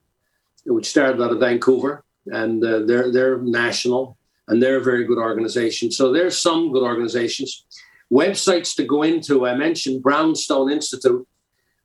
which 0.65 0.89
started 0.89 1.23
out 1.23 1.33
of 1.33 1.41
Vancouver, 1.41 2.05
and 2.27 2.65
uh, 2.65 2.81
they're 2.87 3.13
they're 3.13 3.39
national 3.39 4.17
and 4.49 4.63
they're 4.63 4.79
a 4.79 4.85
very 4.85 5.05
good 5.05 5.19
organization. 5.19 5.91
So 5.91 6.13
there's 6.13 6.41
some 6.41 6.73
good 6.73 6.83
organizations. 6.83 7.65
Websites 8.13 8.75
to 8.77 8.85
go 8.85 9.03
into. 9.03 9.47
I 9.47 9.55
mentioned 9.55 10.03
Brownstone 10.03 10.71
Institute, 10.71 11.27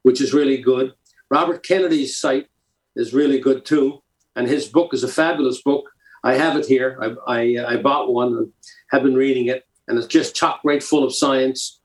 which 0.02 0.20
is 0.20 0.34
really 0.34 0.58
good. 0.58 0.94
Robert 1.30 1.64
Kennedy's 1.64 2.18
site 2.18 2.48
is 2.96 3.14
really 3.14 3.40
good 3.40 3.64
too, 3.66 4.02
and 4.36 4.48
his 4.48 4.68
book 4.68 4.94
is 4.94 5.04
a 5.04 5.08
fabulous 5.08 5.62
book. 5.62 5.90
I 6.24 6.34
have 6.34 6.58
it 6.58 6.66
here. 6.66 6.98
I, 7.00 7.32
I, 7.32 7.74
I 7.74 7.78
bought 7.78 8.12
one 8.12 8.30
and 8.30 8.52
have 8.90 9.04
been 9.04 9.16
reading 9.16 9.48
it 9.48 9.68
and 9.88 9.98
it's 9.98 10.08
just 10.08 10.36
chock 10.36 10.60
right 10.64 10.84
full 10.84 11.04
of 11.04 11.16
science. 11.16 11.80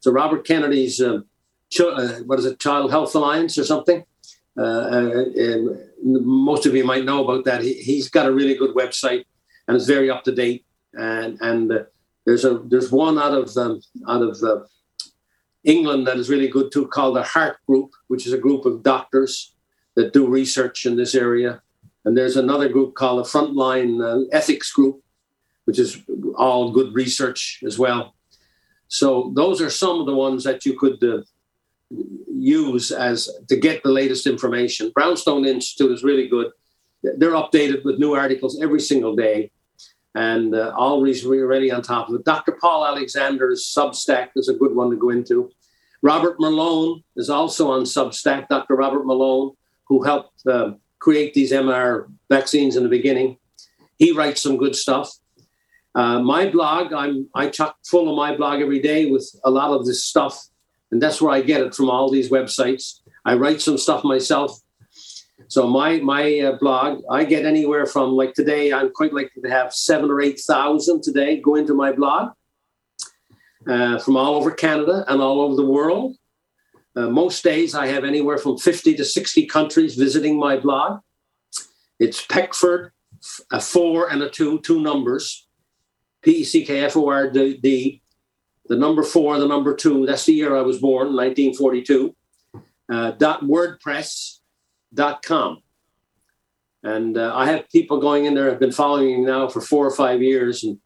So 0.00 0.10
Robert 0.10 0.46
Kennedy's 0.46 1.00
uh, 1.00 1.20
what 1.78 2.38
is 2.38 2.46
it, 2.46 2.58
Child 2.58 2.90
Health 2.90 3.14
Alliance 3.14 3.58
or 3.58 3.64
something? 3.64 4.04
Uh, 4.56 4.62
uh 4.62 5.56
most 6.04 6.66
of 6.66 6.74
you 6.74 6.84
might 6.84 7.04
know 7.04 7.24
about 7.24 7.44
that. 7.44 7.62
He, 7.62 7.96
has 7.96 8.08
got 8.08 8.26
a 8.26 8.32
really 8.32 8.54
good 8.54 8.74
website 8.74 9.24
and 9.66 9.76
it's 9.76 9.86
very 9.86 10.10
up 10.10 10.24
to 10.24 10.32
date. 10.32 10.64
And 10.94 11.38
and 11.40 11.72
uh, 11.72 11.84
there's 12.26 12.44
a 12.44 12.58
there's 12.66 12.92
one 12.92 13.18
out 13.18 13.32
of 13.32 13.56
um, 13.56 13.80
out 14.06 14.22
of 14.22 14.42
uh, 14.42 14.64
England 15.64 16.06
that 16.06 16.18
is 16.18 16.28
really 16.28 16.48
good 16.48 16.70
too, 16.70 16.86
called 16.86 17.16
the 17.16 17.22
HART 17.22 17.64
Group, 17.66 17.92
which 18.08 18.26
is 18.26 18.32
a 18.32 18.38
group 18.38 18.66
of 18.66 18.82
doctors 18.82 19.54
that 19.94 20.12
do 20.12 20.26
research 20.26 20.84
in 20.86 20.96
this 20.96 21.14
area. 21.14 21.62
And 22.04 22.16
there's 22.16 22.36
another 22.36 22.68
group 22.68 22.94
called 22.94 23.24
the 23.24 23.28
Frontline 23.28 24.26
Ethics 24.32 24.72
Group, 24.72 25.02
which 25.64 25.78
is 25.78 26.02
all 26.34 26.72
good 26.72 26.94
research 26.94 27.62
as 27.64 27.78
well. 27.78 28.14
So 28.88 29.32
those 29.34 29.62
are 29.62 29.70
some 29.70 30.00
of 30.00 30.06
the 30.06 30.14
ones 30.14 30.44
that 30.44 30.66
you 30.66 30.78
could 30.78 31.02
uh, 31.02 31.22
use 32.28 32.90
as 32.90 33.30
to 33.48 33.56
get 33.56 33.82
the 33.82 33.90
latest 33.90 34.26
information. 34.26 34.90
Brownstone 34.94 35.44
Institute 35.44 35.92
is 35.92 36.02
really 36.02 36.28
good. 36.28 36.50
They're 37.02 37.32
updated 37.32 37.84
with 37.84 37.98
new 37.98 38.14
articles 38.14 38.60
every 38.62 38.80
single 38.80 39.16
day, 39.16 39.50
and 40.14 40.54
uh, 40.54 40.72
always 40.76 41.24
ready 41.24 41.70
on 41.70 41.82
top 41.82 42.08
of 42.08 42.14
it. 42.14 42.24
Dr. 42.24 42.52
Paul 42.60 42.86
Alexander's 42.86 43.64
Substack 43.64 44.30
is 44.36 44.48
a 44.48 44.54
good 44.54 44.74
one 44.74 44.90
to 44.90 44.96
go 44.96 45.10
into. 45.10 45.50
Robert 46.02 46.38
Malone 46.38 47.02
is 47.16 47.30
also 47.30 47.70
on 47.70 47.82
Substack. 47.82 48.48
Dr. 48.48 48.74
Robert 48.74 49.06
Malone, 49.06 49.52
who 49.84 50.02
helped 50.02 50.46
uh, 50.46 50.72
create 50.98 51.34
these 51.34 51.52
MR 51.52 52.06
vaccines 52.28 52.76
in 52.76 52.82
the 52.82 52.88
beginning, 52.88 53.36
he 53.98 54.12
writes 54.12 54.40
some 54.42 54.56
good 54.56 54.74
stuff. 54.74 55.12
Uh, 55.94 56.20
my 56.20 56.48
blog, 56.48 56.92
I'm 56.92 57.28
I 57.34 57.48
chuck 57.48 57.76
full 57.84 58.08
of 58.08 58.16
my 58.16 58.34
blog 58.36 58.60
every 58.60 58.80
day 58.80 59.10
with 59.10 59.28
a 59.44 59.50
lot 59.50 59.70
of 59.70 59.86
this 59.86 60.04
stuff, 60.04 60.46
and 60.92 61.02
that's 61.02 61.20
where 61.20 61.32
I 61.32 61.40
get 61.40 61.62
it 61.62 61.74
from 61.74 61.90
all 61.90 62.10
these 62.10 62.30
websites. 62.30 63.00
I 63.24 63.34
write 63.34 63.60
some 63.60 63.78
stuff 63.78 64.04
myself. 64.04 64.60
So 65.48 65.66
my 65.66 65.98
my 65.98 66.38
uh, 66.38 66.58
blog, 66.58 67.02
I 67.10 67.24
get 67.24 67.44
anywhere 67.44 67.86
from 67.86 68.12
like 68.12 68.34
today, 68.34 68.72
I'm 68.72 68.92
quite 68.92 69.12
likely 69.12 69.42
to 69.42 69.50
have 69.50 69.74
seven 69.74 70.10
or 70.10 70.20
eight 70.20 70.38
thousand 70.38 71.02
today 71.02 71.40
go 71.40 71.56
into 71.56 71.74
my 71.74 71.92
blog 71.92 72.32
uh, 73.66 73.98
from 73.98 74.16
all 74.16 74.34
over 74.36 74.50
Canada 74.50 75.04
and 75.08 75.20
all 75.20 75.40
over 75.40 75.56
the 75.56 75.66
world. 75.66 76.16
Uh, 76.94 77.08
most 77.08 77.42
days, 77.42 77.74
I 77.74 77.86
have 77.86 78.04
anywhere 78.04 78.38
from 78.38 78.58
fifty 78.58 78.94
to 78.94 79.04
sixty 79.04 79.46
countries 79.46 79.94
visiting 79.94 80.38
my 80.38 80.58
blog. 80.58 81.00
It's 81.98 82.24
Peckford, 82.24 82.92
a 83.50 83.60
four 83.60 84.10
and 84.10 84.22
a 84.22 84.28
two, 84.28 84.60
two 84.60 84.80
numbers 84.80 85.48
P 86.22 86.32
E 86.32 86.44
C 86.44 86.64
K 86.64 86.80
F 86.80 86.96
O 86.96 87.08
R 87.08 87.30
D, 87.30 88.01
the 88.72 88.78
number 88.78 89.02
four, 89.02 89.38
the 89.38 89.46
number 89.46 89.76
two. 89.76 90.06
That's 90.06 90.24
the 90.24 90.32
year 90.32 90.56
I 90.56 90.62
was 90.62 90.78
born, 90.78 91.08
1942. 91.08 92.16
Uh, 92.90 93.10
dot 93.12 93.42
WordPress.com. 93.42 95.62
And 96.82 97.18
uh, 97.18 97.36
I 97.36 97.44
have 97.46 97.68
people 97.68 98.00
going 98.00 98.24
in 98.24 98.34
there, 98.34 98.50
I've 98.50 98.58
been 98.58 98.72
following 98.72 99.26
now 99.26 99.46
for 99.48 99.60
four 99.60 99.86
or 99.86 99.90
five 99.90 100.22
years, 100.22 100.64
and 100.64 100.78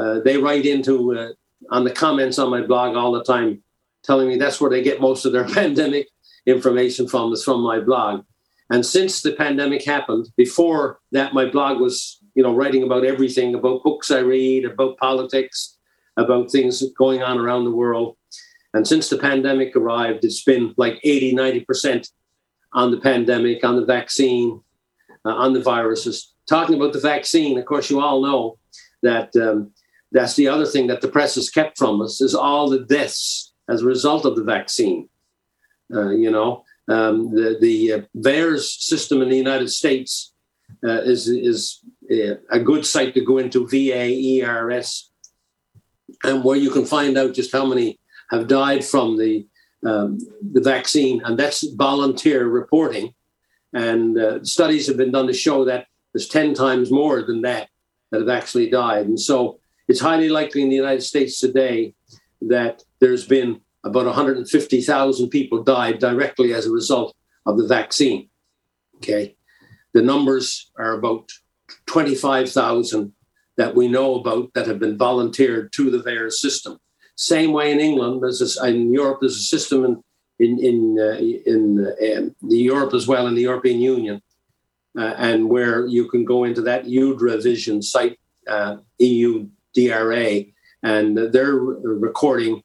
uh, 0.00 0.20
they 0.20 0.38
write 0.38 0.64
into 0.64 1.14
uh, 1.14 1.32
on 1.70 1.84
the 1.84 1.90
comments 1.90 2.38
on 2.38 2.50
my 2.50 2.62
blog 2.62 2.96
all 2.96 3.12
the 3.12 3.22
time, 3.22 3.62
telling 4.02 4.28
me 4.28 4.38
that's 4.38 4.58
where 4.58 4.70
they 4.70 4.82
get 4.82 5.02
most 5.02 5.26
of 5.26 5.32
their 5.32 5.44
pandemic 5.48 6.08
information 6.46 7.06
from, 7.06 7.34
is 7.34 7.44
from 7.44 7.60
my 7.60 7.80
blog. 7.80 8.24
And 8.70 8.84
since 8.84 9.20
the 9.20 9.32
pandemic 9.32 9.84
happened, 9.84 10.30
before 10.38 11.00
that, 11.12 11.34
my 11.34 11.44
blog 11.44 11.80
was 11.80 12.18
you 12.34 12.42
know, 12.42 12.54
writing 12.54 12.82
about 12.82 13.04
everything, 13.04 13.54
about 13.54 13.82
books 13.82 14.10
I 14.10 14.20
read, 14.20 14.64
about 14.64 14.96
politics, 14.98 15.75
about 16.16 16.50
things 16.50 16.82
going 16.96 17.22
on 17.22 17.38
around 17.38 17.64
the 17.64 17.70
world. 17.70 18.16
And 18.74 18.86
since 18.86 19.08
the 19.08 19.18
pandemic 19.18 19.74
arrived, 19.76 20.24
it's 20.24 20.44
been 20.44 20.74
like 20.76 21.00
80, 21.02 21.34
90% 21.34 22.10
on 22.72 22.90
the 22.90 23.00
pandemic, 23.00 23.64
on 23.64 23.76
the 23.76 23.84
vaccine, 23.84 24.60
uh, 25.24 25.34
on 25.34 25.52
the 25.52 25.62
viruses. 25.62 26.34
Talking 26.48 26.76
about 26.76 26.92
the 26.92 27.00
vaccine, 27.00 27.58
of 27.58 27.64
course, 27.64 27.90
you 27.90 28.00
all 28.00 28.22
know 28.22 28.58
that 29.02 29.34
um, 29.36 29.72
that's 30.12 30.36
the 30.36 30.48
other 30.48 30.66
thing 30.66 30.86
that 30.88 31.00
the 31.00 31.08
press 31.08 31.34
has 31.34 31.50
kept 31.50 31.78
from 31.78 32.00
us 32.00 32.20
is 32.20 32.34
all 32.34 32.68
the 32.68 32.80
deaths 32.80 33.52
as 33.68 33.82
a 33.82 33.86
result 33.86 34.24
of 34.24 34.36
the 34.36 34.44
vaccine. 34.44 35.08
Uh, 35.92 36.10
you 36.10 36.30
know, 36.30 36.64
um, 36.88 37.34
the, 37.34 37.56
the 37.60 37.92
uh, 37.92 38.00
VAERS 38.16 38.80
system 38.80 39.22
in 39.22 39.28
the 39.28 39.36
United 39.36 39.70
States 39.70 40.32
uh, 40.84 41.02
is 41.02 41.28
is 41.28 41.80
uh, 42.10 42.34
a 42.50 42.60
good 42.60 42.84
site 42.84 43.14
to 43.14 43.24
go 43.24 43.38
into 43.38 43.66
VAERS, 43.66 45.08
and 46.24 46.44
where 46.44 46.56
you 46.56 46.70
can 46.70 46.84
find 46.84 47.16
out 47.16 47.34
just 47.34 47.52
how 47.52 47.66
many 47.66 47.98
have 48.30 48.48
died 48.48 48.84
from 48.84 49.16
the 49.16 49.46
um, 49.84 50.18
the 50.52 50.60
vaccine, 50.60 51.22
and 51.24 51.38
that's 51.38 51.62
volunteer 51.74 52.46
reporting. 52.48 53.14
And 53.72 54.18
uh, 54.18 54.42
studies 54.42 54.86
have 54.86 54.96
been 54.96 55.12
done 55.12 55.26
to 55.26 55.32
show 55.32 55.64
that 55.66 55.86
there's 56.12 56.28
ten 56.28 56.54
times 56.54 56.90
more 56.90 57.22
than 57.22 57.42
that 57.42 57.68
that 58.10 58.20
have 58.20 58.28
actually 58.28 58.70
died, 58.70 59.06
and 59.06 59.20
so 59.20 59.60
it's 59.88 60.00
highly 60.00 60.28
likely 60.28 60.62
in 60.62 60.68
the 60.68 60.76
United 60.76 61.02
States 61.02 61.38
today 61.38 61.94
that 62.42 62.82
there's 63.00 63.26
been 63.26 63.60
about 63.84 64.06
150,000 64.06 65.28
people 65.28 65.62
died 65.62 65.98
directly 65.98 66.52
as 66.52 66.66
a 66.66 66.72
result 66.72 67.14
of 67.46 67.56
the 67.56 67.66
vaccine. 67.66 68.28
Okay. 68.96 69.36
The 69.94 70.02
numbers 70.02 70.70
are 70.76 70.92
about 70.92 71.30
25,000 71.86 73.12
that 73.56 73.74
we 73.74 73.88
know 73.88 74.16
about 74.16 74.52
that 74.54 74.66
have 74.66 74.78
been 74.78 74.98
volunteered 74.98 75.72
to 75.72 75.90
the 75.90 75.98
VAERS 75.98 76.34
system. 76.34 76.78
Same 77.16 77.52
way 77.52 77.72
in 77.72 77.80
England, 77.80 78.22
there's 78.22 78.58
in 78.62 78.92
Europe, 78.92 79.18
there's 79.20 79.36
a 79.36 79.42
system 79.42 79.84
in 79.84 80.02
in 80.38 80.58
in 80.58 80.98
uh, 81.00 81.16
in, 81.46 81.88
uh, 81.88 82.30
Europe 82.46 82.92
as 82.92 83.06
well 83.06 83.26
in 83.26 83.34
the 83.34 83.42
European 83.42 83.80
Union, 83.80 84.20
uh, 84.98 85.14
and 85.16 85.48
where 85.48 85.86
you 85.86 86.08
can 86.08 86.24
go 86.24 86.44
into 86.44 86.60
that 86.62 86.84
UDRA 86.84 87.42
Vision 87.42 87.80
site, 87.80 88.18
uh, 88.46 88.76
EU 88.98 89.48
DRA, 89.74 90.44
and 90.82 91.16
they're 91.16 91.54
recording 91.54 92.62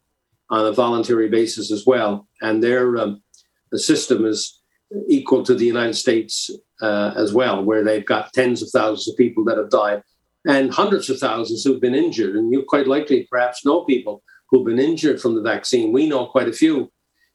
on 0.50 0.66
a 0.66 0.74
voluntary 0.74 1.30
basis 1.30 1.72
as 1.72 1.86
well, 1.86 2.28
and 2.42 2.62
their 2.62 2.98
um, 2.98 3.24
the 3.72 3.80
system 3.80 4.26
is 4.26 4.60
equal 5.08 5.44
to 5.44 5.56
the 5.56 5.66
United 5.66 5.96
States 5.96 6.50
uh, 6.82 7.14
as 7.16 7.32
well, 7.34 7.64
where 7.64 7.86
they've 7.86 8.06
got 8.06 8.34
tens 8.34 8.62
of 8.62 8.70
thousands 8.70 9.08
of 9.08 9.16
people 9.16 9.46
that 9.46 9.58
have 9.58 9.70
died 9.70 10.04
and 10.48 10.74
hundreds 10.74 11.10
of 11.10 11.20
thousands 11.20 11.64
who've 11.64 11.82
been 11.82 11.96
injured. 11.96 12.36
And 12.36 12.52
you 12.52 12.64
quite 12.68 12.88
likely 12.88 13.28
perhaps 13.30 13.66
know 13.66 13.84
people 13.86 14.24
who've 14.50 14.66
been 14.66 14.80
injured 14.80 15.22
from 15.22 15.36
the 15.36 15.42
vaccine. 15.42 15.92
We 15.92 16.08
know 16.08 16.26
quite 16.26 16.48
a 16.48 16.54
few 16.54 16.92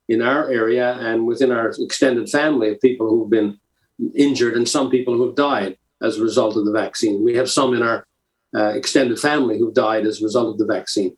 in 0.08 0.22
our 0.22 0.50
area 0.50 0.94
and 0.94 1.26
within 1.26 1.50
our 1.50 1.72
extended 1.78 2.28
family 2.28 2.70
of 2.70 2.80
people 2.80 3.08
who've 3.08 3.30
been 3.30 3.58
injured 4.14 4.54
and 4.54 4.68
some 4.68 4.90
people 4.90 5.14
who 5.14 5.26
have 5.26 5.36
died 5.36 5.76
as 6.02 6.18
a 6.18 6.22
result 6.22 6.56
of 6.56 6.64
the 6.64 6.72
vaccine. 6.72 7.24
We 7.24 7.34
have 7.36 7.50
some 7.50 7.74
in 7.74 7.82
our 7.82 8.06
uh, 8.54 8.72
extended 8.74 9.18
family 9.18 9.58
who've 9.58 9.74
died 9.74 10.06
as 10.06 10.20
a 10.20 10.24
result 10.24 10.48
of 10.52 10.58
the 10.58 10.72
vaccine. 10.72 11.16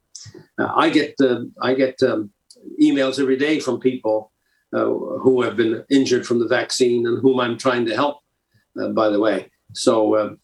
Uh, 0.58 0.72
I 0.74 0.90
get 0.90 1.14
uh, 1.20 1.42
I 1.60 1.74
get 1.74 2.02
um, 2.02 2.30
emails 2.80 3.20
every 3.20 3.36
day 3.36 3.60
from 3.60 3.80
people 3.80 4.32
uh, 4.72 4.84
who 4.84 5.42
have 5.42 5.56
been 5.56 5.84
injured 5.90 6.26
from 6.26 6.38
the 6.38 6.48
vaccine 6.48 7.06
and 7.06 7.20
whom 7.20 7.40
I'm 7.40 7.58
trying 7.58 7.86
to 7.86 7.94
help. 7.94 8.18
Uh, 8.80 8.88
by 8.88 9.08
the 9.08 9.20
way, 9.20 9.50
so 9.72 10.16
um, 10.18 10.38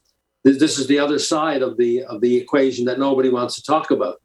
this 0.45 0.79
is 0.79 0.87
the 0.87 0.99
other 0.99 1.19
side 1.19 1.63
of 1.63 1.77
the 1.77 2.05
of 2.05 2.21
the 2.21 2.37
equation 2.37 2.85
that 2.85 2.99
nobody 2.99 3.31
wants 3.31 3.55
to 3.57 3.63
talk 3.63 3.91
about. 3.91 4.21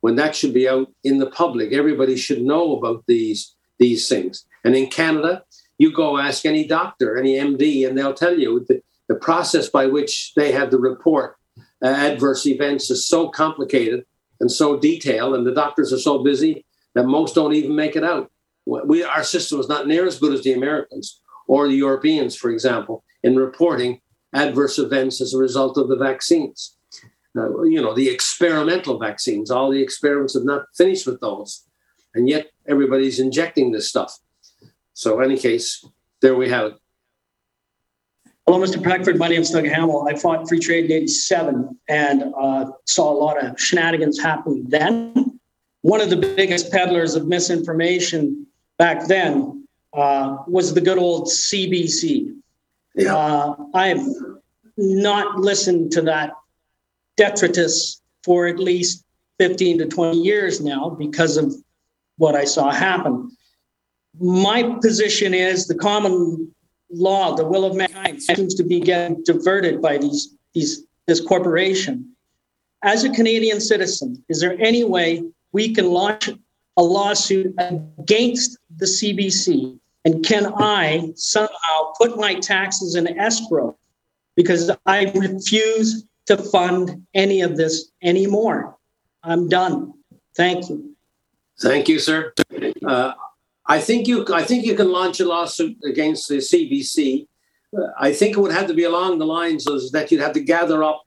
When 0.00 0.16
that 0.16 0.36
should 0.36 0.52
be 0.52 0.68
out 0.68 0.88
in 1.04 1.18
the 1.18 1.30
public, 1.30 1.72
everybody 1.72 2.16
should 2.16 2.42
know 2.42 2.76
about 2.76 3.04
these 3.06 3.54
these 3.78 4.08
things. 4.08 4.44
And 4.64 4.76
in 4.76 4.88
Canada, 4.88 5.44
you 5.78 5.92
go 5.92 6.18
ask 6.18 6.44
any 6.44 6.66
doctor, 6.66 7.16
any 7.16 7.34
MD, 7.34 7.88
and 7.88 7.96
they'll 7.96 8.14
tell 8.14 8.38
you 8.38 8.64
the, 8.68 8.82
the 9.08 9.14
process 9.14 9.68
by 9.68 9.86
which 9.86 10.32
they 10.36 10.52
have 10.52 10.70
to 10.70 10.78
report 10.78 11.36
uh, 11.82 11.86
adverse 11.86 12.46
events 12.46 12.90
is 12.90 13.08
so 13.08 13.28
complicated 13.28 14.04
and 14.40 14.50
so 14.50 14.78
detailed, 14.78 15.34
and 15.34 15.46
the 15.46 15.54
doctors 15.54 15.92
are 15.92 15.98
so 15.98 16.22
busy 16.22 16.64
that 16.94 17.06
most 17.06 17.34
don't 17.34 17.54
even 17.54 17.74
make 17.74 17.96
it 17.96 18.04
out. 18.04 18.30
We, 18.66 19.02
our 19.02 19.24
system 19.24 19.58
is 19.58 19.68
not 19.68 19.88
near 19.88 20.06
as 20.06 20.18
good 20.18 20.34
as 20.34 20.42
the 20.42 20.52
Americans 20.52 21.20
or 21.48 21.66
the 21.66 21.74
Europeans, 21.74 22.36
for 22.36 22.50
example, 22.50 23.02
in 23.22 23.34
reporting 23.34 24.00
adverse 24.32 24.78
events 24.78 25.20
as 25.20 25.34
a 25.34 25.38
result 25.38 25.76
of 25.76 25.88
the 25.88 25.96
vaccines. 25.96 26.76
Uh, 27.36 27.62
you 27.62 27.80
know, 27.80 27.94
the 27.94 28.08
experimental 28.08 28.98
vaccines, 28.98 29.50
all 29.50 29.70
the 29.70 29.82
experiments 29.82 30.34
have 30.34 30.44
not 30.44 30.66
finished 30.74 31.06
with 31.06 31.20
those. 31.20 31.64
And 32.14 32.28
yet 32.28 32.50
everybody's 32.68 33.18
injecting 33.18 33.72
this 33.72 33.88
stuff. 33.88 34.18
So, 34.92 35.18
in 35.20 35.30
any 35.30 35.38
case, 35.38 35.84
there 36.20 36.34
we 36.34 36.48
have 36.50 36.66
it. 36.66 36.74
Hello, 38.46 38.60
Mr. 38.60 38.82
Peckford. 38.82 39.18
My 39.18 39.28
name 39.28 39.40
is 39.40 39.50
Doug 39.50 39.66
Hamill. 39.66 40.06
I 40.08 40.14
fought 40.14 40.48
free 40.48 40.58
trade 40.58 40.86
in 40.86 40.92
87 40.92 41.78
and 41.88 42.24
uh, 42.38 42.66
saw 42.86 43.12
a 43.12 43.16
lot 43.16 43.42
of 43.42 43.58
shenanigans 43.58 44.20
happen 44.20 44.64
then. 44.68 45.38
One 45.82 46.00
of 46.00 46.10
the 46.10 46.16
biggest 46.16 46.70
peddlers 46.70 47.14
of 47.14 47.26
misinformation 47.26 48.46
back 48.78 49.06
then 49.06 49.66
uh, 49.94 50.38
was 50.46 50.74
the 50.74 50.80
good 50.80 50.98
old 50.98 51.28
CBC. 51.28 52.41
Yeah. 52.94 53.16
Uh, 53.16 53.56
I've 53.74 54.06
not 54.76 55.38
listened 55.38 55.92
to 55.92 56.02
that 56.02 56.32
detritus 57.16 58.00
for 58.24 58.46
at 58.46 58.58
least 58.58 59.04
15 59.38 59.78
to 59.78 59.86
20 59.86 60.18
years 60.18 60.60
now 60.60 60.90
because 60.90 61.36
of 61.36 61.54
what 62.16 62.34
I 62.34 62.44
saw 62.44 62.70
happen. 62.70 63.30
My 64.20 64.76
position 64.80 65.34
is 65.34 65.66
the 65.66 65.74
common 65.74 66.52
law, 66.90 67.34
the 67.34 67.44
will 67.44 67.64
of 67.64 67.74
mankind, 67.74 68.22
seems 68.22 68.54
to 68.54 68.62
be 68.62 68.80
getting 68.80 69.22
diverted 69.24 69.80
by 69.80 69.98
these, 69.98 70.34
these 70.54 70.84
this 71.06 71.20
corporation. 71.20 72.14
As 72.82 73.04
a 73.04 73.10
Canadian 73.10 73.60
citizen, 73.60 74.22
is 74.28 74.40
there 74.40 74.60
any 74.60 74.84
way 74.84 75.22
we 75.52 75.74
can 75.74 75.86
launch 75.86 76.28
a 76.76 76.82
lawsuit 76.82 77.54
against 77.58 78.58
the 78.76 78.86
CBC? 78.86 79.78
And 80.04 80.24
can 80.24 80.52
I 80.56 81.12
somehow 81.14 81.92
put 82.00 82.18
my 82.18 82.34
taxes 82.34 82.96
in 82.96 83.06
escrow 83.18 83.76
because 84.36 84.70
I 84.86 85.12
refuse 85.14 86.04
to 86.26 86.36
fund 86.36 87.06
any 87.14 87.40
of 87.40 87.56
this 87.56 87.90
anymore? 88.02 88.76
I'm 89.22 89.48
done. 89.48 89.92
Thank 90.36 90.68
you. 90.68 90.96
Thank 91.60 91.88
you, 91.88 91.98
sir. 91.98 92.32
Uh, 92.84 93.12
I 93.66 93.78
think 93.78 94.08
you. 94.08 94.26
I 94.32 94.42
think 94.42 94.64
you 94.64 94.74
can 94.74 94.90
launch 94.90 95.20
a 95.20 95.24
lawsuit 95.24 95.76
against 95.84 96.28
the 96.28 96.38
CBC. 96.38 97.28
Uh, 97.76 97.86
I 97.98 98.12
think 98.12 98.36
it 98.36 98.40
would 98.40 98.52
have 98.52 98.66
to 98.66 98.74
be 98.74 98.84
along 98.84 99.18
the 99.18 99.26
lines 99.26 99.66
of 99.66 99.92
that 99.92 100.10
you'd 100.10 100.20
have 100.20 100.32
to 100.32 100.40
gather 100.40 100.82
up 100.82 101.02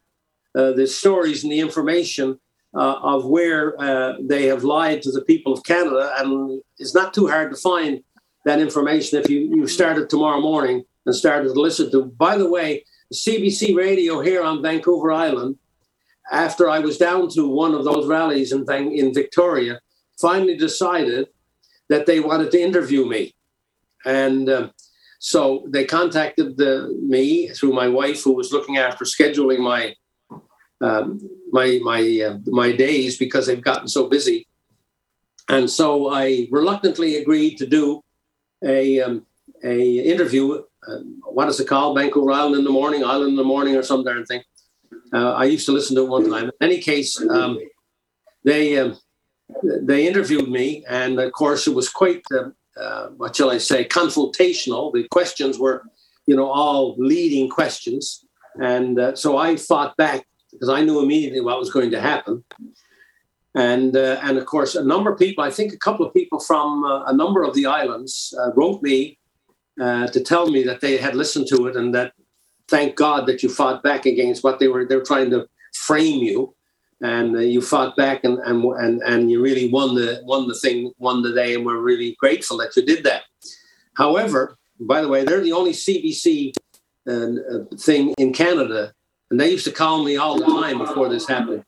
uh, 0.55 0.72
the 0.72 0.88
stories 0.88 1.43
and 1.43 1.51
the 1.51 1.59
information 1.59 2.39
uh, 2.73 2.95
of 3.01 3.26
where 3.26 3.80
uh, 3.81 4.13
they 4.22 4.45
have 4.45 4.63
lied 4.63 5.01
to 5.01 5.11
the 5.11 5.22
people 5.22 5.51
of 5.51 5.63
Canada, 5.63 6.13
and 6.17 6.61
it's 6.77 6.95
not 6.95 7.13
too 7.13 7.27
hard 7.27 7.51
to 7.51 7.57
find 7.57 8.01
that 8.45 8.61
information 8.61 9.19
if 9.19 9.30
you 9.30 9.39
you 9.53 9.67
started 9.67 10.09
tomorrow 10.09 10.39
morning 10.39 10.85
and 11.05 11.15
started 11.15 11.53
to 11.53 11.59
listen 11.59 11.91
to. 11.91 12.05
By 12.05 12.38
the 12.38 12.49
way, 12.49 12.85
CBC 13.13 13.76
Radio 13.76 14.22
here 14.22 14.43
on 14.43 14.61
Vancouver 14.61 15.11
Island. 15.11 15.57
After 16.31 16.67
I 16.69 16.80
was 16.80 16.97
down 16.97 17.30
to 17.30 17.47
one 17.47 17.76
of 17.76 17.84
those 17.84 18.07
rallies 18.07 18.51
in 18.51 18.65
in 18.72 19.13
Victoria, 19.13 19.80
finally 20.19 20.57
decided 20.57 21.27
that 21.89 22.05
they 22.05 22.19
wanted 22.19 22.51
to 22.51 22.61
interview 22.61 23.05
me. 23.05 23.35
And 24.05 24.49
um, 24.49 24.72
so 25.19 25.65
they 25.67 25.85
contacted 25.85 26.57
the, 26.57 26.95
me 27.01 27.49
through 27.49 27.73
my 27.73 27.88
wife, 27.88 28.23
who 28.23 28.34
was 28.34 28.51
looking 28.51 28.77
after 28.77 29.05
scheduling 29.05 29.59
my 29.59 29.95
um, 30.81 31.19
my 31.51 31.80
my 31.84 32.01
uh, 32.27 32.38
my 32.45 32.72
days 32.72 33.17
because 33.17 33.47
they've 33.47 33.61
gotten 33.61 33.88
so 33.88 34.07
busy. 34.07 34.47
And 35.47 35.69
so 35.69 36.09
I 36.09 36.47
reluctantly 36.51 37.17
agreed 37.17 37.57
to 37.57 37.67
do 37.67 38.03
a 38.66 39.02
um, 39.02 39.26
a 39.64 40.00
interview. 40.00 40.64
Uh, 40.88 41.00
what 41.24 41.48
is 41.48 41.60
it 41.60 41.68
called? 41.68 41.98
Vancouver 41.98 42.32
Island 42.32 42.56
in 42.56 42.64
the 42.64 42.70
morning, 42.70 43.04
Island 43.04 43.32
in 43.32 43.36
the 43.36 43.44
morning, 43.44 43.76
or 43.76 43.84
some 43.84 44.04
darn 44.04 44.26
thing. 44.26 44.44
Uh, 45.14 45.34
I 45.34 45.46
used 45.46 45.66
to 45.66 45.72
listen 45.72 45.96
to 45.96 46.04
it 46.04 46.10
one 46.10 46.30
time. 46.30 46.46
In 46.46 46.52
any 46.62 46.80
case, 46.80 47.22
um, 47.30 47.60
they 48.44 48.78
um, 48.78 48.98
they 49.64 50.08
interviewed 50.08 50.50
me, 50.50 50.84
and 50.88 51.20
of 51.20 51.32
course, 51.32 51.68
it 51.68 51.74
was 51.74 51.90
quite, 51.90 52.24
uh, 52.32 52.50
uh, 52.80 53.10
what 53.10 53.36
shall 53.36 53.52
I 53.52 53.58
say, 53.58 53.86
confrontational. 53.86 54.94
The 54.94 55.08
questions 55.10 55.58
were, 55.58 55.84
you 56.28 56.36
know, 56.36 56.50
all 56.50 56.96
leading 56.98 57.50
questions. 57.50 58.26
And 58.62 59.00
uh, 59.00 59.16
so 59.16 59.38
I 59.38 59.56
fought 59.58 59.98
back 59.98 60.26
because 60.52 60.70
I 60.70 60.82
knew 60.82 61.02
immediately 61.02 61.42
what 61.42 61.60
was 61.60 61.72
going 61.72 61.92
to 61.92 62.02
happen. 62.02 62.44
And, 63.56 63.95
uh, 63.95 64.19
and 64.22 64.38
of 64.38 64.45
course, 64.45 64.76
a 64.76 64.84
number 64.84 65.11
of 65.11 65.18
people, 65.18 65.44
I 65.44 65.49
think 65.49 65.72
a 65.73 65.77
couple 65.77 66.06
of 66.06 66.14
people 66.14 66.40
from 66.40 66.84
uh, 66.84 67.06
a 67.06 67.14
number 67.14 67.44
of 67.44 67.53
the 67.53 67.65
islands 67.65 68.34
uh, 68.40 68.52
wrote 68.53 68.82
me 68.82 69.18
to 69.77 70.23
tell 70.23 70.49
me 70.49 70.64
that 70.64 70.82
they 70.82 70.98
had 70.98 71.15
listened 71.15 71.48
to 71.48 71.68
it 71.68 71.76
and 71.76 71.94
that 71.94 72.14
thank 72.68 72.95
God 72.95 73.27
that 73.27 73.44
you 73.44 73.49
fought 73.49 73.84
back 73.84 74.06
against 74.06 74.44
what 74.44 74.60
they 74.60 74.68
were, 74.68 74.86
they 74.86 74.95
were 74.95 75.03
trying 75.03 75.30
to 75.32 75.48
frame 75.73 76.23
you. 76.23 76.53
And 77.02 77.36
uh, 77.36 77.40
you 77.40 77.61
fought 77.61 77.98
back 77.98 78.23
and, 78.23 78.40
and 78.40 78.64
and 78.64 79.02
and 79.03 79.30
you 79.30 79.41
really 79.41 79.69
won 79.69 79.95
the 79.95 80.22
won 80.23 80.48
the 80.48 80.56
thing 80.56 80.94
won 80.98 81.23
the 81.23 81.34
day 81.34 81.53
and 81.53 81.65
we're 81.65 81.82
really 81.82 82.15
grateful 82.18 82.57
that 82.60 82.73
you 82.77 82.86
did 82.86 83.03
that. 83.03 83.23
However 83.98 84.57
by 84.80 85.02
the 85.02 85.07
way 85.07 85.23
they're 85.23 85.41
the 85.41 85.52
only 85.52 85.72
cbc 85.72 86.53
uh, 87.07 87.11
uh, 87.11 87.64
thing 87.77 88.14
in 88.18 88.34
canada 88.34 88.94
and 89.30 89.40
they 89.40 89.52
used 89.52 89.65
to 89.65 89.72
call 89.72 90.03
me 90.03 90.18
all 90.18 90.38
the 90.38 90.45
time 90.45 90.77
before 90.77 91.10
this 91.10 91.27
happened 91.27 91.64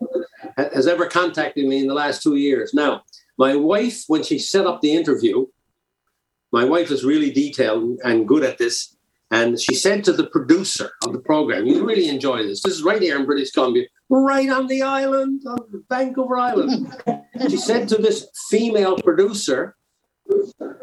has 0.58 0.88
ever 0.88 1.06
contacted 1.06 1.66
me 1.66 1.80
in 1.80 1.88
the 1.88 1.94
last 1.94 2.22
two 2.22 2.36
years 2.36 2.74
now 2.74 3.02
my 3.38 3.56
wife 3.56 4.04
when 4.08 4.24
she 4.24 4.40
set 4.40 4.66
up 4.66 4.82
the 4.82 4.92
interview 4.92 5.46
my 6.52 6.64
wife 6.64 6.92
is 6.92 7.04
really 7.04 7.32
detailed 7.32 8.00
and 8.04 8.28
good 8.28 8.44
at 8.44 8.58
this 8.58 8.98
and 9.30 9.60
she 9.60 9.76
said 9.76 10.04
to 10.06 10.14
the 10.14 10.28
producer 10.28 10.92
of 11.06 11.12
the 11.12 11.20
program, 11.20 11.66
You 11.66 11.86
really 11.86 12.08
enjoy 12.08 12.44
this. 12.44 12.64
This 12.64 12.76
is 12.76 12.84
right 12.84 13.02
here 13.02 13.18
in 13.18 13.26
British 13.26 13.52
Columbia, 13.52 13.86
right 14.10 14.50
on 14.50 14.68
the 14.68 14.82
island, 14.82 15.42
on 15.46 15.60
Vancouver 15.90 16.38
Island. 16.38 16.96
she 17.50 17.58
said 17.58 17.90
to 17.90 17.98
this 17.98 18.28
female 18.50 18.98
producer, 18.98 19.76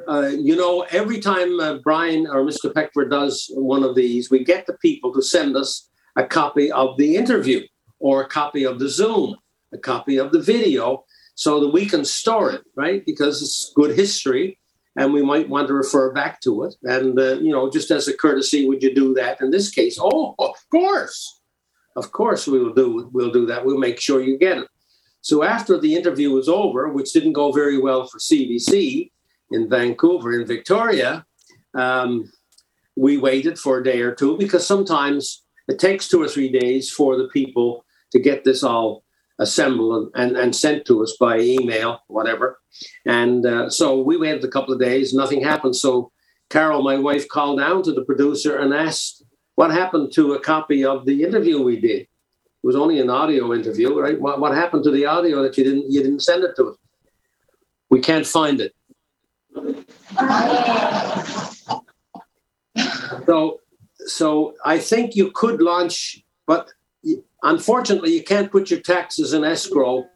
uh, 0.06 0.28
You 0.28 0.56
know, 0.56 0.82
every 0.90 1.20
time 1.20 1.58
uh, 1.58 1.78
Brian 1.82 2.26
or 2.26 2.44
Mr. 2.44 2.72
Peckford 2.72 3.10
does 3.10 3.50
one 3.54 3.82
of 3.82 3.94
these, 3.94 4.30
we 4.30 4.44
get 4.44 4.66
the 4.66 4.74
people 4.74 5.12
to 5.14 5.22
send 5.22 5.56
us 5.56 5.88
a 6.16 6.24
copy 6.24 6.70
of 6.70 6.98
the 6.98 7.16
interview 7.16 7.62
or 7.98 8.22
a 8.22 8.28
copy 8.28 8.64
of 8.64 8.78
the 8.78 8.90
Zoom, 8.90 9.36
a 9.74 9.78
copy 9.78 10.16
of 10.16 10.32
the 10.32 10.40
video, 10.40 11.04
so 11.34 11.60
that 11.60 11.72
we 11.72 11.84
can 11.86 12.04
store 12.04 12.52
it, 12.52 12.62
right? 12.76 13.04
Because 13.04 13.42
it's 13.42 13.72
good 13.74 13.96
history 13.96 14.58
and 14.96 15.12
we 15.12 15.22
might 15.22 15.48
want 15.48 15.66
to 15.68 15.74
refer 15.74 16.12
back 16.12 16.40
to 16.42 16.62
it. 16.62 16.74
And, 16.84 17.18
uh, 17.18 17.34
you 17.40 17.50
know, 17.52 17.68
just 17.68 17.90
as 17.90 18.06
a 18.06 18.16
courtesy, 18.16 18.66
would 18.66 18.82
you 18.82 18.94
do 18.94 19.12
that 19.14 19.40
in 19.40 19.50
this 19.50 19.70
case? 19.70 19.98
Oh, 20.00 20.34
of 20.38 20.54
course. 20.70 21.40
Of 21.96 22.12
course 22.12 22.46
we 22.46 22.60
will 22.60 22.72
do, 22.72 23.10
we'll 23.12 23.32
do 23.32 23.46
that. 23.46 23.64
We'll 23.64 23.78
make 23.78 24.00
sure 24.00 24.22
you 24.22 24.38
get 24.38 24.58
it. 24.58 24.68
So 25.20 25.42
after 25.42 25.78
the 25.78 25.94
interview 25.94 26.30
was 26.30 26.48
over, 26.48 26.88
which 26.88 27.12
didn't 27.12 27.32
go 27.32 27.50
very 27.50 27.80
well 27.80 28.06
for 28.06 28.18
CBC 28.18 29.10
in 29.50 29.68
Vancouver, 29.68 30.40
in 30.40 30.46
Victoria, 30.46 31.24
um, 31.74 32.30
we 32.96 33.16
waited 33.16 33.58
for 33.58 33.78
a 33.78 33.84
day 33.84 34.00
or 34.02 34.14
two 34.14 34.36
because 34.38 34.66
sometimes 34.66 35.42
it 35.66 35.78
takes 35.78 36.08
two 36.08 36.22
or 36.22 36.28
three 36.28 36.50
days 36.50 36.90
for 36.90 37.16
the 37.16 37.28
people 37.28 37.84
to 38.12 38.20
get 38.20 38.44
this 38.44 38.62
all 38.62 39.02
assembled 39.38 40.10
and, 40.14 40.36
and, 40.36 40.54
sent 40.54 40.84
to 40.86 41.02
us 41.02 41.16
by 41.18 41.40
email, 41.40 42.00
whatever. 42.06 42.60
And 43.04 43.44
uh, 43.44 43.68
so 43.68 44.00
we 44.00 44.16
waited 44.16 44.44
a 44.44 44.48
couple 44.48 44.72
of 44.72 44.80
days, 44.80 45.12
nothing 45.12 45.42
happened. 45.42 45.74
So 45.74 46.12
Carol, 46.50 46.82
my 46.82 46.96
wife, 46.96 47.28
called 47.28 47.58
down 47.58 47.82
to 47.82 47.92
the 47.92 48.04
producer 48.04 48.56
and 48.58 48.72
asked 48.72 49.24
what 49.56 49.70
happened 49.70 50.12
to 50.14 50.34
a 50.34 50.40
copy 50.40 50.84
of 50.84 51.04
the 51.04 51.22
interview 51.24 51.60
we 51.62 51.80
did. 51.80 52.02
It 52.02 52.08
was 52.62 52.76
only 52.76 53.00
an 53.00 53.10
audio 53.10 53.52
interview, 53.52 53.98
right? 53.98 54.20
What, 54.20 54.40
what 54.40 54.54
happened 54.54 54.84
to 54.84 54.90
the 54.90 55.06
audio 55.06 55.42
that 55.42 55.58
you 55.58 55.64
didn't 55.64 55.90
you 55.90 56.02
didn't 56.02 56.20
send 56.20 56.44
it 56.44 56.54
to 56.56 56.70
us? 56.70 56.76
We 57.90 58.00
can't 58.00 58.26
find 58.26 58.60
it. 58.60 58.74
So, 63.26 63.60
so 64.06 64.54
I 64.64 64.78
think 64.78 65.16
you 65.16 65.30
could 65.30 65.60
launch, 65.60 66.22
but 66.46 66.70
unfortunately, 67.44 68.12
you 68.12 68.24
can't 68.24 68.50
put 68.50 68.70
your 68.70 68.80
taxes 68.80 69.32
in 69.32 69.44
escrow 69.44 70.06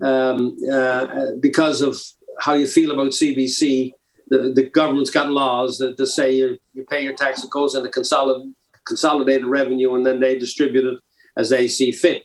um, 0.00 0.56
uh, 0.70 1.32
because 1.40 1.80
of 1.80 2.00
how 2.38 2.54
you 2.54 2.66
feel 2.66 2.92
about 2.92 3.08
CBC. 3.08 3.92
The, 4.28 4.52
the 4.54 4.70
government's 4.70 5.10
got 5.10 5.30
laws 5.30 5.78
that, 5.78 5.96
that 5.96 6.06
say 6.06 6.32
you, 6.36 6.58
you 6.72 6.84
pay 6.84 7.02
your 7.02 7.14
tax, 7.14 7.44
goes 7.46 7.74
into 7.74 7.90
consolid, 7.90 8.52
consolidated 8.86 9.46
revenue, 9.46 9.94
and 9.94 10.06
then 10.06 10.20
they 10.20 10.38
distribute 10.38 10.86
it 10.86 11.00
as 11.36 11.50
they 11.50 11.68
see 11.68 11.92
fit. 11.92 12.24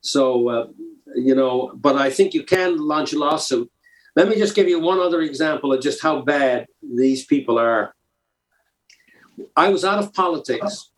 So, 0.00 0.48
uh, 0.48 0.66
you 1.16 1.34
know, 1.34 1.72
but 1.74 1.96
I 1.96 2.10
think 2.10 2.34
you 2.34 2.44
can 2.44 2.76
launch 2.76 3.12
a 3.12 3.18
lawsuit. 3.18 3.70
Let 4.16 4.28
me 4.28 4.36
just 4.36 4.54
give 4.54 4.68
you 4.68 4.78
one 4.78 5.00
other 5.00 5.22
example 5.22 5.72
of 5.72 5.82
just 5.82 6.02
how 6.02 6.22
bad 6.22 6.66
these 6.82 7.24
people 7.24 7.58
are. 7.58 7.94
I 9.56 9.70
was 9.70 9.84
out 9.84 9.98
of 9.98 10.12
politics, 10.14 10.90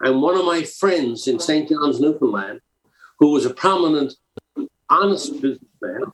and 0.00 0.22
one 0.22 0.36
of 0.36 0.44
my 0.44 0.62
friends 0.62 1.26
in 1.26 1.38
St. 1.38 1.68
John's, 1.68 2.00
Newfoundland, 2.00 2.60
who 3.18 3.32
was 3.32 3.44
a 3.44 3.54
prominent, 3.54 4.14
honest 4.88 5.32
businessman, 5.40 6.12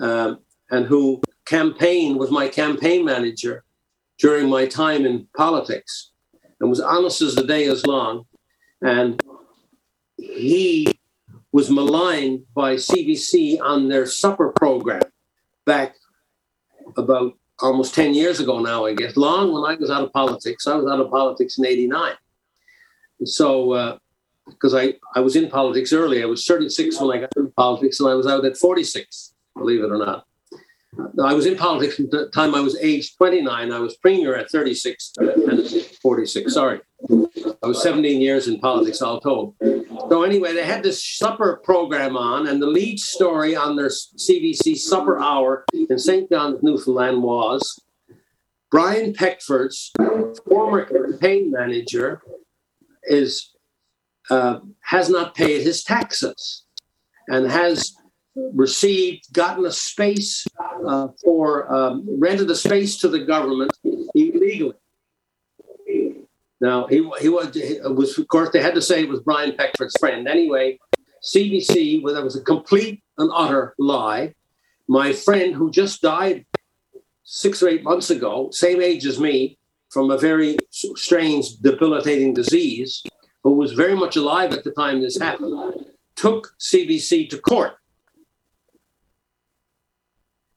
um, 0.00 0.38
and 0.70 0.86
who 0.86 1.20
campaigned 1.46 2.18
was 2.18 2.30
my 2.30 2.48
campaign 2.48 3.04
manager 3.04 3.64
during 4.18 4.48
my 4.48 4.66
time 4.66 5.04
in 5.04 5.26
politics, 5.36 6.12
and 6.60 6.70
was 6.70 6.80
honest 6.80 7.22
as 7.22 7.34
the 7.34 7.44
day 7.44 7.64
is 7.64 7.86
long, 7.86 8.26
and 8.82 9.20
he 10.16 11.00
was 11.52 11.70
maligned 11.70 12.44
by 12.54 12.76
CBC 12.76 13.60
on 13.60 13.88
their 13.88 14.06
supper 14.06 14.52
program 14.52 15.02
back 15.66 15.96
about 16.96 17.34
almost 17.60 17.94
10 17.94 18.14
years 18.14 18.40
ago 18.40 18.60
now, 18.60 18.86
I 18.86 18.94
guess, 18.94 19.16
long 19.16 19.52
when 19.52 19.70
I 19.70 19.74
was 19.74 19.90
out 19.90 20.04
of 20.04 20.12
politics. 20.12 20.66
I 20.66 20.76
was 20.76 20.90
out 20.90 21.00
of 21.00 21.10
politics 21.10 21.58
in 21.58 21.66
89. 21.66 22.12
So, 23.24 23.98
because 24.46 24.74
uh, 24.74 24.78
I, 24.78 24.94
I 25.14 25.20
was 25.20 25.36
in 25.36 25.48
politics 25.48 25.92
early, 25.92 26.22
I 26.22 26.26
was 26.26 26.44
36 26.46 27.00
when 27.00 27.16
I 27.16 27.20
got 27.20 27.30
into 27.36 27.50
politics, 27.52 28.00
and 28.00 28.08
I 28.08 28.14
was 28.14 28.26
out 28.26 28.44
at 28.44 28.56
46, 28.56 29.34
believe 29.56 29.82
it 29.82 29.90
or 29.90 29.98
not. 29.98 30.26
I 31.22 31.34
was 31.34 31.46
in 31.46 31.56
politics 31.56 32.00
at 32.00 32.10
the 32.10 32.28
time 32.30 32.54
I 32.54 32.60
was 32.60 32.76
age 32.80 33.16
29. 33.16 33.72
I 33.72 33.78
was 33.78 33.96
premier 33.96 34.34
at 34.34 34.50
36 34.50 35.12
and 35.18 35.68
46. 36.02 36.52
Sorry. 36.52 36.80
I 37.62 37.66
was 37.66 37.82
17 37.82 38.20
years 38.20 38.48
in 38.48 38.58
politics, 38.58 39.00
all 39.00 39.20
told. 39.20 39.54
So, 39.60 40.22
anyway, 40.24 40.52
they 40.52 40.64
had 40.64 40.82
this 40.82 41.04
supper 41.04 41.60
program 41.62 42.16
on, 42.16 42.48
and 42.48 42.60
the 42.60 42.66
lead 42.66 42.98
story 42.98 43.54
on 43.54 43.76
their 43.76 43.88
CBC 43.88 44.76
supper 44.76 45.20
hour 45.20 45.64
in 45.72 45.98
St. 45.98 46.28
John's, 46.28 46.62
Newfoundland 46.62 47.22
was 47.22 47.80
Brian 48.70 49.12
Peckford's 49.12 49.92
former 50.48 50.84
campaign 50.84 51.50
manager 51.50 52.22
is 53.04 53.50
uh, 54.30 54.60
has 54.82 55.10
not 55.10 55.34
paid 55.34 55.62
his 55.62 55.82
taxes 55.82 56.64
and 57.28 57.50
has 57.50 57.94
received, 58.54 59.32
gotten 59.32 59.66
a 59.66 59.72
space 59.72 60.46
uh, 60.86 61.08
for, 61.22 61.72
um, 61.72 62.06
rented 62.18 62.50
a 62.50 62.54
space 62.54 62.98
to 62.98 63.08
the 63.08 63.20
government 63.20 63.72
illegally. 64.14 64.72
Now, 66.60 66.86
he, 66.86 66.96
he, 67.20 67.28
was, 67.28 67.54
he 67.54 67.78
was, 67.84 68.18
of 68.18 68.28
course, 68.28 68.50
they 68.50 68.60
had 68.60 68.74
to 68.74 68.82
say 68.82 69.02
it 69.02 69.08
was 69.08 69.20
Brian 69.20 69.52
Peckford's 69.52 69.96
friend. 69.98 70.28
Anyway, 70.28 70.78
CBC, 71.22 72.02
well, 72.02 72.14
that 72.14 72.22
was 72.22 72.36
a 72.36 72.42
complete 72.42 73.02
and 73.18 73.30
utter 73.34 73.74
lie. 73.78 74.34
My 74.86 75.12
friend, 75.12 75.54
who 75.54 75.70
just 75.70 76.02
died 76.02 76.44
six 77.24 77.62
or 77.62 77.68
eight 77.68 77.82
months 77.82 78.10
ago, 78.10 78.50
same 78.52 78.82
age 78.82 79.06
as 79.06 79.18
me, 79.18 79.58
from 79.90 80.10
a 80.10 80.16
very 80.18 80.56
strange, 80.70 81.56
debilitating 81.56 82.32
disease, 82.32 83.02
who 83.42 83.52
was 83.52 83.72
very 83.72 83.96
much 83.96 84.16
alive 84.16 84.52
at 84.52 84.64
the 84.64 84.70
time 84.70 85.00
this 85.00 85.18
happened, 85.18 85.86
took 86.14 86.54
CBC 86.58 87.28
to 87.30 87.38
court 87.38 87.72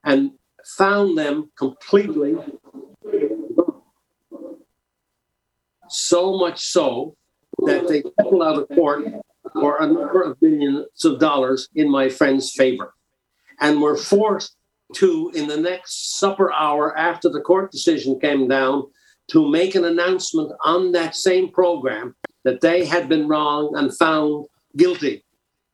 and 0.03 0.31
found 0.77 1.17
them 1.17 1.49
completely 1.57 2.35
so 5.89 6.37
much 6.37 6.65
so 6.65 7.15
that 7.65 7.87
they 7.87 8.03
settled 8.19 8.43
out 8.43 8.59
of 8.59 8.67
court 8.69 9.05
for 9.53 9.81
a 9.81 9.87
number 9.87 10.21
of 10.21 10.39
billions 10.39 11.05
of 11.05 11.19
dollars 11.19 11.69
in 11.75 11.89
my 11.89 12.09
friend's 12.09 12.51
favor 12.51 12.93
and 13.59 13.81
were 13.81 13.95
forced 13.95 14.55
to, 14.95 15.31
in 15.33 15.47
the 15.47 15.57
next 15.57 16.19
supper 16.19 16.51
hour 16.51 16.95
after 16.97 17.29
the 17.29 17.41
court 17.41 17.71
decision 17.71 18.19
came 18.19 18.47
down, 18.47 18.83
to 19.29 19.49
make 19.49 19.75
an 19.75 19.85
announcement 19.85 20.51
on 20.63 20.91
that 20.91 21.15
same 21.15 21.49
program 21.49 22.15
that 22.43 22.61
they 22.61 22.85
had 22.85 23.07
been 23.07 23.27
wrong 23.27 23.73
and 23.75 23.95
found 23.97 24.45
guilty 24.75 25.23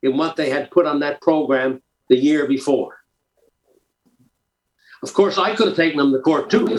in 0.03 0.17
what 0.17 0.35
they 0.35 0.49
had 0.49 0.71
put 0.71 0.85
on 0.85 0.99
that 0.99 1.21
program 1.21 1.81
the 2.09 2.17
year 2.17 2.47
before. 2.47 2.95
Of 5.01 5.13
course, 5.13 5.37
I 5.37 5.55
could 5.55 5.67
have 5.67 5.77
taken 5.77 5.97
them 5.97 6.11
to 6.11 6.19
court 6.19 6.49
too. 6.49 6.65
They 6.65 6.77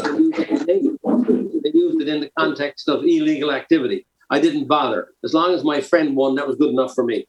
used 1.72 2.00
it 2.02 2.08
in 2.08 2.20
the 2.20 2.30
context 2.38 2.88
of 2.88 3.02
illegal 3.02 3.50
activity. 3.52 4.06
I 4.28 4.40
didn't 4.40 4.66
bother. 4.66 5.08
As 5.24 5.34
long 5.34 5.54
as 5.54 5.64
my 5.64 5.80
friend 5.80 6.14
won, 6.14 6.34
that 6.36 6.46
was 6.46 6.56
good 6.56 6.70
enough 6.70 6.94
for 6.94 7.04
me. 7.04 7.26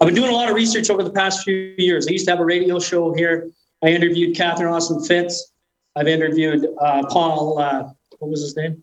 I've 0.00 0.06
been 0.06 0.14
doing 0.14 0.30
a 0.30 0.34
lot 0.34 0.48
of 0.48 0.54
research 0.54 0.88
over 0.88 1.02
the 1.02 1.10
past 1.10 1.44
few 1.44 1.74
years. 1.76 2.08
I 2.08 2.12
used 2.12 2.24
to 2.24 2.32
have 2.32 2.40
a 2.40 2.44
radio 2.44 2.78
show 2.78 3.12
here. 3.12 3.50
I 3.82 3.88
interviewed 3.88 4.34
Catherine 4.34 4.72
Austin 4.72 5.04
Fitts. 5.04 5.52
I've 5.96 6.08
interviewed 6.08 6.66
uh, 6.80 7.04
Paul, 7.08 7.58
uh, 7.58 7.90
what 8.18 8.30
was 8.30 8.42
his 8.42 8.56
name? 8.56 8.82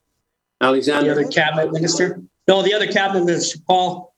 Alexander. 0.61 1.13
The 1.13 1.21
other 1.21 1.31
cabinet 1.31 1.71
minister. 1.71 2.21
No, 2.47 2.61
the 2.61 2.73
other 2.73 2.87
cabinet 2.87 3.25
minister, 3.25 3.59
Paul. 3.67 4.13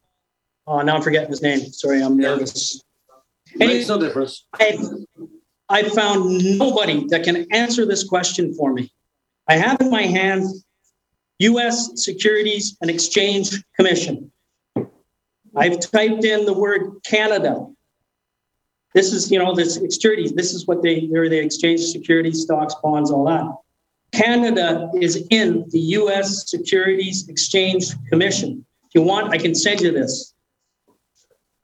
Oh, 0.65 0.81
now 0.81 0.95
I'm 0.95 1.01
forgetting 1.01 1.29
his 1.29 1.41
name. 1.41 1.59
Sorry, 1.71 2.01
I'm 2.01 2.19
Yeah. 2.19 2.29
nervous. 2.29 2.83
Makes 3.55 3.87
no 3.87 3.99
difference. 3.99 4.45
I, 4.53 4.79
I 5.69 5.83
found 5.83 6.57
nobody 6.59 7.05
that 7.07 7.23
can 7.23 7.47
answer 7.51 7.85
this 7.85 8.03
question 8.03 8.53
for 8.53 8.71
me. 8.73 8.91
I 9.47 9.55
have 9.55 9.81
in 9.81 9.89
my 9.89 10.03
hand 10.03 10.45
U.S. 11.39 11.91
Securities 11.95 12.77
and 12.81 12.89
Exchange 12.91 13.63
Commission. 13.75 14.31
I've 15.55 15.79
typed 15.79 16.23
in 16.23 16.45
the 16.45 16.53
word 16.53 16.99
Canada. 17.03 17.65
This 18.93 19.13
is, 19.13 19.31
you 19.31 19.37
know, 19.37 19.53
this 19.53 19.75
securities. 19.75 20.33
This 20.33 20.53
is 20.53 20.65
what 20.65 20.81
they, 20.81 21.01
where 21.01 21.29
they 21.29 21.39
exchange 21.39 21.81
securities, 21.81 22.41
stocks, 22.41 22.75
bonds, 22.81 23.11
all 23.11 23.25
that. 23.25 23.45
Canada 24.11 24.89
is 24.95 25.27
in 25.29 25.65
the 25.69 25.79
U.S. 25.79 26.49
Securities 26.49 27.27
Exchange 27.27 27.93
Commission. 28.09 28.65
If 28.87 28.95
you 28.95 29.03
want, 29.03 29.31
I 29.31 29.37
can 29.37 29.53
send 29.53 29.81
you 29.81 29.91
this. 29.91 30.33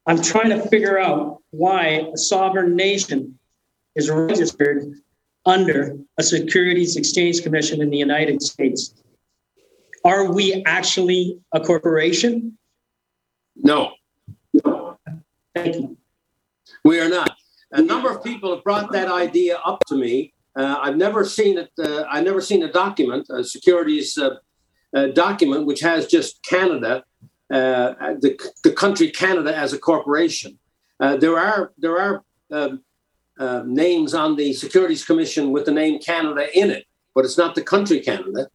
I'm 0.06 0.22
trying 0.22 0.50
to 0.50 0.62
figure 0.70 1.00
out 1.00 1.42
why 1.50 2.08
a 2.14 2.18
sovereign 2.18 2.76
nation 2.76 3.40
is 3.96 4.12
registered 4.12 4.94
under 5.46 5.98
a 6.20 6.24
Securities 6.24 6.96
Exchange 6.96 7.42
Commission 7.42 7.82
in 7.82 7.90
the 7.90 7.98
United 7.98 8.44
States. 8.44 8.94
Are 10.04 10.32
we 10.32 10.64
actually 10.68 11.40
a 11.52 11.60
corporation? 11.60 12.56
No, 13.56 13.94
Thank 15.56 15.76
you. 15.76 15.98
We 16.86 17.00
are 17.00 17.10
not. 17.10 17.36
A 17.72 17.82
number 17.82 18.10
of 18.10 18.24
people 18.24 18.54
have 18.54 18.64
brought 18.64 18.92
that 18.92 19.10
idea 19.10 19.58
up 19.66 19.84
to 19.88 19.96
me. 19.96 20.34
Uh, 20.56 20.78
I've 20.82 20.96
never 20.96 21.26
seen 21.26 21.58
it. 21.58 21.72
Uh, 21.78 22.06
I've 22.10 22.24
never 22.24 22.40
seen 22.40 22.64
a 22.64 22.72
document, 22.72 23.28
a 23.30 23.44
securities 23.44 24.18
uh, 24.18 24.36
uh, 24.96 25.08
document, 25.08 25.66
which 25.66 25.82
has 25.82 26.06
just 26.06 26.42
Canada, 26.44 27.04
uh, 27.52 28.14
the, 28.22 28.40
the 28.64 28.72
country 28.72 29.10
Canada 29.10 29.54
as 29.54 29.74
a 29.74 29.80
corporation. 29.80 30.58
Uh, 31.00 31.18
there 31.18 31.38
are 31.38 31.74
there 31.78 32.00
are 32.00 32.24
um, 32.52 32.82
uh, 33.40 33.64
names 33.66 34.14
on 34.14 34.36
the 34.36 34.54
Securities 34.54 35.04
Commission 35.04 35.52
with 35.52 35.66
the 35.66 35.72
name 35.72 36.00
Canada 36.00 36.48
in 36.58 36.70
it, 36.70 36.86
but 37.14 37.26
it's 37.26 37.38
not 37.38 37.56
the 37.56 37.64
country 37.64 38.00
Canada. 38.00 38.48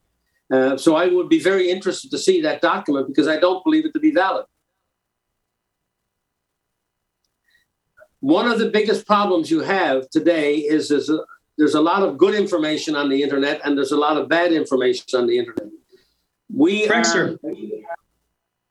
Uh, 0.50 0.76
so 0.76 0.96
I 0.96 1.06
would 1.08 1.28
be 1.28 1.40
very 1.40 1.68
interested 1.68 2.10
to 2.12 2.18
see 2.18 2.40
that 2.42 2.62
document 2.62 3.08
because 3.08 3.28
I 3.28 3.38
don't 3.38 3.62
believe 3.64 3.84
it 3.84 3.92
to 3.92 4.00
be 4.00 4.12
valid. 4.12 4.46
One 8.20 8.50
of 8.50 8.58
the 8.58 8.68
biggest 8.68 9.06
problems 9.06 9.50
you 9.50 9.60
have 9.60 10.08
today 10.10 10.56
is 10.56 10.88
there's 10.88 11.08
a, 11.08 11.20
there's 11.56 11.74
a 11.74 11.80
lot 11.80 12.02
of 12.02 12.18
good 12.18 12.34
information 12.34 12.94
on 12.94 13.08
the 13.08 13.22
internet 13.22 13.60
and 13.64 13.76
there's 13.76 13.92
a 13.92 13.96
lot 13.96 14.16
of 14.16 14.28
bad 14.28 14.52
information 14.52 15.06
on 15.18 15.26
the 15.26 15.38
internet. 15.38 15.68
We 16.54 16.86
Correct, 16.86 17.06
are, 17.06 17.10
sir. 17.10 17.38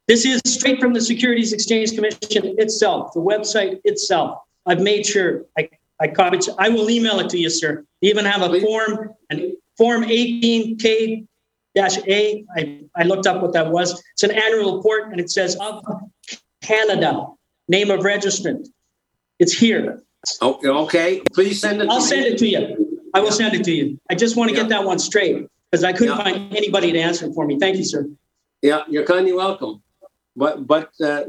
This 0.08 0.26
is 0.26 0.42
straight 0.46 0.80
from 0.80 0.94
the 0.94 1.02
Securities 1.02 1.54
Exchange 1.54 1.96
Commission 1.96 2.56
itself, 2.60 3.14
the 3.14 3.22
website 3.22 3.80
itself. 3.84 4.40
I've 4.66 4.82
made 4.82 5.06
sure 5.06 5.46
I, 5.58 5.70
I 6.00 6.08
copied. 6.08 6.42
I 6.58 6.70
will 6.70 6.90
email 6.90 7.20
it 7.20 7.30
to 7.30 7.38
you, 7.38 7.50
sir. 7.50 7.86
You 8.02 8.10
even 8.10 8.26
have 8.26 8.42
a 8.42 8.50
Please. 8.50 8.64
form, 8.64 9.14
and 9.30 9.54
form 9.78 10.04
18K 10.04 11.28
A. 11.78 12.46
I, 12.56 12.82
I 12.96 13.04
looked 13.04 13.28
up 13.28 13.42
what 13.42 13.54
that 13.54 13.72
was. 13.72 14.02
It's 14.14 14.24
an 14.24 14.32
annual 14.32 14.78
report, 14.78 15.12
and 15.12 15.20
it 15.20 15.30
says 15.30 15.56
of 15.58 15.84
Canada, 16.62 17.28
name 17.68 17.92
of 17.92 18.02
registrant. 18.02 18.68
It's 19.40 19.54
here. 19.54 20.02
Oh, 20.42 20.60
okay, 20.84 21.22
please 21.34 21.62
send 21.62 21.82
it. 21.82 21.86
to 21.86 21.92
I'll 21.92 22.00
me. 22.00 22.06
send 22.06 22.26
it 22.26 22.38
to 22.40 22.48
you. 22.48 23.00
I 23.14 23.22
will 23.22 23.32
send 23.32 23.56
it 23.56 23.64
to 23.64 23.72
you. 23.72 24.00
I 24.10 24.16
just 24.16 24.36
want 24.36 24.50
to 24.50 24.56
Yeah. 24.56 24.64
get 24.64 24.70
that 24.70 24.84
one 24.84 25.00
straight 25.00 25.48
because 25.72 25.84
I 25.84 25.94
couldn't 25.94 26.18
Yeah. 26.18 26.24
find 26.24 26.56
anybody 26.56 26.92
to 26.92 27.00
answer 27.00 27.32
for 27.34 27.46
me. 27.48 27.58
Thank 27.58 27.78
you, 27.78 27.86
sir. 27.86 28.08
Yeah, 28.62 28.84
you're 28.90 29.06
kindly 29.06 29.34
welcome. 29.34 29.82
But 30.36 30.68
but 30.68 30.90
uh, 31.02 31.24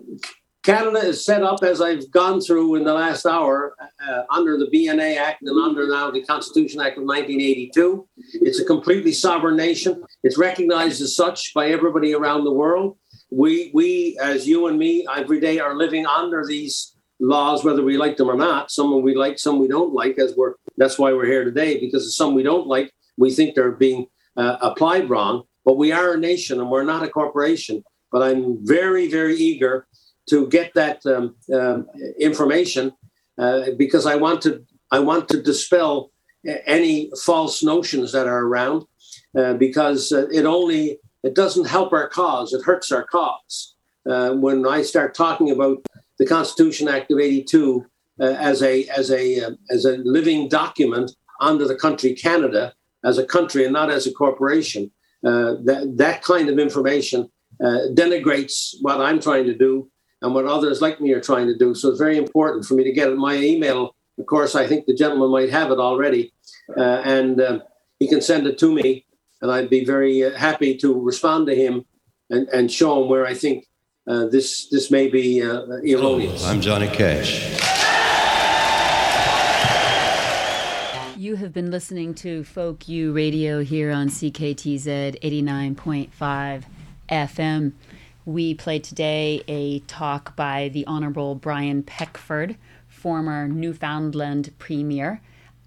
Canada 0.64 0.98
is 0.98 1.24
set 1.24 1.42
up 1.42 1.62
as 1.62 1.80
I've 1.80 2.10
gone 2.10 2.40
through 2.40 2.74
in 2.74 2.84
the 2.84 2.92
last 2.92 3.24
hour 3.24 3.74
uh, 4.06 4.22
under 4.28 4.58
the 4.58 4.66
BNA 4.66 5.16
Act 5.16 5.42
and 5.42 5.58
under 5.58 5.88
now 5.88 6.10
the 6.10 6.22
Constitution 6.22 6.80
Act 6.80 6.98
of 6.98 7.04
1982. 7.04 8.06
It's 8.42 8.58
a 8.60 8.64
completely 8.64 9.12
sovereign 9.12 9.56
nation. 9.56 10.02
It's 10.24 10.36
recognized 10.36 11.00
as 11.00 11.14
such 11.16 11.54
by 11.54 11.68
everybody 11.70 12.12
around 12.12 12.44
the 12.44 12.52
world. 12.52 12.98
We 13.30 13.70
we 13.72 14.18
as 14.20 14.48
you 14.48 14.66
and 14.66 14.76
me 14.78 15.06
every 15.16 15.38
day 15.40 15.60
are 15.60 15.76
living 15.76 16.04
under 16.06 16.44
these 16.44 16.94
laws, 17.20 17.64
whether 17.64 17.82
we 17.82 17.96
like 17.96 18.16
them 18.16 18.30
or 18.30 18.36
not. 18.36 18.70
Some 18.70 19.02
we 19.02 19.14
like, 19.14 19.38
some 19.38 19.58
we 19.58 19.68
don't 19.68 19.92
like. 19.92 20.18
As 20.18 20.34
we're 20.36 20.54
that's 20.76 20.98
why 20.98 21.12
we're 21.12 21.26
here 21.26 21.44
today 21.44 21.78
because 21.78 22.16
some 22.16 22.34
we 22.34 22.42
don't 22.42 22.66
like. 22.66 22.92
We 23.16 23.30
think 23.32 23.54
they're 23.54 23.72
being 23.72 24.06
uh, 24.36 24.56
applied 24.60 25.10
wrong. 25.10 25.44
But 25.64 25.76
we 25.76 25.92
are 25.92 26.14
a 26.14 26.18
nation 26.18 26.58
and 26.60 26.70
we're 26.70 26.84
not 26.84 27.02
a 27.02 27.08
corporation. 27.08 27.84
But 28.10 28.22
I'm 28.22 28.66
very, 28.66 29.08
very 29.08 29.36
eager 29.36 29.86
to 30.30 30.48
get 30.48 30.72
that 30.74 31.04
um, 31.06 31.36
um, 31.52 31.86
information 32.18 32.92
uh, 33.38 33.72
because 33.76 34.06
I 34.06 34.16
want 34.16 34.42
to 34.42 34.64
I 34.90 34.98
want 34.98 35.28
to 35.28 35.42
dispel 35.42 36.10
any 36.66 37.10
false 37.22 37.62
notions 37.62 38.12
that 38.12 38.26
are 38.26 38.44
around 38.44 38.84
uh, 39.38 39.54
because 39.54 40.12
uh, 40.12 40.26
it 40.32 40.44
only 40.44 40.98
it 41.22 41.34
doesn't 41.34 41.66
help 41.66 41.92
our 41.92 42.08
cause 42.08 42.52
it 42.52 42.64
hurts 42.64 42.90
our 42.90 43.04
cause 43.04 43.74
uh, 44.08 44.30
when 44.32 44.66
I 44.66 44.82
start 44.82 45.14
talking 45.14 45.50
about 45.50 45.84
the 46.20 46.26
Constitution 46.26 46.86
Act 46.86 47.10
of 47.10 47.18
'82 47.18 47.84
uh, 48.20 48.24
as 48.24 48.62
a 48.62 48.86
as 48.88 49.10
a 49.10 49.40
uh, 49.40 49.50
as 49.70 49.84
a 49.84 49.96
living 50.04 50.48
document 50.48 51.10
under 51.40 51.66
the 51.66 51.74
country 51.74 52.12
Canada 52.14 52.74
as 53.04 53.16
a 53.18 53.24
country 53.24 53.64
and 53.64 53.72
not 53.72 53.90
as 53.90 54.06
a 54.06 54.12
corporation 54.12 54.90
uh, 55.24 55.54
that 55.64 55.94
that 55.96 56.22
kind 56.22 56.48
of 56.48 56.58
information 56.58 57.28
uh, 57.64 57.88
denigrates 57.94 58.74
what 58.82 59.00
I'm 59.00 59.20
trying 59.20 59.46
to 59.46 59.56
do 59.56 59.90
and 60.22 60.34
what 60.34 60.46
others 60.46 60.82
like 60.82 61.00
me 61.00 61.12
are 61.12 61.20
trying 61.20 61.46
to 61.46 61.56
do. 61.56 61.74
So 61.74 61.88
it's 61.88 61.98
very 61.98 62.18
important 62.18 62.66
for 62.66 62.74
me 62.74 62.84
to 62.84 62.92
get 62.92 63.08
it. 63.08 63.16
My 63.16 63.36
email, 63.36 63.96
of 64.18 64.26
course, 64.26 64.54
I 64.54 64.66
think 64.66 64.84
the 64.84 64.94
gentleman 64.94 65.30
might 65.30 65.50
have 65.50 65.70
it 65.70 65.78
already, 65.78 66.32
uh, 66.76 67.02
and 67.04 67.40
uh, 67.40 67.60
he 67.98 68.08
can 68.08 68.20
send 68.20 68.46
it 68.46 68.58
to 68.58 68.72
me, 68.72 69.06
and 69.40 69.50
I'd 69.50 69.70
be 69.70 69.84
very 69.84 70.24
uh, 70.24 70.36
happy 70.36 70.76
to 70.78 71.00
respond 71.00 71.46
to 71.46 71.54
him 71.54 71.84
and, 72.28 72.48
and 72.48 72.70
show 72.70 73.02
him 73.02 73.08
where 73.08 73.26
I 73.26 73.34
think 73.34 73.64
uh, 74.10 74.26
this 74.26 74.64
this 74.66 74.90
may 74.90 75.08
be 75.08 75.40
uh, 75.40 75.62
erroneous. 75.88 76.44
I'm 76.44 76.60
Johnny 76.60 76.88
Cash. 76.88 77.46
You 81.16 81.36
have 81.36 81.52
been 81.52 81.70
listening 81.70 82.14
to 82.14 82.42
Folk 82.42 82.88
U 82.88 83.12
Radio 83.12 83.62
here 83.62 83.92
on 83.92 84.08
CKTZ 84.08 85.20
89.5 85.20 86.64
FM. 87.08 87.72
We 88.24 88.54
played 88.54 88.82
today 88.82 89.42
a 89.46 89.78
talk 89.80 90.34
by 90.34 90.70
the 90.70 90.84
Honorable 90.86 91.36
Brian 91.36 91.82
Peckford, 91.84 92.56
former 92.88 93.46
Newfoundland 93.46 94.52
Premier, 94.58 95.20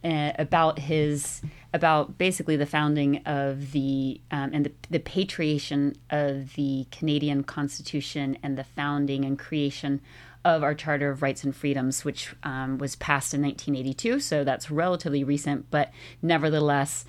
uh, 0.03 0.33
about 0.37 0.79
his 0.79 1.41
about 1.73 2.17
basically 2.17 2.55
the 2.55 2.65
founding 2.65 3.17
of 3.25 3.71
the 3.71 4.21
um, 4.31 4.51
and 4.53 4.65
the, 4.65 4.71
the 4.91 4.99
patriation 4.99 5.95
of 6.11 6.53
the 6.53 6.85
Canadian 6.91 7.43
Constitution 7.43 8.37
and 8.43 8.57
the 8.57 8.63
founding 8.63 9.25
and 9.25 9.39
creation 9.39 9.99
of 10.45 10.61
our 10.61 10.75
Charter 10.75 11.09
of 11.09 11.21
Rights 11.21 11.43
and 11.43 11.55
Freedoms, 11.55 12.05
which 12.05 12.35
um, 12.43 12.77
was 12.77 12.95
passed 12.97 13.33
in 13.33 13.41
1982. 13.41 14.19
So 14.19 14.43
that's 14.43 14.69
relatively 14.69 15.23
recent, 15.23 15.71
but 15.71 15.91
nevertheless, 16.21 17.05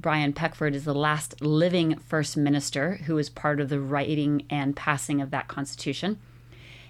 Brian 0.00 0.32
Peckford 0.32 0.74
is 0.74 0.84
the 0.84 0.94
last 0.94 1.40
living 1.40 1.96
First 1.96 2.36
Minister 2.36 2.96
who 3.06 3.14
was 3.14 3.30
part 3.30 3.60
of 3.60 3.68
the 3.68 3.80
writing 3.80 4.44
and 4.50 4.74
passing 4.74 5.20
of 5.20 5.30
that 5.30 5.46
Constitution. 5.46 6.18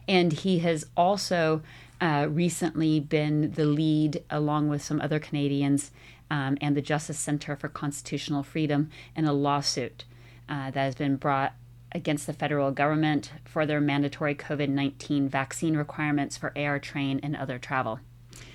And 0.09 0.33
he 0.33 0.61
has 0.61 0.87
also 0.97 1.63
uh, 2.01 2.27
recently 2.29 2.99
been 2.99 3.53
the 3.53 3.67
lead, 3.67 4.25
along 4.31 4.69
with 4.69 4.83
some 4.83 5.01
other 5.01 5.21
Canadians, 5.21 5.91
um, 6.33 6.57
and 6.63 6.75
the 6.75 6.81
Justice 6.81 7.19
Center 7.19 7.55
for 7.55 7.69
Constitutional 7.69 8.43
Freedom 8.43 8.89
in 9.15 9.27
a 9.27 9.35
lawsuit 9.35 10.07
uh, 10.49 10.71
that 10.71 10.83
has 10.83 10.95
been 10.95 11.17
brought 11.17 11.53
against 11.95 12.27
the 12.27 12.33
federal 12.33 12.71
government 12.71 13.31
for 13.45 13.67
their 13.67 13.83
mandatory 13.83 14.35
COVID 14.35 14.71
19 14.71 15.29
vaccine 15.29 15.77
requirements 15.77 16.39
for 16.39 16.51
air, 16.57 16.79
train, 16.79 17.21
and 17.23 17.37
other 17.37 17.59
travel. 17.59 18.01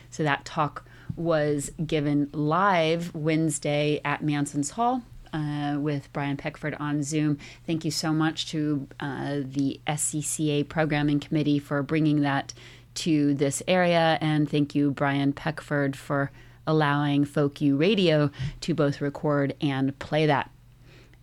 So 0.10 0.24
that 0.24 0.44
talk 0.44 0.86
was 1.16 1.70
given 1.86 2.30
live 2.34 3.14
Wednesday 3.14 4.02
at 4.04 4.24
Manson's 4.24 4.72
Hall 4.72 5.04
uh, 5.32 5.78
with 5.80 6.12
Brian 6.14 6.36
Peckford 6.36 6.76
on 6.80 7.04
Zoom. 7.04 7.38
Thank 7.68 7.86
you 7.86 7.92
so 7.92 8.12
much 8.12 8.50
to 8.52 8.88
uh, 9.00 9.42
the 9.44 9.80
SCCA 9.86 10.68
Programming 10.68 11.20
Committee 11.20 11.60
for 11.60 11.84
bringing 11.84 12.22
that 12.22 12.56
to 12.96 13.36
this 13.36 13.62
area, 13.68 14.18
and 14.20 14.50
thank 14.50 14.74
you, 14.74 14.90
Brian 14.90 15.32
Peckford, 15.32 15.96
for 15.96 16.32
allowing 16.68 17.26
U 17.60 17.78
Radio 17.78 18.30
to 18.62 18.76
both 18.76 19.02
record 19.02 19.56
and 19.60 19.98
play 19.98 20.28
that. 20.28 20.52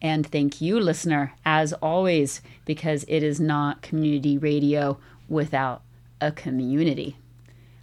And 0.03 0.27
thank 0.27 0.61
you, 0.61 0.81
listener, 0.81 1.33
as 1.47 1.73
always, 1.75 2.43
because 2.65 3.05
it 3.07 3.23
is 3.23 3.41
not 3.41 3.83
community 3.83 4.37
radio 4.37 4.99
without 5.29 5.83
a 6.21 6.33
community. 6.33 7.17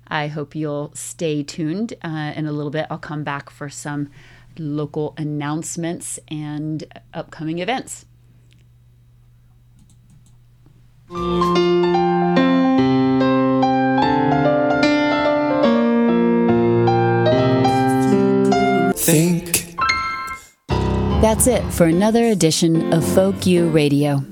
I 0.07 0.27
hope 0.27 0.55
you'll 0.55 0.91
stay 0.93 1.41
tuned. 1.41 1.93
Uh, 2.03 2.33
in 2.35 2.45
a 2.45 2.51
little 2.51 2.69
bit, 2.69 2.85
I'll 2.89 2.97
come 2.97 3.23
back 3.23 3.49
for 3.49 3.69
some 3.69 4.09
local 4.59 5.13
announcements 5.17 6.19
and 6.27 6.83
upcoming 7.13 7.59
events. 7.59 8.05
That's 21.21 21.45
it 21.45 21.61
for 21.71 21.85
another 21.85 22.23
edition 22.25 22.91
of 22.91 23.07
Folk 23.13 23.45
U 23.45 23.69
Radio. 23.69 24.25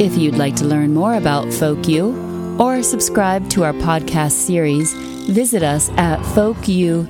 If 0.00 0.18
you'd 0.18 0.34
like 0.34 0.56
to 0.56 0.64
learn 0.64 0.92
more 0.92 1.14
about 1.14 1.52
Folk 1.52 1.86
U 1.86 2.56
or 2.58 2.82
subscribe 2.82 3.48
to 3.50 3.62
our 3.62 3.72
podcast 3.72 4.32
series, 4.32 4.92
visit 5.30 5.62
us 5.62 5.90
at 5.90 6.18
folku.ca. 6.18 7.06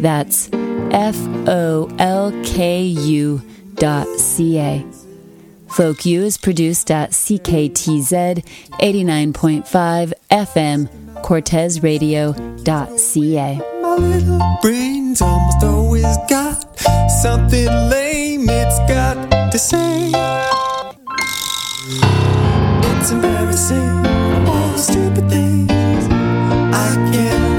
That's 0.00 0.48
F 0.92 1.16
O 1.48 1.90
L 1.98 2.30
K 2.44 2.84
U 2.84 3.42
dot 3.74 4.06
C 4.06 4.60
A. 4.60 4.86
Folk 5.66 6.06
U 6.06 6.22
is 6.22 6.38
produced 6.38 6.92
at 6.92 7.10
CKTZ 7.10 8.44
89.5 8.70 10.12
FM, 10.30 10.88
CortesRadio.ca. 11.22 13.58
My 13.58 13.77
little 13.98 14.40
brain's 14.62 15.20
almost 15.20 15.62
always 15.62 16.16
got 16.28 16.78
something 17.22 17.66
lame 17.66 18.48
it's 18.48 18.78
got 18.90 19.50
to 19.50 19.58
say. 19.58 20.12
It's 23.00 23.10
embarrassing, 23.10 24.06
all 24.46 24.68
the 24.72 24.78
stupid 24.78 25.28
things 25.30 26.06
I 26.74 26.94
can't 27.12 27.57